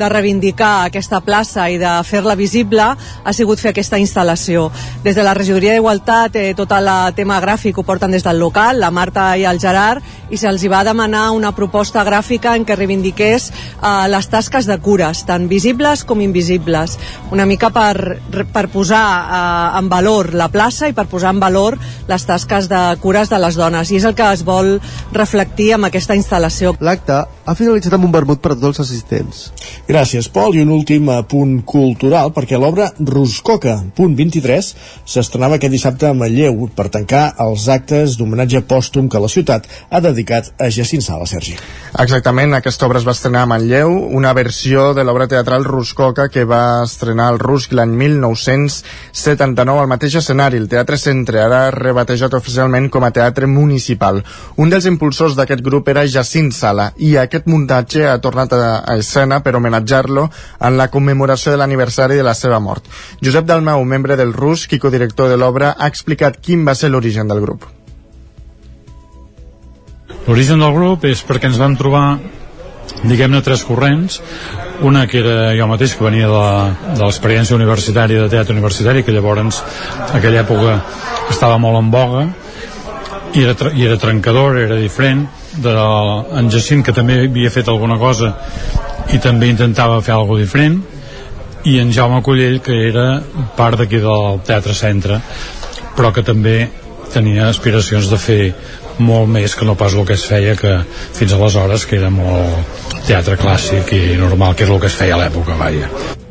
de 0.00 0.08
reivindicar 0.08 0.86
aquesta 0.86 1.20
plaça 1.20 1.66
i 1.68 1.76
de 1.76 1.90
fer-la 2.08 2.32
visible 2.40 2.80
ha 2.80 3.36
sigut 3.36 3.60
fer 3.60 3.74
aquesta 3.74 4.00
instal·lació. 4.00 4.70
Des 5.04 5.20
de 5.20 5.28
la 5.28 5.36
regidoria 5.36 5.76
d'Igualtat, 5.76 6.40
eh, 6.40 6.54
tot 6.56 6.72
el 6.72 6.88
tema 7.12 7.42
gràfic 7.44 7.76
ho 7.76 7.84
porten 7.84 8.16
des 8.16 8.24
del 8.24 8.40
local, 8.40 8.80
la 8.80 8.90
Marta 8.90 9.34
i 9.36 9.44
el 9.44 9.60
Gerard, 9.60 10.00
i 10.32 10.40
se'ls 10.40 10.64
va 10.72 10.80
demanar 10.80 11.28
una 11.36 11.52
proposta 11.52 12.00
gràfica 12.08 12.56
en 12.56 12.64
què 12.64 12.80
reivindiqués 12.80 13.50
eh, 13.52 14.08
les 14.08 14.32
tasques 14.32 14.64
de 14.64 14.80
cures, 14.80 15.26
tant 15.28 15.44
visibles 15.52 16.06
com 16.08 16.21
invisibles. 16.22 16.98
Una 17.32 17.46
mica 17.46 17.70
per, 17.74 18.18
per 18.52 18.66
posar 18.72 19.04
eh, 19.22 19.78
en 19.80 19.90
valor 19.92 20.32
la 20.38 20.48
plaça 20.52 20.88
i 20.88 20.96
per 20.96 21.06
posar 21.10 21.34
en 21.34 21.42
valor 21.42 21.78
les 22.08 22.26
tasques 22.28 22.68
de 22.70 22.82
cures 23.02 23.30
de 23.32 23.40
les 23.42 23.58
dones. 23.58 23.90
I 23.90 24.00
és 24.00 24.08
el 24.08 24.16
que 24.18 24.28
es 24.32 24.44
vol 24.46 24.76
reflectir 25.12 25.72
amb 25.76 25.90
aquesta 25.90 26.16
instal·lació. 26.18 26.76
L'acte 26.80 27.22
ha 27.22 27.56
finalitzat 27.58 27.96
amb 27.96 28.06
un 28.06 28.14
vermut 28.14 28.42
per 28.42 28.54
a 28.54 28.58
tots 28.58 28.78
els 28.78 28.82
assistents. 28.84 29.42
Gràcies, 29.88 30.28
Pol. 30.32 30.56
I 30.56 30.62
un 30.66 30.72
últim 30.74 31.08
eh, 31.10 31.20
punt 31.28 31.58
cultural, 31.66 32.32
perquè 32.34 32.60
l'obra 32.60 32.90
Ruscoca, 32.98 33.78
punt 33.96 34.14
23, 34.18 34.72
s'estrenava 35.08 35.58
aquest 35.58 35.74
dissabte 35.74 36.08
a 36.08 36.14
Manlleu 36.16 36.68
per 36.76 36.88
tancar 36.92 37.24
els 37.42 37.66
actes 37.72 38.18
d'homenatge 38.18 38.62
pòstum 38.68 39.08
que 39.10 39.22
la 39.22 39.30
ciutat 39.32 39.66
ha 39.90 40.02
dedicat 40.04 40.52
a 40.60 40.70
Jacint 40.70 41.02
Sala, 41.04 41.26
Sergi. 41.26 41.56
Exactament, 42.02 42.54
aquesta 42.54 42.86
obra 42.86 43.00
es 43.00 43.06
va 43.08 43.16
estrenar 43.16 43.46
a 43.46 43.50
Manlleu, 43.50 43.92
una 44.16 44.32
versió 44.36 44.92
de 44.94 45.04
l'obra 45.06 45.28
teatral 45.30 45.64
Ruscoca 45.64 46.11
que 46.32 46.44
va 46.44 46.82
estrenar 46.84 47.30
el 47.32 47.38
Rusc 47.40 47.72
l'any 47.72 47.92
1979 47.98 49.82
al 49.82 49.88
mateix 49.90 50.18
escenari, 50.20 50.60
el 50.60 50.68
Teatre 50.68 50.98
Centre, 51.00 51.40
ara 51.42 51.70
rebatejat 51.74 52.34
oficialment 52.38 52.90
com 52.92 53.04
a 53.04 53.10
Teatre 53.16 53.48
Municipal. 53.50 54.20
Un 54.60 54.72
dels 54.72 54.86
impulsors 54.90 55.36
d'aquest 55.38 55.64
grup 55.64 55.88
era 55.88 56.06
Jacint 56.06 56.52
Sala 56.52 56.90
i 56.98 57.14
aquest 57.16 57.48
muntatge 57.50 58.04
ha 58.08 58.18
tornat 58.22 58.52
a, 58.52 58.62
a 58.84 58.96
escena 59.00 59.40
per 59.42 59.56
homenatjar-lo 59.56 60.28
en 60.60 60.76
la 60.76 60.90
commemoració 60.92 61.54
de 61.54 61.62
l'aniversari 61.62 62.18
de 62.20 62.26
la 62.26 62.36
seva 62.38 62.60
mort. 62.60 62.84
Josep 63.24 63.48
Dalmau, 63.48 63.84
membre 63.84 64.18
del 64.20 64.36
Rusc 64.36 64.76
i 64.76 64.82
codirector 64.82 65.32
de 65.32 65.40
l'obra, 65.40 65.72
ha 65.78 65.88
explicat 65.88 66.36
quin 66.42 66.66
va 66.68 66.76
ser 66.76 66.92
l'origen 66.92 67.32
del 67.32 67.40
grup. 67.40 67.64
L'origen 70.28 70.60
del 70.62 70.76
grup 70.76 71.02
és 71.08 71.24
perquè 71.26 71.48
ens 71.50 71.58
vam 71.58 71.74
trobar 71.74 72.04
diguem-ne 73.02 73.42
tres 73.42 73.64
corrents. 73.64 74.20
Una 74.82 75.06
que 75.06 75.20
era 75.20 75.52
jo 75.58 75.66
mateix 75.70 75.94
que 75.96 76.04
venia 76.04 76.28
de, 76.30 76.46
de 76.96 77.02
l'experiència 77.02 77.56
universitària 77.56 78.22
de 78.22 78.30
teatre 78.32 78.54
universitari 78.56 79.04
que 79.06 79.14
llavors 79.14 79.62
aquella 80.12 80.42
època 80.42 80.78
estava 81.30 81.58
molt 81.62 81.80
en 81.80 81.90
boga. 81.90 82.24
I 83.32 83.46
era, 83.46 83.70
i 83.72 83.86
era 83.86 83.96
trencador, 83.96 84.58
era 84.60 84.76
diferent. 84.76 85.26
De 85.52 85.72
en 86.38 86.50
Jacint 86.50 86.84
que 86.84 86.94
també 86.96 87.22
havia 87.26 87.52
fet 87.52 87.68
alguna 87.68 87.98
cosa 88.00 88.34
i 89.12 89.18
també 89.20 89.48
intentava 89.52 90.00
fer 90.02 90.14
alguna 90.14 90.44
diferent. 90.44 90.80
I 91.64 91.78
en 91.78 91.92
Jaume 91.94 92.22
Collell 92.26 92.60
que 92.60 92.74
era 92.88 93.22
part 93.56 93.78
d'aquí 93.78 94.00
del 94.02 94.40
Teatre 94.46 94.74
Centre 94.74 95.20
però 95.96 96.12
que 96.12 96.24
també 96.24 96.56
tenia 97.12 97.48
aspiracions 97.50 98.08
de 98.10 98.18
fer 98.18 98.40
molt 98.98 99.30
més 99.32 99.54
que 99.58 99.68
no 99.68 99.76
pas 99.78 99.94
el 99.94 100.06
que 100.08 100.16
es 100.18 100.26
feia 100.28 100.56
que 100.58 100.74
fins 101.18 101.36
aleshores 101.36 101.86
que 101.86 102.00
era 102.00 102.10
molt 102.10 102.82
teatre 103.06 103.38
clàssic 103.40 103.94
i 103.96 104.02
normal 104.20 104.56
que 104.56 104.68
és 104.68 104.74
el 104.74 104.82
que 104.82 104.92
es 104.92 104.98
feia 104.98 105.16
a 105.18 105.22
l'època, 105.24 105.56
vaja. 105.60 106.21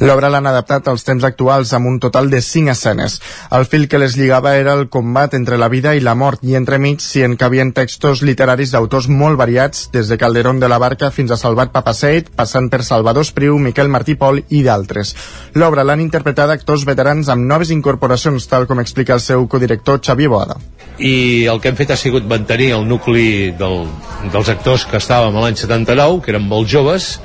L'obra 0.00 0.30
l'han 0.32 0.46
adaptat 0.46 0.88
als 0.88 1.04
temps 1.06 1.24
actuals 1.24 1.72
amb 1.76 1.88
un 1.90 1.98
total 2.00 2.30
de 2.30 2.40
5 2.42 2.72
escenes. 2.72 3.18
El 3.50 3.66
fil 3.66 3.88
que 3.88 4.00
les 4.00 4.16
lligava 4.16 4.54
era 4.56 4.74
el 4.78 4.88
combat 4.88 5.34
entre 5.34 5.58
la 5.58 5.68
vida 5.68 5.94
i 5.96 6.02
la 6.04 6.14
mort 6.14 6.44
i 6.44 6.56
entremig 6.58 7.02
s'hi 7.04 7.24
encabien 7.26 7.72
textos 7.76 8.22
literaris 8.22 8.72
d'autors 8.74 9.08
molt 9.08 9.38
variats, 9.38 9.88
des 9.92 10.08
de 10.08 10.18
Calderón 10.18 10.60
de 10.60 10.68
la 10.68 10.78
Barca 10.78 11.10
fins 11.10 11.30
a 11.30 11.40
Salvat 11.40 11.72
Papaseit, 11.72 12.30
passant 12.36 12.70
per 12.70 12.84
Salvador 12.84 13.26
Espriu, 13.26 13.58
Miquel 13.58 13.88
Martí 13.88 14.14
Pol 14.14 14.42
i 14.48 14.62
d'altres. 14.66 15.14
L'obra 15.54 15.84
l'han 15.84 16.04
interpretat 16.04 16.50
actors 16.54 16.84
veterans 16.88 17.28
amb 17.28 17.46
noves 17.48 17.72
incorporacions, 17.74 18.46
tal 18.48 18.66
com 18.66 18.80
explica 18.80 19.16
el 19.16 19.24
seu 19.24 19.46
codirector 19.48 20.00
Xavier 20.04 20.30
Boada. 20.32 20.58
I 20.98 21.46
el 21.46 21.60
que 21.62 21.70
hem 21.70 21.78
fet 21.78 21.92
ha 21.94 21.98
sigut 21.98 22.26
mantenir 22.26 22.72
el 22.76 22.86
nucli 22.88 23.52
del, 23.58 23.84
dels 24.32 24.48
actors 24.50 24.86
que 24.88 24.98
estàvem 24.98 25.36
a 25.36 25.44
l'any 25.44 25.58
79, 25.58 26.22
que 26.24 26.34
eren 26.34 26.48
molt 26.48 26.68
joves, 26.70 27.16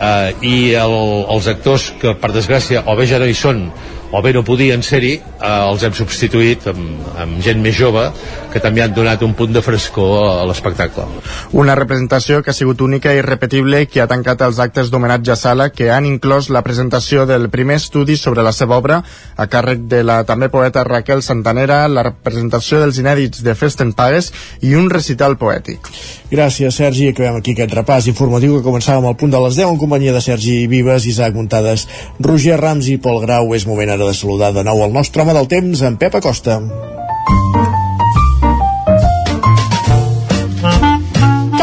eh, 0.00 0.34
i 0.42 0.56
el, 0.78 0.96
els 1.34 1.48
actors 1.50 1.90
que 2.00 2.14
per 2.18 2.32
desgràcia 2.34 2.84
o 2.86 2.96
bé 2.98 3.06
ja 3.10 3.20
no 3.22 3.28
hi 3.28 3.36
són 3.38 3.68
o 4.10 4.22
bé 4.22 4.32
no 4.32 4.44
podien 4.44 4.82
ser-hi, 4.82 5.14
eh, 5.14 5.70
els 5.70 5.82
hem 5.82 5.94
substituït 5.96 6.66
amb, 6.70 7.06
amb 7.18 7.40
gent 7.44 7.60
més 7.62 7.76
jove 7.76 8.10
que 8.52 8.62
també 8.62 8.84
han 8.84 8.94
donat 8.94 9.22
un 9.26 9.34
punt 9.34 9.52
de 9.52 9.62
frescor 9.62 10.14
a 10.28 10.44
l'espectacle. 10.46 11.06
Una 11.52 11.74
representació 11.74 12.42
que 12.42 12.52
ha 12.52 12.56
sigut 12.56 12.80
única 12.84 13.12
i 13.14 13.22
repetible 13.22 13.82
i 13.82 13.88
que 13.90 14.02
ha 14.02 14.08
tancat 14.10 14.44
els 14.46 14.60
actes 14.62 14.90
d'homenatge 14.92 15.32
a 15.34 15.38
Sala 15.38 15.70
que 15.74 15.90
han 15.90 16.06
inclòs 16.06 16.50
la 16.54 16.62
presentació 16.62 17.26
del 17.26 17.48
primer 17.50 17.80
estudi 17.82 18.16
sobre 18.16 18.44
la 18.46 18.52
seva 18.52 18.78
obra 18.78 19.00
a 19.36 19.48
càrrec 19.50 19.88
de 19.90 20.04
la 20.06 20.22
també 20.24 20.48
poeta 20.48 20.84
Raquel 20.84 21.22
Santanera, 21.22 21.88
la 21.88 22.06
representació 22.06 22.80
dels 22.82 23.00
inèdits 23.02 23.42
de 23.42 23.56
Festen 23.58 23.92
Pagues 23.92 24.30
i 24.62 24.74
un 24.78 24.90
recital 24.90 25.36
poètic. 25.40 25.90
Gràcies, 26.30 26.74
Sergi. 26.74 27.10
Acabem 27.10 27.40
aquí 27.40 27.52
aquest 27.54 27.74
repàs 27.74 28.08
informatiu 28.10 28.56
que 28.56 28.66
començàvem 28.66 29.06
al 29.06 29.18
punt 29.18 29.34
de 29.34 29.40
les 29.44 29.58
10 29.58 29.74
en 29.74 29.78
companyia 29.78 30.14
de 30.14 30.22
Sergi 30.24 30.66
Vives, 30.70 31.06
Isaac 31.10 31.34
Montades, 31.34 31.86
Roger 32.20 32.58
Rams 32.60 32.88
i 32.90 32.96
Pol 32.98 33.20
Grau. 33.22 33.52
És 33.54 33.66
moment 33.66 33.90
ara 33.90 34.03
de 34.08 34.16
saludar 34.16 34.52
de 34.54 34.64
nou 34.66 34.84
el 34.84 34.92
nostre 34.92 35.22
home 35.22 35.36
del 35.36 35.48
temps, 35.50 35.82
en 35.82 35.96
Pep 36.00 36.20
Acosta. 36.20 36.60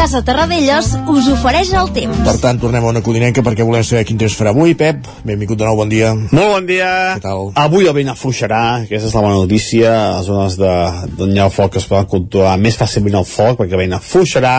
Casa 0.02 0.24
Terradellos 0.26 0.88
us 1.06 1.28
ofereix 1.30 1.68
el 1.78 1.92
temps. 1.94 2.24
Per 2.26 2.34
tant, 2.42 2.58
tornem 2.58 2.82
a 2.82 2.90
una 2.90 3.02
codinenca 3.06 3.44
perquè 3.46 3.62
volem 3.62 3.84
saber 3.86 4.02
quin 4.08 4.18
temps 4.18 4.34
farà 4.34 4.50
avui. 4.50 4.74
Pep, 4.74 5.06
benvingut 5.22 5.60
de 5.60 5.68
nou, 5.68 5.76
bon 5.78 5.92
dia. 5.92 6.10
Molt 6.34 6.50
bon 6.56 6.66
dia. 6.66 6.88
Què 7.20 7.22
tal? 7.22 7.52
Avui 7.62 7.86
el 7.86 7.94
vent 7.94 8.10
afluixarà, 8.10 8.62
aquesta 8.82 9.06
és 9.06 9.14
la 9.14 9.22
bona 9.22 9.38
notícia. 9.38 9.92
A 9.92 10.16
les 10.16 10.26
zones 10.26 10.58
de, 10.58 10.72
d'on 11.20 11.30
hi 11.30 11.38
ha 11.38 11.46
el 11.46 11.54
foc 11.54 11.78
es 11.78 11.86
poden 11.86 12.10
controlar 12.10 12.56
més 12.58 12.80
fàcilment 12.80 13.20
el 13.20 13.28
foc 13.30 13.60
perquè 13.60 13.78
el 13.78 13.82
vent 13.84 13.94
afluixarà 14.00 14.56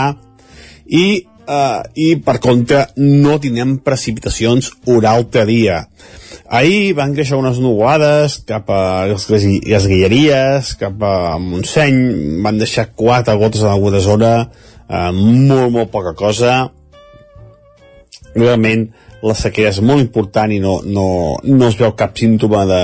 i, 0.88 1.06
uh, 1.44 1.82
i 1.92 2.08
per 2.24 2.40
contra 2.48 2.86
no 3.04 3.36
tindrem 3.44 3.82
precipitacions 3.84 4.72
un 4.96 5.12
altre 5.12 5.44
dia. 5.52 5.84
Ahir 6.50 6.94
van 6.98 7.14
créixer 7.16 7.38
unes 7.40 7.60
nuvolades 7.64 8.42
cap 8.48 8.68
a 8.70 9.06
les, 9.08 9.28
les 9.32 9.88
Guilleries, 9.88 10.74
cap 10.80 11.00
a 11.08 11.40
Montseny, 11.40 12.42
van 12.44 12.60
deixar 12.60 12.90
quatre 13.00 13.36
gotes 13.40 13.64
en 13.64 13.72
alguna 13.72 14.02
zona, 14.04 14.34
eh, 14.90 15.12
molt, 15.16 15.72
molt 15.72 15.92
poca 15.94 16.14
cosa. 16.20 16.58
Realment, 18.36 18.90
la 19.24 19.36
sequera 19.40 19.72
és 19.72 19.80
molt 19.80 20.04
important 20.04 20.52
i 20.52 20.60
no, 20.60 20.82
no, 20.84 21.08
no 21.48 21.68
es 21.70 21.80
veu 21.80 21.96
cap 21.96 22.18
símptoma 22.20 22.66
de, 22.68 22.84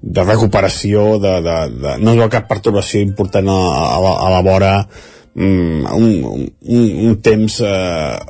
de 0.00 0.24
recuperació, 0.24 1.18
de, 1.20 1.36
de, 1.44 1.56
de, 1.76 1.96
no 2.00 2.14
es 2.14 2.20
veu 2.22 2.30
cap 2.32 2.48
perturbació 2.48 3.02
important 3.04 3.50
a, 3.52 3.60
a, 3.84 3.96
la, 4.00 4.12
a 4.24 4.30
la 4.38 4.44
vora, 4.46 4.74
mm, 5.34 5.96
un, 5.98 6.46
un, 6.64 6.86
un 7.10 7.18
temps 7.20 7.60
eh, 7.60 8.20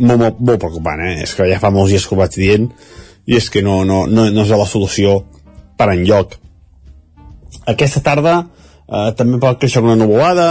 molt, 0.00 0.18
molt, 0.18 0.40
molt 0.40 0.58
preocupant, 0.58 1.04
eh? 1.06 1.20
és 1.28 1.36
que 1.36 1.46
ja 1.52 1.60
fa 1.62 1.70
molts 1.74 1.94
dies 1.94 2.08
que 2.08 2.16
ho 2.16 2.20
vaig 2.20 2.34
dient, 2.34 2.66
i 3.30 3.38
és 3.38 3.46
que 3.50 3.62
no, 3.62 3.84
no, 3.86 4.04
no, 4.10 4.26
no 4.34 4.42
és 4.42 4.50
la 4.50 4.66
solució 4.66 5.20
per 5.78 5.92
enlloc. 5.92 6.34
Aquesta 7.70 8.02
tarda 8.02 8.40
eh, 8.42 9.10
també 9.18 9.38
pot 9.38 9.60
créixer 9.60 9.84
una 9.84 9.98
nuvolada, 9.98 10.48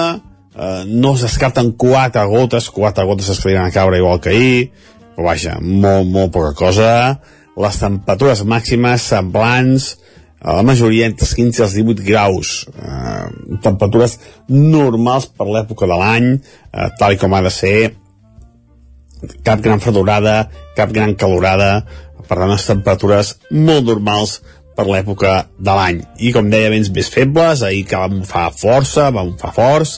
eh, 0.55 0.85
no 0.87 1.11
es 1.17 1.25
descarten 1.27 1.73
quatre 1.79 2.23
gotes, 2.31 2.69
quatre 2.71 3.03
gotes 3.09 3.33
es 3.35 3.43
podrien 3.43 3.65
a 3.65 3.75
caure 3.75 3.99
igual 3.99 4.23
que 4.23 4.31
ahir, 4.31 4.69
però 5.15 5.27
vaja, 5.27 5.57
molt, 5.59 6.07
molt 6.07 6.31
poca 6.37 6.53
cosa. 6.55 6.91
Les 7.59 7.81
temperatures 7.81 8.45
màximes 8.47 9.09
semblants, 9.11 9.91
a 10.39 10.53
la 10.55 10.63
majoria 10.63 11.09
entre 11.09 11.25
els 11.27 11.35
15 11.35 11.59
i 11.59 11.63
els 11.65 11.73
18 11.75 12.05
graus, 12.07 12.51
eh, 12.79 13.57
temperatures 13.59 14.21
normals 14.47 15.27
per 15.35 15.49
l'època 15.51 15.89
de 15.89 15.97
l'any, 15.99 16.29
eh, 16.39 16.87
tal 16.95 17.19
com 17.19 17.35
ha 17.35 17.41
de 17.43 17.51
ser, 17.51 17.79
cap 19.43 19.59
gran 19.59 19.81
fredorada, 19.83 20.49
cap 20.77 20.93
gran 20.95 21.15
calorada, 21.19 21.83
per 22.29 22.37
tant, 22.37 22.51
les 22.51 22.67
temperatures 22.69 23.33
molt 23.51 23.87
normals 23.89 24.39
per 24.77 24.85
l'època 24.87 25.33
de 25.57 25.75
l'any. 25.75 26.03
I 26.23 26.31
com 26.35 26.49
deia, 26.51 26.71
vents 26.71 26.91
més 26.95 27.09
febles, 27.11 27.63
ahir 27.65 27.83
que 27.89 27.99
vam 27.99 28.21
fa 28.27 28.47
força, 28.55 29.09
vam 29.15 29.33
fa 29.41 29.51
forts, 29.55 29.97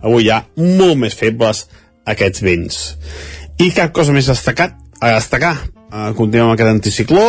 avui 0.00 0.30
ha 0.30 0.44
molt 0.56 1.00
més 1.02 1.16
febles 1.18 1.66
aquests 2.08 2.44
vents. 2.44 2.78
I 3.60 3.70
cap 3.74 3.92
cosa 3.94 4.14
més 4.14 4.30
destacat, 4.30 4.78
a 5.02 5.16
destacar. 5.16 5.56
Uh, 5.92 6.12
continuem 6.16 6.48
amb 6.48 6.54
aquest 6.54 6.70
anticicló, 6.72 7.26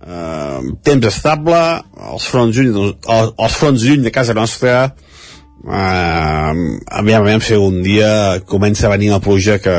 uh, 0.00 0.70
temps 0.86 1.10
estable, 1.10 1.60
els 2.14 2.28
fronts, 2.32 2.56
lluny, 2.56 2.94
els, 2.96 3.34
els 3.36 3.58
fronts 3.60 3.84
lluny 3.84 4.06
de 4.06 4.14
casa 4.14 4.36
nostra, 4.38 4.94
aviam, 5.66 7.22
aviam 7.24 7.42
si 7.44 7.58
un 7.58 7.82
dia 7.84 8.40
comença 8.46 8.86
a 8.86 8.94
venir 8.94 9.10
la 9.12 9.20
pluja 9.20 9.58
que, 9.60 9.76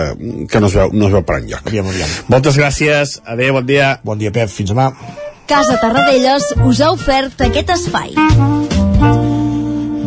que 0.49 0.61
no, 0.61 0.67
es 0.67 0.77
veu, 0.77 0.93
no 0.93 1.07
es 1.07 1.15
veu 1.15 1.25
per 1.25 1.39
enlloc. 1.41 1.65
Aviam, 1.67 1.89
aviam. 1.89 2.13
Moltes 2.31 2.59
gràcies, 2.59 3.19
adeu, 3.25 3.55
bon 3.57 3.65
dia. 3.65 3.95
Bon 4.05 4.21
dia, 4.21 4.33
Pep, 4.35 4.51
fins 4.51 4.73
demà. 4.73 4.91
Casa 5.49 5.79
Tarradellas 5.81 6.53
us 6.63 6.79
ha 6.79 6.91
ofert 6.93 7.41
aquest 7.47 7.73
espai. 7.75 8.15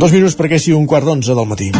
Dos 0.00 0.14
minuts 0.14 0.38
perquè 0.38 0.58
sigui 0.58 0.78
un 0.78 0.88
quart 0.90 1.06
d'onze 1.06 1.36
del 1.36 1.50
matí. 1.50 1.70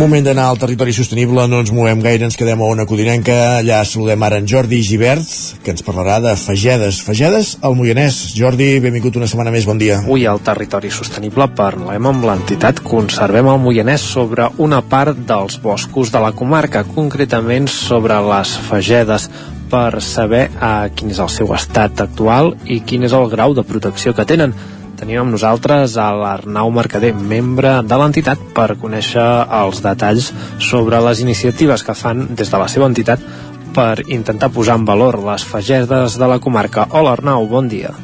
Moment 0.00 0.24
d'anar 0.24 0.46
al 0.48 0.56
territori 0.56 0.94
sostenible, 0.96 1.42
no 1.44 1.58
ens 1.60 1.70
movem 1.76 2.00
gaire, 2.00 2.24
ens 2.24 2.38
quedem 2.40 2.62
a 2.64 2.68
una 2.72 2.86
codinenca. 2.88 3.34
Allà 3.58 3.82
saludem 3.84 4.22
ara 4.24 4.38
en 4.40 4.46
Jordi 4.48 4.78
Givert, 4.80 5.28
que 5.60 5.74
ens 5.74 5.84
parlarà 5.84 6.14
de 6.24 6.32
Fagedes. 6.40 7.02
Fagedes, 7.04 7.50
al 7.60 7.76
Moianès. 7.76 8.22
Jordi, 8.32 8.70
benvingut 8.80 9.18
una 9.20 9.28
setmana 9.28 9.52
més, 9.52 9.68
bon 9.68 9.76
dia. 9.76 9.98
Avui 10.00 10.24
al 10.24 10.40
territori 10.40 10.88
sostenible 10.88 11.50
parlem 11.52 12.08
amb 12.08 12.24
l'entitat 12.30 12.80
Conservem 12.80 13.52
el 13.52 13.60
Moianès 13.60 14.08
sobre 14.16 14.48
una 14.56 14.80
part 14.80 15.20
dels 15.28 15.60
boscos 15.60 16.08
de 16.16 16.24
la 16.24 16.32
comarca, 16.32 16.86
concretament 16.96 17.68
sobre 17.68 18.16
les 18.32 18.56
Fagedes 18.70 19.28
per 19.68 20.00
saber 20.00 20.46
eh, 20.48 20.90
quin 20.96 21.12
és 21.12 21.20
el 21.20 21.28
seu 21.28 21.52
estat 21.52 22.00
actual 22.08 22.54
i 22.64 22.80
quin 22.80 23.04
és 23.04 23.12
el 23.12 23.28
grau 23.28 23.52
de 23.52 23.68
protecció 23.68 24.16
que 24.16 24.24
tenen 24.24 24.56
tenim 25.00 25.22
amb 25.22 25.32
nosaltres 25.32 25.96
a 25.96 26.10
l'Arnau 26.12 26.68
Mercader, 26.76 27.14
membre 27.16 27.78
de 27.88 27.98
l'entitat, 28.02 28.40
per 28.56 28.76
conèixer 28.80 29.24
els 29.60 29.80
detalls 29.84 30.28
sobre 30.60 31.00
les 31.06 31.22
iniciatives 31.24 31.84
que 31.86 31.96
fan 31.96 32.26
des 32.36 32.52
de 32.52 32.60
la 32.60 32.68
seva 32.68 32.90
entitat 32.90 33.24
per 33.72 34.02
intentar 34.12 34.50
posar 34.52 34.76
en 34.76 34.84
valor 34.84 35.22
les 35.24 35.46
fagedes 35.46 36.18
de 36.20 36.28
la 36.28 36.40
comarca. 36.42 36.88
Hola 36.90 37.16
Arnau, 37.16 37.48
bon 37.48 37.70
dia. 37.70 37.94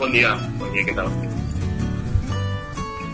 Bon 0.00 0.10
dia, 0.10 0.34
bon 0.58 0.72
dia, 0.74 0.86
què 0.88 0.96
tal? 0.96 1.12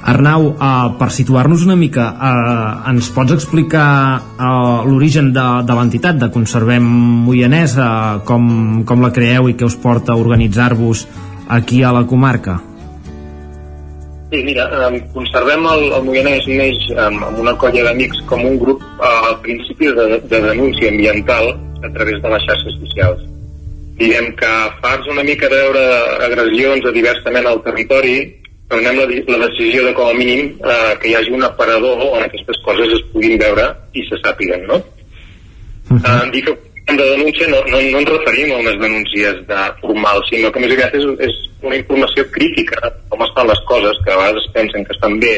Arnau, 0.05 0.51
uh, 0.53 0.97
per 1.01 1.09
situar-nos 1.13 1.65
una 1.65 1.77
mica, 1.81 2.11
uh, 2.13 2.91
ens 2.93 3.09
pots 3.13 3.33
explicar 3.33 4.21
uh, 4.21 4.85
l'origen 4.85 5.31
de, 5.33 5.45
de 5.65 5.77
l'entitat 5.77 6.21
de 6.21 6.29
Conservem 6.33 6.85
Moianès, 7.25 7.77
uh, 7.81 8.21
com, 8.29 8.83
com 8.85 9.05
la 9.05 9.13
creeu 9.17 9.49
i 9.49 9.57
què 9.57 9.65
us 9.65 9.79
porta 9.81 10.13
a 10.13 10.21
organitzar-vos 10.21 11.07
aquí 11.49 11.83
a 11.83 11.93
la 11.93 12.07
comarca? 12.07 12.61
Sí, 14.31 14.43
mira, 14.43 14.67
um, 14.89 14.97
conservem 15.15 15.67
el, 15.71 15.85
el 15.95 16.07
Moianès 16.09 16.47
neix 16.51 16.79
um, 16.91 17.21
amb 17.23 17.39
una 17.39 17.53
colla 17.61 17.85
d'amics 17.87 18.25
com 18.31 18.43
un 18.43 18.57
grup 18.59 18.83
uh, 18.97 19.29
al 19.29 19.37
principi 19.45 19.93
de, 19.95 20.19
de 20.25 20.41
denúncia 20.49 20.91
ambiental 20.91 21.53
a 21.85 21.91
través 21.95 22.19
de 22.23 22.33
les 22.33 22.47
xarxes 22.49 22.79
socials. 22.81 23.21
Diguem 24.01 24.33
que 24.41 24.53
farts 24.81 25.07
una 25.13 25.23
mica 25.23 25.47
de 25.53 25.61
veure 25.61 25.85
agressions 26.27 26.83
de 26.83 26.95
diversament 26.97 27.47
al 27.47 27.63
territori, 27.63 28.17
prenem 28.67 28.99
la, 28.99 29.07
la 29.37 29.41
decisió 29.47 29.85
de 29.87 29.95
com 29.95 30.11
a 30.11 30.19
mínim 30.19 30.57
uh, 30.65 30.97
que 30.99 31.13
hi 31.13 31.17
hagi 31.21 31.35
un 31.37 31.47
aparador 31.47 32.03
on 32.09 32.25
aquestes 32.25 32.59
coses 32.67 32.97
es 32.97 33.07
puguin 33.13 33.39
veure 33.39 33.71
i 33.95 34.03
se 34.09 34.19
sàpiguen, 34.25 34.67
no? 34.67 34.81
Uh 35.93 36.01
-huh. 36.01 36.01
uh, 36.01 36.31
dic 36.33 36.49
que 36.49 36.74
de 36.97 37.11
denúncia 37.11 37.49
no, 37.49 37.61
no, 37.71 37.81
no 37.81 38.01
ens 38.01 38.11
referim 38.11 38.53
a 38.53 38.61
unes 38.63 38.79
denúncies 38.81 39.43
de 39.49 39.61
formal, 39.81 40.23
sinó 40.29 40.51
que 40.53 40.63
més 40.63 40.73
aviat 40.75 40.97
és, 40.99 41.05
és 41.29 41.37
una 41.65 41.77
informació 41.79 42.25
crítica 42.35 42.91
com 43.13 43.23
estan 43.27 43.51
les 43.51 43.61
coses, 43.69 44.01
que 44.05 44.13
a 44.13 44.19
vegades 44.21 44.43
es 44.43 44.55
pensen 44.57 44.87
que 44.87 44.97
estan 44.97 45.19
bé 45.23 45.37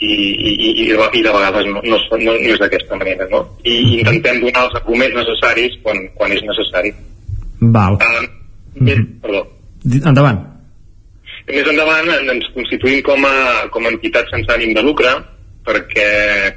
i, 0.00 0.10
i, 0.10 0.50
i, 0.50 0.68
i 0.80 1.22
de 1.22 1.32
vegades 1.32 1.66
no, 1.68 1.80
no, 1.84 1.98
no, 1.98 2.18
no 2.24 2.36
és 2.54 2.60
d'aquesta 2.62 2.96
manera, 2.96 3.26
no? 3.32 3.42
I 3.68 4.00
intentem 4.00 4.40
donar 4.40 4.66
els 4.66 4.78
arguments 4.80 5.18
necessaris 5.18 5.76
quan, 5.84 6.00
quan 6.16 6.32
és 6.32 6.44
necessari. 6.46 6.94
Val. 7.60 7.98
Uh, 8.00 8.22
més, 8.80 9.02
perdó. 9.20 9.44
Endavant. 10.00 10.40
Més 11.50 11.68
endavant 11.68 12.08
ens 12.16 12.48
constituïm 12.54 13.02
com 13.04 13.28
a, 13.28 13.34
com 13.74 13.84
a 13.84 13.92
entitat 13.92 14.32
sense 14.32 14.56
ànim 14.56 14.72
de 14.76 14.84
lucre, 14.86 15.12
perquè, 15.70 16.08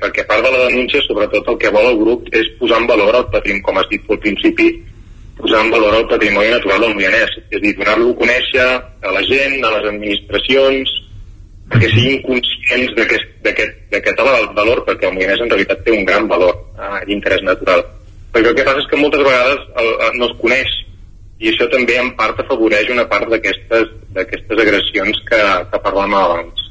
perquè 0.02 0.26
part 0.30 0.41
de 0.45 0.52
la 0.52 0.65
denúncia, 0.68 1.02
sobretot 1.06 1.52
el 1.52 1.60
que 1.61 1.72
vol 1.73 1.91
el 1.91 1.99
grup, 2.02 2.27
és 2.34 2.49
posar 2.60 2.81
en 2.81 2.90
valor 2.90 3.19
el 3.19 3.30
patrimoni, 3.34 3.64
com 3.68 3.77
has 3.77 3.90
dit 3.91 4.10
al 4.10 4.19
principi, 4.23 4.69
posar 5.38 5.64
en 5.65 5.72
valor 5.73 5.99
el 5.99 6.07
patrimoni 6.10 6.49
natural 6.53 6.85
del 6.85 6.95
Moianès, 6.98 7.35
és 7.52 7.60
a 7.60 7.64
dir, 7.64 7.73
donar-lo 7.77 8.14
a 8.14 8.19
conèixer 8.22 8.68
a 8.68 9.15
la 9.18 9.23
gent, 9.30 9.60
a 9.61 9.73
les 9.76 9.90
administracions, 9.91 10.95
perquè 11.73 11.91
siguin 11.94 12.23
conscients 12.26 12.95
d'aquest 12.98 14.23
valor, 14.23 14.84
perquè 14.88 15.10
el 15.10 15.18
Moianès 15.19 15.44
en 15.44 15.53
realitat 15.53 15.85
té 15.85 15.94
un 15.94 16.07
gran 16.10 16.27
valor 16.31 16.57
eh, 16.73 17.03
d'interès 17.10 17.45
natural. 17.45 17.85
Perquè 18.34 18.49
el 18.49 18.57
que 18.57 18.65
passa 18.65 18.81
és 18.81 18.90
que 18.90 18.98
moltes 18.98 19.22
vegades 19.22 19.69
el, 19.77 19.94
el, 20.07 20.18
no 20.18 20.31
es 20.31 20.35
coneix, 20.41 20.73
i 21.44 21.52
això 21.52 21.68
també 21.69 21.99
en 21.99 22.14
part 22.18 22.40
afavoreix 22.40 22.90
una 22.94 23.06
part 23.10 23.30
d'aquestes 23.30 24.61
agressions 24.64 25.26
que, 25.30 25.41
que 25.69 25.81
parlàvem 25.85 26.18
abans 26.18 26.62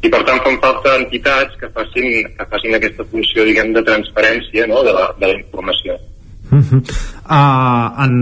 i 0.00 0.08
per 0.08 0.22
tant 0.28 0.40
fan 0.44 0.56
falta 0.62 0.94
entitats 0.98 1.58
que 1.60 1.68
facin, 1.74 2.08
que 2.36 2.46
facin 2.52 2.76
aquesta 2.76 3.04
funció 3.10 3.44
diguem 3.44 3.74
de 3.76 3.84
transparència 3.84 4.68
no? 4.70 4.84
de, 4.86 4.94
la, 4.96 5.10
de 5.20 5.32
la 5.32 5.36
informació 5.40 5.98
Uh 6.50 6.58
-huh. 6.58 6.82
uh, 7.30 8.04
en, 8.04 8.14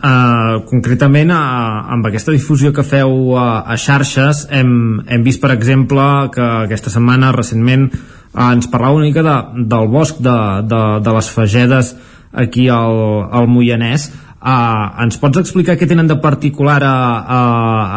uh, 0.00 0.64
concretament 0.64 1.30
uh, 1.30 1.92
amb 1.92 2.06
aquesta 2.06 2.32
difusió 2.32 2.72
que 2.72 2.82
feu 2.82 3.34
uh, 3.36 3.68
a 3.68 3.76
xarxes 3.76 4.48
hem, 4.50 5.02
hem 5.06 5.22
vist 5.22 5.42
per 5.42 5.50
exemple 5.52 6.30
que 6.32 6.40
aquesta 6.40 6.88
setmana 6.88 7.32
recentment 7.32 7.92
uh, 7.92 8.52
ens 8.52 8.66
parlava 8.66 8.94
una 8.94 9.04
mica 9.04 9.22
de, 9.22 9.36
del 9.68 9.88
bosc 9.88 10.16
de, 10.18 10.38
de, 10.72 11.00
de 11.04 11.12
les 11.12 11.30
fagedes 11.30 11.96
aquí 12.32 12.68
al, 12.68 13.28
al 13.30 13.46
Moianès 13.46 14.10
Uh, 14.46 15.02
ens 15.02 15.16
pots 15.18 15.40
explicar 15.40 15.74
què 15.74 15.88
tenen 15.90 16.06
de 16.06 16.14
particular 16.22 16.78
a, 16.86 16.90
a, 17.18 17.38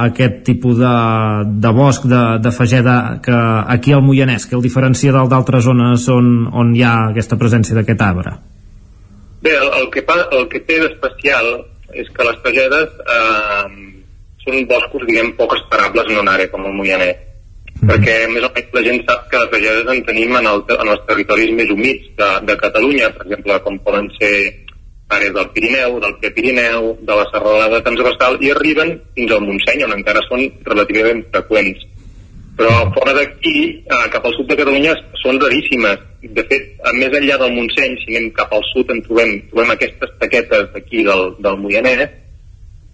a 0.02 0.06
aquest 0.08 0.40
tipus 0.48 0.80
de, 0.80 0.94
de 1.62 1.72
bosc, 1.78 2.08
de, 2.10 2.22
de 2.42 2.52
fageda 2.56 2.96
que 3.22 3.36
aquí 3.76 3.94
al 3.94 4.02
Moianès, 4.02 4.48
que 4.50 4.58
el 4.58 4.64
diferencia 4.66 5.14
d'altres 5.14 5.68
zones 5.68 6.08
on, 6.10 6.48
on 6.50 6.72
hi 6.74 6.82
ha 6.82 6.96
aquesta 7.12 7.38
presència 7.38 7.78
d'aquest 7.78 8.02
arbre? 8.02 8.34
Bé, 9.46 9.54
el, 9.54 9.70
el, 9.78 9.86
que, 9.94 10.02
el 10.10 10.48
que 10.50 10.64
té 10.66 10.80
d'especial 10.82 11.52
és 11.94 12.10
que 12.16 12.26
les 12.26 12.40
fagedes 12.42 12.98
eh, 12.98 13.68
són 14.42 14.66
boscos, 14.72 15.06
diguem, 15.06 15.36
poc 15.38 15.54
esperables 15.60 16.10
en 16.10 16.24
una 16.24 16.34
àrea 16.34 16.50
com 16.50 16.66
el 16.66 16.74
Moianès. 16.80 17.26
Mm. 17.80 17.88
perquè 17.88 18.16
més 18.28 18.44
o 18.44 18.50
menys 18.52 18.74
la 18.76 18.82
gent 18.84 18.98
sap 19.08 19.30
que 19.32 19.40
les 19.40 19.52
fagedes 19.54 19.86
en 19.94 20.02
tenim 20.04 20.34
en, 20.36 20.48
el, 20.50 20.66
en 20.76 20.90
els 20.96 21.06
territoris 21.08 21.54
més 21.56 21.70
humits 21.72 22.10
de, 22.18 22.32
de 22.50 22.58
Catalunya, 22.60 23.14
per 23.16 23.28
exemple, 23.28 23.60
com 23.64 23.78
poden 23.86 24.10
ser 24.18 24.34
àrees 25.10 25.34
del 25.34 25.50
Pirineu, 25.56 26.00
del 26.04 26.16
Prepirineu, 26.22 26.92
de 27.02 27.16
la 27.18 27.26
serralada 27.32 27.82
transversal 27.86 28.38
i 28.46 28.52
arriben 28.54 28.94
fins 29.16 29.34
al 29.34 29.46
Montseny, 29.46 29.84
on 29.88 29.96
encara 29.98 30.22
són 30.28 30.46
relativament 30.68 31.24
freqüents. 31.34 31.86
Però 32.60 32.72
fora 32.94 33.14
d'aquí, 33.16 33.58
eh, 33.80 34.06
cap 34.14 34.26
al 34.26 34.36
sud 34.36 34.50
de 34.52 34.58
Catalunya, 34.60 34.94
són 35.24 35.40
raríssimes. 35.40 36.00
De 36.22 36.44
fet, 36.50 36.74
més 36.94 37.14
enllà 37.16 37.38
del 37.40 37.54
Montseny, 37.56 37.96
si 38.04 38.16
anem 38.16 38.32
cap 38.36 38.54
al 38.54 38.66
sud, 38.74 38.92
en 38.92 39.02
trobem, 39.06 39.38
trobem 39.52 39.72
aquestes 39.76 40.12
taquetes 40.20 40.74
d'aquí 40.74 41.06
del, 41.08 41.24
del 41.40 41.58
Moianès, 41.64 42.10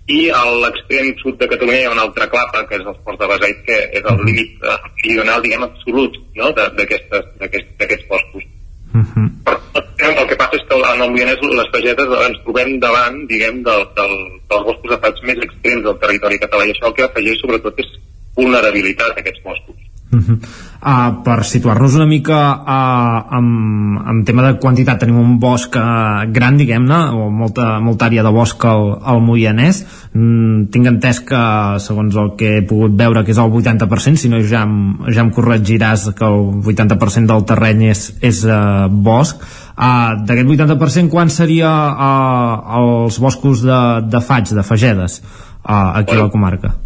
i 0.07 0.19
a 0.29 0.43
l'extrem 0.61 1.15
sud 1.17 1.39
de 1.41 1.47
Catalunya 1.49 1.79
hi 1.81 1.87
ha 1.89 1.95
una 1.95 2.05
altra 2.05 2.27
clapa, 2.29 2.61
que 2.69 2.77
és 2.77 2.85
el 2.85 2.99
Ports 3.07 3.19
de 3.23 3.29
Besait, 3.31 3.63
que 3.65 3.79
és 3.99 4.05
el 4.11 4.21
límit 4.21 4.61
eh, 4.61 4.77
meridional, 5.01 5.41
diguem, 5.41 5.65
absolut 5.65 6.21
no? 6.37 6.51
d'aquests 6.53 8.07
boscos. 8.11 8.45
Uh 8.93 9.01
-huh. 9.01 9.84
El 10.05 10.27
que 10.29 10.37
passa 10.37 10.59
és 10.59 10.65
que 10.69 10.77
en 10.77 11.01
el 11.01 11.11
Moianès 11.13 11.41
les 11.59 11.69
pagetes 11.73 12.11
ens 12.27 12.41
trobem 12.45 12.75
davant, 12.83 13.17
diguem, 13.31 13.63
del, 13.65 13.87
del, 13.97 14.13
dels 14.51 14.67
boscos 14.67 14.93
afectats 14.93 15.25
més 15.29 15.41
extrems 15.47 15.85
del 15.87 15.97
territori 16.03 16.41
català 16.43 16.67
i 16.67 16.75
això 16.75 16.91
el 16.91 16.95
que 16.97 17.07
afegeix 17.07 17.41
sobretot 17.41 17.81
és 17.81 17.91
vulnerabilitat 18.37 19.15
a 19.15 19.23
aquests 19.23 19.41
boscos. 19.47 19.84
Uh 20.13 20.19
-huh. 20.21 20.37
uh, 20.37 21.23
per 21.23 21.43
situar-nos 21.43 21.95
una 21.95 22.05
mica 22.05 22.37
uh, 22.61 23.35
amb, 23.37 23.99
amb 24.05 24.25
tema 24.25 24.43
de 24.45 24.59
quantitat 24.59 24.99
tenim 24.99 25.17
un 25.17 25.39
bosc 25.39 25.75
uh, 25.75 26.31
gran 26.31 26.57
diguem-ne 26.57 26.99
o 27.09 27.29
molta, 27.29 27.79
molta 27.79 28.05
àrea 28.05 28.23
de 28.23 28.29
bosc 28.31 28.63
al, 28.65 28.99
al 29.03 29.19
Moianès 29.19 29.83
mm, 30.13 30.69
tinc 30.71 30.85
entès 30.85 31.19
que 31.19 31.41
segons 31.79 32.15
el 32.15 32.35
que 32.37 32.57
he 32.57 32.61
pogut 32.61 32.95
veure 32.95 33.23
que 33.23 33.31
és 33.31 33.37
el 33.37 33.51
80% 33.51 34.15
si 34.15 34.29
no 34.29 34.39
ja 34.41 34.63
em, 34.63 34.97
ja 35.09 35.21
em 35.21 35.31
corregiràs 35.31 36.13
que 36.13 36.25
el 36.25 36.61
80% 36.63 37.25
del 37.25 37.43
terreny 37.43 37.89
és, 37.89 38.13
és 38.21 38.45
uh, 38.45 38.87
bosc 38.87 39.41
uh, 39.41 40.23
d'aquest 40.23 40.47
80% 40.47 41.09
quan 41.09 41.29
seria 41.29 41.69
uh, 41.91 42.79
els 42.79 43.19
boscos 43.19 43.61
de, 43.61 44.01
de 44.05 44.21
faig, 44.21 44.53
de 44.53 44.63
fagedes 44.63 45.21
uh, 45.65 45.97
aquí 45.97 46.13
bueno. 46.13 46.21
a 46.21 46.25
la 46.25 46.31
comarca? 46.31 46.84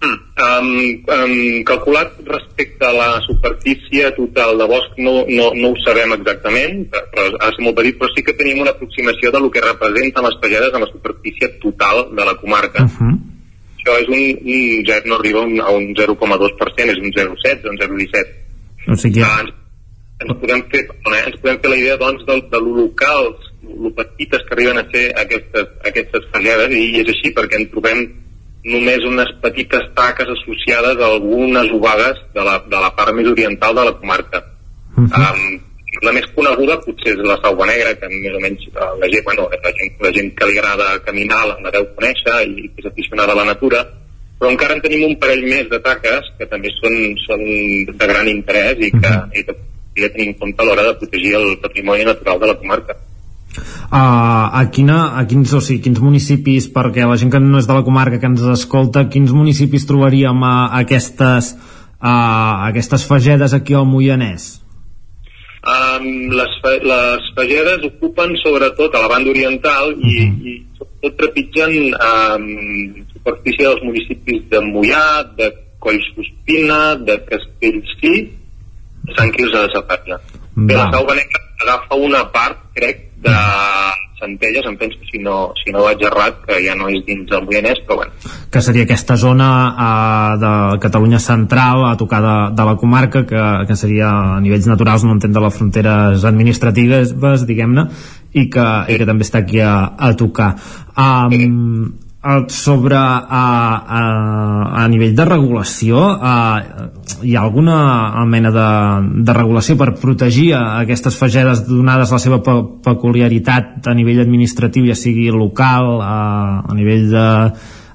Um, 0.00 1.04
um, 1.12 1.64
calculat 1.68 2.14
respecte 2.24 2.86
a 2.88 2.92
la 2.92 3.20
superfície 3.20 4.08
total 4.16 4.56
de 4.56 4.64
bosc 4.64 4.96
no, 4.96 5.26
no, 5.28 5.50
no 5.52 5.72
ho 5.74 5.76
sabem 5.84 6.14
exactament, 6.16 6.86
però 6.88 7.26
ha 7.36 7.50
de 7.50 7.56
ser 7.58 7.64
molt 7.66 7.76
petit, 7.76 7.98
però 8.00 8.08
sí 8.14 8.24
que 8.24 8.32
tenim 8.38 8.62
una 8.64 8.72
aproximació 8.72 9.28
de 9.34 9.42
lo 9.44 9.50
que 9.52 9.60
representen 9.60 10.24
les 10.24 10.38
pagedes 10.40 10.72
en 10.72 10.86
la 10.86 10.88
superfície 10.88 11.50
total 11.60 12.06
de 12.16 12.24
la 12.24 12.34
comarca. 12.40 12.86
Uh 12.88 12.96
-huh. 12.96 13.18
Això 13.76 13.98
és 14.00 14.08
un, 14.08 14.24
un 14.54 14.84
0, 14.88 15.02
no 15.04 15.14
arriba 15.16 15.40
a 15.40 15.70
un 15.76 15.94
0,2%, 15.94 16.88
és 16.88 16.98
un 16.98 17.12
0,7, 17.12 17.68
un 17.68 17.76
0,17. 17.76 18.40
O 18.88 18.96
sigui... 18.96 19.20
Uh, 19.20 19.26
ens, 19.40 19.52
ens, 20.24 20.34
podem 20.40 20.64
fer, 20.72 20.82
eh, 20.88 21.22
ens 21.26 21.36
podem 21.40 21.60
fer 21.60 21.70
la 21.70 21.76
idea 21.76 21.96
doncs, 21.96 22.24
de, 22.24 22.40
de 22.50 22.58
lo 22.58 22.72
locals, 22.76 23.36
lo 23.84 23.92
petites 23.94 24.42
que 24.48 24.54
arriben 24.54 24.78
a 24.78 24.88
ser 24.90 25.12
aquestes, 25.16 25.66
aquestes 25.84 26.24
pagedes, 26.32 26.72
i 26.72 27.00
és 27.00 27.08
així 27.08 27.34
perquè 27.36 27.60
en 27.60 27.68
trobem 27.68 28.29
només 28.64 29.04
unes 29.08 29.30
petites 29.40 29.86
taques 29.96 30.28
associades 30.28 31.00
a 31.00 31.08
algunes 31.14 31.72
obagues 31.72 32.20
de 32.34 32.44
la, 32.44 32.58
de 32.68 32.80
la 32.84 32.90
part 32.96 33.14
més 33.16 33.28
oriental 33.28 33.74
de 33.74 33.84
la 33.84 33.96
comarca. 33.96 34.42
Uh 34.96 35.04
-huh. 35.04 35.32
um, 35.32 35.60
la 36.02 36.12
més 36.12 36.26
coneguda 36.34 36.80
potser 36.84 37.12
és 37.12 37.22
la 37.26 37.38
Sauva 37.42 37.66
Negra, 37.66 37.94
que 37.94 38.08
més 38.08 38.34
o 38.36 38.40
menys 38.40 38.66
uh, 38.68 38.92
la 39.00 39.08
gent, 39.08 39.24
bueno, 39.24 39.48
la 39.50 39.72
gent, 39.78 39.92
la 40.00 40.12
gent 40.12 40.34
que 40.36 40.46
li 40.46 40.58
agrada 40.58 41.00
caminar 41.06 41.46
la, 41.46 41.56
la 41.64 41.70
deu 41.70 41.86
conèixer 41.96 42.36
i 42.48 42.68
que 42.68 42.82
és 42.82 42.86
aficionada 42.86 43.32
a 43.32 43.40
la 43.40 43.44
natura, 43.44 43.80
però 44.38 44.50
encara 44.50 44.74
en 44.74 44.80
tenim 44.80 45.04
un 45.04 45.16
parell 45.18 45.42
més 45.42 45.68
de 45.68 45.80
taques 45.80 46.30
que 46.38 46.46
també 46.46 46.70
són, 46.80 46.94
són 47.26 47.40
de 47.98 48.06
gran 48.12 48.28
interès 48.28 48.76
i 48.78 48.90
que, 48.90 49.10
uh 49.10 49.20
-huh. 49.20 49.38
i 49.38 49.44
que 49.44 49.52
hauria 49.52 50.08
de 50.08 50.10
tenir 50.14 50.28
en 50.28 50.34
compte 50.34 50.62
a 50.62 50.64
l'hora 50.64 50.82
de 50.82 50.94
protegir 50.94 51.34
el 51.34 51.58
patrimoni 51.58 52.04
natural 52.04 52.40
de 52.40 52.46
la 52.46 52.58
comarca. 52.58 52.96
A, 53.90 54.62
quina, 54.70 55.18
a 55.18 55.24
quins, 55.26 55.50
o 55.50 55.58
sigui, 55.58 55.80
quins 55.82 55.98
municipis, 55.98 56.68
perquè 56.70 57.08
la 57.10 57.18
gent 57.18 57.32
que 57.32 57.40
no 57.42 57.58
és 57.58 57.66
de 57.66 57.74
la 57.74 57.82
comarca 57.82 58.20
que 58.22 58.28
ens 58.30 58.44
escolta, 58.52 59.08
quins 59.10 59.32
municipis 59.34 59.86
trobaríem 59.88 60.44
a, 60.46 60.54
a 60.68 60.82
aquestes, 60.84 61.56
a, 61.98 62.12
a 62.12 62.68
aquestes 62.68 63.06
fagedes 63.08 63.56
aquí 63.56 63.74
al 63.74 63.88
Moianès? 63.90 64.60
Um, 65.60 66.06
les, 66.32 66.54
les 66.86 67.26
fagedes 67.36 67.82
ocupen 67.90 68.32
sobretot 68.40 68.94
a 68.94 69.02
la 69.02 69.10
banda 69.10 69.28
oriental 69.34 69.90
i, 69.92 70.14
uh 70.22 70.30
-huh. 70.30 70.46
i 70.46 70.52
sobretot 70.78 71.18
trepitgen 71.18 71.92
um, 71.92 73.04
superfície 73.12 73.66
dels 73.66 73.82
municipis 73.82 74.48
de 74.48 74.60
Mollà, 74.60 75.26
de 75.36 75.52
Collsospina, 75.78 76.94
de 76.94 77.18
Castellcí, 77.26 78.14
de 79.04 79.14
Sant 79.16 79.32
Quirze 79.32 79.66
de 79.66 79.68
Safaja. 79.74 80.20
Bé, 80.54 80.74
la 80.74 80.90
Sau 80.92 81.04
Beneca 81.06 81.40
agafa 81.60 81.94
una 81.94 82.24
part, 82.32 82.56
crec, 82.74 83.09
de 83.24 83.36
Centelles, 84.20 84.66
em 84.68 84.76
penso, 84.76 84.98
si 85.10 85.18
no, 85.18 85.52
si 85.56 85.72
no 85.72 85.86
vaig 85.86 86.02
errat, 86.04 86.42
que 86.44 86.58
ja 86.60 86.74
no 86.76 86.90
és 86.92 87.00
dins 87.06 87.24
del 87.30 87.46
Moianès, 87.46 87.80
però 87.86 88.02
bueno. 88.02 88.34
Que 88.52 88.60
seria 88.60 88.84
aquesta 88.84 89.16
zona 89.16 89.48
uh, 89.70 90.34
de 90.42 90.52
Catalunya 90.82 91.18
central, 91.24 91.86
a 91.88 91.94
tocar 91.96 92.20
de, 92.24 92.34
de 92.58 92.66
la 92.68 92.76
comarca, 92.76 93.24
que, 93.26 93.46
que 93.70 93.78
seria 93.80 94.10
a 94.10 94.36
nivells 94.44 94.68
naturals, 94.68 95.06
no 95.08 95.16
entenc 95.16 95.32
de 95.36 95.44
les 95.46 95.56
fronteres 95.56 96.28
administratives, 96.28 97.16
diguem-ne, 97.48 97.88
i, 98.34 98.44
que, 98.52 98.68
sí. 98.68 98.92
i 98.92 99.00
que 99.00 99.08
també 99.08 99.24
està 99.24 99.40
aquí 99.40 99.64
a, 99.64 99.74
a 99.96 100.12
tocar. 100.20 100.52
Um, 101.00 101.34
sí 101.34 102.09
sobre 102.48 102.96
a, 102.96 103.80
a, 103.80 104.00
a 104.82 104.88
nivell 104.92 105.14
de 105.16 105.24
regulació 105.24 106.02
a, 106.04 106.32
hi 107.24 107.32
ha 107.34 107.40
alguna 107.40 108.24
mena 108.28 108.50
de, 108.52 108.66
de 109.24 109.36
regulació 109.36 109.78
per 109.80 109.94
protegir 109.96 110.52
aquestes 110.54 111.16
fagedes 111.16 111.64
donades 111.64 112.12
la 112.12 112.20
seva 112.20 112.42
pe 112.44 112.56
peculiaritat 112.84 113.88
a 113.88 113.94
nivell 113.96 114.20
administratiu 114.20 114.84
ja 114.90 114.98
sigui 114.98 115.30
local 115.32 115.96
a, 116.04 116.18
a 116.68 116.76
nivell 116.76 117.08
de 117.08 117.26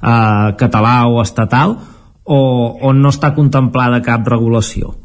a, 0.02 0.15
català 0.57 1.06
o 1.06 1.22
estatal 1.22 1.77
o, 2.26 2.39
o 2.81 2.93
no 2.97 3.14
està 3.14 3.35
contemplada 3.38 4.02
cap 4.02 4.26
regulació? 4.26 4.95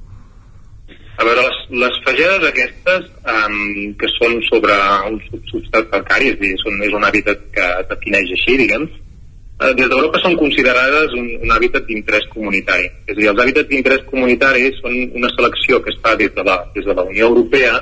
A 1.21 1.27
veure, 1.29 1.45
les, 1.45 1.59
les 1.83 1.97
fagedes 2.07 2.49
aquestes 2.49 3.11
um, 3.29 3.93
que 4.01 4.09
són 4.17 4.39
sobre 4.49 4.73
un 5.11 5.21
substrat 5.51 5.91
calcari, 5.93 6.33
és 6.33 6.41
dir, 6.41 6.55
són, 6.65 6.81
és 6.89 6.97
un 6.97 7.05
hàbitat 7.05 7.43
que 7.53 7.67
defineix 7.91 8.33
així, 8.39 8.57
diguem, 8.63 8.89
des 9.61 9.89
d'Europa 9.93 10.21
són 10.23 10.37
considerades 10.41 11.13
un, 11.13 11.27
un 11.45 11.51
hàbitat 11.53 11.85
d'interès 11.85 12.27
comunitari. 12.33 12.87
És 13.05 13.13
a 13.13 13.19
dir, 13.19 13.29
els 13.29 13.41
hàbitats 13.43 13.69
d'interès 13.69 14.07
comunitari 14.09 14.71
són 14.79 14.95
una 15.21 15.29
selecció 15.35 15.83
que 15.85 15.93
es 15.93 15.99
fa 16.01 16.15
des 16.17 16.33
de 16.37 16.45
la, 16.47 16.57
des 16.75 16.87
de 16.87 16.95
la 16.97 17.05
Unió 17.05 17.29
Europea 17.29 17.75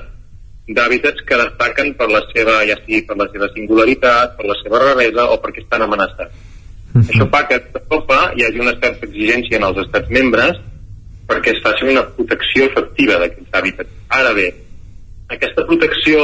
d'hàbitats 0.69 1.23
que 1.25 1.39
destaquen 1.41 1.95
per 1.97 2.09
la 2.11 2.21
seva, 2.33 2.59
ja 2.69 2.77
sigui 2.83 3.05
per 3.09 3.17
la 3.17 3.29
seva 3.33 3.49
singularitat, 3.55 4.35
per 4.37 4.49
la 4.51 4.57
seva 4.63 4.83
raresa 4.83 5.29
o 5.33 5.39
perquè 5.43 5.63
estan 5.63 5.87
amenaçats. 5.87 6.35
Uh 6.35 7.01
-huh. 7.01 7.09
Això 7.09 7.29
fa 7.31 7.47
que 7.47 7.55
a 7.55 7.63
Europa 7.79 8.33
hi 8.37 8.45
hagi 8.45 8.61
una 8.61 8.77
certa 8.83 9.07
exigència 9.07 9.57
en 9.57 9.65
els 9.65 9.79
estats 9.87 10.11
membres 10.11 10.59
perquè 11.29 11.55
es 11.55 11.63
faci 11.63 11.85
una 11.85 12.03
protecció 12.17 12.65
efectiva 12.65 13.19
d'aquests 13.21 13.53
hàbitats. 13.53 13.91
Ara 14.09 14.33
bé, 14.33 14.55
aquesta 15.29 15.65
protecció, 15.67 16.19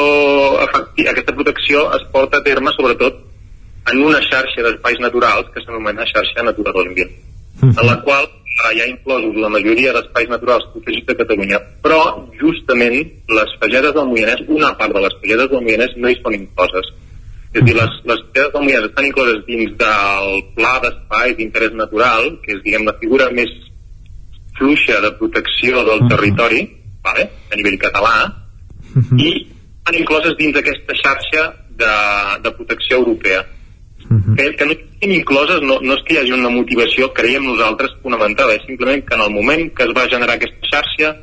efectiva, 0.66 1.10
aquesta 1.10 1.32
protecció 1.32 1.92
es 1.96 2.04
porta 2.10 2.38
a 2.38 2.42
terme 2.42 2.72
sobretot 2.72 3.33
en 3.92 4.00
una 4.02 4.20
xarxa 4.24 4.64
d'espais 4.64 4.98
naturals 5.00 5.50
que 5.52 5.62
s'anomena 5.64 6.06
xarxa 6.08 6.42
Natura 6.42 6.72
2000, 6.72 7.10
en 7.62 7.86
la 7.86 7.96
qual 8.02 8.24
eh, 8.24 8.74
hi 8.74 8.80
ha 8.80 8.88
inclosos 8.88 9.36
la 9.36 9.50
majoria 9.52 9.92
d'espais 9.92 10.28
naturals 10.28 10.66
protegits 10.72 11.06
de 11.10 11.16
Catalunya, 11.20 11.60
però 11.84 12.00
justament 12.40 12.96
les 13.38 13.56
fagedes 13.60 13.94
del 13.96 14.08
Moianès, 14.10 14.44
una 14.48 14.72
part 14.78 14.94
de 14.94 15.02
les 15.04 15.16
fagedes 15.20 15.50
del 15.50 15.64
Moianès 15.66 15.96
no 15.96 16.10
hi 16.10 16.20
són 16.20 16.38
incloses. 16.38 16.92
És 17.54 17.62
a 17.62 17.66
dir, 17.66 17.74
les, 17.76 17.98
les 18.10 18.22
fagedes 18.28 18.54
del 18.54 18.64
Moianès 18.66 18.88
estan 18.90 19.10
incloses 19.10 19.42
dins 19.48 19.74
del 19.82 20.30
pla 20.56 20.74
d'espai 20.84 21.36
d'interès 21.38 21.76
natural, 21.78 22.30
que 22.44 22.56
és, 22.56 22.62
diguem, 22.64 22.86
la 22.88 22.96
figura 23.02 23.28
més 23.36 23.52
fluixa 24.58 25.00
de 25.02 25.10
protecció 25.18 25.82
del 25.86 26.06
territori, 26.08 26.62
vale? 27.04 27.28
a 27.52 27.58
nivell 27.58 27.76
català, 27.82 28.14
i 29.18 29.28
estan 29.84 29.98
incloses 29.98 30.36
dins 30.38 30.54
d'aquesta 30.56 30.96
xarxa 31.02 31.44
de, 31.74 31.94
de 32.44 32.52
protecció 32.54 33.02
europea 33.02 33.42
Uh 34.10 34.16
-huh. 34.16 34.36
que, 34.36 34.56
que 34.56 34.64
no 34.66 34.72
estiguin 34.72 35.12
incloses 35.20 35.60
no, 35.62 35.78
no 35.80 35.94
és 35.94 36.02
que 36.04 36.14
hi 36.14 36.18
hagi 36.18 36.32
una 36.32 36.50
motivació, 36.50 37.12
creiem 37.12 37.44
nosaltres, 37.46 37.96
fonamentada, 38.02 38.54
és 38.54 38.62
simplement 38.66 39.04
que 39.04 39.14
en 39.14 39.22
el 39.22 39.30
moment 39.30 39.72
que 39.74 39.84
es 39.84 39.92
va 39.96 40.08
generar 40.08 40.34
aquesta 40.36 40.68
xarxa, 40.72 41.16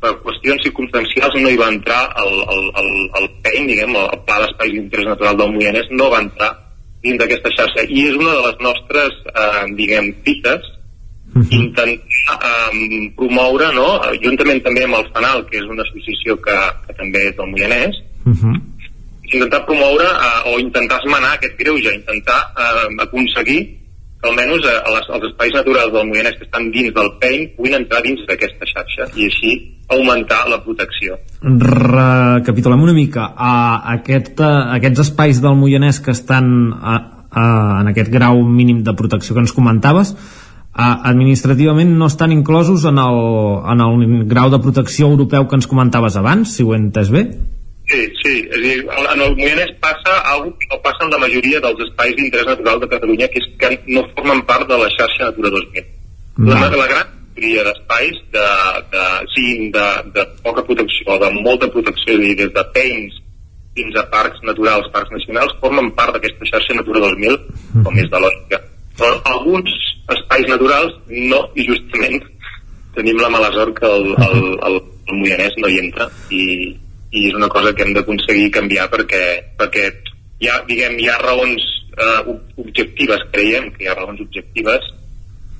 per 0.00 0.12
qüestions 0.24 0.62
circumstancials 0.66 1.34
no 1.40 1.50
hi 1.50 1.56
va 1.56 1.72
entrar 1.72 2.02
el, 2.24 2.34
el, 2.54 2.64
el, 2.80 2.90
el 3.20 3.28
PEN, 3.42 3.66
diguem, 3.66 3.96
el 3.96 4.20
Pla 4.26 4.40
d'Espais 4.42 4.72
d'Interès 4.72 5.06
Natural 5.06 5.36
del 5.36 5.52
Moianès, 5.52 5.88
no 5.90 6.10
va 6.10 6.22
entrar 6.26 6.50
dins 7.02 7.18
d'aquesta 7.20 7.50
xarxa. 7.56 7.86
I 7.88 8.08
és 8.10 8.16
una 8.16 8.32
de 8.32 8.42
les 8.46 8.58
nostres, 8.66 9.12
eh, 9.32 9.64
diguem, 9.80 10.14
fites, 10.24 10.62
uh 11.34 11.42
-huh. 11.42 11.46
intentar 11.50 11.88
eh, 11.88 13.12
promoure, 13.16 13.72
no?, 13.74 14.00
juntament 14.22 14.62
també 14.62 14.84
amb 14.84 14.96
el 15.00 15.08
FANAL, 15.12 15.46
que 15.48 15.58
és 15.58 15.64
una 15.64 15.82
associació 15.82 16.40
que, 16.40 16.56
que 16.86 16.94
també 16.94 17.28
és 17.28 17.36
del 17.36 17.50
Moianès, 17.52 17.94
uh 18.26 18.32
-huh 18.32 18.73
intentar 19.32 19.64
promoure 19.66 20.04
eh, 20.04 20.52
o 20.52 20.58
intentar 20.60 21.00
esmenar 21.02 21.34
aquest 21.36 21.56
greuge, 21.58 21.94
intentar 21.94 22.40
eh, 22.56 23.02
aconseguir 23.06 23.60
que 24.20 24.28
almenys 24.30 24.66
eh, 24.68 24.76
les, 24.94 25.08
els 25.16 25.28
espais 25.30 25.54
naturals 25.56 25.92
del 25.94 26.08
Moianès 26.08 26.36
que 26.38 26.46
estan 26.48 26.70
dins 26.74 26.92
del 26.96 27.10
PEIN 27.20 27.48
puguin 27.56 27.78
entrar 27.80 28.02
dins 28.04 28.22
d'aquesta 28.28 28.68
xarxa 28.70 29.08
i 29.16 29.28
així 29.30 29.54
augmentar 29.94 30.44
la 30.48 30.60
protecció. 30.64 31.18
Recapitulem 31.42 32.86
una 32.86 32.94
mica. 32.96 33.28
A 33.36 33.82
aquest, 33.98 34.40
a 34.40 34.76
aquests 34.78 35.04
espais 35.08 35.42
del 35.44 35.58
Moianès 35.60 36.00
que 36.04 36.14
estan 36.16 36.72
a, 36.72 36.96
a, 37.28 37.44
en 37.82 37.92
aquest 37.92 38.12
grau 38.12 38.40
mínim 38.48 38.80
de 38.84 38.96
protecció 38.96 39.36
que 39.36 39.44
ens 39.44 39.52
comentaves, 39.52 40.14
administrativament 40.74 41.92
no 41.94 42.08
estan 42.10 42.32
inclosos 42.34 42.82
en 42.88 42.98
el, 42.98 43.18
en 43.70 43.82
el 43.84 44.24
grau 44.26 44.50
de 44.50 44.58
protecció 44.58 45.06
europeu 45.06 45.46
que 45.46 45.54
ens 45.60 45.68
comentaves 45.70 46.16
abans, 46.18 46.56
si 46.56 46.64
ho 46.64 46.72
he 46.74 46.80
entès 46.80 47.12
bé? 47.14 47.28
Sí, 47.84 48.00
sí, 48.22 48.34
és 48.48 48.62
dir, 48.64 48.76
en 48.88 49.20
el 49.20 49.34
Moianès 49.36 49.74
passa 49.82 50.14
alguna 50.30 50.56
que 50.60 50.68
no 50.70 50.78
passa 50.84 51.04
en 51.04 51.10
la 51.12 51.18
majoria 51.20 51.60
dels 51.60 51.82
espais 51.84 52.14
d'interès 52.16 52.46
natural 52.48 52.78
de 52.80 52.88
Catalunya, 52.94 53.28
que 53.28 53.42
és 53.42 53.48
que 53.60 53.70
no 53.92 54.06
formen 54.14 54.40
part 54.48 54.64
de 54.70 54.78
la 54.80 54.88
xarxa 54.94 55.28
Natura 55.28 55.50
2000. 55.52 55.90
No. 56.38 56.54
La, 56.54 56.70
la 56.72 56.86
gran 56.88 57.10
majoria 57.34 57.64
d'espais, 57.66 58.22
de, 58.32 58.46
de, 58.94 59.02
sí, 59.34 59.44
de, 59.74 59.84
de 60.16 60.24
poca 60.46 60.64
protecció, 60.64 61.18
de 61.20 61.30
molta 61.44 61.68
protecció, 61.74 62.16
dir, 62.22 62.32
des 62.40 62.54
de 62.56 62.64
peins 62.72 63.20
fins 63.76 63.98
a 64.00 64.06
parcs 64.08 64.40
naturals, 64.48 64.88
parcs 64.94 65.12
nacionals, 65.12 65.52
formen 65.60 65.90
part 65.98 66.16
d'aquesta 66.16 66.48
xarxa 66.54 66.78
Natura 66.78 67.02
2000, 67.04 67.36
com 67.84 68.00
és 68.00 68.08
de 68.08 68.22
lògica. 68.24 68.62
Però 68.96 69.12
alguns 69.28 69.76
espais 70.14 70.48
naturals 70.48 70.96
no, 71.10 71.42
i 71.58 71.66
justament 71.68 72.22
tenim 72.94 73.20
la 73.20 73.28
mala 73.28 73.50
sort 73.52 73.76
que 73.76 73.90
el, 73.90 74.08
el, 74.24 74.40
el, 74.70 74.80
el 75.10 75.20
Moianès 75.20 75.58
no 75.60 75.68
hi 75.68 75.80
entra 75.82 76.08
i, 76.30 76.44
i 77.14 77.28
és 77.28 77.38
una 77.38 77.48
cosa 77.52 77.72
que 77.74 77.86
hem 77.86 77.94
d'aconseguir 77.94 78.50
canviar 78.56 78.88
perquè, 78.92 79.22
perquè 79.58 79.86
hi 80.42 80.50
ha, 80.50 80.58
diguem, 80.68 80.98
hi 80.98 81.08
ha 81.08 81.20
raons 81.22 81.64
eh, 81.94 82.20
objectives, 82.58 83.26
creiem 83.32 83.70
que 83.74 83.84
hi 83.84 83.90
ha 83.90 83.96
raons 83.98 84.22
objectives 84.26 84.92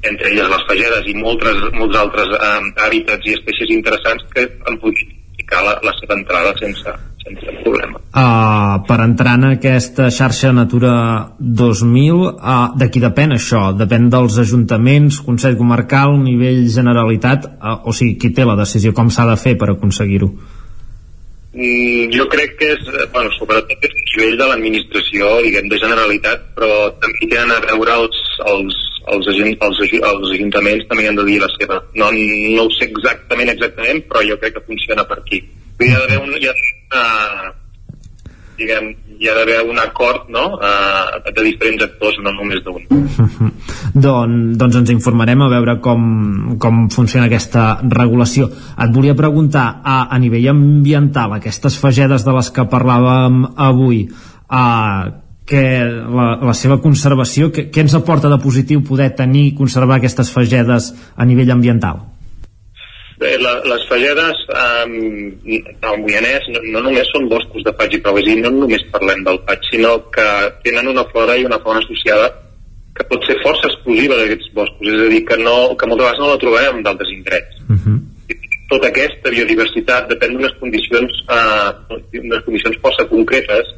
entre 0.05 0.31
elles 0.31 0.51
les 0.53 0.65
fagedes 0.69 1.07
i 1.09 1.15
moltes, 1.17 1.61
molts 1.79 1.99
altres 2.01 2.35
eh, 2.37 2.55
hàbitats 2.87 3.31
i 3.31 3.37
espècies 3.39 3.73
interessants 3.77 4.27
que 4.35 4.49
han 4.67 4.81
pogut 4.83 4.99
ficar 5.39 5.63
la, 5.65 5.79
la 5.85 5.95
seva 6.01 6.17
entrada 6.19 6.53
sense, 6.59 6.97
sense 7.23 7.55
problema. 7.63 8.01
Uh, 8.15 8.83
per 8.89 8.99
entrar 9.03 9.37
en 9.39 9.49
aquesta 9.53 10.11
xarxa 10.15 10.53
Natura 10.55 10.95
2000, 11.39 12.21
uh, 12.35 12.67
de 12.79 12.91
qui 12.93 13.03
depèn 13.03 13.35
això? 13.37 13.67
Depèn 13.79 14.11
dels 14.13 14.39
ajuntaments, 14.45 15.23
Consell 15.27 15.59
Comarcal, 15.61 16.19
nivell 16.23 16.65
Generalitat, 16.71 17.49
uh, 17.59 17.79
o 17.89 17.97
sigui, 17.97 18.19
qui 18.21 18.35
té 18.37 18.47
la 18.47 18.59
decisió, 18.61 18.95
com 18.95 19.11
s'ha 19.11 19.27
de 19.31 19.39
fer 19.41 19.57
per 19.61 19.73
aconseguir-ho? 19.75 20.31
Jo 21.55 22.27
crec 22.29 22.57
que 22.59 22.73
és, 22.73 22.87
eh, 22.89 23.07
bueno, 23.13 23.31
sobretot 23.39 23.85
és 23.87 23.93
un 23.95 24.05
nivell 24.11 24.39
de 24.39 24.47
l'administració, 24.51 25.41
diguem, 25.43 25.69
de 25.71 25.79
generalitat, 25.79 26.49
però 26.57 26.91
també 27.01 27.29
tenen 27.31 27.53
a 27.55 27.61
veure 27.71 27.95
els, 28.03 28.23
els, 28.53 28.79
els, 29.15 29.29
agent, 29.29 29.57
els, 29.63 29.83
els 29.95 30.33
ajuntaments 30.35 30.89
també 30.91 31.09
han 31.09 31.21
de 31.21 31.27
dir 31.29 31.41
la 31.41 31.51
seva. 31.59 31.83
No, 31.95 32.11
no 32.11 32.65
ho 32.67 32.71
sé 32.75 32.89
exactament, 32.91 33.53
exactament, 33.55 34.03
però 34.09 34.25
jo 34.27 34.39
crec 34.43 34.59
que 34.59 34.67
funciona 34.67 35.07
per 35.07 35.21
aquí. 35.21 35.45
Hi 35.81 35.93
ha 35.93 36.01
d'haver 36.03 36.23
un, 36.23 36.35
hi 36.39 36.51
ha 36.51 36.55
una, 36.55 37.05
diguem, 38.59 38.93
hi 39.19 39.29
ha 39.29 39.35
d'haver 39.37 39.61
un 39.69 39.79
acord 39.81 40.29
no? 40.33 40.45
uh, 40.59 41.19
de 41.27 41.45
diferents 41.47 41.85
actors, 41.87 42.19
no 42.25 42.33
només 42.35 42.63
d'un. 42.67 42.85
Don, 44.07 44.37
doncs 44.59 44.79
ens 44.83 44.95
informarem 44.95 45.43
a 45.45 45.51
veure 45.53 45.77
com, 45.85 46.07
com 46.63 46.87
funciona 46.95 47.29
aquesta 47.31 47.67
regulació. 47.83 48.49
Et 48.79 48.95
volia 48.95 49.17
preguntar, 49.19 49.67
a, 49.83 49.99
a 50.11 50.21
nivell 50.23 50.51
ambiental, 50.55 51.37
aquestes 51.37 51.79
fagedes 51.81 52.27
de 52.27 52.35
les 52.37 52.51
que 52.55 52.67
parlàvem 52.71 53.45
avui, 53.69 54.07
a, 54.49 54.65
que 55.45 55.63
la, 55.85 56.31
la 56.41 56.57
seva 56.57 56.81
conservació, 56.81 57.51
què 57.53 57.85
ens 57.85 57.95
aporta 57.97 58.33
de 58.33 58.41
positiu 58.41 58.83
poder 58.87 59.13
tenir 59.19 59.51
i 59.51 59.55
conservar 59.59 60.01
aquestes 60.01 60.33
fagedes 60.33 60.93
a 61.17 61.29
nivell 61.29 61.53
ambiental? 61.55 62.14
Bé, 63.25 63.39
la, 63.41 63.55
les 63.65 63.85
fagedes 63.89 64.41
um, 64.53 64.97
del 65.47 66.01
Moianès 66.03 66.45
no, 66.53 66.61
no 66.75 66.83
només 66.85 67.09
són 67.09 67.31
boscos 67.31 67.65
de 67.65 67.73
faig 67.79 67.95
i 67.97 68.01
a 68.05 68.13
dir, 68.19 68.35
no 68.43 68.51
només 68.53 68.85
parlem 68.93 69.23
del 69.25 69.39
faig, 69.47 69.65
sinó 69.71 69.95
que 70.13 70.27
tenen 70.67 70.91
una 70.93 71.07
flora 71.13 71.37
i 71.41 71.47
una 71.49 71.61
fauna 71.63 71.81
associada 71.81 72.27
que 72.99 73.07
pot 73.09 73.25
ser 73.25 73.39
força 73.41 73.71
exclusiva 73.71 74.19
d'aquests 74.21 74.53
boscos, 74.59 74.91
és 74.93 75.07
a 75.07 75.09
dir, 75.15 75.23
que, 75.31 75.41
no, 75.41 75.57
que 75.73 75.89
moltes 75.89 76.05
vegades 76.05 76.21
no 76.21 76.29
la 76.35 76.43
trobarem 76.45 76.77
en 76.79 76.85
d'altres 76.85 77.15
indrets. 77.17 77.65
Uh 77.65 77.79
-huh. 77.79 77.97
Tota 78.69 78.93
aquesta 78.93 79.31
biodiversitat 79.31 80.13
depèn 80.13 80.37
d'unes 80.37 80.55
condicions, 80.61 81.25
unes 82.29 82.45
condicions 82.45 82.79
força 82.85 83.09
concretes, 83.09 83.75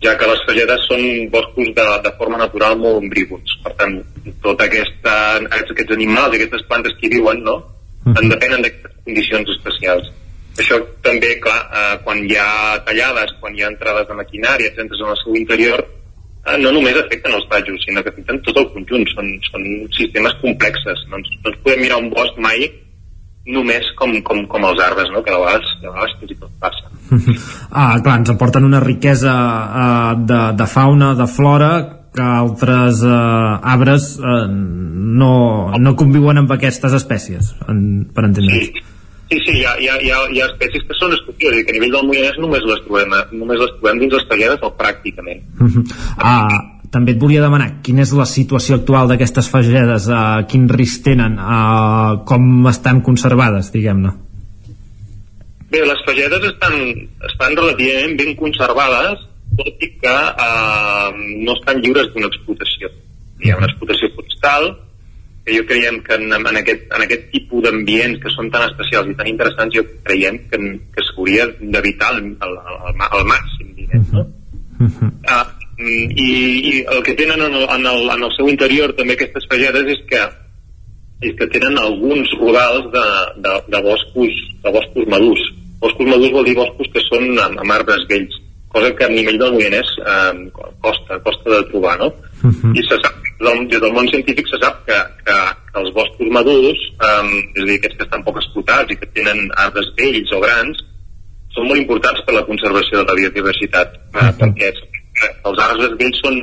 ja 0.00 0.16
que 0.16 0.26
les 0.26 0.42
fagedes 0.48 0.80
són 0.88 1.02
boscos 1.30 1.68
de, 1.78 1.88
de 2.04 2.12
forma 2.18 2.38
natural 2.38 2.78
molt 2.78 3.02
ombrívols. 3.04 3.60
Per 3.62 3.72
tant, 3.76 4.02
tota 4.42 4.64
aquesta, 4.64 5.14
aquests 5.60 5.92
animals, 5.92 6.34
aquestes 6.34 6.62
plantes 6.68 6.92
que 6.96 7.06
hi 7.06 7.16
viuen, 7.20 7.44
no?, 7.44 7.75
en 8.14 8.30
depenen 8.30 8.62
d'aquestes 8.62 9.02
condicions 9.04 9.52
especials. 9.56 10.08
Això 10.56 10.78
també, 11.04 11.34
clar, 11.42 11.58
eh, 11.68 11.96
quan 12.04 12.22
hi 12.24 12.38
ha 12.40 12.78
tallades, 12.86 13.34
quan 13.40 13.54
hi 13.54 13.62
ha 13.62 13.72
entrades 13.72 14.08
de 14.08 14.16
maquinària, 14.16 14.72
centres 14.78 15.02
en 15.02 15.12
el 15.12 15.20
seu 15.22 15.36
interior, 15.36 15.82
eh, 16.46 16.56
no 16.62 16.72
només 16.72 16.96
afecten 16.96 17.34
els 17.36 17.46
tallos, 17.50 17.84
sinó 17.84 18.02
que 18.02 18.14
afecten 18.14 18.40
tot 18.46 18.62
el 18.62 18.70
conjunt. 18.72 19.06
Són, 19.12 19.30
són 19.50 19.68
sistemes 19.98 20.38
complexes. 20.40 21.04
No 21.10 21.20
ens, 21.20 21.30
no 21.42 21.52
ens 21.52 21.62
podem 21.64 21.84
mirar 21.84 22.00
un 22.00 22.10
bosc 22.14 22.38
mai 22.38 22.68
només 23.46 23.86
com, 23.98 24.10
com, 24.26 24.42
com 24.50 24.64
els 24.66 24.80
arbres, 24.82 25.10
no? 25.14 25.22
que 25.22 25.30
de 25.30 25.38
vegades, 25.38 25.74
de 25.82 25.90
vegades 25.90 26.16
tot 26.20 26.30
i 26.30 26.38
tot 26.40 26.52
passa. 26.62 26.92
Ah, 27.76 27.98
clar, 28.00 28.20
ens 28.22 28.30
aporten 28.32 28.64
una 28.64 28.80
riquesa 28.80 29.32
uh, 29.36 30.12
de, 30.16 30.38
de 30.56 30.66
fauna, 30.70 31.10
de 31.18 31.26
flora, 31.28 31.70
que 32.16 32.24
altres 32.24 33.02
eh, 33.04 33.70
arbres 33.76 34.10
eh, 34.18 34.42
no, 34.50 35.32
no 35.78 35.96
conviuen 36.00 36.42
amb 36.42 36.52
aquestes 36.56 36.96
espècies, 36.96 37.54
en, 37.68 37.80
per 38.12 38.28
entendre's. 38.30 38.70
Sí. 38.72 38.92
Sí, 39.26 39.40
sí, 39.42 39.56
hi 39.58 39.64
ha, 39.66 39.72
hi 39.82 39.88
ha, 39.90 39.96
hi 39.98 40.10
ha, 40.14 40.18
hi 40.30 40.38
ha 40.38 40.44
espècies 40.46 40.84
que 40.86 40.94
són 40.94 41.10
exclusives, 41.16 41.64
que 41.66 41.72
a 41.72 41.74
nivell 41.74 41.96
del 41.96 42.04
Moianès 42.06 42.36
només 42.38 42.62
les 42.62 42.82
trobem, 42.84 43.10
eh, 43.10 43.24
només 43.34 43.58
les 43.58 43.72
trobem 43.74 43.98
dins 44.04 44.14
les 44.14 44.26
talleres 44.30 44.62
o 44.62 44.70
pràcticament. 44.78 45.42
Uh 45.58 45.66
-huh. 45.66 45.82
ah, 46.22 46.60
també 46.92 47.12
et 47.12 47.18
volia 47.20 47.42
demanar 47.42 47.82
quina 47.82 48.04
és 48.06 48.12
la 48.16 48.26
situació 48.28 48.78
actual 48.78 49.08
d'aquestes 49.10 49.48
fagedes, 49.52 50.06
uh, 50.08 50.46
quin 50.50 50.68
risc 50.68 51.02
tenen, 51.04 51.38
uh, 51.38 52.24
com 52.28 52.68
estan 52.70 53.02
conservades, 53.06 53.72
diguem-ne. 53.74 54.12
Bé, 55.70 55.82
les 55.82 56.04
fagedes 56.06 56.46
estan, 56.52 56.74
estan 57.28 57.56
relativament 57.58 58.16
ben 58.16 58.36
conservades, 58.36 59.26
tot 59.58 59.84
i 59.84 59.90
que 60.00 60.16
eh, 60.46 61.10
no 61.46 61.54
estan 61.56 61.82
lliures 61.82 62.10
d'una 62.14 62.30
explotació. 62.30 62.90
Hi 63.42 63.52
ha 63.52 63.58
una 63.60 63.68
explotació 63.70 64.10
forestal, 64.14 64.70
que 65.46 65.54
jo 65.54 65.66
creiem 65.68 66.00
que 66.02 66.16
en, 66.18 66.32
en, 66.34 66.56
aquest, 66.58 66.88
en 66.96 67.04
aquest 67.04 67.28
tipus 67.30 67.62
d'ambients 67.66 68.18
que 68.22 68.32
són 68.34 68.48
tan 68.54 68.64
especials 68.66 69.12
i 69.12 69.18
tan 69.18 69.28
interessants, 69.30 69.76
jo 69.76 69.84
creiem 70.06 70.40
que, 70.50 70.58
que 70.94 71.04
s'hauria 71.06 71.46
d'evitar 71.60 72.08
al, 72.14 72.24
al, 72.42 72.56
al, 72.64 73.04
al 73.06 73.28
màxim, 73.28 73.70
diguem, 73.78 74.08
no? 74.16 74.24
Uh 74.76 74.88
-huh. 74.88 75.10
uh, 75.34 75.46
i, 75.78 76.32
I 76.72 76.72
el 76.94 77.02
que 77.02 77.14
tenen 77.14 77.40
en 77.40 77.54
el, 77.54 77.62
en, 77.62 77.86
el, 77.86 78.10
en 78.16 78.24
el 78.24 78.32
seu 78.36 78.48
interior 78.48 78.92
també 78.92 79.14
aquestes 79.14 79.46
fagedes 79.50 79.86
és 79.94 80.02
que 80.10 80.22
és 81.26 81.32
que 81.38 81.46
tenen 81.48 81.78
alguns 81.78 82.28
rodals 82.40 82.92
de, 82.92 83.06
de, 83.44 83.52
de 83.72 83.78
boscos 83.82 84.34
de 84.64 84.70
boscos 84.70 85.06
madurs. 85.08 85.44
Boscos 85.80 86.06
madurs 86.06 86.32
vol 86.32 86.44
dir 86.44 86.56
boscos 86.56 86.88
que 86.92 87.00
són 87.08 87.38
amb, 87.38 87.60
amb 87.60 87.72
arbres 87.72 88.04
vells 88.08 88.34
cosa 88.76 88.94
que 88.94 89.04
a 89.04 89.08
nivell 89.08 89.38
del 89.40 89.54
Moianès 89.56 89.88
eh, 90.12 90.34
costa, 90.84 91.16
costa 91.24 91.48
de 91.50 91.62
trobar, 91.70 91.96
no? 91.98 92.08
Uh 92.44 92.52
-huh. 92.52 92.72
I 92.78 92.82
se 92.88 92.96
sap, 93.02 93.14
del, 93.44 93.68
des 93.68 93.80
del 93.80 93.92
món 93.96 94.08
científic 94.12 94.46
se 94.48 94.58
sap 94.62 94.76
que, 94.86 94.98
que, 95.24 95.36
que 95.72 95.78
els 95.80 95.90
boscos 95.96 96.28
madurs, 96.38 96.80
eh, 97.06 97.24
és 97.56 97.62
a 97.62 97.66
dir, 97.68 97.78
aquests 97.78 97.96
que 97.96 98.06
estan 98.08 98.24
poc 98.26 98.36
explotats 98.36 98.92
i 98.92 98.98
que 99.00 99.08
tenen 99.16 99.38
arbres 99.64 99.88
vells 99.96 100.30
o 100.36 100.40
grans, 100.44 100.76
són 101.54 101.64
molt 101.68 101.80
importants 101.80 102.20
per 102.26 102.34
la 102.34 102.46
conservació 102.50 102.94
de 102.98 103.06
la 103.08 103.18
biodiversitat, 103.20 103.88
eh, 103.96 104.16
uh 104.16 104.20
-huh. 104.20 104.36
perquè 104.40 104.68
els 105.48 105.58
arbres 105.68 105.92
vells 106.00 106.18
són, 106.24 106.36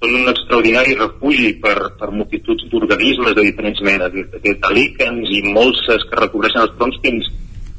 són 0.00 0.10
un 0.20 0.28
extraordinari 0.34 0.94
refugi 0.94 1.50
per, 1.64 1.78
per 1.98 2.08
multituds 2.10 2.62
d'organismes 2.70 3.34
de 3.34 3.42
diferents 3.50 3.80
menes, 3.80 4.10
des 4.46 4.56
de 4.62 4.70
líquens 4.80 5.26
i 5.38 5.40
molses 5.58 6.00
que 6.08 6.20
recobreixen 6.24 6.62
els 6.62 6.76
troncs 6.78 6.98
fins, 7.02 7.24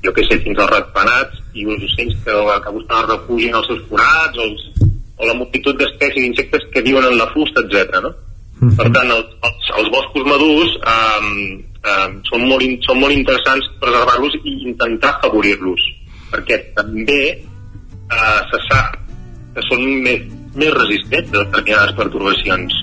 jo 0.06 0.14
que 0.14 0.26
sé, 0.28 0.38
fins 0.44 0.60
als 0.62 0.72
ratpenats 0.72 1.42
i 1.58 1.66
els 1.66 1.84
ocells 1.88 2.16
que, 2.26 2.36
que 2.66 2.74
busquen 2.76 3.00
el 3.00 3.10
refugi 3.12 3.50
en 3.50 3.58
els 3.60 3.70
seus 3.72 3.82
forats, 3.90 4.38
o, 4.38 4.48
els, 4.50 4.92
o 5.18 5.30
la 5.30 5.38
multitud 5.40 5.78
d'espècies 5.80 6.22
d'insectes 6.22 6.68
que 6.74 6.84
viuen 6.86 7.08
en 7.10 7.18
la 7.20 7.28
fusta, 7.34 7.64
etc. 7.66 8.02
no? 8.06 8.12
Uh 8.12 8.68
-huh. 8.68 8.76
Per 8.78 8.88
tant, 8.96 9.12
els, 9.18 9.28
els, 9.48 9.72
els 9.80 9.90
boscos 9.96 10.26
madurs 10.32 10.72
um, 10.96 11.28
um, 11.92 12.22
són, 12.30 12.48
molt, 12.48 12.64
in, 12.64 12.78
són 12.88 13.00
molt 13.00 13.14
interessants 13.14 13.68
preservar-los 13.82 14.38
i 14.44 14.54
intentar 14.70 15.12
afavorir-los, 15.16 15.82
perquè 16.32 16.62
també 16.76 17.22
uh, 18.12 18.42
se 18.52 18.60
sap 18.70 18.98
que 19.56 19.62
són 19.70 19.82
més, 20.04 20.22
més 20.56 20.74
resistents 20.74 21.30
a 21.34 21.44
determinades 21.44 21.96
perturbacions. 21.96 22.74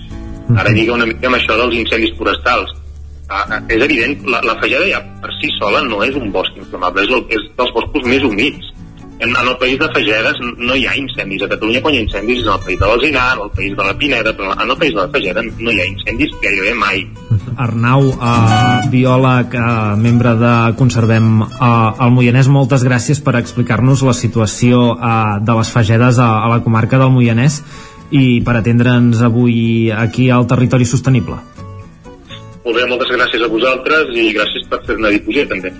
Ara 0.56 0.72
lliga 0.72 0.94
una 0.94 1.06
mica 1.06 1.26
amb 1.26 1.36
això 1.36 1.56
dels 1.56 1.74
incendis 1.74 2.16
forestals 2.18 2.81
ah, 3.32 3.62
és 3.68 3.82
evident, 3.88 4.20
la, 4.28 4.42
la 4.46 4.58
fallada 4.60 4.88
ja 4.90 5.00
per 5.22 5.32
si 5.38 5.50
sola 5.58 5.82
no 5.86 6.02
és 6.04 6.18
un 6.18 6.30
bosc 6.34 6.56
inflamable, 6.58 7.06
és, 7.06 7.16
el, 7.16 7.26
és 7.32 7.48
dels 7.58 7.74
boscos 7.74 8.06
més 8.08 8.24
humits. 8.28 8.70
En, 9.22 9.30
en 9.30 9.46
el 9.46 9.56
país 9.60 9.78
de 9.78 9.86
Fagedes 9.94 10.38
no 10.58 10.74
hi 10.74 10.82
ha 10.88 10.96
incendis. 10.98 11.44
A 11.44 11.48
Catalunya 11.52 11.82
quan 11.82 11.94
hi 11.94 12.00
ha 12.00 12.06
incendis 12.08 12.40
és 12.40 12.46
en 12.48 12.56
el 12.56 12.64
país 12.64 12.80
de 12.80 12.88
l'Alzinar, 12.90 13.26
en 13.36 13.42
el 13.44 13.52
país 13.54 13.76
de 13.78 13.84
la 13.86 13.94
Pineda, 13.98 14.32
però 14.34 14.56
en 14.56 14.72
el 14.72 14.78
país 14.80 14.96
de 14.96 14.98
la 14.98 15.10
Fageda 15.14 15.44
no 15.46 15.70
hi 15.70 15.78
ha 15.78 15.86
incendis 15.86 16.34
gairebé 16.42 16.72
mai. 16.74 17.04
Arnau, 17.62 18.08
eh, 18.10 18.88
biòleg, 18.90 19.54
eh, 19.54 19.94
membre 20.02 20.34
de 20.40 20.52
Conservem 20.80 21.30
eh, 21.44 21.70
el 22.02 22.12
Moianès, 22.16 22.50
moltes 22.50 22.82
gràcies 22.82 23.22
per 23.22 23.36
explicar-nos 23.38 24.02
la 24.02 24.16
situació 24.16 24.82
eh, 24.96 25.14
de 25.46 25.58
les 25.60 25.70
fagedes 25.70 26.18
a, 26.18 26.30
a 26.42 26.50
la 26.56 26.60
comarca 26.66 26.98
del 26.98 27.14
Moianès 27.14 27.62
i 28.12 28.42
per 28.44 28.58
atendre'ns 28.58 29.22
avui 29.24 29.90
aquí 29.94 30.28
al 30.30 30.50
Territori 30.50 30.84
Sostenible. 30.84 31.38
Molt 32.62 32.78
bé, 32.78 32.86
moltes 32.86 33.10
gràcies 33.10 33.42
a 33.42 33.50
vosaltres 33.50 34.12
i 34.14 34.28
gràcies 34.36 34.68
per 34.70 34.78
fer 34.86 34.98
una 35.00 35.10
difusió 35.10 35.44
també. 35.50 35.72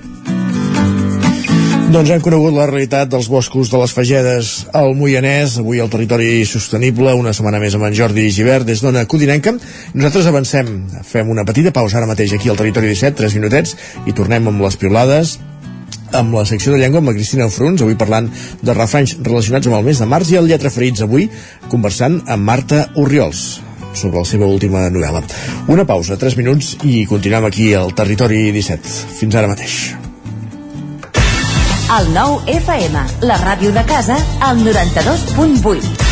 Doncs 1.92 2.08
hem 2.08 2.22
conegut 2.24 2.54
la 2.56 2.64
realitat 2.70 3.10
dels 3.12 3.26
boscos 3.28 3.68
de 3.68 3.76
les 3.76 3.92
Fagedes 3.92 4.50
al 4.72 4.94
Moianès, 4.96 5.58
avui 5.60 5.82
al 5.82 5.90
territori 5.92 6.40
sostenible, 6.48 7.12
una 7.12 7.34
setmana 7.36 7.60
més 7.60 7.76
amb 7.76 7.84
en 7.84 7.94
Jordi 7.98 8.30
Givert 8.32 8.64
des 8.64 8.80
d'Ona 8.80 9.04
Codinenca. 9.04 9.52
Nosaltres 9.92 10.30
avancem, 10.30 10.70
fem 11.04 11.28
una 11.30 11.44
petita 11.44 11.70
pausa 11.76 12.00
ara 12.00 12.08
mateix 12.08 12.32
aquí 12.32 12.48
al 12.48 12.56
territori 12.56 12.94
17, 12.94 13.18
3 13.20 13.36
minutets, 13.36 13.76
i 14.08 14.16
tornem 14.16 14.48
amb 14.48 14.64
les 14.64 14.78
piolades 14.80 15.36
amb 16.16 16.34
la 16.36 16.46
secció 16.48 16.72
de 16.72 16.80
llengua 16.80 17.00
amb 17.00 17.12
la 17.12 17.14
Cristina 17.16 17.50
Fruns, 17.52 17.84
avui 17.84 17.96
parlant 18.00 18.30
de 18.60 18.74
refranys 18.76 19.18
relacionats 19.20 19.68
amb 19.68 19.78
el 19.78 19.86
mes 19.90 20.00
de 20.00 20.08
març 20.08 20.32
i 20.32 20.40
el 20.40 20.48
Lletra 20.48 20.72
Ferits 20.72 21.04
avui, 21.04 21.28
conversant 21.72 22.22
amb 22.26 22.48
Marta 22.48 22.86
Urriols 23.00 23.60
sobre 23.94 24.18
la 24.18 24.28
seva 24.28 24.46
última 24.46 24.86
novel·la. 24.92 25.24
Una 25.72 25.86
pausa, 25.88 26.18
3 26.20 26.38
minuts, 26.40 26.76
i 26.84 27.04
continuem 27.10 27.48
aquí 27.48 27.72
al 27.74 27.94
Territori 27.96 28.50
17. 28.54 28.96
Fins 29.18 29.36
ara 29.38 29.50
mateix. 29.50 29.82
El 31.92 32.08
nou 32.14 32.38
FM, 32.48 33.02
la 33.28 33.36
ràdio 33.42 33.74
de 33.74 33.84
casa, 33.84 34.16
al 34.40 34.64
92.8. 34.64 36.11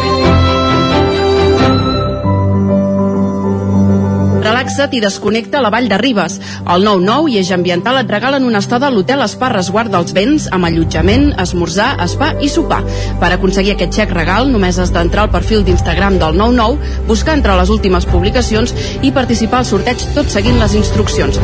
Relaxa't 4.41 4.95
i 4.97 5.01
desconnecta 5.03 5.59
a 5.59 5.61
la 5.61 5.69
Vall 5.69 5.87
de 5.89 5.97
Ribes. 6.01 6.39
El 6.65 6.85
9-9 6.87 7.29
i 7.29 7.37
Eix 7.41 7.51
Ambiental 7.53 7.99
et 7.99 8.09
regalen 8.09 8.47
una 8.47 8.61
estada 8.63 8.87
a 8.87 8.93
l'Hotel 8.93 9.21
Espa 9.21 9.51
Resguard 9.53 9.93
dels 9.93 10.15
Vents 10.17 10.47
amb 10.49 10.65
allotjament, 10.65 11.29
esmorzar, 11.43 11.91
spa 12.09 12.31
i 12.41 12.49
sopar. 12.49 12.81
Per 13.21 13.29
aconseguir 13.35 13.75
aquest 13.75 13.99
xec 13.99 14.15
regal 14.17 14.49
només 14.49 14.81
has 14.81 14.93
d'entrar 14.95 15.27
al 15.27 15.35
perfil 15.35 15.61
d'Instagram 15.67 16.17
del 16.17 16.41
99, 16.41 17.05
buscar 17.11 17.37
entre 17.37 17.59
les 17.61 17.69
últimes 17.69 18.09
publicacions 18.09 18.73
i 19.05 19.13
participar 19.13 19.61
al 19.61 19.69
sorteig 19.69 20.09
tot 20.17 20.33
seguint 20.33 20.57
les 20.63 20.75
instruccions. 20.81 21.37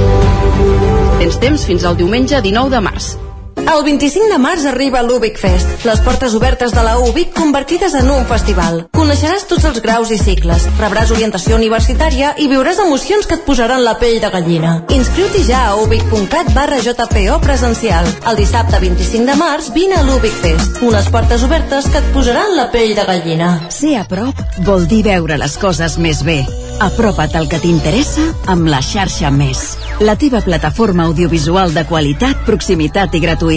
Tens 1.22 1.41
temps 1.44 1.69
fins 1.69 1.86
al 1.86 2.02
diumenge 2.02 2.41
19 2.41 2.74
de 2.74 2.86
març. 2.90 3.14
El 3.68 3.84
25 3.84 4.30
de 4.31 4.38
març 4.39 4.64
arriba 4.69 5.02
l'Ubic 5.03 5.35
Fest, 5.41 5.84
les 5.84 5.99
portes 6.06 6.34
obertes 6.38 6.72
de 6.72 6.84
la 6.85 6.94
UBIC 7.03 7.34
convertides 7.35 7.98
en 7.99 8.07
un 8.14 8.23
festival. 8.30 8.77
Coneixeràs 8.95 9.44
tots 9.49 9.65
els 9.68 9.81
graus 9.84 10.11
i 10.15 10.18
cicles, 10.22 10.69
rebràs 10.80 11.11
orientació 11.11 11.57
universitària 11.60 12.30
i 12.39 12.48
viuràs 12.48 12.80
emocions 12.80 13.27
que 13.27 13.35
et 13.35 13.44
posaran 13.44 13.84
la 13.84 13.98
pell 13.99 14.22
de 14.23 14.30
gallina. 14.31 14.72
Inscriu-t'hi 14.95 15.44
ja 15.49 15.65
a 15.68 15.76
ubic.cat 15.81 16.53
barra 16.56 16.80
JPO 16.80 17.41
presencial. 17.44 18.07
El 18.31 18.39
dissabte 18.39 18.80
25 18.80 19.27
de 19.27 19.35
març 19.35 19.68
vine 19.76 19.99
a 19.99 20.06
l'Ubic 20.07 20.39
Fest, 20.45 20.80
unes 20.88 21.11
portes 21.11 21.44
obertes 21.44 21.91
que 21.91 21.99
et 21.99 22.07
posaran 22.15 22.56
la 22.56 22.69
pell 22.72 22.95
de 22.95 23.03
gallina. 23.10 23.52
Ser 23.68 23.98
a 23.99 24.07
prop 24.07 24.64
vol 24.64 24.88
dir 24.88 25.03
veure 25.10 25.35
les 25.44 25.60
coses 25.60 25.99
més 25.99 26.23
bé. 26.23 26.39
Apropa't 26.88 27.35
al 27.35 27.49
que 27.49 27.60
t'interessa 27.60 28.23
amb 28.53 28.69
la 28.69 28.80
xarxa 28.85 29.31
Més. 29.34 29.73
La 29.99 30.14
teva 30.15 30.44
plataforma 30.45 31.07
audiovisual 31.10 31.73
de 31.73 31.84
qualitat, 31.89 32.44
proximitat 32.45 33.15
i 33.18 33.22
gratuïta. 33.23 33.57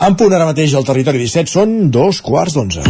En 0.00 0.14
punt 0.16 0.32
ara 0.32 0.46
mateix 0.48 0.72
al 0.78 0.86
territori 0.88 1.20
17 1.26 1.52
són 1.52 1.72
dos 1.92 2.22
quarts 2.24 2.54
d'onze. 2.56 2.84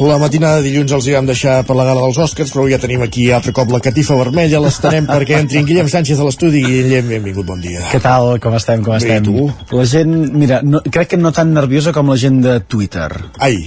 La 0.00 0.16
matinada 0.16 0.62
de 0.62 0.70
dilluns 0.70 0.94
els 0.96 1.06
hi 1.10 1.12
vam 1.12 1.26
deixar 1.28 1.58
per 1.68 1.74
la 1.76 1.84
gala 1.84 2.00
dels 2.00 2.16
Oscars, 2.24 2.48
però 2.54 2.62
ja 2.70 2.78
tenim 2.80 3.02
aquí 3.04 3.26
altre 3.36 3.52
cop 3.52 3.68
la 3.68 3.82
catifa 3.84 4.16
vermella, 4.16 4.62
l'estarem 4.64 5.04
perquè 5.10 5.36
entri 5.42 5.60
en 5.60 5.66
Guillem 5.68 5.90
Sánchez 5.92 6.22
a 6.22 6.24
l'estudi. 6.24 6.62
Guillem, 6.64 7.10
benvingut, 7.10 7.44
bon 7.50 7.60
dia. 7.60 7.82
Què 7.92 8.00
tal? 8.00 8.38
Com 8.40 8.56
estem? 8.56 8.80
Com 8.86 8.96
Bé, 8.96 9.02
estem? 9.02 9.28
tu? 9.28 9.76
La 9.76 9.84
gent, 9.90 10.14
mira, 10.32 10.62
no, 10.64 10.80
crec 10.88 11.12
que 11.12 11.20
no 11.20 11.34
tan 11.36 11.52
nerviosa 11.52 11.92
com 11.92 12.08
la 12.08 12.16
gent 12.22 12.40
de 12.46 12.56
Twitter. 12.64 13.10
Ai, 13.44 13.60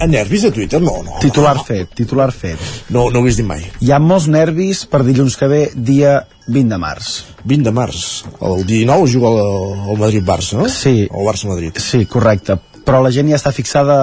a 0.00 0.08
nervis 0.08 0.48
de 0.48 0.54
Twitter? 0.56 0.80
No, 0.80 1.02
no. 1.04 1.20
Titular 1.20 1.58
fet, 1.68 1.92
titular 2.00 2.30
fet. 2.32 2.64
No, 2.88 3.10
no 3.12 3.20
ho 3.20 3.26
he 3.26 3.28
vist 3.28 3.44
mai. 3.44 3.60
Hi 3.84 3.92
ha 3.92 4.00
molts 4.00 4.30
nervis 4.32 4.86
per 4.88 5.04
dilluns 5.04 5.36
que 5.36 5.50
ve, 5.52 5.62
dia 5.76 6.22
20 6.48 6.72
de 6.72 6.80
març. 6.80 7.12
20 7.44 7.68
de 7.68 7.72
març. 7.76 8.06
El 8.40 8.64
19 8.66 9.12
juga 9.12 9.30
el, 9.36 9.76
el 9.92 10.00
Madrid-Barça, 10.00 10.62
no? 10.62 10.68
Sí. 10.72 11.04
O 11.12 11.28
Barça-Madrid. 11.28 11.76
Sí, 11.76 12.06
correcte. 12.08 12.56
Però 12.88 13.02
la 13.04 13.12
gent 13.12 13.28
ja 13.28 13.36
està 13.36 13.52
fixada 13.52 13.96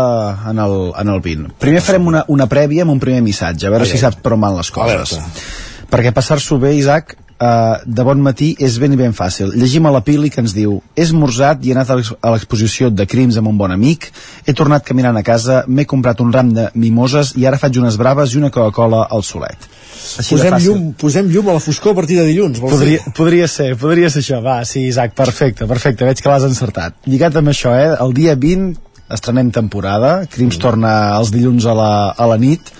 en 0.51 0.61
el, 0.61 0.75
en 1.01 1.13
el 1.15 1.21
20. 1.25 1.55
Primer 1.61 1.81
farem 1.81 2.09
una, 2.11 2.21
una 2.29 2.45
prèvia 2.51 2.85
amb 2.85 2.93
un 2.93 3.01
primer 3.01 3.23
missatge, 3.25 3.65
a 3.65 3.73
veure 3.73 3.87
Ai, 3.87 3.91
si 3.91 4.01
saps 4.01 4.21
per 4.21 4.35
on 4.35 4.43
van 4.45 4.57
les 4.59 4.69
coses. 4.75 5.15
Alerta. 5.17 5.85
Perquè 5.89 6.11
passar-s'ho 6.13 6.59
bé, 6.61 6.75
Isaac, 6.77 7.15
Uh, 7.35 7.81
de 7.83 8.03
bon 8.07 8.21
matí 8.23 8.53
és 8.63 8.77
ben 8.79 8.93
i 8.93 8.95
ben 8.95 9.11
fàcil. 9.11 9.49
Llegim 9.59 9.83
a 9.85 9.91
la 9.91 9.99
Pili 10.07 10.29
que 10.31 10.39
ens 10.39 10.53
diu 10.55 10.77
he 10.95 11.03
esmorzat 11.03 11.65
i 11.65 11.73
he 11.73 11.73
anat 11.75 11.89
a 11.91 11.97
l'ex- 11.99 12.13
a 12.23 12.31
l'exposició 12.31 12.87
de 12.89 13.03
crims 13.05 13.35
amb 13.35 13.49
un 13.51 13.57
bon 13.59 13.73
amic, 13.75 14.07
he 14.47 14.53
tornat 14.55 14.85
caminant 14.87 15.17
a 15.19 15.23
casa, 15.23 15.65
m'he 15.67 15.83
comprat 15.85 16.21
un 16.23 16.31
ram 16.31 16.53
de 16.55 16.69
mimoses 16.75 17.33
i 17.35 17.43
ara 17.45 17.59
faig 17.59 17.75
unes 17.81 17.97
braves 17.99 18.31
i 18.33 18.37
una 18.39 18.49
Coca-Cola 18.55 19.01
al 19.11 19.21
solet. 19.27 19.67
Així 20.17 20.37
Posem 20.37 20.55
llum, 20.63 20.87
posem 20.93 21.27
llum 21.27 21.49
a 21.51 21.57
la 21.57 21.59
foscor 21.59 21.91
a 21.91 21.95
partir 21.99 22.21
de 22.21 22.25
dilluns. 22.29 22.57
vols 22.63 22.71
Podria, 22.77 23.01
dir? 23.03 23.13
podria 23.19 23.47
ser, 23.51 23.75
podria 23.75 24.09
ser 24.09 24.21
això. 24.23 24.39
Va, 24.41 24.63
sí, 24.63 24.85
Isaac, 24.87 25.11
perfecte, 25.13 25.67
perfecte. 25.67 26.05
Veig 26.07 26.21
que 26.23 26.29
l'has 26.31 26.47
encertat. 26.47 26.95
Lligat 27.05 27.35
amb 27.35 27.49
això, 27.51 27.75
eh, 27.75 27.97
el 27.99 28.13
dia 28.13 28.35
20 28.39 28.79
estrenem 29.11 29.51
temporada, 29.51 30.21
Crims 30.31 30.55
torna 30.57 31.17
els 31.19 31.31
dilluns 31.35 31.65
a 31.67 31.73
la, 31.75 31.91
a 32.15 32.27
la 32.31 32.37
nit, 32.37 32.71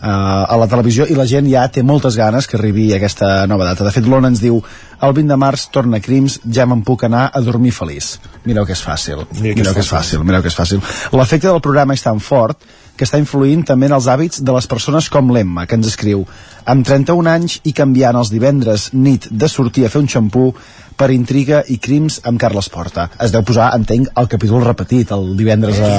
a 0.00 0.56
la 0.58 0.68
televisió 0.70 1.06
i 1.10 1.16
la 1.18 1.26
gent 1.26 1.48
ja 1.50 1.64
té 1.72 1.82
moltes 1.82 2.16
ganes 2.16 2.46
que 2.46 2.56
arribi 2.58 2.92
aquesta 2.94 3.46
nova 3.50 3.66
data. 3.66 3.84
De 3.84 3.92
fet, 3.94 4.06
l'ONA 4.06 4.30
ens 4.32 4.42
diu 4.42 4.60
el 5.02 5.14
20 5.14 5.30
de 5.30 5.38
març 5.38 5.68
torna 5.74 6.00
Crims, 6.02 6.40
ja 6.44 6.66
me'n 6.66 6.82
puc 6.86 7.04
anar 7.06 7.28
a 7.34 7.42
dormir 7.42 7.72
feliç. 7.74 8.16
Mireu 8.46 8.66
que 8.66 8.74
és 8.74 8.82
fàcil. 8.82 9.24
Mira 9.38 9.54
que 9.54 9.62
mireu 9.62 9.74
que 9.74 9.82
és 9.82 9.90
fàcil. 9.90 10.18
fàcil, 10.18 10.26
mireu 10.26 10.42
que 10.42 10.52
és 10.52 10.58
fàcil. 10.58 10.82
L'efecte 11.12 11.48
del 11.48 11.62
programa 11.62 11.94
és 11.94 12.02
tan 12.02 12.20
fort 12.20 12.62
que 12.98 13.06
està 13.06 13.20
influint 13.20 13.62
també 13.66 13.86
en 13.86 13.94
els 13.94 14.08
hàbits 14.10 14.42
de 14.42 14.54
les 14.54 14.66
persones 14.66 15.08
com 15.08 15.30
l'Emma, 15.34 15.66
que 15.66 15.78
ens 15.78 15.86
escriu 15.86 16.24
amb 16.66 16.86
31 16.86 17.30
anys 17.30 17.60
i 17.64 17.72
canviant 17.72 18.18
els 18.18 18.32
divendres 18.34 18.90
nit 18.92 19.30
de 19.30 19.48
sortir 19.48 19.86
a 19.86 19.92
fer 19.92 20.02
un 20.02 20.10
xampú 20.10 20.50
per 20.98 21.12
intriga 21.14 21.62
i 21.70 21.78
crims 21.78 22.18
amb 22.26 22.40
Carles 22.42 22.68
Porta. 22.74 23.06
Es 23.22 23.30
deu 23.30 23.46
posar, 23.46 23.70
entenc, 23.78 24.10
el 24.18 24.28
capítol 24.34 24.66
repetit 24.66 25.14
el 25.14 25.30
divendres 25.38 25.78
a, 25.78 25.94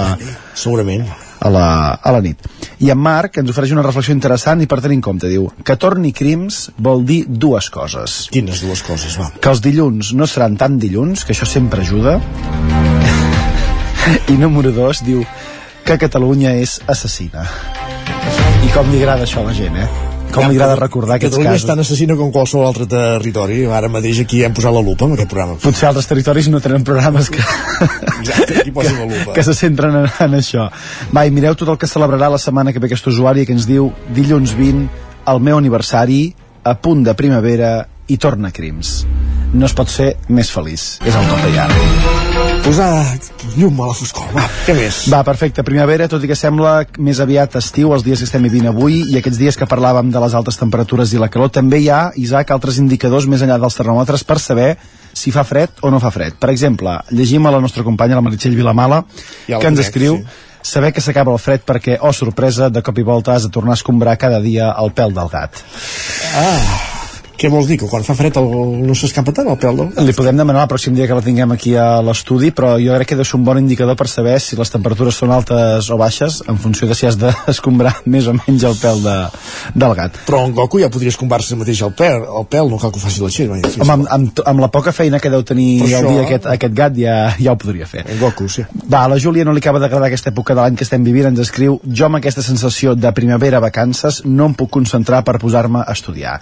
Segurament. 0.59 1.07
A 1.39 1.49
la, 1.49 1.67
a 1.95 2.11
la 2.15 2.21
nit. 2.23 2.47
I 2.83 2.91
en 2.93 2.99
Marc 2.99 3.39
ens 3.41 3.51
ofereix 3.51 3.73
una 3.75 3.85
reflexió 3.85 4.15
interessant 4.15 4.63
i 4.63 4.67
per 4.69 4.81
tenir 4.83 4.99
en 4.99 5.05
compte, 5.05 5.29
diu 5.31 5.47
que 5.65 5.77
torni 5.79 6.13
crims 6.15 6.67
vol 6.77 7.05
dir 7.07 7.23
dues 7.27 7.69
coses. 7.73 8.19
Quines 8.33 8.63
dues 8.65 8.83
coses, 8.85 9.17
va? 9.19 9.31
Que 9.39 9.53
els 9.53 9.63
dilluns 9.63 10.13
no 10.17 10.27
seran 10.27 10.57
tan 10.59 10.79
dilluns, 10.81 11.25
que 11.25 11.35
això 11.35 11.47
sempre 11.49 11.85
ajuda. 11.85 12.19
I 14.33 14.37
número 14.39 14.73
dos, 14.75 15.03
diu 15.05 15.23
que 15.85 15.97
Catalunya 16.01 16.57
és 16.59 16.79
assassina. 16.87 17.47
I 18.65 18.71
com 18.75 18.91
li 18.91 19.01
agrada 19.01 19.25
això 19.25 19.43
a 19.43 19.49
la 19.49 19.57
gent, 19.57 19.79
eh? 19.79 20.08
Com 20.29 20.45
li 20.45 20.57
agrada 20.59 20.75
recordar 20.77 21.15
aquests 21.17 21.33
Catalunya 21.33 21.55
és 21.55 21.63
casos. 21.63 21.69
tan 21.71 21.79
assassina 21.81 22.15
com 22.19 22.29
qualsevol 22.31 22.67
altre 22.67 22.85
territori. 22.89 23.63
Ara 23.65 23.89
mateix 23.89 24.19
aquí 24.21 24.43
hem 24.45 24.53
posat 24.53 24.73
la 24.75 24.83
lupa 24.85 25.07
amb 25.07 25.17
aquest 25.17 25.31
programa. 25.31 25.57
Potser 25.63 25.87
altres 25.89 26.07
territoris 26.09 26.49
no 26.53 26.61
tenen 26.61 26.83
programes 26.85 27.31
que, 27.33 27.41
Exacte, 28.19 28.59
aquí 28.61 28.71
posen 28.71 28.99
la 28.99 29.07
lupa. 29.09 29.33
que 29.35 29.43
se 29.43 29.55
centren 29.57 29.95
en, 30.03 30.09
en 30.27 30.37
això. 30.37 30.69
Va, 31.15 31.25
i 31.25 31.33
mireu 31.33 31.57
tot 31.57 31.73
el 31.73 31.79
que 31.81 31.89
celebrarà 31.89 32.29
la 32.29 32.37
setmana 32.41 32.73
que 32.73 32.79
ve 32.79 32.91
aquest 32.91 33.09
usuari 33.09 33.47
que 33.49 33.55
ens 33.57 33.65
diu 33.69 33.89
dilluns 34.15 34.53
20, 34.57 34.85
el 35.33 35.41
meu 35.41 35.57
aniversari, 35.57 36.21
a 36.63 36.75
punt 36.77 37.03
de 37.07 37.15
primavera 37.17 37.87
i 38.07 38.17
torna 38.21 38.51
crims. 38.53 38.99
No 39.53 39.65
es 39.65 39.73
pot 39.73 39.89
ser 39.89 40.13
més 40.29 40.49
feliç. 40.53 40.99
És 41.05 41.15
el 41.15 41.29
tope 41.29 41.49
ja. 41.55 41.65
Posar 42.65 42.89
llum 43.55 43.79
a 43.81 43.87
la 43.89 43.95
foscor. 43.97 44.27
Va, 44.35 44.43
què 44.67 44.75
més? 44.77 45.01
Va, 45.09 45.23
perfecte. 45.25 45.63
Primavera, 45.65 46.09
tot 46.11 46.23
i 46.23 46.29
que 46.29 46.37
sembla 46.37 46.83
més 47.01 47.21
aviat 47.23 47.57
estiu, 47.57 47.93
els 47.95 48.05
dies 48.05 48.21
que 48.21 48.27
estem 48.29 48.45
vivint 48.45 48.69
avui, 48.69 49.01
i 49.09 49.17
aquests 49.19 49.39
dies 49.41 49.57
que 49.57 49.67
parlàvem 49.69 50.11
de 50.13 50.21
les 50.21 50.35
altes 50.37 50.59
temperatures 50.59 51.13
i 51.15 51.21
la 51.21 51.31
calor, 51.33 51.49
també 51.55 51.81
hi 51.81 51.89
ha, 51.89 52.01
Isaac, 52.21 52.53
altres 52.53 52.77
indicadors 52.83 53.29
més 53.31 53.41
enllà 53.45 53.57
dels 53.61 53.79
termòmetres 53.79 54.25
per 54.27 54.37
saber 54.43 54.69
si 55.17 55.33
fa 55.33 55.43
fred 55.47 55.81
o 55.81 55.89
no 55.89 56.01
fa 56.03 56.13
fred. 56.13 56.37
Per 56.39 56.51
exemple, 56.53 56.99
llegim 57.09 57.47
a 57.47 57.55
la 57.55 57.63
nostra 57.63 57.83
companya, 57.87 58.19
la 58.19 58.25
Meritxell 58.25 58.57
Vilamala, 58.57 59.01
Ja 59.47 59.57
que 59.57 59.71
ens 59.71 59.79
conec, 59.79 59.87
escriu 59.87 60.19
sí. 60.19 60.69
saber 60.75 60.93
que 60.93 61.01
s'acaba 61.01 61.33
el 61.33 61.41
fred 61.41 61.65
perquè, 61.65 61.97
oh 62.05 62.13
sorpresa, 62.13 62.69
de 62.69 62.85
cop 62.85 63.01
i 63.01 63.07
volta 63.07 63.33
has 63.33 63.49
de 63.49 63.53
tornar 63.55 63.73
a 63.73 63.81
escombrar 63.81 64.19
cada 64.21 64.43
dia 64.45 64.69
el 64.77 64.93
pèl 64.93 65.15
del 65.17 65.33
gat. 65.33 65.63
Ah, 66.37 66.98
què 67.39 67.49
vols 67.51 67.69
dir? 67.69 67.77
Que 67.79 67.87
quan 67.87 68.03
fa 68.03 68.15
fred 68.17 68.35
el, 68.41 68.49
no 68.83 68.95
s'escapa 68.97 69.31
tant 69.35 69.47
el 69.51 69.57
pèl 69.61 69.77
del 69.79 69.89
gat? 69.93 70.01
Li 70.03 70.15
podem 70.17 70.39
demanar 70.39 70.65
el 70.65 70.71
pròxim 70.71 70.95
dia 70.97 71.07
que 71.07 71.15
la 71.15 71.23
tinguem 71.23 71.53
aquí 71.55 71.71
a 71.79 72.01
l'estudi, 72.03 72.51
però 72.55 72.73
jo 72.81 72.95
crec 72.97 73.13
que 73.13 73.17
deu 73.19 73.27
ser 73.27 73.37
un 73.39 73.45
bon 73.47 73.61
indicador 73.61 73.95
per 73.99 74.09
saber 74.11 74.35
si 74.43 74.59
les 74.59 74.71
temperatures 74.73 75.15
són 75.21 75.31
altes 75.35 75.87
o 75.93 75.97
baixes, 75.99 76.41
en 76.51 76.59
funció 76.59 76.89
de 76.89 76.97
si 76.99 77.07
has 77.07 77.17
d'escombrar 77.21 77.95
més 78.13 78.27
o 78.27 78.35
menys 78.35 78.65
el 78.67 78.75
pèl 78.81 79.03
de, 79.05 79.15
del 79.73 79.95
gat. 79.95 80.19
Però 80.27 80.43
en 80.47 80.55
Goku 80.57 80.81
ja 80.83 80.91
podria 80.91 81.13
escombar-se 81.15 81.57
mateix 81.59 81.83
el 81.87 81.95
pèl, 81.95 82.27
el 82.41 82.49
pèl, 82.51 82.67
no 82.71 82.81
cal 82.81 82.91
que 82.91 82.99
ho 82.99 83.05
faci 83.05 83.23
la. 83.23 83.31
Sí, 83.31 83.47
Home, 83.47 83.93
amb, 83.93 84.09
amb, 84.11 84.43
amb 84.51 84.63
la 84.65 84.71
poca 84.73 84.91
feina 84.95 85.21
que 85.23 85.31
deu 85.31 85.45
tenir 85.47 85.69
Per 85.85 85.89
el 85.89 85.95
això, 85.95 86.11
dia 86.11 86.27
aquest, 86.27 86.51
aquest 86.57 86.75
gat 86.75 86.99
ja, 86.99 87.15
ja 87.39 87.55
ho 87.55 87.59
podria 87.61 87.87
fer. 87.87 88.03
En 88.09 88.19
Goku, 88.19 88.49
sí. 88.51 88.67
Va, 88.83 89.05
a 89.05 89.13
la 89.13 89.19
Júlia 89.21 89.47
no 89.47 89.55
li 89.55 89.63
acaba 89.63 89.79
d'agradar 89.79 90.11
aquesta 90.11 90.33
època 90.33 90.57
de 90.57 90.63
l'any 90.65 90.79
que 90.79 90.87
estem 90.87 91.07
vivint, 91.07 91.31
ens 91.31 91.43
escriu 91.47 91.79
jo 91.87 92.09
amb 92.09 92.19
aquesta 92.19 92.43
sensació 92.43 92.97
de 92.99 93.15
primavera 93.15 93.63
vacances 93.63 94.23
no 94.27 94.51
em 94.51 94.59
puc 94.59 94.73
concentrar 94.75 95.23
per 95.23 95.39
posar-me 95.39 95.85
a 95.85 95.95
estudiar. 95.95 96.39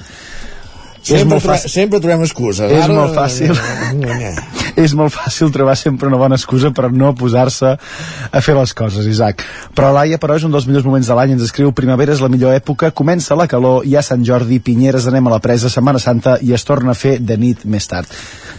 Sempre, 1.07 1.39
fàcil. 1.39 1.71
sempre 1.71 1.99
trobem 2.03 2.23
excuses. 2.25 2.71
És 2.71 2.84
Ara, 2.84 2.93
molt 2.93 3.15
fàcil. 3.15 3.53
és 4.77 4.93
molt 4.97 5.13
fàcil 5.15 5.51
trobar 5.55 5.75
sempre 5.79 6.09
una 6.11 6.19
bona 6.19 6.35
excusa 6.38 6.71
per 6.75 6.91
no 6.91 7.13
posar-se 7.17 7.73
a 8.31 8.41
fer 8.43 8.55
les 8.57 8.73
coses, 8.77 9.07
Isaac. 9.09 9.43
Però 9.77 9.91
Laia, 9.95 10.19
però, 10.21 10.35
és 10.38 10.45
un 10.47 10.51
dels 10.53 10.67
millors 10.69 10.85
moments 10.85 11.07
de 11.07 11.17
l'any, 11.17 11.35
ens 11.38 11.45
escriu 11.47 11.71
primavera 11.71 12.13
és 12.13 12.21
la 12.23 12.29
millor 12.34 12.53
època, 12.57 12.91
comença 12.91 13.38
la 13.39 13.47
calor, 13.47 13.85
hi 13.88 13.95
ha 13.95 14.03
Sant 14.05 14.25
Jordi, 14.27 14.59
Pinyeres, 14.59 15.07
anem 15.07 15.27
a 15.27 15.38
la 15.38 15.39
presa, 15.43 15.71
Setmana 15.71 15.99
Santa 16.03 16.38
i 16.41 16.53
es 16.53 16.67
torna 16.67 16.91
a 16.91 16.99
fer 16.99 17.17
de 17.19 17.38
nit 17.38 17.63
més 17.65 17.88
tard. 17.88 18.11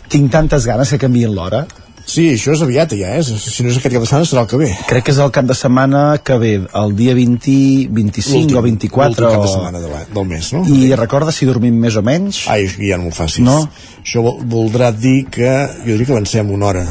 Tinc 0.08 0.32
tantes 0.32 0.66
ganes 0.66 0.90
que 0.90 0.98
canviïn 0.98 1.34
l'hora. 1.36 1.66
Sí, 2.08 2.24
això 2.32 2.54
és 2.54 2.62
aviat 2.64 2.94
ja, 2.96 3.10
eh? 3.18 3.22
Si 3.22 3.64
no 3.64 3.68
és 3.68 3.76
aquest 3.76 3.92
cap 3.92 4.04
de 4.04 4.08
setmana 4.08 4.28
serà 4.30 4.44
el 4.46 4.48
que 4.48 4.60
ve. 4.62 4.70
Crec 4.88 5.04
que 5.04 5.12
és 5.12 5.20
el 5.20 5.32
cap 5.34 5.48
de 5.48 5.56
setmana 5.58 6.04
que 6.24 6.38
ve, 6.40 6.54
el 6.80 6.94
dia 6.96 7.12
20, 7.18 7.56
25 7.98 8.56
o 8.56 8.64
24 8.64 9.12
L'últim 9.12 9.36
cap 9.36 9.44
de 9.44 9.52
setmana 9.52 9.82
de 9.82 9.92
la, 9.92 10.00
del 10.16 10.26
mes, 10.30 10.48
no? 10.56 10.64
I 10.64 10.88
recorda 10.96 11.34
si 11.36 11.48
dormim 11.48 11.76
més 11.84 12.00
o 12.00 12.04
menys? 12.06 12.46
Ai, 12.48 12.64
ja 12.80 12.96
no 12.96 13.10
m'ho 13.10 13.14
facis. 13.14 13.44
No? 13.44 13.60
Això 14.00 14.24
vol, 14.24 14.40
voldrà 14.56 14.90
dir 14.96 15.26
que... 15.28 15.52
Jo 15.84 15.92
diria 15.92 16.08
que 16.08 16.16
avancem 16.16 16.56
una 16.56 16.72
hora. 16.72 16.86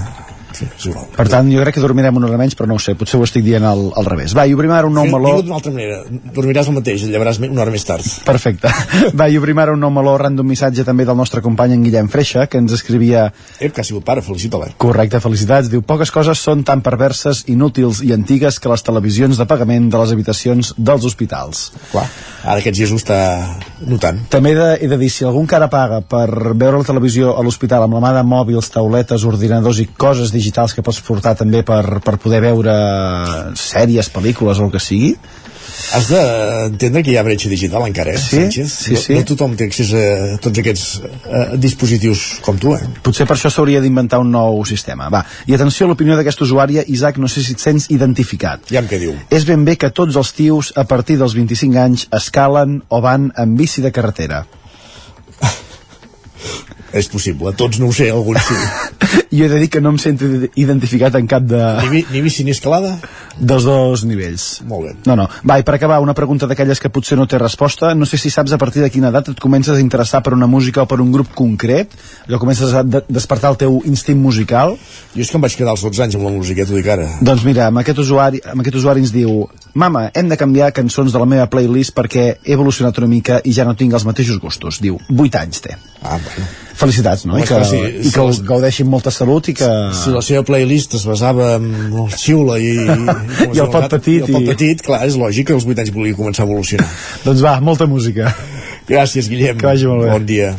Sí. 0.58 0.94
Per 1.16 1.28
tant, 1.30 1.50
jo 1.52 1.62
crec 1.64 1.78
que 1.78 1.84
dormirem 1.84 2.18
una 2.20 2.30
hora 2.30 2.40
menys, 2.40 2.56
però 2.58 2.68
no 2.70 2.78
ho 2.78 2.82
sé, 2.82 2.96
potser 2.98 3.20
ho 3.20 3.26
estic 3.26 3.46
dient 3.46 3.66
al, 3.68 3.88
al 3.98 4.08
revés. 4.08 4.36
Va, 4.38 4.48
i 4.48 4.56
obrim 4.58 4.74
ara 4.74 4.90
un 4.90 4.96
nou 4.98 5.08
Sí, 5.08 5.14
meló... 5.14 5.34
Digue 5.36 5.48
d'una 5.48 5.58
altra 5.60 5.74
manera. 5.76 6.00
Dormiràs 6.36 6.70
el 6.72 6.78
mateix, 6.78 7.06
el 7.06 7.14
llevaràs 7.14 7.40
una 7.44 7.64
hora 7.64 7.74
més 7.74 7.86
tard. 7.88 8.08
Perfecte. 8.28 8.72
Va, 9.20 9.30
i 9.30 9.38
obrim 9.40 9.62
ara 9.62 9.76
un 9.76 9.84
nou 9.84 9.94
meló 9.94 10.16
arran 10.18 10.38
d'un 10.38 10.48
missatge 10.48 10.86
també 10.88 11.06
del 11.08 11.18
nostre 11.20 11.44
company 11.46 11.76
en 11.76 11.86
Guillem 11.86 12.10
Freixa, 12.12 12.48
que 12.52 12.62
ens 12.62 12.74
escrivia... 12.76 13.28
Ep, 13.60 13.74
que 13.76 13.84
ha 13.84 13.88
sigut 13.88 14.06
pare, 14.08 14.24
felicita-la. 14.26 14.72
Correcte, 14.82 15.22
felicitats. 15.24 15.72
Diu, 15.72 15.84
poques 15.86 16.12
coses 16.14 16.42
són 16.42 16.64
tan 16.68 16.84
perverses, 16.86 17.44
inútils 17.54 18.02
i 18.06 18.14
antigues 18.16 18.60
que 18.60 18.72
les 18.72 18.86
televisions 18.86 19.40
de 19.40 19.48
pagament 19.50 19.92
de 19.94 20.02
les 20.02 20.16
habitacions 20.16 20.74
dels 20.78 21.08
hospitals. 21.08 21.68
Clar, 21.92 22.08
ara 22.44 22.60
aquests 22.62 22.82
dies 22.82 22.94
ho 22.94 23.00
està 23.00 23.20
notant. 23.88 24.24
També 24.34 24.54
he 24.54 24.58
de, 24.58 24.70
he 24.82 24.92
de 24.92 25.00
dir, 25.00 25.12
si 25.14 25.28
algú 25.28 25.44
encara 25.46 25.70
paga 25.72 26.02
per 26.02 26.28
veure 26.54 26.82
la 26.82 26.88
televisió 26.88 27.36
a 27.38 27.46
l'hospital 27.46 27.86
amb 27.86 27.98
la 27.98 28.04
mà 28.04 28.14
de 28.18 28.26
mòbils, 28.28 28.72
tauletes, 28.74 29.26
ordinadors 29.28 29.82
i 29.84 29.90
coses 29.98 30.34
digitals 30.34 30.47
que 30.52 30.82
pots 30.86 31.02
portar 31.02 31.36
també 31.36 31.64
per, 31.64 32.00
per 32.04 32.18
poder 32.18 32.42
veure 32.42 32.74
sèries, 33.56 34.10
pel·lícules 34.14 34.60
o 34.60 34.66
el 34.66 34.72
que 34.72 34.80
sigui, 34.80 35.16
Has 35.94 36.08
d'entendre 36.10 37.04
que 37.06 37.12
hi 37.14 37.18
ha 37.20 37.24
bretxa 37.24 37.50
digital 37.52 37.86
encara, 37.86 38.14
eh, 38.14 38.18
Sí, 38.18 38.38
Sánchez? 38.42 38.72
sí, 38.72 38.96
sí. 38.98 39.14
No, 39.14 39.20
no 39.20 39.26
tothom 39.30 39.56
té 39.56 39.68
accés 39.70 39.94
a 39.94 40.38
tots 40.44 40.60
aquests 40.60 40.86
eh, 41.04 41.58
dispositius 41.62 42.24
com 42.44 42.58
tu, 42.60 42.74
eh? 42.76 42.82
Potser 43.04 43.28
per 43.30 43.38
això 43.38 43.52
s'hauria 43.54 43.82
d'inventar 43.84 44.20
un 44.24 44.32
nou 44.34 44.64
sistema. 44.66 45.10
Va, 45.14 45.24
i 45.46 45.56
atenció 45.56 45.86
a 45.86 45.90
l'opinió 45.92 46.18
d'aquesta 46.18 46.44
usuària, 46.48 46.84
Isaac, 46.88 47.20
no 47.22 47.30
sé 47.32 47.44
si 47.46 47.56
et 47.56 47.64
sents 47.64 47.90
identificat. 47.94 48.68
Ja 48.72 48.82
em 48.84 48.90
què 48.90 49.00
diu. 49.00 49.16
És 49.30 49.46
ben 49.48 49.64
bé 49.68 49.78
que 49.78 49.92
tots 49.92 50.18
els 50.18 50.34
tios, 50.34 50.74
a 50.76 50.84
partir 50.84 51.18
dels 51.22 51.38
25 51.38 51.80
anys, 51.80 52.08
escalen 52.12 52.82
o 52.90 53.02
van 53.02 53.32
amb 53.36 53.58
bici 53.60 53.82
de 53.86 53.92
carretera. 53.96 54.46
És 56.98 57.08
possible, 57.12 57.52
tots 57.54 57.80
no 57.80 57.92
ho 57.92 57.94
sé, 57.94 58.10
alguns 58.12 58.42
sí. 58.48 58.58
Jo 59.32 59.46
he 59.46 59.50
de 59.52 59.60
dir 59.62 59.70
que 59.70 59.82
no 59.82 59.92
em 59.94 60.00
sento 60.02 60.28
identificat 60.56 61.16
en 61.20 61.28
cap 61.30 61.46
de... 61.46 61.62
Ni, 61.92 62.04
ni 62.12 62.22
bici 62.26 62.46
ni 62.48 62.54
escalada? 62.56 62.96
Dels 63.38 63.68
dos 63.68 64.04
nivells. 64.08 64.48
Molt 64.68 64.88
bé. 64.88 64.94
No, 65.06 65.18
no. 65.20 65.28
Va, 65.48 65.60
i 65.62 65.66
per 65.68 65.76
acabar, 65.78 66.00
una 66.04 66.16
pregunta 66.18 66.50
d'aquelles 66.50 66.82
que 66.82 66.92
potser 66.94 67.18
no 67.20 67.28
té 67.30 67.40
resposta. 67.42 67.94
No 67.98 68.08
sé 68.10 68.20
si 68.22 68.32
saps 68.34 68.56
a 68.56 68.60
partir 68.62 68.82
de 68.84 68.90
quina 68.94 69.12
edat 69.12 69.34
et 69.34 69.44
comences 69.44 69.78
a 69.78 69.84
interessar 69.84 70.24
per 70.26 70.34
una 70.38 70.50
música 70.50 70.84
o 70.84 70.90
per 70.90 71.00
un 71.04 71.12
grup 71.14 71.34
concret. 71.38 71.94
Allò 72.28 72.42
comences 72.42 72.74
a 72.74 72.84
de 72.84 73.04
despertar 73.10 73.54
el 73.54 73.62
teu 73.62 73.80
instint 73.86 74.20
musical. 74.22 74.78
Jo 75.14 75.24
és 75.26 75.32
que 75.32 75.38
em 75.40 75.46
vaig 75.46 75.58
quedar 75.60 75.76
als 75.76 75.86
12 75.86 76.08
anys 76.08 76.18
amb 76.18 76.30
la 76.30 76.34
música, 76.34 76.66
t'ho 76.66 76.78
dic 76.78 76.90
ara. 76.98 77.08
Doncs 77.22 77.46
mira, 77.48 77.68
amb 77.72 77.84
aquest, 77.84 78.02
usuari, 78.04 78.42
amb 78.46 78.64
aquest 78.64 78.82
usuari 78.82 79.06
ens 79.06 79.14
diu 79.14 79.46
Mama, 79.78 80.08
hem 80.18 80.26
de 80.32 80.38
canviar 80.42 80.72
cançons 80.74 81.14
de 81.14 81.20
la 81.22 81.28
meva 81.30 81.46
playlist 81.54 81.94
perquè 81.94 82.24
he 82.42 82.56
evolucionat 82.56 82.98
una 82.98 83.10
mica 83.12 83.36
i 83.46 83.52
ja 83.54 83.66
no 83.68 83.76
tinc 83.78 83.94
els 83.94 84.06
mateixos 84.08 84.40
gustos. 84.42 84.80
Diu, 84.82 84.98
8 85.14 85.38
anys 85.44 85.62
té. 85.62 85.76
Ah, 86.02 86.16
bueno. 86.18 86.48
Felicitats, 86.78 87.26
no? 87.30 87.38
I 87.38 87.46
que, 87.46 87.60
sí, 87.66 87.78
i 88.08 88.12
que 88.14 88.26
les- 88.26 88.40
gaudeixin 88.46 88.90
molta 88.90 89.14
salut 89.14 89.50
i 89.50 89.54
que... 89.58 89.70
Si 89.98 90.14
la 90.14 90.24
seva 90.26 90.42
playlist 90.46 90.98
es 90.98 91.06
basava 91.10 91.52
en 91.60 91.70
el 91.94 92.10
xiula 92.18 92.58
i... 92.62 92.72
I, 92.74 92.98
I 93.58 93.62
el 93.62 93.70
pot 93.74 93.86
petit 93.94 94.24
I 94.24 94.26
el 94.26 94.34
pot 94.40 94.50
petit, 94.50 94.82
clar, 94.86 95.04
és 95.10 95.18
lògic 95.22 95.52
que 95.52 95.58
als 95.58 95.66
8 95.70 95.86
anys 95.86 95.94
vulgui 95.94 96.16
començar 96.18 96.46
a 96.46 96.50
evolucionar. 96.50 96.90
Doncs 97.28 97.46
va, 97.46 97.60
molta 97.62 97.86
música. 97.90 98.34
Gràcies, 98.90 99.30
Guillem. 99.30 99.62
Que 99.62 99.70
vagi 99.70 99.90
molt 99.90 100.08
bé. 100.08 100.14
Bon 100.18 100.26
dia. 100.34 100.56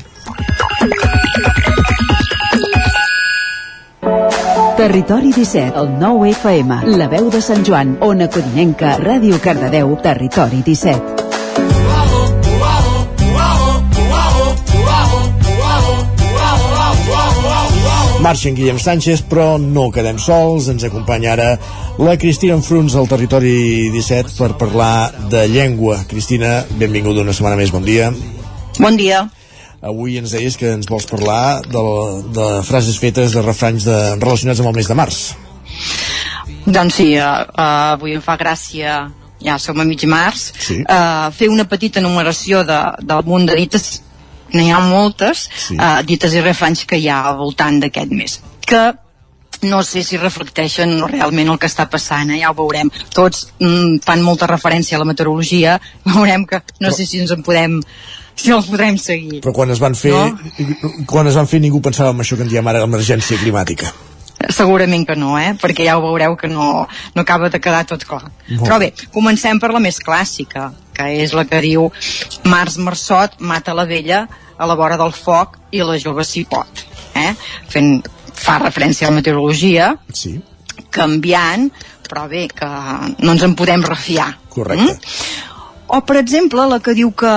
Territori 4.78 5.32
17, 5.32 5.76
el 5.76 5.98
9 5.98 6.30
FM, 6.30 6.76
la 6.94 7.08
veu 7.10 7.26
de 7.34 7.40
Sant 7.42 7.64
Joan, 7.66 7.96
Ona 7.98 8.28
Codinenca, 8.30 8.92
Ràdio 9.02 9.40
Cardedeu, 9.42 9.96
Territori 9.98 10.60
17. 10.62 11.16
Marxa 18.22 18.46
en 18.52 18.54
Guillem 18.54 18.78
Sánchez, 18.78 19.24
però 19.26 19.58
no 19.58 19.88
quedem 19.90 20.20
sols. 20.22 20.68
Ens 20.70 20.86
acompanya 20.86 21.32
ara 21.34 21.48
la 21.98 22.14
Cristina 22.14 22.54
Enfruns 22.54 22.94
del 22.94 23.10
Territori 23.10 23.90
17 23.90 24.38
per 24.38 24.52
parlar 24.62 25.10
de 25.26 25.42
llengua. 25.50 26.04
Cristina, 26.06 26.62
benvinguda 26.78 27.26
una 27.26 27.34
setmana 27.34 27.58
més, 27.58 27.74
bon 27.74 27.82
dia. 27.82 28.12
Bon 28.78 28.94
dia. 28.94 29.26
Avui 29.80 30.16
ens 30.18 30.32
deies 30.34 30.56
que 30.58 30.72
ens 30.74 30.88
vols 30.90 31.06
parlar 31.06 31.60
de, 31.62 31.82
de 32.34 32.46
frases 32.66 32.98
fetes, 32.98 33.36
de 33.36 33.42
refranys 33.44 33.86
de, 33.86 33.98
relacionats 34.18 34.58
amb 34.62 34.72
el 34.72 34.76
mes 34.80 34.90
de 34.90 34.96
març. 34.98 35.20
Doncs 36.66 36.98
sí, 36.98 37.12
uh, 37.14 37.46
uh, 37.46 37.94
avui 37.94 38.16
em 38.18 38.22
fa 38.24 38.34
gràcia, 38.40 38.98
ja 39.44 39.58
som 39.62 39.78
a 39.78 39.86
mig 39.86 40.02
març, 40.10 40.50
Sí. 40.58 40.80
uh, 40.82 41.30
fer 41.30 41.48
una 41.48 41.68
petita 41.70 42.02
enumeració 42.02 42.64
de, 42.66 42.78
del 43.06 43.22
munt 43.24 43.46
de 43.46 43.54
dites, 43.60 44.02
n'hi 44.52 44.70
ha 44.72 44.80
moltes, 44.82 45.46
Sí. 45.68 45.78
uh, 45.78 46.02
dites 46.02 46.34
i 46.34 46.42
refranys 46.42 46.84
que 46.84 46.98
hi 46.98 47.06
ha 47.08 47.22
al 47.30 47.38
voltant 47.38 47.78
d'aquest 47.80 48.10
mes. 48.10 48.40
Que 48.66 48.82
no 49.62 49.82
sé 49.82 50.02
si 50.02 50.18
reflecteixen 50.18 50.98
realment 51.06 51.48
el 51.50 51.58
que 51.58 51.70
està 51.70 51.88
passant, 51.90 52.30
eh? 52.30 52.42
ja 52.42 52.50
ho 52.50 52.58
veurem. 52.58 52.90
Tots 53.14 53.48
mm, 53.58 54.02
fan 54.04 54.22
molta 54.22 54.46
referència 54.50 54.98
a 54.98 55.02
la 55.02 55.08
meteorologia, 55.08 55.78
veurem 56.16 56.46
que 56.46 56.62
no 56.80 56.90
sé 56.90 57.06
si 57.06 57.22
ens 57.22 57.30
en 57.30 57.46
podem 57.46 57.80
si 58.38 58.52
el 58.54 58.62
podrem 58.64 58.98
seguir. 59.02 59.40
Però 59.44 59.52
quan 59.54 59.70
es 59.74 59.80
van 59.82 59.96
fer, 59.98 60.14
No? 60.14 61.04
quan 61.10 61.26
es 61.26 61.34
van 61.38 61.48
fer 61.50 61.60
ningú 61.60 61.82
pensava 61.82 62.14
en 62.14 62.22
això 62.22 62.36
que 62.38 62.46
en 62.46 62.52
diem 62.52 62.66
ara 62.70 62.84
emergència 62.86 63.38
climàtica. 63.40 63.92
Segurament 64.54 65.02
que 65.06 65.16
no, 65.18 65.32
eh? 65.38 65.56
perquè 65.58 65.84
ja 65.88 65.96
ho 65.98 66.02
veureu 66.04 66.36
que 66.38 66.46
no, 66.46 66.86
no 67.14 67.22
acaba 67.22 67.48
de 67.50 67.58
quedar 67.60 67.84
tot 67.90 68.04
clar. 68.06 68.28
Molt 68.48 68.62
Però 68.62 68.78
bé, 68.78 68.92
comencem 69.10 69.58
per 69.58 69.72
la 69.74 69.80
més 69.82 69.98
clàssica, 69.98 70.70
que 70.94 71.08
és 71.24 71.34
la 71.34 71.44
que 71.44 71.58
diu 71.64 71.88
Març 72.46 72.78
marçot 72.78 73.34
mata 73.40 73.74
la 73.74 73.84
vella 73.84 74.28
a 74.56 74.66
la 74.66 74.76
vora 74.78 74.96
del 74.96 75.10
foc 75.12 75.58
i 75.74 75.82
la 75.82 75.98
jove 75.98 76.22
s'hi 76.24 76.44
pot. 76.46 76.84
Eh? 77.18 77.32
Fent, 77.68 78.06
fa 78.38 78.60
referència 78.62 79.08
a 79.08 79.10
la 79.10 79.18
meteorologia, 79.18 79.90
sí. 80.14 80.36
canviant, 80.94 81.66
però 82.08 82.28
bé, 82.30 82.46
que 82.54 82.70
no 83.18 83.34
ens 83.34 83.42
en 83.42 83.58
podem 83.58 83.82
refiar. 83.82 84.30
Correcte. 84.54 84.94
Mm? 84.94 85.44
O, 85.88 86.02
per 86.06 86.18
exemple, 86.20 86.62
la 86.68 86.78
que 86.84 86.94
diu 86.94 87.10
que 87.16 87.34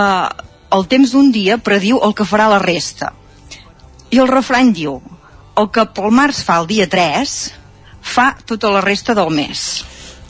el 0.71 0.85
temps 0.87 1.11
d'un 1.13 1.31
dia 1.31 1.57
prediu 1.57 1.99
el 2.03 2.13
que 2.15 2.23
farà 2.27 2.47
la 2.51 2.59
resta. 2.63 3.11
I 4.11 4.19
el 4.19 4.27
refrany 4.31 4.73
diu 4.75 4.99
el 5.59 5.69
que 5.71 5.85
pel 5.95 6.11
març 6.15 6.43
fa 6.47 6.59
el 6.61 6.67
dia 6.69 6.87
3 6.89 7.33
fa 8.01 8.31
tota 8.45 8.71
la 8.73 8.81
resta 8.81 9.13
del 9.15 9.29
mes. 9.35 9.85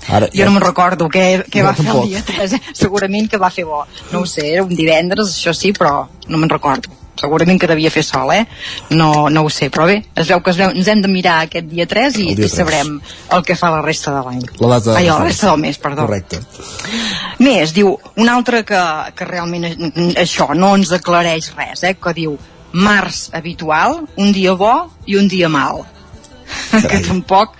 Ara, 0.09 0.27
Jo 0.33 0.45
no 0.47 0.55
me'n 0.55 0.63
recordo 0.65 1.05
què, 1.13 1.43
què 1.45 1.61
No, 1.61 1.67
va 1.69 1.73
fer 1.77 1.85
tampoc. 1.85 2.03
el 2.03 2.09
dia 2.09 2.23
3, 2.25 2.53
eh? 2.57 2.61
segurament 2.73 3.29
que 3.29 3.37
va 3.37 3.51
fer 3.53 3.65
bo. 3.69 3.83
No 4.11 4.23
ho 4.23 4.25
sé, 4.25 4.47
era 4.53 4.63
un 4.65 4.73
divendres, 4.75 5.29
això 5.37 5.53
sí, 5.53 5.71
però 5.77 6.07
no 6.27 6.37
me'n 6.41 6.49
recordo. 6.49 6.89
Segurament 7.19 7.59
que 7.59 7.69
devia 7.69 7.91
fer 7.93 8.03
sol, 8.05 8.31
eh? 8.33 8.45
No, 8.89 9.29
no 9.29 9.43
ho 9.45 9.49
sé, 9.53 9.69
però 9.73 9.85
bé, 9.89 9.97
es 10.15 10.29
veu 10.31 10.41
que 10.43 10.53
es 10.53 10.59
veu, 10.59 10.71
ens 10.73 10.87
hem 10.91 11.01
de 11.03 11.11
mirar 11.11 11.41
aquest 11.45 11.67
dia 11.71 11.87
3 11.89 12.19
i, 12.21 12.27
El 12.31 12.39
dia 12.39 12.49
i 12.49 12.53
sabrem 12.53 12.95
el 13.35 13.45
que 13.47 13.57
fa 13.59 13.71
la 13.73 13.81
resta 13.85 14.13
de 14.15 14.23
l'any. 14.27 14.45
La 14.61 14.79
data 14.79 14.97
Ai, 14.99 15.09
la 15.09 15.19
resta 15.23 15.51
del 15.51 15.61
mes, 15.65 15.79
perdó. 15.81 16.07
Correcte. 16.07 16.41
Més, 17.43 17.75
diu, 17.75 17.93
un 18.21 18.31
altre 18.31 18.63
que, 18.67 18.81
que 19.17 19.29
realment 19.29 19.67
això 20.19 20.51
no 20.57 20.73
ens 20.77 20.93
aclareix 20.97 21.51
res, 21.57 21.85
eh? 21.87 21.95
que 22.01 22.15
diu 22.17 22.37
març 22.71 23.27
habitual, 23.35 24.05
un 24.17 24.31
dia 24.31 24.55
bo 24.55 24.75
i 25.05 25.19
un 25.19 25.27
dia 25.31 25.49
mal. 25.51 25.83
que 26.89 26.99
tampoc 27.05 27.53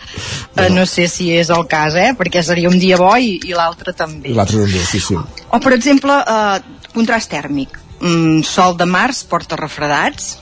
eh, 0.58 0.68
no 0.70 0.84
sé 0.86 1.06
si 1.08 1.30
és 1.32 1.50
el 1.54 1.64
cas, 1.72 1.96
eh? 1.96 2.12
perquè 2.18 2.42
seria 2.44 2.70
un 2.70 2.80
dia 2.80 2.98
bo 3.00 3.14
i, 3.16 3.38
i 3.48 3.56
l'altre 3.56 3.94
també. 3.96 4.34
L'altre 4.36 4.66
dia, 4.68 4.84
sí, 4.88 5.00
sí. 5.00 5.16
O, 5.16 5.60
per 5.60 5.72
exemple, 5.78 6.18
eh, 6.20 6.90
contrast 6.92 7.32
tèrmic. 7.32 7.80
Mm, 8.02 8.42
sol 8.44 8.76
de 8.78 8.86
març 8.90 9.24
porta 9.30 9.56
refredats, 9.60 10.38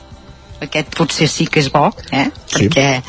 aquest 0.63 0.89
potser 0.95 1.27
sí 1.31 1.45
que 1.47 1.61
és 1.61 1.69
bo, 1.71 1.85
eh? 2.11 2.25
Sí. 2.51 2.65
perquè 2.67 3.01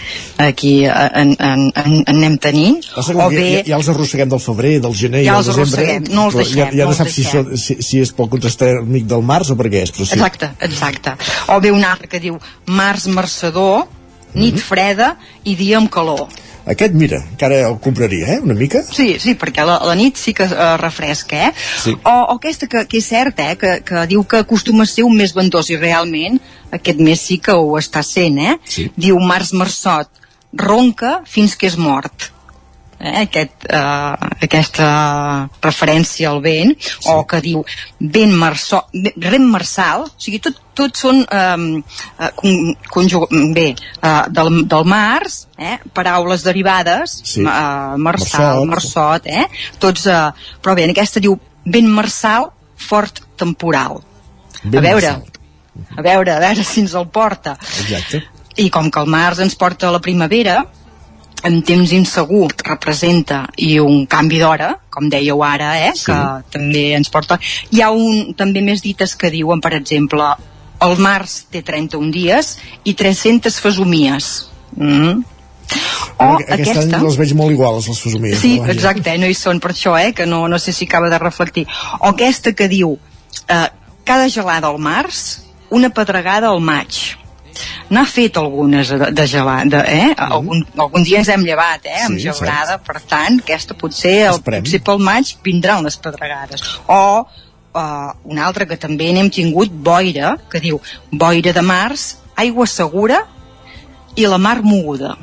aquí 0.44 0.72
eh, 0.86 0.92
en, 1.18 1.32
en, 1.38 1.64
en, 1.74 1.94
en 2.06 2.14
anem 2.14 2.36
tenint. 2.38 2.78
O 2.96 3.28
bé, 3.30 3.44
ja, 3.56 3.62
ja 3.72 3.78
els 3.80 3.88
arrosseguem 3.90 4.28
del 4.30 4.42
febrer, 4.42 4.76
del 4.84 4.94
gener 4.94 5.24
Ja 5.24 5.38
i 5.40 5.44
del 5.48 5.50
els 5.64 5.72
desembre. 5.74 6.14
no 6.14 6.26
els 6.28 6.36
deixem, 6.38 6.58
ja, 6.60 6.68
ja 6.78 6.84
no 6.84 6.90
no, 6.92 6.96
saps 6.98 7.14
si, 7.16 7.24
són, 7.26 7.50
si, 7.58 7.78
si 7.82 8.02
és 8.04 8.12
pel 8.14 8.28
contrast 8.30 8.60
tèrmic 8.62 9.08
del 9.10 9.22
març 9.26 9.50
o 9.50 9.56
per 9.58 9.66
què 9.70 9.82
és, 9.82 9.90
però 9.96 10.06
sí. 10.06 10.14
Exacte, 10.18 10.52
exacte. 10.68 11.16
O 11.50 11.58
bé 11.60 11.72
un 11.74 11.84
altre 11.84 12.06
que 12.12 12.20
diu 12.22 12.38
març 12.66 13.08
marçador, 13.10 13.88
nit 14.34 14.54
Mhm. 14.54 14.62
freda 14.62 15.16
i 15.42 15.56
dia 15.58 15.78
amb 15.78 15.90
calor. 15.90 16.28
Aquest, 16.70 16.94
mira, 16.94 17.18
encara 17.32 17.60
el 17.66 17.78
compraria, 17.82 18.36
eh, 18.36 18.40
una 18.44 18.54
mica. 18.54 18.82
Sí, 18.86 19.16
sí, 19.22 19.34
perquè 19.38 19.64
la, 19.66 19.80
la 19.88 19.96
nit 19.98 20.18
sí 20.20 20.34
que 20.36 20.46
uh, 20.46 20.76
refresca, 20.78 21.48
eh? 21.48 21.52
Sí. 21.82 21.96
O, 21.98 22.12
o 22.12 22.36
aquesta 22.36 22.68
que, 22.70 22.84
que 22.86 23.00
és 23.00 23.08
cert, 23.10 23.42
eh? 23.42 23.56
Que, 23.58 23.72
que 23.86 24.06
diu 24.10 24.22
que 24.28 24.44
acostuma 24.44 24.86
a 24.86 24.90
ser 24.90 25.06
un 25.08 25.16
mes 25.18 25.34
ventós 25.34 25.72
i 25.72 25.78
realment 25.80 26.38
aquest 26.70 27.02
mes 27.02 27.22
sí 27.26 27.40
que 27.42 27.56
ho 27.58 27.74
està 27.80 28.04
sent, 28.06 28.38
eh? 28.38 28.56
Sí. 28.70 28.86
Diu 28.94 29.18
març 29.18 29.50
marçot, 29.58 30.10
ronca 30.54 31.20
fins 31.26 31.56
que 31.58 31.66
és 31.70 31.78
mort. 31.80 32.30
Eh? 33.00 33.22
Aquest, 33.22 33.64
uh, 33.72 34.12
aquesta 34.44 34.86
referència 35.64 36.28
al 36.28 36.42
vent, 36.44 36.74
sí. 36.82 36.98
o 37.08 37.22
que 37.24 37.38
diu 37.40 37.62
vent 37.98 38.34
marçó, 38.36 38.82
rem 39.16 39.46
marçal, 39.48 40.04
o 40.04 40.20
sigui, 40.20 40.40
tot, 40.44 40.58
tot 40.76 41.00
són 41.00 41.22
um, 41.24 41.64
uh, 41.80 42.28
con, 42.36 42.74
conjug, 42.92 43.24
bé, 43.56 43.70
uh, 44.02 44.26
del, 44.28 44.66
del 44.68 44.84
març, 44.84 45.46
eh? 45.56 45.78
paraules 45.96 46.44
derivades, 46.44 47.16
Sí. 47.24 47.40
uh, 47.40 47.96
marçal, 47.96 48.66
Marçot. 48.66 48.74
marçot, 48.74 49.30
eh? 49.32 49.46
tots, 49.80 50.04
uh, 50.04 50.58
però 50.60 50.76
bé, 50.76 50.84
en 50.84 50.92
aquesta 50.92 51.22
diu 51.24 51.38
vent 51.64 51.88
marçal, 51.88 52.50
fort 52.80 53.22
temporal. 53.40 54.02
Vent 54.62 54.76
a 54.76 54.84
veure, 54.84 55.14
marçal. 55.14 55.96
a 55.96 56.04
veure, 56.04 56.34
a 56.36 56.44
veure 56.44 56.64
si 56.68 56.84
ens 56.84 56.92
el 57.00 57.08
porta. 57.08 57.56
Exacte. 57.80 58.22
I 58.60 58.68
com 58.68 58.90
que 58.92 59.00
el 59.00 59.08
març 59.08 59.40
ens 59.40 59.56
porta 59.56 59.88
la 59.92 60.00
primavera, 60.04 60.66
en 61.46 61.62
temps 61.66 61.92
insegur 61.96 62.50
representa 62.66 63.44
i 63.56 63.78
un 63.80 64.04
canvi 64.10 64.38
d'hora, 64.42 64.74
com 64.90 65.08
dèieu 65.10 65.42
ara, 65.44 65.72
eh, 65.86 65.92
Sí. 65.94 66.06
que 66.10 66.18
també 66.52 66.92
ens 66.98 67.08
porta... 67.08 67.38
Hi 67.70 67.82
ha 67.82 67.90
un, 67.90 68.34
també 68.36 68.62
més 68.62 68.82
dites 68.82 69.16
que 69.16 69.30
diuen, 69.30 69.60
per 69.60 69.74
exemple, 69.74 70.34
el 70.80 70.96
març 70.98 71.44
té 71.50 71.62
31 71.62 72.10
dies 72.12 72.56
i 72.84 72.94
300 72.94 73.60
fesomies. 73.60 74.30
Mm. 74.76 75.22
O 76.20 76.24
Aquest, 76.34 76.50
aquest 76.50 76.70
aquesta... 76.70 76.96
any 76.98 77.06
els 77.06 77.16
veig 77.20 77.34
molt 77.38 77.54
iguals, 77.54 77.88
les 77.88 78.00
fesomies. 78.02 78.38
Sí, 78.40 78.58
no? 78.58 78.66
Exacte, 78.72 79.12
eh, 79.14 79.18
no 79.22 79.28
hi 79.30 79.36
són 79.38 79.60
per 79.60 79.70
això, 79.72 79.94
eh, 80.00 80.12
que 80.16 80.26
no, 80.26 80.46
no 80.48 80.58
sé 80.58 80.72
si 80.72 80.88
acaba 80.88 81.08
de 81.12 81.18
reflectir. 81.18 81.66
O 82.00 82.10
aquesta 82.10 82.52
que 82.58 82.68
diu, 82.68 82.98
eh, 83.46 83.68
cada 84.04 84.28
gelada 84.28 84.68
al 84.68 84.80
març, 84.82 85.40
una 85.70 85.92
pedregada 85.94 86.50
al 86.50 86.60
maig. 86.60 87.16
N'ha 87.90 88.04
fet 88.06 88.38
algunes 88.38 88.92
de, 88.94 89.10
de 89.10 89.26
gelada, 89.26 89.82
eh? 89.90 90.12
Algun, 90.14 90.62
algun 90.78 91.06
dia 91.06 91.18
ens 91.18 91.30
hem 91.32 91.42
llevat, 91.46 91.86
eh? 91.86 92.04
Amb 92.04 92.14
Mm. 92.14 92.22
Sí, 92.22 92.30
gelada, 92.44 92.78
per 92.86 93.00
tant, 93.02 93.40
aquesta 93.42 93.74
potser, 93.74 94.28
el, 94.30 94.40
potser 94.44 94.82
pel 94.86 95.02
maig 95.02 95.34
vindran 95.44 95.82
les 95.86 95.96
pedregades. 95.98 96.62
O 96.86 97.00
uh, 97.74 98.12
una 98.24 98.46
altra 98.46 98.66
que 98.66 98.78
també 98.78 99.10
n'hem 99.12 99.30
tingut, 99.30 99.70
boira, 99.70 100.36
que 100.50 100.62
diu 100.62 100.80
boira 101.10 101.54
de 101.56 101.62
març, 101.66 102.16
aigua 102.36 102.66
segura 102.66 103.24
i 104.16 104.26
la 104.26 104.38
mar 104.38 104.60
moguda. 104.62 105.16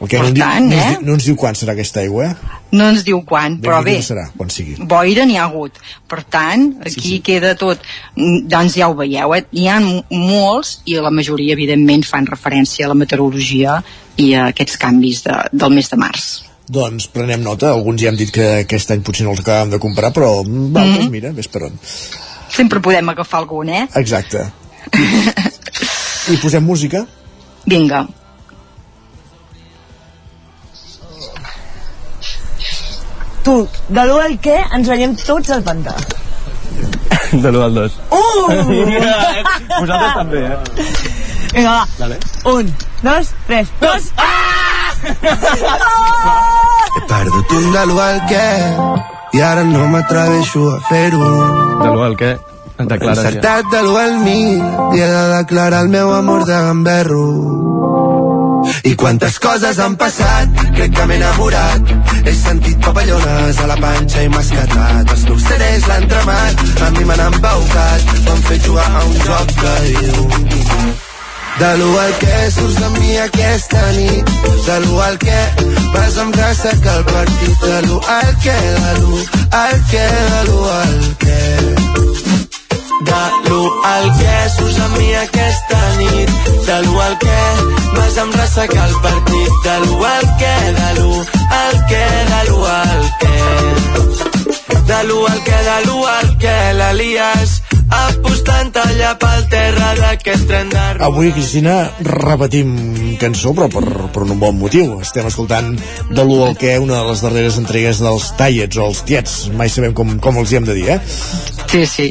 El 0.00 0.08
que 0.08 0.16
Per 0.16 0.22
no, 0.22 0.28
en 0.30 0.34
diu, 0.34 0.42
tant, 0.44 0.64
no, 0.64 0.76
ens, 0.76 0.96
eh? 0.96 1.04
no 1.04 1.12
ens 1.18 1.24
diu 1.28 1.36
quan 1.36 1.54
serà 1.58 1.74
aquesta 1.74 2.00
aigua, 2.00 2.30
eh? 2.30 2.58
No 2.72 2.86
ens 2.88 3.02
diu 3.04 3.18
quan, 3.28 3.58
però 3.60 3.82
bé, 3.84 3.98
serà, 4.00 4.22
quan 4.36 4.48
sigui. 4.48 4.76
boira 4.88 5.26
n'hi 5.28 5.36
ha 5.36 5.44
hagut. 5.44 5.76
Per 6.08 6.22
tant, 6.24 6.70
aquí 6.80 6.94
sí, 6.94 7.08
sí. 7.16 7.18
queda 7.26 7.54
tot. 7.54 7.82
Mm, 8.16 8.46
Doncs 8.48 8.76
ja 8.80 8.88
ho 8.88 8.94
veieu, 8.96 9.34
eh? 9.36 9.42
N'hi 9.52 9.66
ha 9.68 9.78
molts 9.82 10.78
i 10.88 10.96
la 10.96 11.10
majoria, 11.12 11.52
evidentment, 11.52 12.06
fan 12.08 12.24
referència 12.30 12.86
a 12.86 12.88
la 12.88 12.96
meteorologia 12.96 13.82
i 14.16 14.30
a 14.34 14.46
aquests 14.54 14.78
canvis 14.80 15.20
de, 15.26 15.36
del 15.52 15.70
mes 15.76 15.90
de 15.92 15.96
març. 16.00 16.28
Doncs 16.70 17.08
prenem 17.12 17.42
nota, 17.44 17.72
alguns 17.74 18.00
ja 18.00 18.08
hem 18.08 18.16
dit 18.16 18.30
que 18.32 18.46
aquest 18.62 18.90
any 18.94 19.02
potser 19.04 19.26
no 19.26 19.32
els 19.34 19.40
acabàvem 19.44 19.72
de 19.74 19.78
comprar, 19.82 20.12
però 20.16 20.30
mm, 20.46 20.70
va, 20.72 20.84
Mhm. 20.86 20.94
doncs 20.96 21.10
mira, 21.12 21.32
ves 21.36 21.48
per 21.48 21.64
on. 21.68 21.76
Sempre 22.48 22.80
podem 22.80 23.08
agafar 23.12 23.40
algun, 23.44 23.68
eh? 23.68 23.84
Exacte. 24.00 24.46
I 26.32 26.36
posem 26.40 26.62
música? 26.64 27.04
Vinga. 27.66 28.06
Tu, 33.44 33.54
de 33.88 34.02
l'1 34.04 34.24
al 34.24 34.34
què 34.44 34.56
ens 34.76 34.90
veiem 34.92 35.14
tots 35.16 35.50
al 35.54 35.62
pantà. 35.66 35.94
De 37.32 37.48
l'1 37.50 37.62
al 37.64 37.74
2. 37.78 37.98
Uh! 38.10 38.20
Vosaltres 39.80 40.14
també, 40.18 40.44
eh? 40.44 40.58
Vinga, 41.54 41.70
va. 41.70 41.84
Vale. 41.98 42.18
Un, 42.50 42.74
dos, 43.02 43.32
tres, 43.46 43.72
dos. 43.80 44.10
He 46.96 47.02
perdut 47.08 47.56
un 47.56 47.72
de 47.74 47.86
l'u 47.88 47.98
al 48.04 48.20
què 48.30 48.46
i 49.32 49.42
ara 49.46 49.64
no 49.64 49.86
m'atreveixo 49.92 50.66
a 50.74 50.78
fer-ho. 50.90 51.32
De 51.80 51.88
l'1 51.88 52.06
al 52.06 52.16
què? 52.20 52.32
Et 52.80 52.84
He 52.84 52.88
declares 52.92 53.24
encertat 53.24 53.68
de 53.72 53.82
l'u 53.86 53.96
al 54.00 54.16
mil 54.24 54.60
i 54.96 55.00
he 55.00 55.08
de 55.10 55.24
declarar 55.36 55.82
el 55.86 55.90
meu 55.92 56.12
amor 56.16 56.46
de 56.48 56.58
gamberro. 56.66 57.24
I 58.84 58.94
quantes 58.96 59.38
coses 59.38 59.78
han 59.78 59.96
passat, 60.00 60.48
crec 60.76 60.94
que 60.96 61.04
m'he 61.06 61.16
enamorat. 61.18 61.92
He 62.24 62.32
sentit 62.34 62.80
papallones 62.80 63.60
a 63.60 63.66
la 63.68 63.76
panxa 63.80 64.24
i 64.24 64.30
m'ha 64.32 64.40
escatat. 64.40 65.12
Els 65.16 65.26
meus 65.28 65.44
CDs 65.48 65.86
l'han 65.90 66.08
tremat, 66.08 66.64
a 66.86 66.90
mi 66.96 67.04
m'han 67.04 67.22
embaucat. 67.26 68.08
M'han 68.24 68.42
fet 68.48 68.64
jugar 68.64 68.88
a 68.88 69.04
un 69.04 69.22
joc 69.26 69.54
que 69.60 69.76
diu... 69.86 70.28
De 71.60 71.70
l'u 71.76 71.88
al 72.00 72.12
que 72.22 72.36
surts 72.54 72.78
amb 72.86 72.96
mi 73.02 73.18
aquesta 73.20 73.82
nit 73.92 74.30
De 74.64 74.78
l'u 74.84 75.00
al 75.04 75.18
que 75.20 75.40
vas 75.92 76.16
amb 76.22 76.32
grassa 76.32 76.72
que 76.80 76.94
el 76.94 77.04
partit 77.10 77.66
De 77.66 77.82
l'u 77.88 78.00
al 78.16 78.32
que, 78.46 78.56
de 78.86 78.96
l'u 79.02 79.20
al 79.60 79.84
que, 79.92 80.08
de 80.32 80.42
l'u 80.48 80.64
al 80.78 80.98
que 81.26 82.29
de 83.00 83.22
l'u 83.48 83.62
al 83.84 84.06
que 84.18 84.34
surts 84.56 84.78
amb 84.84 84.96
mi 84.98 85.08
aquesta 85.22 85.80
nit. 85.98 86.30
De 86.66 86.78
l'u 86.84 87.00
al 87.06 87.16
que 87.24 87.38
vas 87.96 88.18
amb 88.24 88.36
ressacar 88.40 88.86
el 88.88 88.96
partit. 89.06 89.50
De 89.66 89.76
l'u 89.84 90.04
al 90.12 90.26
que, 90.42 90.54
de 90.78 90.90
l'u 90.98 91.12
al 91.60 91.76
que, 91.90 92.04
de 92.32 92.42
l'u 92.50 92.60
al 92.76 93.04
que 93.22 93.34
De 94.90 95.02
l'u 95.08 95.26
al 95.26 95.42
que, 95.46 95.58
de 95.70 95.78
l'u 95.86 95.98
al 96.12 96.30
que 96.42 96.56
l'Elias 96.78 97.60
apostant 97.90 98.74
allà 98.82 99.14
pel 99.20 99.46
terra 99.50 99.90
d'aquest 99.98 100.46
tren 100.48 100.70
de 100.72 100.80
Avui, 101.00 101.30
Cristina, 101.32 101.74
repetim 102.04 102.74
cançó, 103.20 103.54
però 103.56 103.70
per, 103.72 103.84
per 104.12 104.24
un 104.26 104.38
bon 104.40 104.58
motiu. 104.60 104.98
Estem 105.00 105.28
escoltant 105.30 105.70
de 106.10 106.22
l'1 106.22 106.40
al 106.46 106.56
que 106.60 106.74
una 106.82 106.98
de 106.98 107.06
les 107.08 107.22
darreres 107.24 107.56
entregues 107.60 108.02
dels 108.04 108.26
Tallets 108.36 108.76
o 108.76 108.88
els 108.90 109.00
Tiets, 109.08 109.36
mai 109.56 109.72
sabem 109.72 109.94
com, 109.96 110.18
com 110.22 110.40
els 110.42 110.52
hi 110.52 110.60
hem 110.60 110.68
de 110.68 110.76
dir, 110.76 110.86
eh? 110.96 110.98
Sí, 111.70 111.84
sí. 111.86 112.08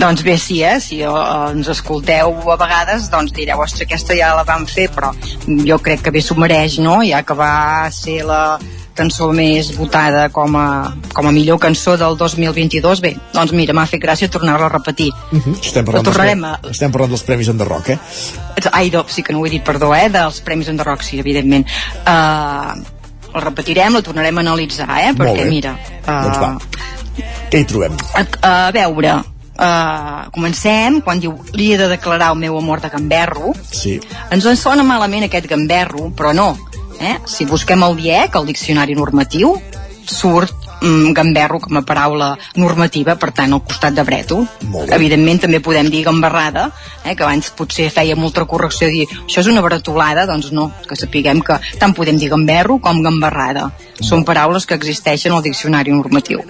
Doncs 0.00 0.24
bé, 0.26 0.34
sí, 0.42 0.58
eh? 0.66 0.78
Si 0.82 1.02
eh, 1.04 1.12
ens 1.52 1.70
escolteu 1.72 2.34
a 2.50 2.58
vegades, 2.60 3.10
doncs 3.12 3.34
direu, 3.36 3.62
ostres, 3.62 3.86
aquesta 3.86 4.16
ja 4.18 4.34
la 4.36 4.46
vam 4.48 4.66
fer, 4.66 4.88
però 4.94 5.12
jo 5.46 5.78
crec 5.84 6.02
que 6.06 6.14
bé 6.14 6.24
s'ho 6.24 6.38
mereix, 6.40 6.80
no? 6.82 6.98
Ja 7.06 7.22
que 7.22 7.38
va 7.38 7.52
ser 7.94 8.22
la 8.26 8.58
cançó 8.96 9.28
més 9.36 9.68
votada 9.76 10.28
com 10.34 10.56
a, 10.56 10.94
com 11.14 11.28
a 11.28 11.32
millor 11.32 11.58
cançó 11.62 11.96
del 12.00 12.16
2022, 12.18 13.00
bé, 13.04 13.12
doncs 13.34 13.52
mira, 13.52 13.74
m'ha 13.76 13.86
fet 13.86 14.00
gràcia 14.02 14.28
tornar-la 14.32 14.66
a 14.66 14.72
repetir. 14.72 15.10
Uh 15.30 15.38
-huh. 15.38 15.54
estem, 15.60 15.84
parlant 15.84 16.04
tornarem 16.04 16.44
a- 16.44 16.58
estem 16.70 16.90
parlant 16.90 17.10
dels 17.10 17.22
Premis 17.22 17.48
en 17.48 17.58
Rock, 17.58 17.90
eh? 17.90 17.98
Ai, 18.72 18.90
no, 18.90 19.04
sí 19.08 19.22
que 19.22 19.32
no 19.32 19.40
ho 19.40 19.46
he 19.46 19.50
dit, 19.50 19.62
perdó, 19.62 19.94
eh? 19.94 20.08
Dels 20.10 20.40
Premis 20.40 20.68
en 20.68 20.76
the 20.76 20.84
Rock, 20.84 21.02
sí, 21.02 21.18
evidentment. 21.20 21.66
Uh, 22.06 22.82
la 23.34 23.40
repetirem, 23.40 23.92
la 23.92 24.02
tornarem 24.02 24.36
a 24.38 24.40
analitzar, 24.40 24.88
eh? 25.00 25.12
Perquè, 25.14 25.44
mira... 25.48 25.78
Uh, 26.06 26.22
Doncs 26.24 26.38
va. 26.40 26.58
Què 27.50 27.58
hi 27.60 27.64
trobem? 27.64 27.92
a, 28.42 28.66
a 28.66 28.70
veure, 28.72 29.12
uh, 29.58 30.30
comencem 30.32 31.00
quan 31.00 31.20
diu 31.20 31.34
li 31.52 31.72
he 31.72 31.78
de 31.78 31.88
declarar 31.88 32.30
el 32.32 32.38
meu 32.38 32.56
amor 32.58 32.80
de 32.80 32.88
gamberro 32.92 33.52
Sí. 33.70 34.00
ens 34.30 34.44
en 34.44 34.56
sona 34.56 34.82
malament 34.82 35.24
aquest 35.24 35.46
gamberro 35.48 36.10
però 36.16 36.34
no, 36.34 36.58
eh? 37.00 37.16
si 37.26 37.46
busquem 37.46 37.82
el 37.82 37.96
DIEC 37.98 38.38
el 38.40 38.46
diccionari 38.52 38.94
normatiu 38.94 39.56
surt 40.06 40.54
mm, 40.80 41.12
gamberro 41.12 41.60
com 41.60 41.76
a 41.76 41.82
paraula 41.82 42.36
normativa, 42.54 43.16
per 43.16 43.32
tant, 43.34 43.52
al 43.52 43.62
costat 43.66 43.96
de 43.96 44.04
brètol. 44.06 44.46
Evidentment, 44.94 45.42
també 45.44 45.60
podem 45.60 45.90
dir 45.90 46.04
gambarrada, 46.06 46.68
eh, 47.04 47.14
que 47.14 47.24
abans 47.26 47.50
potser 47.58 47.90
feia 47.90 48.16
molta 48.16 48.46
correcció 48.46 48.88
dir 48.92 49.06
això 49.08 49.42
és 49.42 49.50
una 49.50 49.64
bretolada, 49.64 50.26
doncs 50.26 50.52
no, 50.52 50.70
que 50.86 50.98
sapiguem 50.98 51.42
que 51.42 51.58
tant 51.80 51.94
podem 51.96 52.18
dir 52.18 52.30
gamberro 52.32 52.78
com 52.78 53.02
gambarrada. 53.02 53.70
Són 54.00 54.24
paraules 54.24 54.66
que 54.66 54.78
existeixen 54.78 55.34
al 55.34 55.42
diccionari 55.42 55.92
normatiu. 55.92 56.44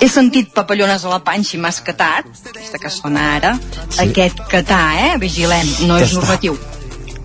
He 0.00 0.08
sentit 0.10 0.50
papallones 0.52 1.04
a 1.04 1.10
la 1.12 1.20
panxa 1.24 1.54
i 1.56 1.60
m'has 1.62 1.80
catat, 1.84 2.26
aquesta 2.50 2.80
que 2.82 2.90
sona 2.92 3.28
ara. 3.36 3.54
Sí. 3.88 4.08
Aquest 4.08 4.42
catar, 4.50 4.86
eh? 5.00 5.12
Vigilem, 5.22 5.70
no 5.88 5.98
és 6.02 6.12
normatiu. 6.16 6.58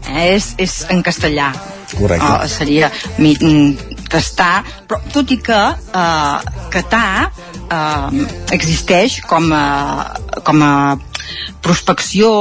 Eh? 0.10 0.36
És, 0.36 0.54
és 0.58 0.80
en 0.94 1.04
castellà. 1.06 1.52
Correcte. 1.96 2.26
Oh, 2.26 2.48
seria 2.50 2.92
mi, 3.18 3.34
mm, 3.34 4.04
tastar, 4.10 4.64
però 4.88 5.00
tot 5.14 5.32
i 5.34 5.40
que 5.42 5.60
eh, 6.02 6.52
catar 6.74 7.30
eh, 7.70 8.26
existeix 8.58 9.20
com 9.30 9.50
a, 9.54 9.64
com 10.46 10.66
a 10.66 10.74
prospecció, 11.66 12.32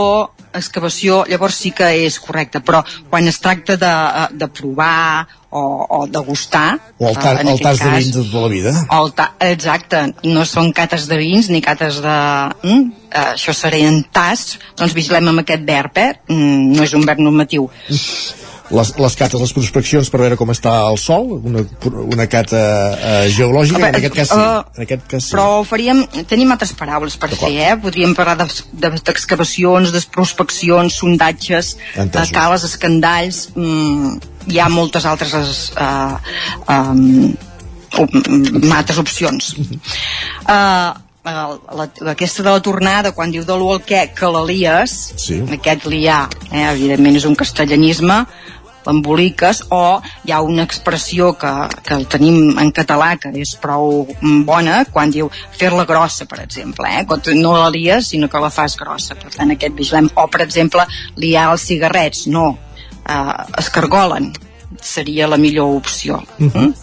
excavació, 0.57 1.25
llavors 1.29 1.59
sí 1.62 1.73
que 1.77 1.89
és 2.05 2.19
correcte, 2.23 2.62
però 2.65 2.83
quan 3.11 3.27
es 3.29 3.41
tracta 3.43 3.77
de, 3.81 3.91
eh, 3.91 4.29
de 4.41 4.49
provar 4.49 5.27
o, 5.51 5.62
o 5.99 6.07
de 6.07 6.23
gustar... 6.27 6.79
O 6.99 7.09
el, 7.09 7.16
eh, 7.16 7.37
en 7.41 7.53
el 7.55 7.61
tas 7.61 7.79
de 7.79 7.85
cas, 7.85 7.99
vins 7.99 8.15
de 8.15 8.25
tota 8.25 8.45
la 8.45 8.53
vida. 8.53 8.75
el 8.99 9.12
ta 9.16 9.29
exacte, 9.49 10.03
no 10.29 10.45
són 10.49 10.73
cates 10.77 11.09
de 11.09 11.20
vins 11.20 11.51
ni 11.53 11.62
cates 11.65 12.03
de... 12.05 12.16
Mm? 12.65 12.95
Uh, 13.09 13.31
això 13.33 13.55
serien 13.57 14.03
tas, 14.12 14.59
doncs 14.77 14.93
vigilem 14.93 15.31
amb 15.31 15.41
aquest 15.41 15.65
verb, 15.65 15.97
eh? 15.97 16.11
Mm, 16.29 16.75
no 16.77 16.85
és 16.85 16.93
un 16.99 17.07
verb 17.09 17.25
normatiu. 17.25 17.70
Les, 18.70 18.90
les 19.01 19.15
cates, 19.16 19.40
les 19.40 19.53
prospeccions 19.57 20.11
per 20.12 20.19
veure 20.20 20.36
com 20.36 20.51
està 20.53 20.74
el 20.90 20.99
sol, 21.01 21.31
una, 21.49 21.62
una 22.12 22.27
cata 22.28 22.59
eh, 22.99 23.31
geològica, 23.32 23.78
A 23.78 23.89
en 23.89 23.95
veure, 23.95 24.01
aquest 24.03 24.16
cas 24.19 24.28
sí. 24.28 24.36
eh, 24.36 24.77
en 24.77 24.85
aquest 24.85 25.07
cas 25.09 25.24
sí. 25.24 25.32
Però 25.32 25.47
faríem, 25.65 26.03
tenim 26.28 26.53
altres 26.53 26.74
paraules 26.77 27.16
per 27.16 27.31
fer, 27.32 27.53
eh? 27.65 27.73
Podríem 27.81 28.12
parlar 28.19 28.36
de- 28.43 28.49
de- 28.85 29.01
d'excavacions, 29.09 29.93
de, 29.95 30.03
prospeccions, 30.12 30.99
sondatges, 31.01 31.77
eh, 31.95 32.03
Entesos. 32.05 32.35
cales, 32.36 32.65
escandalls, 32.69 33.49
mm, 33.57 34.16
hi 34.53 34.61
ha 34.61 34.69
moltes 34.69 35.05
altres 35.09 35.73
eh, 35.73 36.16
um, 36.69 37.32
altres 38.73 38.99
opcions. 39.01 39.55
Uh, 40.47 40.93
la, 41.28 41.45
la, 41.77 41.86
aquesta 42.15 42.43
de 42.43 42.51
la 42.51 42.61
tornada, 42.65 43.11
quan 43.12 43.32
diu 43.32 43.43
de 43.45 43.57
l'u 43.59 43.69
al 43.74 43.82
què, 43.85 44.07
que 44.16 44.28
la 44.32 44.40
lies, 44.49 44.95
sí. 45.20 45.40
aquest 45.59 45.85
liar, 45.90 46.23
eh, 46.51 46.62
evidentment 46.70 47.19
és 47.20 47.27
un 47.28 47.36
castellanisme, 47.36 48.23
l'emboliques, 48.89 49.62
o 49.70 50.01
hi 50.24 50.32
ha 50.32 50.40
una 50.44 50.65
expressió 50.66 51.35
que, 51.39 51.52
que 51.85 51.94
el 51.94 52.06
tenim 52.10 52.59
en 52.59 52.73
català 52.74 53.12
que 53.20 53.32
és 53.39 53.55
prou 53.60 54.06
bona, 54.48 54.81
quan 54.93 55.12
diu 55.15 55.31
fer-la 55.59 55.86
grossa, 55.89 56.27
per 56.31 56.40
exemple, 56.44 56.89
eh? 56.89 57.05
quan 57.09 57.23
no 57.39 57.55
la 57.59 57.69
lies, 57.74 58.10
sinó 58.15 58.31
que 58.32 58.43
la 58.43 58.51
fas 58.55 58.77
grossa. 58.81 59.16
Per 59.19 59.31
tant, 59.35 59.52
aquest 59.55 59.77
vigilem. 59.77 60.10
O, 60.16 60.27
per 60.32 60.43
exemple, 60.47 60.86
liar 61.20 61.51
els 61.52 61.69
cigarrets, 61.69 62.27
no, 62.32 62.51
eh, 63.05 63.39
escargolen, 63.62 64.32
seria 64.81 65.28
la 65.28 65.39
millor 65.40 65.77
opció. 65.77 66.23
Mhm. 66.39 66.52
Mm? 66.55 66.74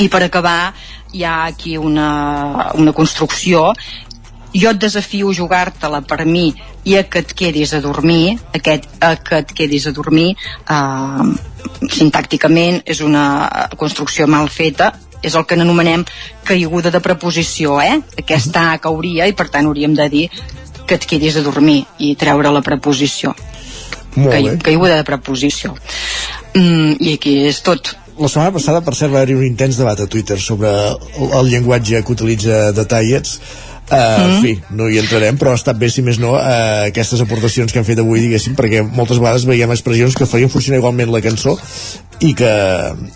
I 0.00 0.08
per 0.08 0.22
acabar, 0.24 0.72
hi 1.12 1.24
ha 1.24 1.44
aquí 1.44 1.76
una, 1.76 2.70
una 2.78 2.92
construcció 2.92 3.72
jo 4.54 4.70
et 4.70 4.80
desafio 4.82 5.30
a 5.30 5.36
jugar-te-la 5.36 6.00
per 6.02 6.24
mi 6.26 6.50
i 6.84 6.96
a 6.96 7.04
que 7.04 7.22
et 7.22 7.34
quedis 7.36 7.74
a 7.74 7.80
dormir 7.84 8.38
aquest 8.56 8.88
a 9.04 9.14
que 9.16 9.42
et 9.44 9.52
quedis 9.56 9.86
a 9.86 9.92
dormir 9.96 10.32
eh, 10.34 11.28
sintàcticament 11.90 12.82
és 12.84 13.02
una 13.04 13.68
construcció 13.76 14.26
mal 14.26 14.48
feta 14.48 14.92
és 15.22 15.36
el 15.36 15.44
que 15.44 15.56
n'anomenem 15.58 16.04
caiguda 16.48 16.90
de 16.90 17.02
preposició 17.04 17.78
eh? 17.84 18.00
aquesta 18.18 18.70
A 18.72 18.80
cauria 18.82 19.28
i 19.28 19.36
per 19.36 19.50
tant 19.52 19.68
hauríem 19.68 19.94
de 19.94 20.08
dir 20.08 20.26
que 20.86 20.96
et 20.96 21.06
quedis 21.06 21.36
a 21.36 21.44
dormir 21.46 21.84
i 21.98 22.14
treure 22.16 22.50
la 22.50 22.64
preposició 22.64 23.34
Molt 24.16 24.32
Cai, 24.32 24.42
bé. 24.42 24.58
caiguda 24.64 24.96
de 24.98 25.06
preposició 25.06 25.76
mm, 26.54 26.96
i 26.98 27.14
aquí 27.14 27.36
és 27.46 27.60
tot 27.62 27.94
La 28.20 28.28
setmana 28.28 28.52
passada, 28.52 28.82
per 28.84 28.92
cert, 28.92 29.14
va 29.14 29.22
haver 29.24 29.32
un 29.38 29.46
intens 29.46 29.78
debat 29.80 29.96
a 30.02 30.04
Twitter 30.10 30.36
sobre 30.36 30.68
el, 30.68 31.30
el 31.38 31.46
llenguatge 31.48 32.02
que 32.04 32.12
utilitza 32.12 32.66
Detallets. 32.76 33.38
Uh, 33.90 33.96
mm. 33.96 34.22
En 34.22 34.42
fi, 34.44 34.52
no 34.78 34.86
hi 34.86 35.00
entrarem, 35.00 35.38
però 35.38 35.50
ha 35.50 35.58
estat 35.58 35.78
bé, 35.78 35.88
si 35.90 36.04
més 36.06 36.20
no, 36.22 36.36
uh, 36.38 36.86
aquestes 36.86 37.24
aportacions 37.24 37.72
que 37.72 37.80
han 37.80 37.86
fet 37.88 37.98
avui, 37.98 38.20
diguéssim, 38.22 38.54
perquè 38.58 38.84
moltes 38.86 39.18
vegades 39.18 39.46
veiem 39.48 39.72
expressions 39.74 40.14
que 40.14 40.28
farien 40.30 40.52
funcionar 40.52 40.78
igualment 40.78 41.10
la 41.10 41.22
cançó 41.24 41.56
i 42.22 42.30
que, 42.38 42.52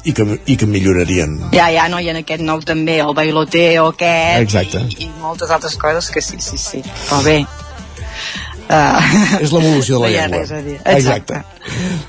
i 0.03 0.15
que, 0.17 0.27
i 0.51 0.57
que 0.59 0.67
millorarien. 0.67 1.37
ja, 1.55 1.69
ja, 1.71 1.87
no, 1.93 2.01
i 2.03 2.11
en 2.11 2.19
aquest 2.25 2.43
nou 2.43 2.63
també 2.67 2.99
el 3.05 3.15
bailoteo 3.15 3.93
aquest 3.93 4.43
Exacte. 4.43 4.83
i, 4.99 5.07
i 5.07 5.11
moltes 5.23 5.53
altres 5.55 5.77
coses 5.79 6.11
que 6.11 6.25
sí, 6.25 6.41
sí, 6.43 6.59
sí 6.59 6.83
però 7.05 7.21
bé 7.23 7.37
uh, 7.45 9.39
És 9.45 9.53
l'evolució 9.53 10.01
de 10.01 10.09
la 10.09 10.11
no 10.11 10.43
llengua. 10.43 10.61
dir. 10.67 10.81
Exacte. 10.97 11.43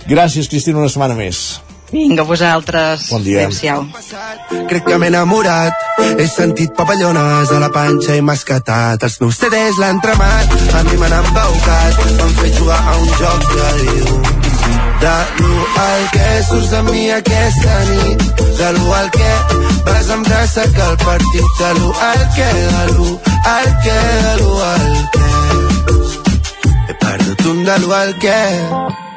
Gràcies, 0.09 0.49
Cristina, 0.49 0.81
una 0.81 0.89
setmana 0.89 1.17
més. 1.19 1.59
Vinga, 1.95 2.23
vosaltres 2.27 3.09
Bon 3.09 3.23
dia. 3.23 3.45
adéu-siau. 3.45 3.87
Crec 4.69 4.83
que 4.85 4.97
m'he 4.99 5.07
enamorat. 5.07 5.73
He 6.19 6.27
sentit 6.27 6.71
papallones 6.75 7.51
a 7.55 7.59
la 7.63 7.69
panxa 7.71 8.15
i 8.19 8.21
m'has 8.21 8.43
catat 8.47 9.03
Els 9.07 9.15
meus 9.21 9.37
CDs 9.39 9.79
l'han 9.81 10.01
tremat. 10.03 10.45
A 10.75 10.83
mi 10.87 10.97
m'han 11.01 11.13
embaucat 11.21 11.93
M'han 12.17 12.33
fet 12.39 12.53
jugar 12.59 12.79
a 12.91 12.95
un 12.99 13.07
joc 13.19 13.39
de 13.55 13.69
Déu 13.79 14.09
De 15.03 15.15
l'1 15.39 15.79
al 15.85 16.03
que 16.15 16.27
surts 16.49 16.73
amb 16.79 16.89
mi 16.91 17.05
aquesta 17.11 17.77
nit. 17.91 18.19
De 18.59 18.69
l'1 18.75 18.93
al 18.99 19.09
que 19.17 19.31
vas 19.87 20.09
amb 20.15 20.27
braça 20.27 20.63
que 20.75 20.83
el 20.91 20.97
partit. 21.05 21.47
De 21.61 21.69
l'1 21.77 21.93
al 22.11 22.21
que, 22.35 22.49
de 22.75 22.83
l'1 22.91 23.09
al 23.55 23.69
que, 23.83 23.97
de 24.27 24.35
l'1 24.41 24.53
al 24.73 24.87
que. 25.15 25.25
He 26.89 26.93
perdut 27.05 27.45
un 27.51 27.63
de 27.67 27.75
l'1 27.81 27.93
al 28.01 28.13
que 28.23 28.39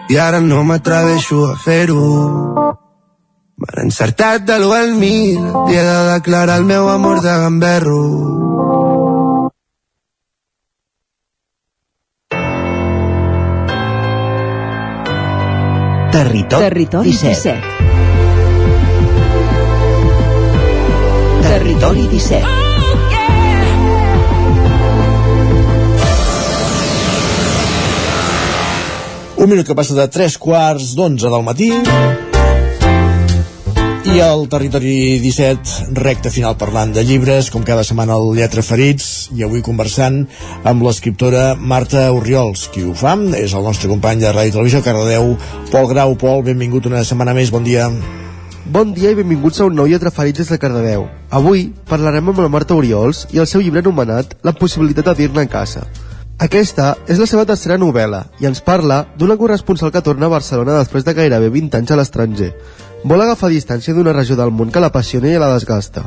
i 0.08 0.16
ara 0.16 0.40
no 0.40 0.64
m'atreveixo 0.64 1.44
a 1.52 1.56
fer-ho 1.64 2.04
M'han 3.58 3.88
encertat 3.88 4.44
de 4.46 4.54
l'1 4.54 4.74
al 4.78 4.92
1000 4.94 5.46
i 5.72 5.74
he 5.74 5.82
de 5.82 5.94
declarar 6.12 6.58
el 6.60 6.66
meu 6.66 6.88
amor 6.92 7.18
de 7.24 7.32
gamberro. 7.42 8.02
Territori, 16.12 16.62
Territori 16.68 17.10
17. 17.10 17.18
17. 17.42 17.88
Territori 21.48 22.06
17. 22.14 22.57
Un 29.38 29.46
minut 29.46 29.68
que 29.68 29.74
passa 29.78 29.94
de 29.94 30.08
3 30.10 30.34
quarts 30.42 30.96
d'11 30.98 31.30
del 31.30 31.44
matí 31.46 31.68
i 34.08 34.22
al 34.24 34.48
Territori 34.50 35.20
17, 35.22 35.92
recta 35.94 36.32
final 36.34 36.56
parlant 36.58 36.90
de 36.96 37.04
llibres, 37.06 37.50
com 37.54 37.62
cada 37.62 37.84
setmana 37.86 38.16
el 38.18 38.32
Lletra 38.34 38.64
Ferits, 38.66 39.28
i 39.36 39.44
avui 39.46 39.62
conversant 39.62 40.24
amb 40.66 40.82
l'escriptora 40.82 41.52
Marta 41.54 42.08
Oriols. 42.16 42.66
Qui 42.72 42.82
ho 42.82 42.96
fa 42.98 43.14
és 43.38 43.54
el 43.54 43.68
nostre 43.68 43.90
company 43.92 44.24
de 44.24 44.32
Ràdio 44.32 44.56
Televisió, 44.56 44.82
Cardedeu, 44.82 45.36
Pol 45.70 45.86
Grau. 45.92 46.16
Pol, 46.18 46.42
benvingut 46.42 46.90
una 46.90 47.04
setmana 47.04 47.36
més, 47.36 47.54
bon 47.54 47.68
dia. 47.68 47.86
Bon 48.66 48.90
dia 48.96 49.14
i 49.14 49.20
benvinguts 49.20 49.60
a 49.60 49.70
un 49.70 49.78
nou 49.78 49.86
Lletra 49.86 50.10
Ferits 50.10 50.42
des 50.42 50.50
de 50.50 50.58
Cardedeu. 50.58 51.06
Avui 51.30 51.68
parlarem 51.86 52.32
amb 52.32 52.42
la 52.42 52.50
Marta 52.50 52.74
Oriols 52.74 53.26
i 53.30 53.38
el 53.38 53.46
seu 53.46 53.62
llibre 53.62 53.84
anomenat 53.84 54.38
La 54.42 54.56
possibilitat 54.56 55.12
de 55.12 55.18
dir-ne 55.22 55.46
a 55.46 55.52
casa. 55.52 55.86
Aquesta 56.38 56.92
és 57.10 57.18
la 57.18 57.26
seva 57.26 57.42
tercera 57.50 57.74
novel·la 57.82 58.20
i 58.38 58.46
ens 58.46 58.60
parla 58.62 59.00
d'una 59.18 59.34
corresponsal 59.40 59.90
que 59.90 60.02
torna 60.06 60.28
a 60.28 60.34
Barcelona 60.36 60.76
després 60.76 61.02
de 61.02 61.14
gairebé 61.16 61.48
20 61.50 61.74
anys 61.80 61.90
a 61.90 61.98
l'estranger. 61.98 62.52
Vol 63.02 63.24
agafar 63.24 63.50
distància 63.50 63.94
d'una 63.94 64.14
regió 64.14 64.36
del 64.38 64.54
món 64.54 64.70
que 64.70 64.78
l'apassiona 64.78 65.32
i 65.32 65.40
la 65.42 65.50
desgasta, 65.56 66.04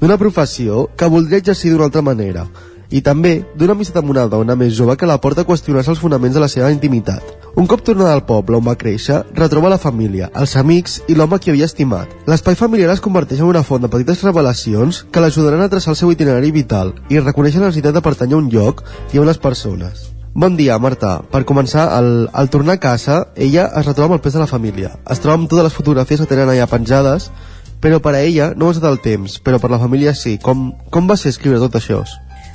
d'una 0.00 0.16
professió 0.16 0.86
que 0.96 1.12
voldria 1.12 1.42
exercir 1.44 1.74
d'una 1.74 1.90
altra 1.90 2.00
manera, 2.00 2.46
i 2.88 3.04
també 3.04 3.42
d'una 3.52 3.76
amistat 3.76 4.00
amb 4.00 4.16
una 4.16 4.24
dona 4.24 4.56
més 4.56 4.72
jove 4.72 4.96
que 4.96 5.08
la 5.10 5.20
porta 5.20 5.44
a 5.44 5.48
qüestionar-se 5.52 5.92
els 5.92 6.00
fonaments 6.00 6.32
de 6.32 6.40
la 6.40 6.48
seva 6.48 6.72
intimitat. 6.72 7.43
Un 7.56 7.68
cop 7.70 7.84
tornada 7.86 8.12
al 8.16 8.24
poble 8.26 8.56
on 8.58 8.64
va 8.66 8.72
créixer, 8.74 9.20
retroba 9.38 9.68
la 9.70 9.78
família, 9.78 10.26
els 10.40 10.56
amics 10.58 10.96
i 11.06 11.14
l'home 11.14 11.38
que 11.38 11.52
havia 11.52 11.68
estimat. 11.70 12.10
L'espai 12.26 12.56
familiar 12.58 12.90
es 12.90 13.02
converteix 13.04 13.44
en 13.44 13.46
una 13.46 13.62
font 13.62 13.84
de 13.84 13.90
petites 13.92 14.24
revelacions 14.26 15.04
que 15.14 15.22
l'ajudaran 15.22 15.62
a 15.62 15.68
traçar 15.70 15.92
el 15.92 15.98
seu 16.00 16.10
itinerari 16.10 16.50
vital 16.50 16.90
i 17.14 17.22
reconèixer 17.22 17.62
la 17.62 17.68
necessitat 17.68 17.94
de 17.94 18.02
pertànyer 18.02 18.34
a 18.34 18.42
un 18.42 18.50
lloc 18.50 18.82
i 19.12 19.20
a 19.20 19.22
unes 19.22 19.38
persones. 19.38 20.08
Bon 20.34 20.58
dia, 20.58 20.80
Marta. 20.82 21.20
Per 21.30 21.44
començar, 21.46 21.86
al, 21.94 22.26
al 22.34 22.50
tornar 22.50 22.74
a 22.74 22.82
casa, 22.82 23.20
ella 23.36 23.68
es 23.70 23.86
retroba 23.86 24.10
amb 24.10 24.18
el 24.18 24.24
pes 24.26 24.34
de 24.34 24.42
la 24.42 24.50
família. 24.50 24.90
Es 25.06 25.22
troba 25.22 25.38
amb 25.38 25.46
totes 25.46 25.68
les 25.68 25.78
fotografies 25.78 26.24
que 26.24 26.32
tenen 26.32 26.50
allà 26.50 26.66
penjades, 26.66 27.30
però 27.78 28.02
per 28.02 28.16
a 28.16 28.24
ella 28.26 28.50
no 28.58 28.66
ha 28.66 28.74
estat 28.74 28.90
el 28.90 28.98
temps, 29.04 29.38
però 29.38 29.62
per 29.62 29.70
la 29.70 29.78
família 29.78 30.18
sí. 30.18 30.40
Com, 30.42 30.72
com 30.90 31.06
va 31.06 31.14
ser 31.20 31.30
escriure 31.30 31.62
tot 31.62 31.78
això? 31.78 32.02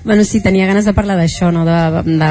Bueno, 0.04 0.24
sí, 0.24 0.40
tenia 0.40 0.66
ganes 0.66 0.86
de 0.88 0.94
parlar 0.96 1.18
d'això, 1.20 1.50
no? 1.52 1.66
De, 1.68 2.04
de... 2.08 2.30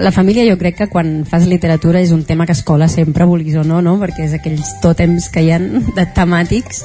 La 0.00 0.12
família 0.12 0.46
jo 0.48 0.56
crec 0.56 0.78
que 0.78 0.88
quan 0.88 1.26
fas 1.28 1.44
literatura 1.46 2.00
és 2.00 2.14
un 2.16 2.24
tema 2.24 2.46
que 2.48 2.56
es 2.56 2.62
cola 2.64 2.88
sempre, 2.88 3.26
vulguis 3.28 3.58
o 3.60 3.64
no, 3.64 3.82
no? 3.84 3.98
Perquè 4.00 4.24
és 4.24 4.38
aquells 4.38 4.78
tòtems 4.80 5.28
que 5.28 5.44
hi 5.44 5.52
han 5.52 5.68
de 5.92 6.06
temàtics 6.16 6.80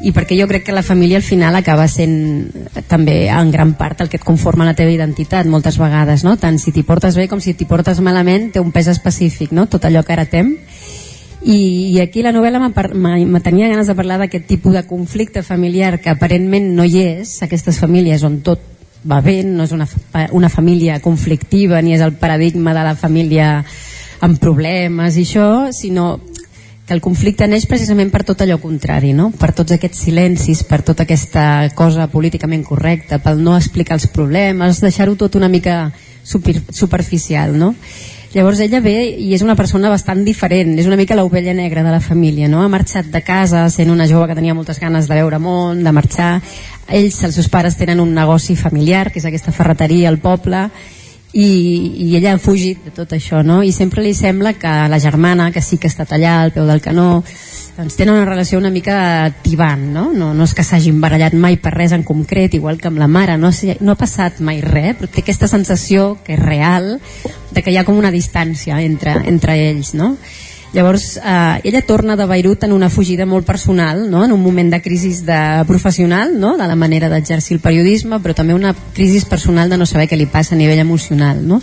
i 0.00 0.14
perquè 0.16 0.38
jo 0.38 0.46
crec 0.48 0.64
que 0.64 0.72
la 0.72 0.84
família 0.86 1.18
al 1.18 1.26
final 1.26 1.56
acaba 1.58 1.84
sent 1.90 2.48
també 2.88 3.28
en 3.28 3.50
gran 3.52 3.74
part 3.76 4.00
el 4.00 4.08
que 4.08 4.16
et 4.16 4.24
conforma 4.24 4.64
la 4.64 4.74
teva 4.78 4.94
identitat 4.94 5.50
moltes 5.50 5.76
vegades, 5.76 6.24
no? 6.24 6.38
tant 6.40 6.56
si 6.58 6.72
t'hi 6.72 6.86
portes 6.88 7.18
bé 7.18 7.26
com 7.28 7.42
si 7.42 7.52
t'hi 7.52 7.68
portes 7.68 8.00
malament 8.00 8.48
té 8.54 8.62
un 8.64 8.72
pes 8.72 8.88
específic, 8.88 9.52
no? 9.52 9.66
tot 9.68 9.84
allò 9.84 10.00
que 10.06 10.16
heretem 10.16 10.54
i, 11.42 11.60
i 11.92 12.00
aquí 12.00 12.24
la 12.24 12.32
novel·la 12.32 12.62
me 12.62 13.44
tenia 13.44 13.68
ganes 13.68 13.92
de 13.92 13.96
parlar 13.98 14.22
d'aquest 14.22 14.48
tipus 14.48 14.72
de 14.76 14.86
conflicte 14.88 15.42
familiar 15.44 15.98
que 16.00 16.12
aparentment 16.12 16.72
no 16.76 16.88
hi 16.88 17.04
és, 17.04 17.36
aquestes 17.44 17.80
famílies 17.80 18.24
on 18.24 18.40
tot 18.46 18.79
va 19.08 19.20
bé, 19.24 19.40
no 19.44 19.64
és 19.64 19.72
una, 19.72 19.86
una 20.36 20.50
família 20.52 21.00
conflictiva 21.00 21.80
ni 21.80 21.94
és 21.94 22.02
el 22.04 22.16
paradigma 22.20 22.74
de 22.76 22.84
la 22.84 22.96
família 22.98 23.52
amb 24.20 24.40
problemes 24.40 25.16
i 25.16 25.24
això, 25.24 25.70
sinó 25.72 26.18
que 26.90 26.96
el 26.96 27.00
conflicte 27.00 27.46
neix 27.46 27.68
precisament 27.70 28.10
per 28.10 28.24
tot 28.26 28.40
allò 28.42 28.58
contrari, 28.58 29.12
no? 29.14 29.30
per 29.30 29.52
tots 29.54 29.76
aquests 29.76 30.04
silencis, 30.08 30.64
per 30.66 30.82
tota 30.82 31.04
aquesta 31.06 31.70
cosa 31.78 32.08
políticament 32.10 32.64
correcta, 32.66 33.20
pel 33.22 33.38
no 33.44 33.54
explicar 33.56 33.94
els 33.94 34.08
problemes, 34.10 34.82
deixar-ho 34.82 35.14
tot 35.14 35.38
una 35.38 35.48
mica 35.48 35.92
super, 36.26 36.56
superficial. 36.74 37.54
No? 37.56 37.76
Llavors 38.34 38.60
ella 38.62 38.78
ve 38.82 38.96
i 39.18 39.32
és 39.34 39.42
una 39.42 39.56
persona 39.58 39.90
bastant 39.90 40.20
diferent, 40.26 40.76
és 40.78 40.86
una 40.86 40.98
mica 40.98 41.16
l'ovella 41.18 41.54
negra 41.54 41.82
de 41.82 41.90
la 41.90 42.02
família, 42.02 42.46
no? 42.50 42.60
Ha 42.62 42.70
marxat 42.70 43.08
de 43.10 43.22
casa 43.26 43.64
sent 43.74 43.90
una 43.90 44.06
jove 44.06 44.28
que 44.30 44.36
tenia 44.38 44.54
moltes 44.54 44.78
ganes 44.78 45.08
de 45.10 45.16
veure 45.18 45.40
món, 45.42 45.82
de 45.82 45.92
marxar. 45.94 46.36
Ells, 46.90 47.22
els 47.24 47.36
seus 47.38 47.48
pares, 47.48 47.78
tenen 47.78 48.00
un 48.00 48.14
negoci 48.14 48.56
familiar, 48.56 49.10
que 49.10 49.20
és 49.22 49.28
aquesta 49.28 49.54
ferreteria 49.54 50.08
al 50.10 50.18
poble, 50.22 50.68
i, 51.32 52.10
i 52.10 52.16
ella 52.16 52.34
ha 52.34 52.42
fugit 52.42 52.82
de 52.84 52.90
tot 52.94 53.12
això 53.14 53.44
no? 53.46 53.60
i 53.62 53.70
sempre 53.72 54.02
li 54.02 54.14
sembla 54.18 54.56
que 54.58 54.70
la 54.90 54.98
germana 54.98 55.50
que 55.54 55.62
sí 55.62 55.78
que 55.78 55.86
estat 55.86 56.10
allà 56.16 56.40
al 56.42 56.50
peu 56.50 56.66
del 56.66 56.82
canó 56.82 57.22
doncs 57.76 57.94
tenen 57.94 58.16
una 58.16 58.26
relació 58.26 58.58
una 58.58 58.72
mica 58.74 59.30
tibant 59.44 59.84
no, 59.94 60.08
no, 60.10 60.32
no 60.34 60.48
és 60.48 60.54
que 60.58 60.66
s'hagin 60.66 60.98
barallat 61.00 61.36
mai 61.38 61.60
per 61.62 61.72
res 61.76 61.94
en 61.94 62.02
concret, 62.02 62.54
igual 62.58 62.80
que 62.82 62.90
amb 62.90 62.98
la 62.98 63.06
mare 63.06 63.38
no, 63.38 63.52
no 63.54 63.94
ha 63.94 64.00
passat 64.00 64.42
mai 64.42 64.58
res 64.64 64.98
però 64.98 65.10
té 65.10 65.22
aquesta 65.22 65.46
sensació 65.46 66.16
que 66.26 66.34
és 66.34 66.42
real 66.42 66.96
de 67.54 67.62
que 67.62 67.70
hi 67.70 67.78
ha 67.78 67.86
com 67.86 67.98
una 67.98 68.10
distància 68.10 68.82
entre, 68.82 69.14
entre 69.30 69.54
ells 69.70 69.94
no? 69.94 70.16
Llavors, 70.72 71.16
eh, 71.16 71.60
ella 71.64 71.82
torna 71.82 72.14
de 72.14 72.26
Beirut 72.26 72.62
en 72.62 72.72
una 72.72 72.90
fugida 72.90 73.26
molt 73.26 73.44
personal, 73.44 74.08
no? 74.10 74.24
en 74.24 74.30
un 74.30 74.42
moment 74.42 74.70
de 74.70 74.80
crisi 74.80 75.10
de 75.26 75.64
professional, 75.66 76.38
no? 76.38 76.56
de 76.56 76.68
la 76.68 76.76
manera 76.76 77.08
d'exercir 77.10 77.56
el 77.56 77.64
periodisme, 77.64 78.20
però 78.22 78.36
també 78.38 78.54
una 78.54 78.74
crisi 78.94 79.24
personal 79.26 79.68
de 79.68 79.80
no 79.80 79.86
saber 79.86 80.06
què 80.06 80.16
li 80.16 80.30
passa 80.30 80.54
a 80.54 80.58
nivell 80.58 80.78
emocional. 80.78 81.42
No? 81.42 81.58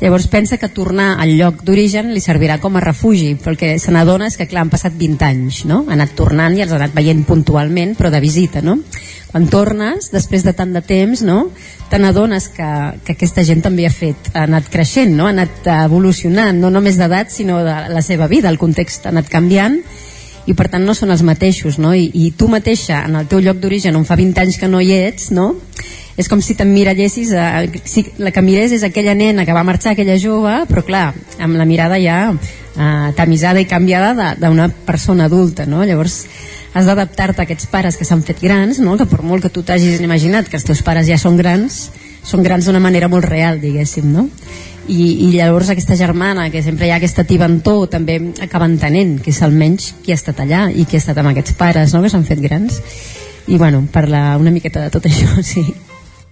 Llavors 0.00 0.28
pensa 0.32 0.56
que 0.56 0.70
tornar 0.72 1.16
al 1.20 1.34
lloc 1.36 1.60
d'origen 1.66 2.14
li 2.14 2.22
servirà 2.24 2.56
com 2.62 2.78
a 2.78 2.80
refugi, 2.80 3.34
però 3.34 3.56
que 3.58 3.74
se 3.82 3.92
n'adona 3.92 4.30
és 4.30 4.38
que, 4.38 4.46
clar, 4.46 4.62
han 4.62 4.72
passat 4.72 4.94
20 4.96 5.26
anys, 5.26 5.64
no? 5.66 5.82
Ha 5.88 5.96
anat 5.96 6.14
tornant 6.14 6.54
i 6.54 6.62
els 6.62 6.72
ha 6.72 6.78
anat 6.78 6.94
veient 6.94 7.24
puntualment, 7.26 7.96
però 7.98 8.12
de 8.14 8.20
visita, 8.22 8.62
no? 8.62 8.78
Quan 9.28 9.48
tornes, 9.52 10.10
després 10.12 10.44
de 10.44 10.54
tant 10.56 10.72
de 10.72 10.82
temps, 10.84 11.22
no? 11.22 11.48
te 11.88 12.00
n'adones 12.00 12.50
que, 12.52 12.68
que 13.04 13.14
aquesta 13.16 13.44
gent 13.44 13.62
també 13.64 13.86
ha 13.88 13.92
fet, 13.92 14.30
ha 14.34 14.44
anat 14.48 14.68
creixent, 14.72 15.14
no? 15.16 15.28
ha 15.28 15.34
anat 15.36 15.68
evolucionant, 15.84 16.58
no 16.60 16.72
només 16.72 16.98
d'edat, 17.00 17.32
sinó 17.32 17.62
de 17.64 17.76
la 17.92 18.02
seva 18.04 18.28
vida, 18.28 18.48
el 18.52 18.60
context 18.60 19.06
ha 19.06 19.12
anat 19.12 19.30
canviant, 19.32 19.80
i 20.48 20.54
per 20.56 20.70
tant 20.72 20.84
no 20.84 20.94
són 20.96 21.12
els 21.12 21.20
mateixos, 21.24 21.76
no? 21.76 21.90
I, 21.92 22.06
i 22.16 22.30
tu 22.32 22.46
mateixa, 22.48 23.02
en 23.04 23.18
el 23.20 23.26
teu 23.28 23.42
lloc 23.44 23.58
d'origen, 23.60 23.96
on 23.98 24.06
fa 24.08 24.16
20 24.16 24.46
anys 24.46 24.56
que 24.56 24.70
no 24.70 24.80
hi 24.80 24.94
ets, 24.96 25.28
no? 25.36 25.52
és 26.18 26.26
com 26.26 26.40
si 26.42 26.56
t'emmirallessis 26.58 27.30
si 27.86 28.02
la 28.18 28.32
que 28.34 28.42
mirés 28.42 28.72
és 28.74 28.82
aquella 28.82 29.14
nena 29.14 29.44
que 29.46 29.54
va 29.54 29.62
marxar, 29.62 29.92
aquella 29.94 30.18
jove 30.18 30.50
però 30.66 30.82
clar, 30.82 31.04
amb 31.38 31.54
la 31.54 31.66
mirada 31.68 32.00
ja 32.02 32.18
eh, 32.34 33.10
tamisada 33.14 33.62
i 33.62 33.68
canviada 33.70 34.34
d'una 34.40 34.66
persona 34.68 35.28
adulta 35.30 35.66
no? 35.66 35.84
llavors 35.86 36.24
has 36.74 36.86
d'adaptar-te 36.86 37.42
a 37.42 37.46
aquests 37.46 37.68
pares 37.72 37.96
que 37.96 38.06
s'han 38.06 38.22
fet 38.26 38.40
grans, 38.42 38.78
no? 38.82 38.96
que 38.98 39.06
per 39.08 39.22
molt 39.22 39.46
que 39.46 39.52
tu 39.52 39.64
t'hagis 39.66 40.00
imaginat 40.04 40.48
que 40.48 40.58
els 40.60 40.66
teus 40.68 40.82
pares 40.84 41.08
ja 41.08 41.18
són 41.20 41.38
grans, 41.40 41.88
són 42.24 42.42
grans 42.44 42.68
d'una 42.68 42.82
manera 42.82 43.08
molt 43.08 43.24
real, 43.28 43.60
diguéssim, 43.60 44.10
no? 44.12 44.28
I, 44.88 45.28
I 45.28 45.32
llavors 45.34 45.68
aquesta 45.68 45.96
germana, 46.00 46.46
que 46.50 46.62
sempre 46.64 46.86
hi 46.88 46.92
ha 46.94 46.96
aquesta 46.96 47.26
tibantor, 47.28 47.88
també 47.92 48.16
acaba 48.40 48.68
entenent 48.68 49.18
que 49.20 49.34
és 49.34 49.42
almenys 49.44 49.92
qui 50.04 50.14
ha 50.14 50.16
estat 50.16 50.40
allà 50.40 50.68
i 50.72 50.86
qui 50.88 50.96
ha 50.96 51.02
estat 51.02 51.20
amb 51.20 51.32
aquests 51.34 51.56
pares, 51.60 51.92
no?, 51.92 52.00
que 52.04 52.12
s'han 52.12 52.24
fet 52.24 52.40
grans. 52.40 52.80
I, 53.48 53.56
bueno, 53.56 53.82
parlar 53.92 54.38
una 54.40 54.52
miqueta 54.52 54.86
de 54.86 54.92
tot 54.92 55.08
això, 55.08 55.42
sí. 55.52 55.66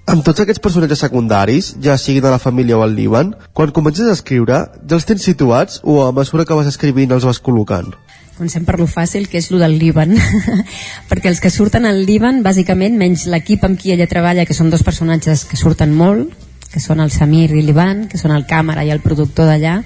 Amb 0.06 0.22
tots 0.22 0.38
aquests 0.38 0.62
personatges 0.62 1.00
secundaris, 1.02 1.72
ja 1.82 1.96
siguin 1.98 2.22
de 2.24 2.30
la 2.30 2.38
família 2.38 2.78
o 2.78 2.84
al 2.84 2.94
Líban, 2.94 3.34
quan 3.52 3.72
comences 3.74 4.06
a 4.08 4.14
escriure, 4.14 4.60
ja 4.86 4.96
els 4.96 5.08
tens 5.08 5.24
situats 5.26 5.80
o 5.82 6.04
a 6.06 6.12
mesura 6.14 6.46
que 6.46 6.56
vas 6.56 6.68
escrivint 6.70 7.12
els 7.12 7.26
vas 7.26 7.42
col·locant? 7.42 7.90
Comencem 8.36 8.66
per 8.68 8.76
lo 8.76 8.84
fàcil, 8.84 9.30
que 9.32 9.38
és 9.40 9.48
lo 9.48 9.56
del 9.56 9.78
Líban. 9.80 10.12
Perquè 11.10 11.30
els 11.30 11.40
que 11.40 11.48
surten 11.48 11.86
al 11.88 12.02
Líban, 12.04 12.42
bàsicament, 12.44 12.98
menys 13.00 13.24
l'equip 13.32 13.64
amb 13.64 13.80
qui 13.80 13.94
ella 13.94 14.08
treballa, 14.10 14.44
que 14.44 14.56
són 14.56 14.68
dos 14.68 14.84
personatges 14.84 15.46
que 15.48 15.56
surten 15.56 15.94
molt, 15.96 16.34
que 16.68 16.82
són 16.84 17.00
el 17.00 17.14
Samir 17.14 17.48
i 17.56 17.64
l'Ivan, 17.64 18.04
que 18.12 18.20
són 18.20 18.34
el 18.36 18.44
càmera 18.44 18.84
i 18.84 18.92
el 18.92 19.00
productor 19.00 19.48
d'allà, 19.48 19.78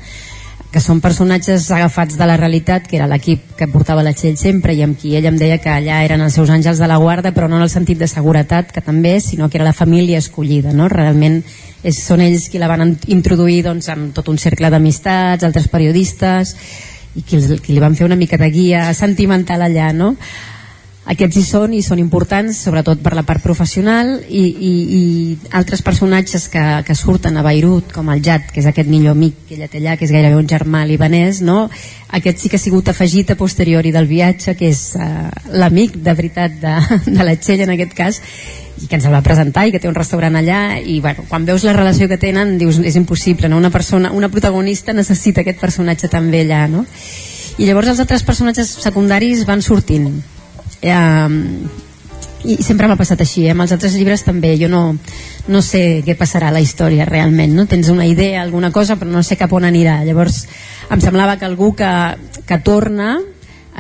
que 0.71 0.83
són 0.83 0.99
personatges 1.03 1.69
agafats 1.75 2.19
de 2.19 2.27
la 2.27 2.37
realitat, 2.39 2.91
que 2.91 2.99
era 2.99 3.09
l'equip 3.11 3.55
que 3.59 3.71
portava 3.71 4.03
la 4.07 4.17
Txell 4.19 4.37
sempre 4.39 4.75
i 4.75 4.83
amb 4.83 4.99
qui 4.99 5.17
ella 5.19 5.31
em 5.31 5.39
deia 5.39 5.59
que 5.63 5.71
allà 5.71 6.03
eren 6.07 6.23
els 6.23 6.35
seus 6.35 6.51
àngels 6.51 6.83
de 6.83 6.91
la 6.91 6.99
guarda, 6.99 7.31
però 7.35 7.47
no 7.47 7.59
en 7.59 7.67
el 7.67 7.71
sentit 7.71 7.99
de 7.99 8.11
seguretat, 8.11 8.75
que 8.75 8.83
també, 8.83 9.19
sinó 9.23 9.49
que 9.49 9.59
era 9.59 9.67
la 9.67 9.75
família 9.75 10.19
escollida, 10.19 10.75
no? 10.75 10.91
Realment 10.91 11.41
és, 11.83 11.99
són 12.03 12.23
ells 12.23 12.49
qui 12.51 12.59
la 12.59 12.71
van 12.71 12.97
introduir 13.07 13.65
doncs, 13.67 13.91
amb 13.91 14.15
tot 14.15 14.31
un 14.31 14.39
cercle 14.39 14.71
d'amistats, 14.71 15.47
altres 15.47 15.67
periodistes, 15.71 16.57
i 17.15 17.23
qui, 17.27 17.41
qui 17.59 17.75
li 17.75 17.83
van 17.83 17.97
fer 17.99 18.07
una 18.07 18.19
mica 18.19 18.39
de 18.39 18.51
guia 18.55 18.91
sentimental 18.95 19.67
allà, 19.67 19.91
no? 19.97 20.15
Aquests 21.09 21.39
hi 21.41 21.43
són 21.43 21.73
i 21.73 21.81
són 21.81 21.99
importants, 21.99 22.59
sobretot 22.61 23.01
per 23.01 23.15
la 23.17 23.23
part 23.25 23.41
professional 23.41 24.11
i, 24.29 24.43
i, 24.45 24.73
i 24.97 25.03
altres 25.57 25.81
personatges 25.83 26.45
que, 26.53 26.65
que 26.85 26.95
surten 26.95 27.39
a 27.41 27.45
Beirut, 27.47 27.95
com 27.95 28.11
el 28.13 28.21
Jad, 28.23 28.51
que 28.53 28.61
és 28.61 28.69
aquest 28.69 28.89
millor 28.91 29.17
amic 29.17 29.39
que 29.49 29.57
ella 29.57 29.69
té 29.73 29.81
allà, 29.81 29.97
que 29.97 30.05
és 30.05 30.13
gairebé 30.13 30.37
un 30.37 30.51
germà 30.51 30.85
libanès, 30.85 31.41
no? 31.41 31.71
Aquest 32.21 32.43
sí 32.43 32.51
que 32.53 32.61
ha 32.61 32.63
sigut 32.63 32.93
afegit 32.93 33.33
a 33.33 33.39
posteriori 33.41 33.95
del 33.95 34.11
viatge, 34.11 34.55
que 34.59 34.69
és 34.69 34.83
uh, 35.01 35.31
l'amic 35.57 35.97
de 36.05 36.15
veritat 36.19 36.59
de, 36.61 36.75
de 37.17 37.27
la 37.27 37.37
Txell 37.41 37.65
en 37.65 37.73
aquest 37.75 37.97
cas, 37.97 38.21
i 38.81 38.89
que 38.89 38.99
ens 38.99 39.07
el 39.09 39.15
va 39.17 39.23
presentar 39.25 39.67
i 39.67 39.73
que 39.73 39.81
té 39.81 39.89
un 39.89 39.97
restaurant 39.97 40.37
allà 40.37 40.81
i 40.81 40.99
bueno, 41.01 41.25
quan 41.29 41.47
veus 41.49 41.65
la 41.65 41.75
relació 41.77 42.09
que 42.09 42.21
tenen 42.21 42.59
dius 42.61 42.79
és 42.85 42.97
impossible, 43.01 43.49
no? 43.49 43.59
una 43.61 43.73
persona, 43.73 44.13
una 44.17 44.31
protagonista 44.33 44.95
necessita 44.97 45.43
aquest 45.43 45.61
personatge 45.61 46.09
també 46.13 46.45
allà 46.45 46.67
no? 46.73 46.85
i 47.59 47.69
llavors 47.69 47.93
els 47.93 48.01
altres 48.05 48.25
personatges 48.25 48.73
secundaris 48.81 49.45
van 49.49 49.61
sortint 49.65 50.09
eh, 50.83 51.29
i 52.45 52.57
sempre 52.65 52.89
m'ha 52.89 52.97
passat 52.97 53.21
així 53.21 53.45
eh? 53.47 53.53
amb 53.53 53.67
els 53.67 53.75
altres 53.77 53.97
llibres 53.99 54.25
també 54.25 54.55
jo 54.61 54.71
no, 54.73 54.83
no 55.53 55.61
sé 55.65 56.01
què 56.07 56.17
passarà 56.17 56.53
la 56.53 56.63
història 56.65 57.05
realment 57.09 57.53
no? 57.57 57.67
tens 57.69 57.91
una 57.93 58.07
idea, 58.09 58.41
alguna 58.43 58.73
cosa 58.73 58.97
però 58.97 59.11
no 59.13 59.23
sé 59.23 59.37
cap 59.37 59.53
on 59.53 59.69
anirà 59.69 60.01
llavors 60.07 60.47
em 60.91 61.03
semblava 61.03 61.37
que 61.37 61.47
algú 61.47 61.75
que, 61.77 61.91
que 62.49 62.59
torna 62.65 63.19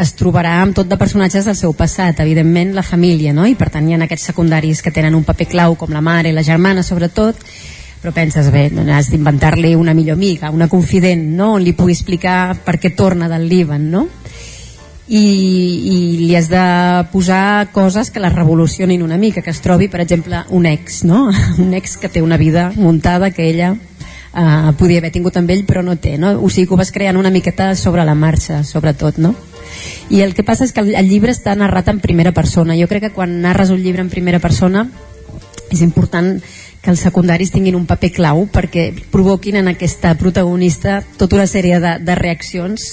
es 0.00 0.14
trobarà 0.16 0.60
amb 0.62 0.76
tot 0.76 0.88
de 0.88 0.96
personatges 0.96 1.48
del 1.48 1.56
seu 1.58 1.72
passat, 1.76 2.20
evidentment 2.22 2.72
la 2.76 2.84
família, 2.86 3.34
no? 3.36 3.46
i 3.48 3.56
per 3.58 3.68
tant 3.74 3.88
hi 3.88 3.96
ha 3.96 3.98
aquests 4.06 4.30
secundaris 4.30 4.84
que 4.84 4.92
tenen 4.94 5.16
un 5.18 5.26
paper 5.26 5.48
clau 5.50 5.74
com 5.76 5.92
la 5.92 6.00
mare 6.04 6.30
i 6.30 6.36
la 6.36 6.46
germana 6.46 6.84
sobretot, 6.86 7.42
però 8.00 8.14
penses, 8.16 8.48
bé, 8.52 8.68
doncs 8.72 8.94
has 8.96 9.10
d'inventar-li 9.12 9.74
una 9.76 9.92
millor 9.92 10.16
amiga, 10.16 10.52
una 10.54 10.70
confident, 10.72 11.26
no? 11.36 11.54
on 11.58 11.66
li 11.66 11.74
pugui 11.76 11.96
explicar 11.96 12.54
per 12.64 12.78
què 12.80 12.94
torna 12.96 13.28
del 13.28 13.48
Líban, 13.50 13.90
no? 13.90 14.06
I, 15.10 15.20
i 15.90 15.94
li 16.20 16.34
has 16.38 16.46
de 16.46 16.62
posar 17.10 17.72
coses 17.74 18.12
que 18.14 18.22
la 18.22 18.30
revolucionin 18.30 19.02
una 19.02 19.18
mica, 19.18 19.42
que 19.42 19.50
es 19.50 19.58
trobi, 19.60 19.88
per 19.90 20.04
exemple, 20.04 20.44
un 20.54 20.66
ex, 20.70 21.02
no? 21.02 21.24
un 21.58 21.74
ex 21.74 21.96
que 21.98 22.08
té 22.08 22.22
una 22.22 22.38
vida 22.38 22.70
muntada 22.76 23.32
que 23.34 23.48
ella 23.50 23.74
eh, 23.74 24.72
podia 24.78 25.02
haver 25.02 25.10
tingut 25.10 25.36
amb 25.36 25.50
ell 25.50 25.64
però 25.66 25.82
no 25.82 25.96
té, 25.98 26.16
no? 26.18 26.36
o 26.38 26.50
sigui 26.50 26.68
que 26.68 26.76
ho 26.76 26.80
vas 26.80 26.92
creant 26.94 27.18
una 27.18 27.34
miqueta 27.34 27.74
sobre 27.74 28.04
la 28.06 28.14
marxa, 28.14 28.62
sobretot, 28.64 29.18
no? 29.18 29.34
i 30.10 30.22
el 30.22 30.34
que 30.34 30.44
passa 30.46 30.66
és 30.66 30.72
que 30.74 30.82
el, 30.82 30.94
el 30.98 31.08
llibre 31.08 31.34
està 31.34 31.54
narrat 31.56 31.90
en 31.90 32.00
primera 32.02 32.32
persona 32.34 32.76
jo 32.78 32.88
crec 32.90 33.08
que 33.08 33.14
quan 33.14 33.40
narres 33.42 33.70
un 33.70 33.82
llibre 33.82 34.02
en 34.02 34.10
primera 34.10 34.40
persona 34.42 34.88
és 35.70 35.82
important 35.86 36.36
que 36.80 36.90
els 36.92 37.02
secundaris 37.04 37.52
tinguin 37.52 37.76
un 37.76 37.84
paper 37.88 38.10
clau 38.16 38.46
perquè 38.52 38.86
provoquin 39.12 39.58
en 39.60 39.68
aquesta 39.68 40.14
protagonista 40.16 41.00
tota 41.20 41.36
una 41.36 41.48
sèrie 41.50 41.80
de, 41.82 41.98
de 42.00 42.14
reaccions 42.16 42.86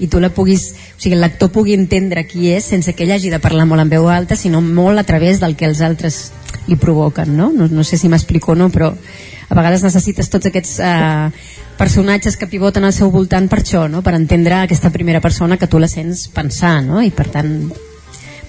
i 0.00 0.08
tu 0.08 0.20
la 0.22 0.32
puguis, 0.32 0.70
o 0.96 1.02
sigui, 1.02 1.18
el 1.18 1.24
lector 1.24 1.52
pugui 1.52 1.76
entendre 1.76 2.24
qui 2.28 2.48
és 2.54 2.64
sense 2.64 2.94
que 2.96 3.04
ell 3.04 3.12
hagi 3.16 3.32
de 3.32 3.42
parlar 3.44 3.68
molt 3.68 3.84
en 3.84 3.92
veu 3.92 4.08
alta, 4.08 4.36
sinó 4.36 4.62
molt 4.64 4.98
a 4.98 5.04
través 5.04 5.42
del 5.44 5.58
que 5.60 5.68
els 5.68 5.84
altres 5.84 6.30
li 6.66 6.78
provoquen, 6.80 7.36
no? 7.36 7.50
No, 7.52 7.68
no 7.68 7.84
sé 7.84 7.98
si 8.00 8.08
m'explico 8.08 8.54
o 8.54 8.56
no, 8.56 8.70
però 8.72 8.94
a 8.94 9.54
vegades 9.54 9.84
necessites 9.84 10.30
tots 10.32 10.48
aquests 10.48 10.78
eh, 10.80 11.30
personatges 11.76 12.38
que 12.40 12.48
pivoten 12.48 12.86
al 12.86 12.94
seu 12.96 13.10
voltant 13.12 13.48
per 13.50 13.60
això, 13.60 13.84
no? 13.90 14.00
per 14.02 14.14
entendre 14.16 14.62
aquesta 14.62 14.92
primera 14.94 15.20
persona 15.20 15.58
que 15.58 15.68
tu 15.68 15.80
la 15.82 15.90
sents 15.90 16.28
pensar, 16.32 16.78
no? 16.86 17.02
i 17.02 17.12
per 17.12 17.28
tant 17.34 17.58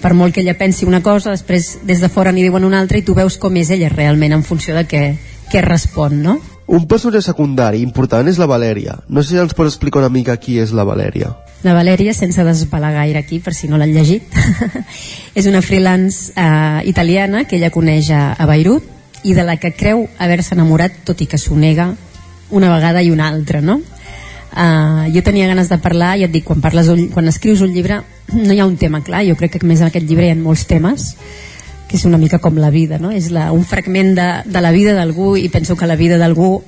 per 0.06 0.14
molt 0.14 0.30
que 0.30 0.44
ella 0.44 0.54
pensi 0.54 0.86
una 0.86 1.00
cosa, 1.02 1.32
després 1.34 1.80
des 1.82 1.98
de 1.98 2.06
fora 2.06 2.30
n'hi 2.30 2.44
diuen 2.44 2.62
una 2.62 2.78
altra 2.78 3.00
i 3.00 3.02
tu 3.02 3.14
veus 3.16 3.34
com 3.42 3.56
és 3.58 3.72
ella 3.74 3.88
realment 3.90 4.36
en 4.36 4.44
funció 4.46 4.76
de 4.76 4.84
què, 4.86 5.00
què 5.50 5.62
respon, 5.64 6.20
no? 6.22 6.36
Un 6.70 6.84
personatge 6.86 7.24
secundari 7.26 7.80
important 7.82 8.30
és 8.30 8.38
la 8.38 8.46
Valèria. 8.46 8.94
No 9.08 9.24
sé 9.24 9.32
si 9.34 9.40
ens 9.42 9.54
pots 9.58 9.72
explicar 9.72 10.04
una 10.04 10.12
mica 10.14 10.36
qui 10.38 10.60
és 10.62 10.70
la 10.70 10.84
Valèria. 10.86 11.32
La 11.66 11.74
Valèria, 11.74 12.14
sense 12.14 12.44
desvelar 12.46 12.92
gaire 12.94 13.18
aquí, 13.18 13.40
per 13.42 13.54
si 13.58 13.66
no 13.66 13.80
l'han 13.82 13.96
llegit, 13.96 14.30
és 15.38 15.50
una 15.50 15.64
freelance 15.66 16.30
eh, 16.38 16.86
italiana 16.86 17.42
que 17.42 17.58
ella 17.58 17.74
coneix 17.74 18.12
a, 18.14 18.28
a 18.38 18.46
Beirut 18.46 19.26
i 19.26 19.34
de 19.34 19.42
la 19.42 19.58
que 19.58 19.74
creu 19.74 20.06
haver-se 20.22 20.54
enamorat, 20.54 21.02
tot 21.02 21.18
i 21.18 21.26
que 21.26 21.42
s'ho 21.42 21.58
nega 21.58 21.96
una 22.54 22.70
vegada 22.70 23.02
i 23.02 23.10
una 23.10 23.26
altra, 23.26 23.58
no? 23.58 23.80
Uh, 24.52 25.10
jo 25.12 25.20
tenia 25.26 25.48
ganes 25.50 25.68
de 25.68 25.76
parlar 25.82 26.14
i 26.16 26.24
et 26.24 26.32
dic, 26.32 26.46
quan, 26.46 26.62
parles 26.64 26.86
un, 26.88 27.08
quan 27.12 27.26
escrius 27.28 27.60
un 27.60 27.74
llibre 27.74 27.98
no 28.32 28.54
hi 28.54 28.60
ha 28.62 28.68
un 28.68 28.78
tema 28.80 29.02
clar, 29.04 29.24
jo 29.26 29.34
crec 29.36 29.58
que 29.58 29.66
més 29.66 29.82
en 29.82 29.90
aquest 29.90 30.06
llibre 30.08 30.28
hi 30.28 30.32
ha 30.32 30.38
molts 30.38 30.64
temes 30.70 31.10
que 31.86 31.98
és 31.98 32.06
una 32.08 32.16
mica 32.16 32.38
com 32.40 32.56
la 32.58 32.70
vida, 32.70 32.96
no? 32.98 33.10
és 33.12 33.28
la, 33.34 33.50
un 33.52 33.66
fragment 33.68 34.14
de, 34.16 34.28
de 34.46 34.62
la 34.62 34.72
vida 34.72 34.94
d'algú 34.96 35.34
i 35.36 35.50
penso 35.52 35.76
que 35.76 35.90
la 35.90 35.98
vida 35.98 36.16
d'algú 36.16 36.62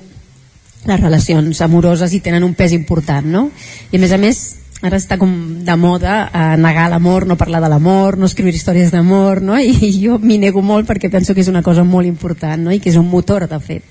les 0.85 1.01
relacions 1.01 1.63
amoroses 1.65 2.13
hi 2.13 2.21
tenen 2.23 2.45
un 2.45 2.53
pes 2.53 2.75
important 2.77 3.25
no? 3.25 3.47
i 3.89 3.97
a 3.97 4.03
més 4.03 4.13
a 4.13 4.21
més 4.21 4.43
ara 4.85 4.99
està 4.99 5.17
com 5.19 5.33
de 5.65 5.75
moda 5.75 6.29
a 6.31 6.53
negar 6.59 6.87
l'amor, 6.91 7.25
no 7.27 7.39
parlar 7.39 7.59
de 7.63 7.71
l'amor, 7.71 8.19
no 8.19 8.29
escriure 8.29 8.55
històries 8.55 8.93
d'amor, 8.93 9.41
no? 9.43 9.57
I, 9.59 9.73
i 9.89 9.91
jo 9.99 10.15
m'hi 10.21 10.37
nego 10.39 10.61
molt 10.63 10.87
perquè 10.87 11.09
penso 11.11 11.35
que 11.35 11.43
és 11.43 11.49
una 11.51 11.63
cosa 11.65 11.83
molt 11.83 12.07
important, 12.07 12.63
no? 12.63 12.71
I 12.71 12.79
que 12.79 12.93
és 12.93 12.99
un 12.99 13.09
motor, 13.11 13.49
de 13.49 13.59
fet 13.59 13.83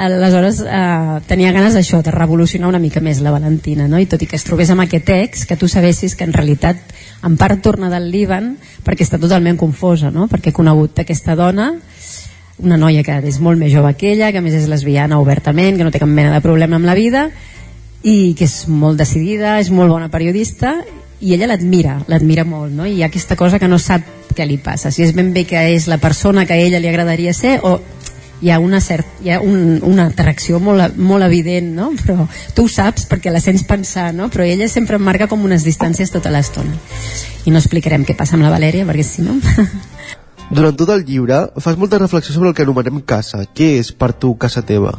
aleshores 0.00 0.62
eh, 0.64 1.20
tenia 1.28 1.52
ganes 1.52 1.74
d'això, 1.76 2.00
de 2.02 2.12
revolucionar 2.14 2.70
una 2.70 2.80
mica 2.80 3.02
més 3.04 3.20
la 3.20 3.32
Valentina, 3.34 3.86
no? 3.88 4.00
i 4.00 4.08
tot 4.08 4.22
i 4.22 4.28
que 4.30 4.38
es 4.38 4.46
trobés 4.46 4.70
amb 4.72 4.86
aquest 4.86 5.06
text, 5.10 5.46
que 5.48 5.58
tu 5.60 5.68
sabessis 5.68 6.16
que 6.16 6.24
en 6.24 6.32
realitat 6.32 6.80
en 7.26 7.36
part 7.36 7.60
torna 7.60 7.90
del 7.92 8.08
Líban 8.10 8.54
perquè 8.86 9.04
està 9.04 9.20
totalment 9.20 9.58
confosa, 9.60 10.10
no? 10.10 10.26
perquè 10.30 10.50
he 10.50 10.56
conegut 10.56 11.02
aquesta 11.02 11.36
dona 11.36 11.74
una 12.60 12.76
noia 12.76 13.04
que 13.04 13.16
és 13.28 13.40
molt 13.40 13.60
més 13.60 13.72
jove 13.72 13.92
que 13.96 14.12
ella, 14.12 14.32
que 14.32 14.42
més 14.44 14.56
és 14.56 14.68
lesbiana 14.68 15.20
obertament, 15.20 15.76
que 15.76 15.84
no 15.84 15.92
té 15.92 16.00
cap 16.00 16.08
mena 16.08 16.32
de 16.34 16.44
problema 16.44 16.76
amb 16.80 16.88
la 16.88 16.96
vida 16.96 17.28
i 18.02 18.32
que 18.36 18.48
és 18.48 18.64
molt 18.68 19.00
decidida, 19.00 19.58
és 19.60 19.70
molt 19.72 19.92
bona 19.92 20.08
periodista 20.12 20.78
i 21.20 21.34
ella 21.36 21.50
l'admira, 21.50 21.98
l'admira 22.08 22.46
molt 22.48 22.72
no? 22.72 22.88
i 22.88 22.96
hi 22.96 23.02
ha 23.04 23.10
aquesta 23.12 23.36
cosa 23.36 23.60
que 23.60 23.68
no 23.68 23.78
sap 23.78 24.32
què 24.32 24.46
li 24.46 24.56
passa 24.62 24.92
si 24.94 25.04
és 25.04 25.12
ben 25.12 25.34
bé 25.34 25.44
que 25.44 25.60
és 25.74 25.88
la 25.90 25.98
persona 26.00 26.46
que 26.46 26.56
a 26.56 26.60
ella 26.60 26.80
li 26.80 26.88
agradaria 26.88 27.34
ser 27.36 27.58
o 27.62 27.76
hi 28.40 28.50
ha 28.50 28.58
una, 28.58 28.80
cert, 28.80 29.06
hi 29.22 29.30
ha 29.30 29.40
un, 29.44 29.80
una 29.84 30.06
atracció 30.08 30.60
molt, 30.60 30.96
molt 30.96 31.26
evident, 31.26 31.74
no? 31.76 31.90
però 32.00 32.24
tu 32.56 32.64
ho 32.64 32.72
saps 32.72 33.06
perquè 33.10 33.32
la 33.32 33.42
sents 33.42 33.66
pensar, 33.68 34.10
no? 34.16 34.30
però 34.32 34.46
ella 34.46 34.68
sempre 34.68 34.96
em 34.96 35.04
marca 35.04 35.28
com 35.28 35.44
unes 35.44 35.66
distàncies 35.66 36.12
tota 36.12 36.32
l'estona. 36.32 36.72
I 37.44 37.52
no 37.52 37.60
explicarem 37.60 38.04
què 38.08 38.16
passa 38.16 38.36
amb 38.38 38.46
la 38.46 38.52
Valèria, 38.52 38.88
perquè 38.88 39.06
si 39.06 39.26
no... 39.26 39.38
Durant 40.50 40.74
tot 40.74 40.90
el 40.90 41.04
llibre 41.06 41.44
fas 41.62 41.76
molta 41.78 42.00
reflexió 42.00 42.34
sobre 42.34 42.50
el 42.50 42.56
que 42.58 42.64
anomenem 42.66 43.04
casa. 43.06 43.44
Què 43.54 43.76
és 43.78 43.92
per 43.94 44.10
tu 44.18 44.32
casa 44.34 44.64
teva? 44.66 44.96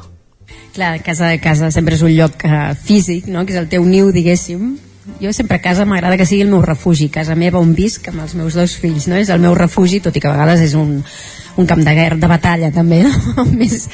Clar, 0.72 0.94
casa 1.04 1.28
de 1.28 1.42
casa 1.44 1.68
sempre 1.76 1.98
és 1.98 2.06
un 2.08 2.14
lloc 2.16 2.46
uh, 2.48 2.72
físic, 2.80 3.28
no? 3.28 3.44
que 3.44 3.52
és 3.52 3.60
el 3.60 3.68
teu 3.74 3.84
niu, 3.84 4.14
diguéssim, 4.16 4.78
jo 5.22 5.34
sempre 5.34 5.58
a 5.58 5.62
casa 5.62 5.86
m'agrada 5.86 6.18
que 6.18 6.28
sigui 6.30 6.44
el 6.46 6.52
meu 6.52 6.62
refugi 6.62 7.10
casa 7.10 7.36
meva 7.36 7.60
on 7.60 7.74
visc 7.78 8.08
amb 8.12 8.22
els 8.22 8.36
meus 8.38 8.54
dos 8.58 8.76
fills 8.78 9.08
no? 9.10 9.18
és 9.18 9.32
el 9.34 9.42
meu 9.42 9.56
refugi, 9.58 10.00
tot 10.00 10.16
i 10.16 10.22
que 10.22 10.30
a 10.30 10.36
vegades 10.36 10.62
és 10.62 10.76
un, 10.78 11.00
un 11.58 11.70
camp 11.70 11.82
de 11.82 11.96
guerra, 11.98 12.20
de 12.22 12.30
batalla 12.30 12.72
també 12.76 13.02
no? 13.08 13.46
més, 13.62 13.88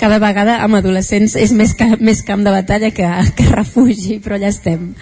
cada 0.00 0.18
vegada 0.22 0.62
amb 0.64 0.80
adolescents 0.80 1.36
és 1.36 1.52
més, 1.52 1.76
ca, 1.76 1.94
més 2.00 2.24
camp 2.24 2.44
de 2.46 2.54
batalla 2.54 2.92
que, 2.96 3.08
que 3.36 3.48
refugi, 3.52 4.20
però 4.24 4.40
allà 4.40 4.52
estem 4.54 4.92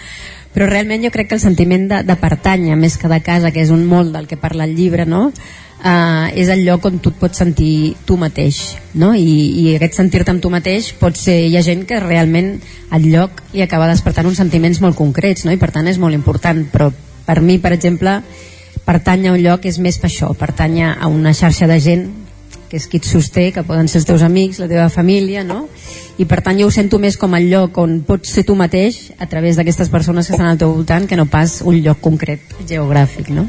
però 0.53 0.67
realment 0.69 1.01
jo 1.01 1.09
crec 1.09 1.31
que 1.31 1.37
el 1.39 1.41
sentiment 1.41 1.87
de, 1.89 2.03
de 2.05 2.15
pertànyer 2.19 2.75
més 2.77 2.99
que 3.01 3.09
de 3.09 3.19
casa, 3.25 3.49
que 3.51 3.63
és 3.63 3.71
un 3.73 3.87
molt 3.89 4.13
del 4.13 4.27
que 4.29 4.37
parla 4.37 4.67
el 4.69 4.75
llibre, 4.77 5.07
no? 5.09 5.31
Uh, 5.83 6.31
és 6.39 6.47
el 6.47 6.61
lloc 6.63 6.85
on 6.87 7.01
tu 7.03 7.11
et 7.11 7.17
pots 7.19 7.41
sentir 7.41 7.97
tu 8.07 8.15
mateix 8.15 8.77
no? 8.95 9.09
I, 9.19 9.33
i 9.59 9.63
aquest 9.75 9.97
sentir-te 9.99 10.31
amb 10.31 10.39
tu 10.39 10.47
mateix 10.47 10.93
pot 10.95 11.17
ser, 11.19 11.35
hi 11.49 11.57
ha 11.59 11.63
gent 11.65 11.81
que 11.89 11.99
realment 11.99 12.53
al 12.95 13.03
lloc 13.03 13.41
li 13.51 13.65
acaba 13.65 13.89
despertant 13.91 14.29
uns 14.29 14.39
sentiments 14.39 14.79
molt 14.79 14.95
concrets 14.95 15.43
no? 15.43 15.51
i 15.51 15.59
per 15.59 15.73
tant 15.75 15.89
és 15.91 15.99
molt 15.99 16.15
important 16.15 16.63
però 16.71 16.87
per 17.27 17.41
mi 17.43 17.57
per 17.59 17.73
exemple 17.75 18.21
pertany 18.87 19.27
a 19.27 19.33
un 19.35 19.43
lloc 19.43 19.67
és 19.67 19.81
més 19.83 19.99
per 19.99 20.07
això, 20.07 20.31
pertany 20.39 20.85
a 20.85 21.11
una 21.11 21.35
xarxa 21.35 21.67
de 21.67 21.79
gent 21.83 22.05
que 22.71 22.79
és 22.79 22.87
qui 22.89 22.97
et 22.97 23.05
sosté, 23.05 23.51
que 23.53 23.61
poden 23.67 23.85
ser 23.85 23.99
els 23.99 24.07
teus 24.09 24.23
amics, 24.25 24.57
la 24.57 24.65
teva 24.71 24.87
família, 24.89 25.43
no? 25.45 25.67
I 26.17 26.25
per 26.25 26.39
tant 26.41 26.57
jo 26.57 26.65
ho 26.65 26.73
sento 26.73 26.97
més 26.97 27.19
com 27.21 27.35
el 27.37 27.45
lloc 27.51 27.77
on 27.77 27.99
pots 28.07 28.31
ser 28.33 28.41
tu 28.47 28.55
mateix 28.57 29.11
a 29.21 29.27
través 29.29 29.59
d'aquestes 29.59 29.91
persones 29.93 30.25
que 30.25 30.33
estan 30.33 30.49
al 30.49 30.57
teu 30.57 30.73
voltant 30.73 31.05
que 31.05 31.19
no 31.19 31.27
pas 31.29 31.59
un 31.61 31.77
lloc 31.85 32.01
concret 32.01 32.55
geogràfic, 32.65 33.29
no? 33.29 33.45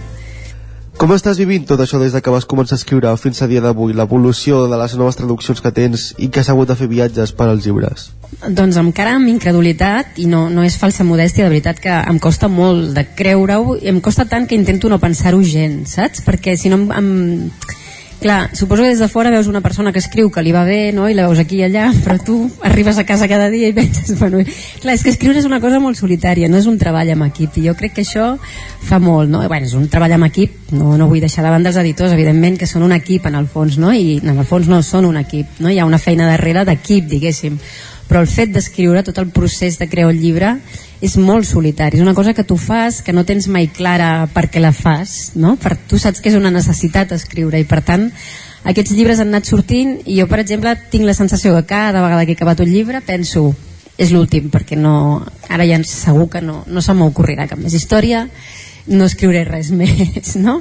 Com 0.95 1.11
estàs 1.11 1.41
vivint 1.41 1.65
tot 1.67 1.81
això 1.83 1.99
des 1.99 2.13
de 2.15 2.21
que 2.23 2.31
vas 2.31 2.45
començar 2.47 2.77
a 2.77 2.79
escriure 2.79 3.11
fins 3.19 3.41
a 3.43 3.49
dia 3.51 3.61
d'avui, 3.61 3.93
l'evolució 3.99 4.61
de 4.71 4.79
les 4.79 4.95
noves 4.95 5.19
traduccions 5.19 5.61
que 5.61 5.73
tens 5.75 6.13
i 6.23 6.29
que 6.31 6.41
has 6.41 6.51
hagut 6.53 6.71
de 6.71 6.77
fer 6.79 6.87
viatges 6.91 7.33
per 7.35 7.49
als 7.51 7.67
llibres? 7.67 8.13
Doncs 8.47 8.79
encara 8.79 9.17
amb 9.19 9.29
incredulitat, 9.33 10.15
i 10.23 10.29
no, 10.31 10.47
no 10.55 10.63
és 10.63 10.79
falsa 10.79 11.07
modèstia, 11.07 11.49
de 11.49 11.55
veritat 11.57 11.83
que 11.83 11.99
em 11.99 12.21
costa 12.23 12.47
molt 12.49 12.95
de 12.95 13.05
creure-ho, 13.19 13.75
i 13.83 13.91
em 13.91 13.99
costa 14.01 14.29
tant 14.31 14.47
que 14.47 14.55
intento 14.55 14.89
no 14.89 15.03
pensar-ho 15.03 15.43
gens, 15.43 15.99
saps? 15.99 16.23
Perquè 16.23 16.55
si 16.61 16.71
no 16.71 16.79
em, 16.79 16.89
em 16.95 17.11
clar, 18.25 18.57
suposo 18.57 18.83
que 18.83 18.89
des 18.89 18.99
de 18.99 19.09
fora 19.13 19.29
veus 19.29 19.49
una 19.49 19.61
persona 19.61 19.93
que 19.93 19.99
escriu 20.01 20.31
que 20.33 20.41
li 20.41 20.49
va 20.49 20.63
bé, 20.65 20.95
no? 20.97 21.11
i 21.13 21.15
la 21.15 21.27
veus 21.29 21.43
aquí 21.43 21.59
i 21.59 21.67
allà, 21.67 21.91
però 22.07 22.17
tu 22.17 22.39
arribes 22.65 22.97
a 22.97 23.05
casa 23.05 23.29
cada 23.29 23.51
dia 23.53 23.69
i 23.69 23.75
penses, 23.77 24.15
bueno, 24.23 24.41
clar, 24.81 24.95
és 24.97 25.05
que 25.05 25.13
escriure 25.13 25.37
és 25.37 25.45
una 25.45 25.61
cosa 25.61 25.77
molt 25.77 26.01
solitària, 26.01 26.49
no 26.49 26.57
és 26.57 26.65
un 26.65 26.79
treball 26.81 27.13
amb 27.13 27.27
equip, 27.29 27.59
i 27.61 27.67
jo 27.69 27.75
crec 27.77 27.93
que 27.99 28.07
això 28.07 28.31
fa 28.81 28.97
molt, 28.97 29.29
no? 29.29 29.45
Bueno, 29.45 29.69
és 29.69 29.77
un 29.77 29.91
treball 29.93 30.17
amb 30.17 30.31
equip, 30.31 30.73
no, 30.73 30.97
no 30.97 31.11
vull 31.11 31.21
deixar 31.21 31.45
davant 31.45 31.69
dels 31.69 31.77
editors, 31.85 32.17
evidentment, 32.17 32.57
que 32.57 32.71
són 32.71 32.89
un 32.89 32.97
equip 32.97 33.29
en 33.29 33.37
el 33.37 33.45
fons, 33.45 33.77
no? 33.77 33.93
I 33.93 34.23
en 34.23 34.33
el 34.33 34.49
fons 34.49 34.73
no 34.73 34.81
són 34.81 35.05
un 35.05 35.21
equip, 35.21 35.61
no? 35.61 35.69
Hi 35.69 35.83
ha 35.83 35.85
una 35.85 36.01
feina 36.01 36.31
darrere 36.33 36.65
d'equip, 36.65 37.05
diguéssim, 37.13 37.61
però 38.09 38.21
el 38.21 38.29
fet 38.29 38.53
d'escriure, 38.53 39.03
tot 39.05 39.19
el 39.19 39.31
procés 39.33 39.79
de 39.81 39.89
crear 39.89 40.11
un 40.11 40.19
llibre 40.21 40.55
és 41.05 41.17
molt 41.21 41.47
solitari, 41.49 41.99
és 41.99 42.05
una 42.05 42.15
cosa 42.17 42.35
que 42.35 42.45
tu 42.45 42.57
fas 42.61 43.03
que 43.03 43.13
no 43.13 43.25
tens 43.25 43.49
mai 43.49 43.69
clara 43.73 44.27
per 44.33 44.47
què 44.53 44.61
la 44.63 44.73
fas 44.77 45.33
no? 45.35 45.57
per, 45.61 45.77
tu 45.89 45.99
saps 45.99 46.21
que 46.21 46.31
és 46.33 46.39
una 46.39 46.53
necessitat 46.55 47.13
escriure 47.17 47.61
i 47.61 47.69
per 47.69 47.83
tant 47.85 48.11
aquests 48.65 48.95
llibres 48.97 49.21
han 49.21 49.33
anat 49.33 49.49
sortint 49.49 49.99
i 50.05 50.19
jo 50.21 50.29
per 50.31 50.41
exemple 50.41 50.73
tinc 50.93 51.05
la 51.09 51.17
sensació 51.17 51.55
que 51.57 51.67
cada 51.69 52.03
vegada 52.03 52.25
que 52.25 52.33
he 52.33 52.39
acabat 52.39 52.65
un 52.65 52.73
llibre 52.73 53.03
penso 53.05 53.51
és 54.01 54.11
l'últim 54.11 54.51
perquè 54.51 54.77
no, 54.81 55.23
ara 55.49 55.67
ja 55.69 55.79
segur 55.87 56.29
que 56.33 56.43
no, 56.43 56.63
no 56.67 56.83
se 56.83 56.95
m'ocorrirà 56.97 57.49
cap 57.51 57.61
més 57.61 57.77
història 57.77 58.27
no 58.89 59.09
escriuré 59.09 59.45
res 59.49 59.71
més 59.81 60.37
no? 60.37 60.61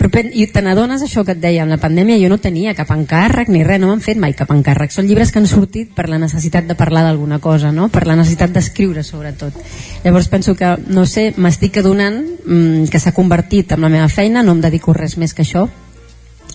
Però 0.00 0.22
i 0.32 0.46
te 0.48 0.62
n'adones 0.64 1.02
això 1.04 1.26
que 1.28 1.34
et 1.36 1.40
deia? 1.42 1.66
Amb 1.66 1.74
la 1.74 1.80
pandèmia 1.80 2.16
jo 2.22 2.30
no 2.32 2.38
tenia 2.40 2.72
cap 2.78 2.88
encàrrec 2.94 3.50
ni 3.52 3.60
res, 3.66 3.80
no 3.82 3.90
m'han 3.90 4.00
fet 4.00 4.16
mai 4.16 4.32
cap 4.36 4.48
encàrrec. 4.54 4.94
Són 4.94 5.04
llibres 5.04 5.28
que 5.28 5.42
han 5.42 5.48
sortit 5.50 5.90
per 5.92 6.08
la 6.08 6.16
necessitat 6.22 6.64
de 6.64 6.76
parlar 6.78 7.02
d'alguna 7.04 7.36
cosa 7.44 7.68
no? 7.72 7.90
per 7.92 8.06
la 8.08 8.16
necessitat 8.16 8.54
d'escriure 8.54 9.04
sobretot. 9.04 9.60
Llavors 10.04 10.30
penso 10.32 10.56
que, 10.56 10.72
no 10.88 11.04
sé, 11.04 11.34
m'estic 11.36 11.82
adonant 11.84 12.16
mmm, 12.24 12.88
que 12.88 13.02
s'ha 13.02 13.12
convertit 13.12 13.76
en 13.76 13.84
la 13.84 13.92
meva 13.92 14.08
feina 14.08 14.42
no 14.42 14.56
em 14.56 14.64
dedico 14.64 14.96
res 14.96 15.18
més 15.20 15.36
que 15.36 15.44
això. 15.44 15.68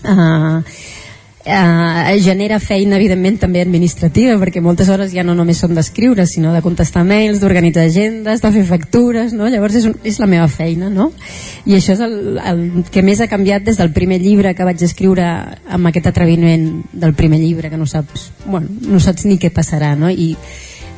Uh, 0.02 0.60
eh, 1.46 2.18
genera 2.20 2.58
feina 2.60 2.96
evidentment 2.98 3.38
també 3.38 3.62
administrativa 3.62 4.34
perquè 4.40 4.60
moltes 4.62 4.90
hores 4.90 5.12
ja 5.14 5.22
no 5.24 5.36
només 5.38 5.60
són 5.62 5.76
d'escriure 5.78 6.26
sinó 6.26 6.52
de 6.52 6.62
contestar 6.64 7.04
mails, 7.06 7.38
d'organitzar 7.40 7.86
agendes 7.86 8.42
de 8.42 8.52
fer 8.52 8.64
factures, 8.66 9.32
no? 9.32 9.48
llavors 9.52 9.78
és, 9.78 9.86
un, 9.86 9.94
és 10.04 10.18
la 10.18 10.26
meva 10.30 10.48
feina 10.50 10.90
no? 10.90 11.12
i 11.64 11.78
això 11.78 11.94
és 11.94 12.02
el, 12.02 12.16
el 12.42 12.62
que 12.90 13.04
més 13.06 13.22
ha 13.22 13.30
canviat 13.30 13.64
des 13.66 13.78
del 13.78 13.94
primer 13.94 14.18
llibre 14.20 14.54
que 14.58 14.66
vaig 14.66 14.82
escriure 14.82 15.26
amb 15.70 15.92
aquest 15.92 16.10
atreviment 16.10 16.66
del 16.92 17.14
primer 17.14 17.38
llibre 17.40 17.70
que 17.70 17.78
no 17.78 17.86
saps, 17.86 18.32
bueno, 18.46 18.66
no 18.90 19.00
saps 19.00 19.28
ni 19.30 19.38
què 19.38 19.52
passarà 19.54 19.94
no? 19.96 20.10
i 20.10 20.34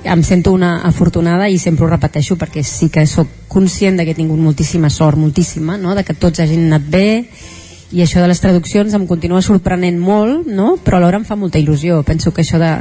em 0.08 0.22
sento 0.22 0.52
una 0.54 0.78
afortunada 0.86 1.48
i 1.50 1.58
sempre 1.58 1.84
ho 1.84 1.90
repeteixo 1.90 2.38
perquè 2.40 2.62
sí 2.64 2.88
que 2.88 3.04
sóc 3.06 3.28
conscient 3.50 3.98
de 3.98 4.06
que 4.06 4.14
he 4.14 4.18
tingut 4.18 4.40
moltíssima 4.40 4.88
sort, 4.88 5.18
moltíssima, 5.18 5.76
no? 5.76 5.94
de 5.98 6.06
que 6.06 6.16
tots 6.16 6.40
hagin 6.40 6.68
anat 6.70 6.88
bé 6.88 7.08
i 7.90 8.02
això 8.05 8.20
de 8.20 8.28
les 8.28 8.40
traduccions 8.40 8.93
em 8.93 9.06
continua 9.09 9.40
sorprenent 9.40 9.97
molt, 9.97 10.44
no? 10.44 10.74
però 10.85 10.98
alhora 10.98 11.16
em 11.16 11.24
fa 11.24 11.39
molta 11.40 11.60
il·lusió. 11.60 12.02
Penso 12.05 12.35
que 12.36 12.43
això 12.44 12.60
de, 12.60 12.74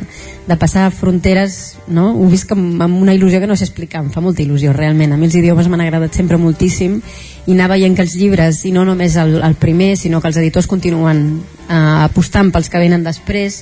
de 0.47 0.57
passar 0.59 0.89
fronteres 0.91 1.77
no? 1.87 2.09
ho 2.11 2.27
visc 2.27 2.51
amb, 2.51 2.81
amb 2.83 2.99
una 2.99 3.15
il·lusió 3.15 3.39
que 3.39 3.47
no 3.47 3.55
sé 3.55 3.69
explicar, 3.69 4.03
em 4.03 4.11
fa 4.11 4.23
molta 4.23 4.43
il·lusió 4.43 4.75
realment. 4.75 5.15
A 5.15 5.19
mi 5.19 5.29
els 5.29 5.37
idiomes 5.39 5.69
m'han 5.71 5.85
agradat 5.85 6.17
sempre 6.19 6.39
moltíssim 6.41 6.99
i 7.47 7.55
anar 7.55 7.69
veient 7.71 7.95
que 7.95 8.03
els 8.03 8.17
llibres, 8.19 8.65
i 8.67 8.73
no 8.75 8.83
només 8.83 9.15
el, 9.15 9.37
el 9.39 9.55
primer, 9.55 9.93
sinó 9.95 10.19
que 10.19 10.27
els 10.27 10.41
editors 10.43 10.67
continuen 10.67 11.23
eh, 11.39 11.77
apostant 12.03 12.51
pels 12.51 12.67
que 12.67 12.83
venen 12.83 13.07
després, 13.07 13.61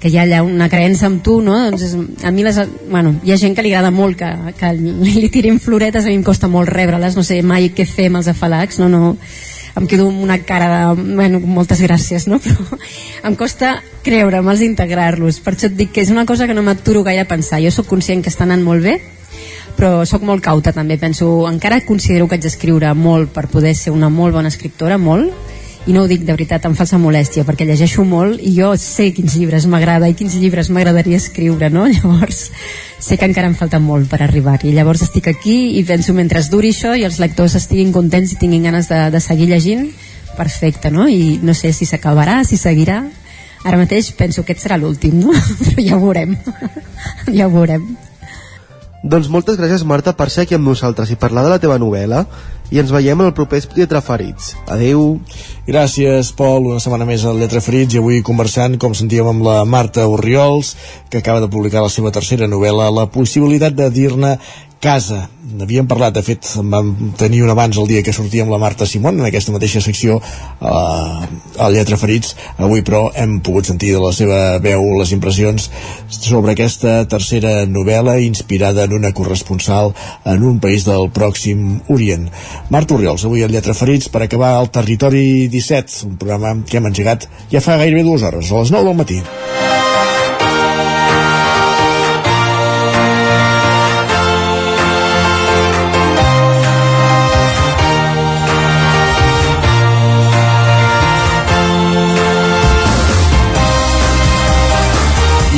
que 0.00 0.08
hi 0.08 0.16
ha 0.16 0.24
allà 0.24 0.40
una 0.42 0.66
creença 0.72 1.04
amb 1.06 1.20
tu, 1.22 1.36
no? 1.44 1.54
Doncs 1.68 1.84
és, 1.84 1.92
a 2.24 2.32
mi 2.34 2.42
les, 2.42 2.56
bueno, 2.88 3.12
hi 3.22 3.30
ha 3.30 3.38
gent 3.38 3.52
que 3.54 3.62
li 3.62 3.70
agrada 3.70 3.92
molt 3.94 4.16
que, 4.18 4.30
que 4.58 4.72
li 4.74 5.28
tirin 5.30 5.60
floretes, 5.62 6.08
a 6.08 6.10
mi 6.10 6.16
em 6.18 6.24
costa 6.26 6.48
molt 6.50 6.72
rebre-les, 6.72 7.14
no 7.14 7.22
sé 7.22 7.38
mai 7.44 7.68
què 7.76 7.84
fer 7.86 8.08
amb 8.08 8.22
els 8.22 8.32
afalacs, 8.32 8.80
no, 8.80 8.88
no, 8.90 9.12
em 9.78 9.86
quedo 9.88 10.08
amb 10.10 10.22
una 10.22 10.38
cara 10.44 10.68
de, 10.72 11.02
bueno, 11.16 11.40
moltes 11.40 11.80
gràcies, 11.84 12.28
no? 12.28 12.38
Però 12.44 12.78
em 13.24 13.36
costa 13.38 13.78
creure'ls, 14.04 14.64
integrar-los. 14.66 15.40
Per 15.40 15.54
això 15.54 15.70
et 15.70 15.78
dic 15.78 15.92
que 15.94 16.04
és 16.04 16.12
una 16.12 16.26
cosa 16.28 16.46
que 16.46 16.54
no 16.54 16.64
m'aturo 16.66 17.04
gaire 17.06 17.24
a 17.24 17.30
pensar. 17.30 17.62
Jo 17.64 17.72
sóc 17.72 17.88
conscient 17.90 18.22
que 18.22 18.32
està 18.32 18.44
anant 18.44 18.64
molt 18.64 18.84
bé, 18.84 18.98
però 19.78 20.02
sóc 20.08 20.26
molt 20.26 20.44
cauta 20.44 20.74
també. 20.76 20.98
Penso, 21.00 21.48
encara 21.48 21.80
considero 21.86 22.28
que 22.28 22.36
haig 22.36 22.44
d'escriure 22.44 22.92
molt 22.94 23.32
per 23.32 23.48
poder 23.48 23.74
ser 23.78 23.94
una 23.94 24.10
molt 24.12 24.36
bona 24.36 24.52
escriptora, 24.52 24.98
molt, 24.98 25.32
i 25.86 25.92
no 25.92 26.04
ho 26.04 26.08
dic 26.10 26.22
de 26.22 26.30
veritat 26.30 26.62
amb 26.68 26.78
falsa 26.78 26.98
molèstia 27.02 27.42
perquè 27.46 27.66
llegeixo 27.66 28.04
molt 28.06 28.38
i 28.38 28.52
jo 28.54 28.70
sé 28.78 29.08
quins 29.16 29.34
llibres 29.34 29.66
m'agrada 29.66 30.06
i 30.10 30.14
quins 30.14 30.36
llibres 30.38 30.70
m'agradaria 30.70 31.18
escriure 31.18 31.70
no? 31.74 31.88
llavors 31.94 32.44
sé 33.02 33.18
que 33.18 33.26
encara 33.26 33.50
em 33.50 33.56
falta 33.58 33.80
molt 33.82 34.06
per 34.10 34.20
arribar-hi 34.22 34.70
llavors 34.76 35.02
estic 35.08 35.26
aquí 35.32 35.56
i 35.80 35.82
penso 35.88 36.14
mentre 36.14 36.42
duri 36.50 36.70
això 36.70 36.94
i 36.94 37.02
els 37.08 37.18
lectors 37.18 37.58
estiguin 37.58 37.90
contents 37.92 38.32
i 38.36 38.38
tinguin 38.38 38.70
ganes 38.70 38.88
de, 38.92 39.08
de 39.10 39.20
seguir 39.20 39.50
llegint 39.50 39.90
perfecte, 40.36 40.90
no? 40.90 41.08
I 41.08 41.40
no 41.42 41.52
sé 41.52 41.74
si 41.76 41.84
s'acabarà, 41.84 42.38
si 42.48 42.56
seguirà 42.56 43.02
ara 43.64 43.78
mateix 43.78 44.10
penso 44.18 44.42
que 44.42 44.54
aquest 44.54 44.66
serà 44.66 44.78
l'últim 44.78 45.18
no? 45.22 45.34
però 45.66 45.82
ja 45.82 45.98
ho 45.98 46.02
veurem 46.06 46.38
ja 47.38 47.46
ho 47.46 47.52
veurem 47.52 47.90
doncs 49.02 49.28
moltes 49.28 49.58
gràcies 49.58 49.84
Marta 49.84 50.14
per 50.14 50.30
ser 50.30 50.46
aquí 50.46 50.54
amb 50.54 50.68
nosaltres 50.68 51.10
i 51.10 51.18
parlar 51.18 51.42
de 51.46 51.50
la 51.52 51.60
teva 51.62 51.78
novel·la 51.82 52.24
i 52.72 52.80
ens 52.80 52.92
veiem 52.94 53.20
en 53.20 53.28
el 53.28 53.34
proper 53.36 53.60
Lletra 53.76 54.00
Ferits. 54.00 54.54
Adeu. 54.72 55.18
Gràcies, 55.66 56.30
Pol. 56.32 56.70
Una 56.70 56.80
setmana 56.80 57.04
més 57.04 57.26
al 57.28 57.36
Lletra 57.36 57.60
Ferits 57.60 57.98
i 57.98 58.00
avui 58.00 58.22
conversant, 58.24 58.78
com 58.80 58.96
sentíem, 58.96 59.28
amb 59.28 59.44
la 59.44 59.58
Marta 59.68 60.06
Oriols, 60.08 60.72
que 61.12 61.20
acaba 61.20 61.42
de 61.44 61.50
publicar 61.52 61.84
la 61.84 61.92
seva 61.92 62.14
tercera 62.14 62.48
novel·la, 62.48 62.88
La 62.88 63.10
possibilitat 63.12 63.76
de 63.76 63.90
dir-ne 63.92 64.38
casa. 64.82 65.28
N'havíem 65.52 65.86
parlat, 65.86 66.14
de 66.16 66.22
fet, 66.26 66.48
vam 66.72 66.90
tenir 67.18 67.42
un 67.44 67.50
abans 67.52 67.78
el 67.78 67.86
dia 67.86 68.02
que 68.02 68.14
sortíem 68.14 68.50
la 68.50 68.58
Marta 68.58 68.86
Simón 68.88 69.20
en 69.20 69.28
aquesta 69.28 69.54
mateixa 69.54 69.82
secció 69.84 70.18
eh, 70.18 71.28
al 71.62 71.76
Lletra 71.76 71.98
Ferits. 72.00 72.34
Avui, 72.58 72.82
però, 72.86 73.04
hem 73.14 73.38
pogut 73.46 73.70
sentir 73.70 73.92
de 73.94 74.02
la 74.02 74.12
seva 74.16 74.40
veu 74.64 74.84
les 74.98 75.14
impressions 75.14 75.68
sobre 76.10 76.56
aquesta 76.56 76.96
tercera 77.10 77.62
novel·la 77.70 78.18
inspirada 78.26 78.88
en 78.88 78.96
una 78.98 79.12
corresponsal 79.14 79.94
en 80.24 80.46
un 80.50 80.58
país 80.60 80.88
del 80.88 81.10
pròxim 81.14 81.78
Orient. 81.92 82.26
Marta 82.74 82.98
Oriols, 82.98 83.26
avui 83.28 83.46
al 83.46 83.54
Lletra 83.54 83.76
Ferits 83.78 84.10
per 84.10 84.24
acabar 84.26 84.56
el 84.58 84.72
Territori 84.74 85.46
17, 85.52 86.02
un 86.10 86.18
programa 86.18 86.56
que 86.66 86.80
hem 86.80 86.90
engegat 86.90 87.30
ja 87.52 87.62
fa 87.62 87.78
gairebé 87.78 88.02
dues 88.08 88.26
hores, 88.26 88.50
a 88.50 88.64
les 88.64 88.74
9 88.74 88.90
del 88.90 89.02
matí. 89.04 89.22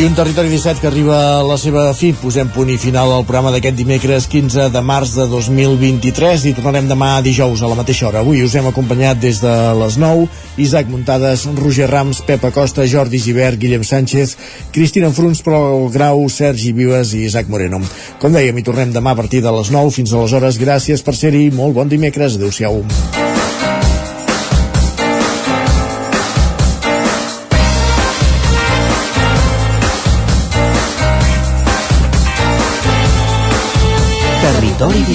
Un 0.04 0.12
territori 0.12 0.50
17 0.50 0.82
que 0.82 0.86
arriba 0.86 1.16
a 1.38 1.42
la 1.42 1.54
seva 1.56 1.86
fi. 1.96 2.10
Posem 2.12 2.50
punt 2.52 2.68
i 2.68 2.76
final 2.76 3.08
al 3.08 3.22
programa 3.24 3.48
d'aquest 3.54 3.78
dimecres 3.78 4.26
15 4.28 4.66
de 4.74 4.82
març 4.84 5.14
de 5.16 5.24
2023 5.32 6.44
i 6.50 6.52
tornarem 6.52 6.90
demà 6.90 7.22
dijous 7.24 7.62
a 7.62 7.70
la 7.70 7.78
mateixa 7.78 8.10
hora. 8.10 8.20
Avui 8.20 8.42
us 8.44 8.52
hem 8.52 8.68
acompanyat 8.68 9.22
des 9.22 9.40
de 9.40 9.54
les 9.80 9.96
9 9.96 10.28
Isaac 10.60 10.92
Muntades, 10.92 11.46
Roger 11.56 11.88
Rams, 11.88 12.20
Pepa 12.28 12.52
Costa, 12.52 12.84
Jordi 12.84 13.18
Givert, 13.18 13.56
Guillem 13.56 13.80
Sánchez, 13.80 14.36
Cristina 14.76 15.08
Fruns, 15.08 15.40
Pol 15.40 15.88
Grau, 15.94 16.28
Sergi 16.28 16.76
Vives 16.76 17.16
i 17.16 17.24
Isaac 17.24 17.48
Moreno. 17.48 17.80
Com 18.20 18.36
dèiem, 18.36 18.60
hi 18.60 18.68
tornem 18.68 18.92
demà 18.92 19.16
a 19.16 19.22
partir 19.24 19.40
de 19.40 19.56
les 19.56 19.72
9 19.72 19.88
fins 20.02 20.12
a 20.12 20.20
les 20.20 20.36
hores. 20.36 20.60
Gràcies 20.60 21.00
per 21.00 21.16
ser-hi. 21.16 21.48
Molt 21.56 21.80
bon 21.80 21.88
dimecres. 21.88 22.36
Adéu-siau. 22.36 22.84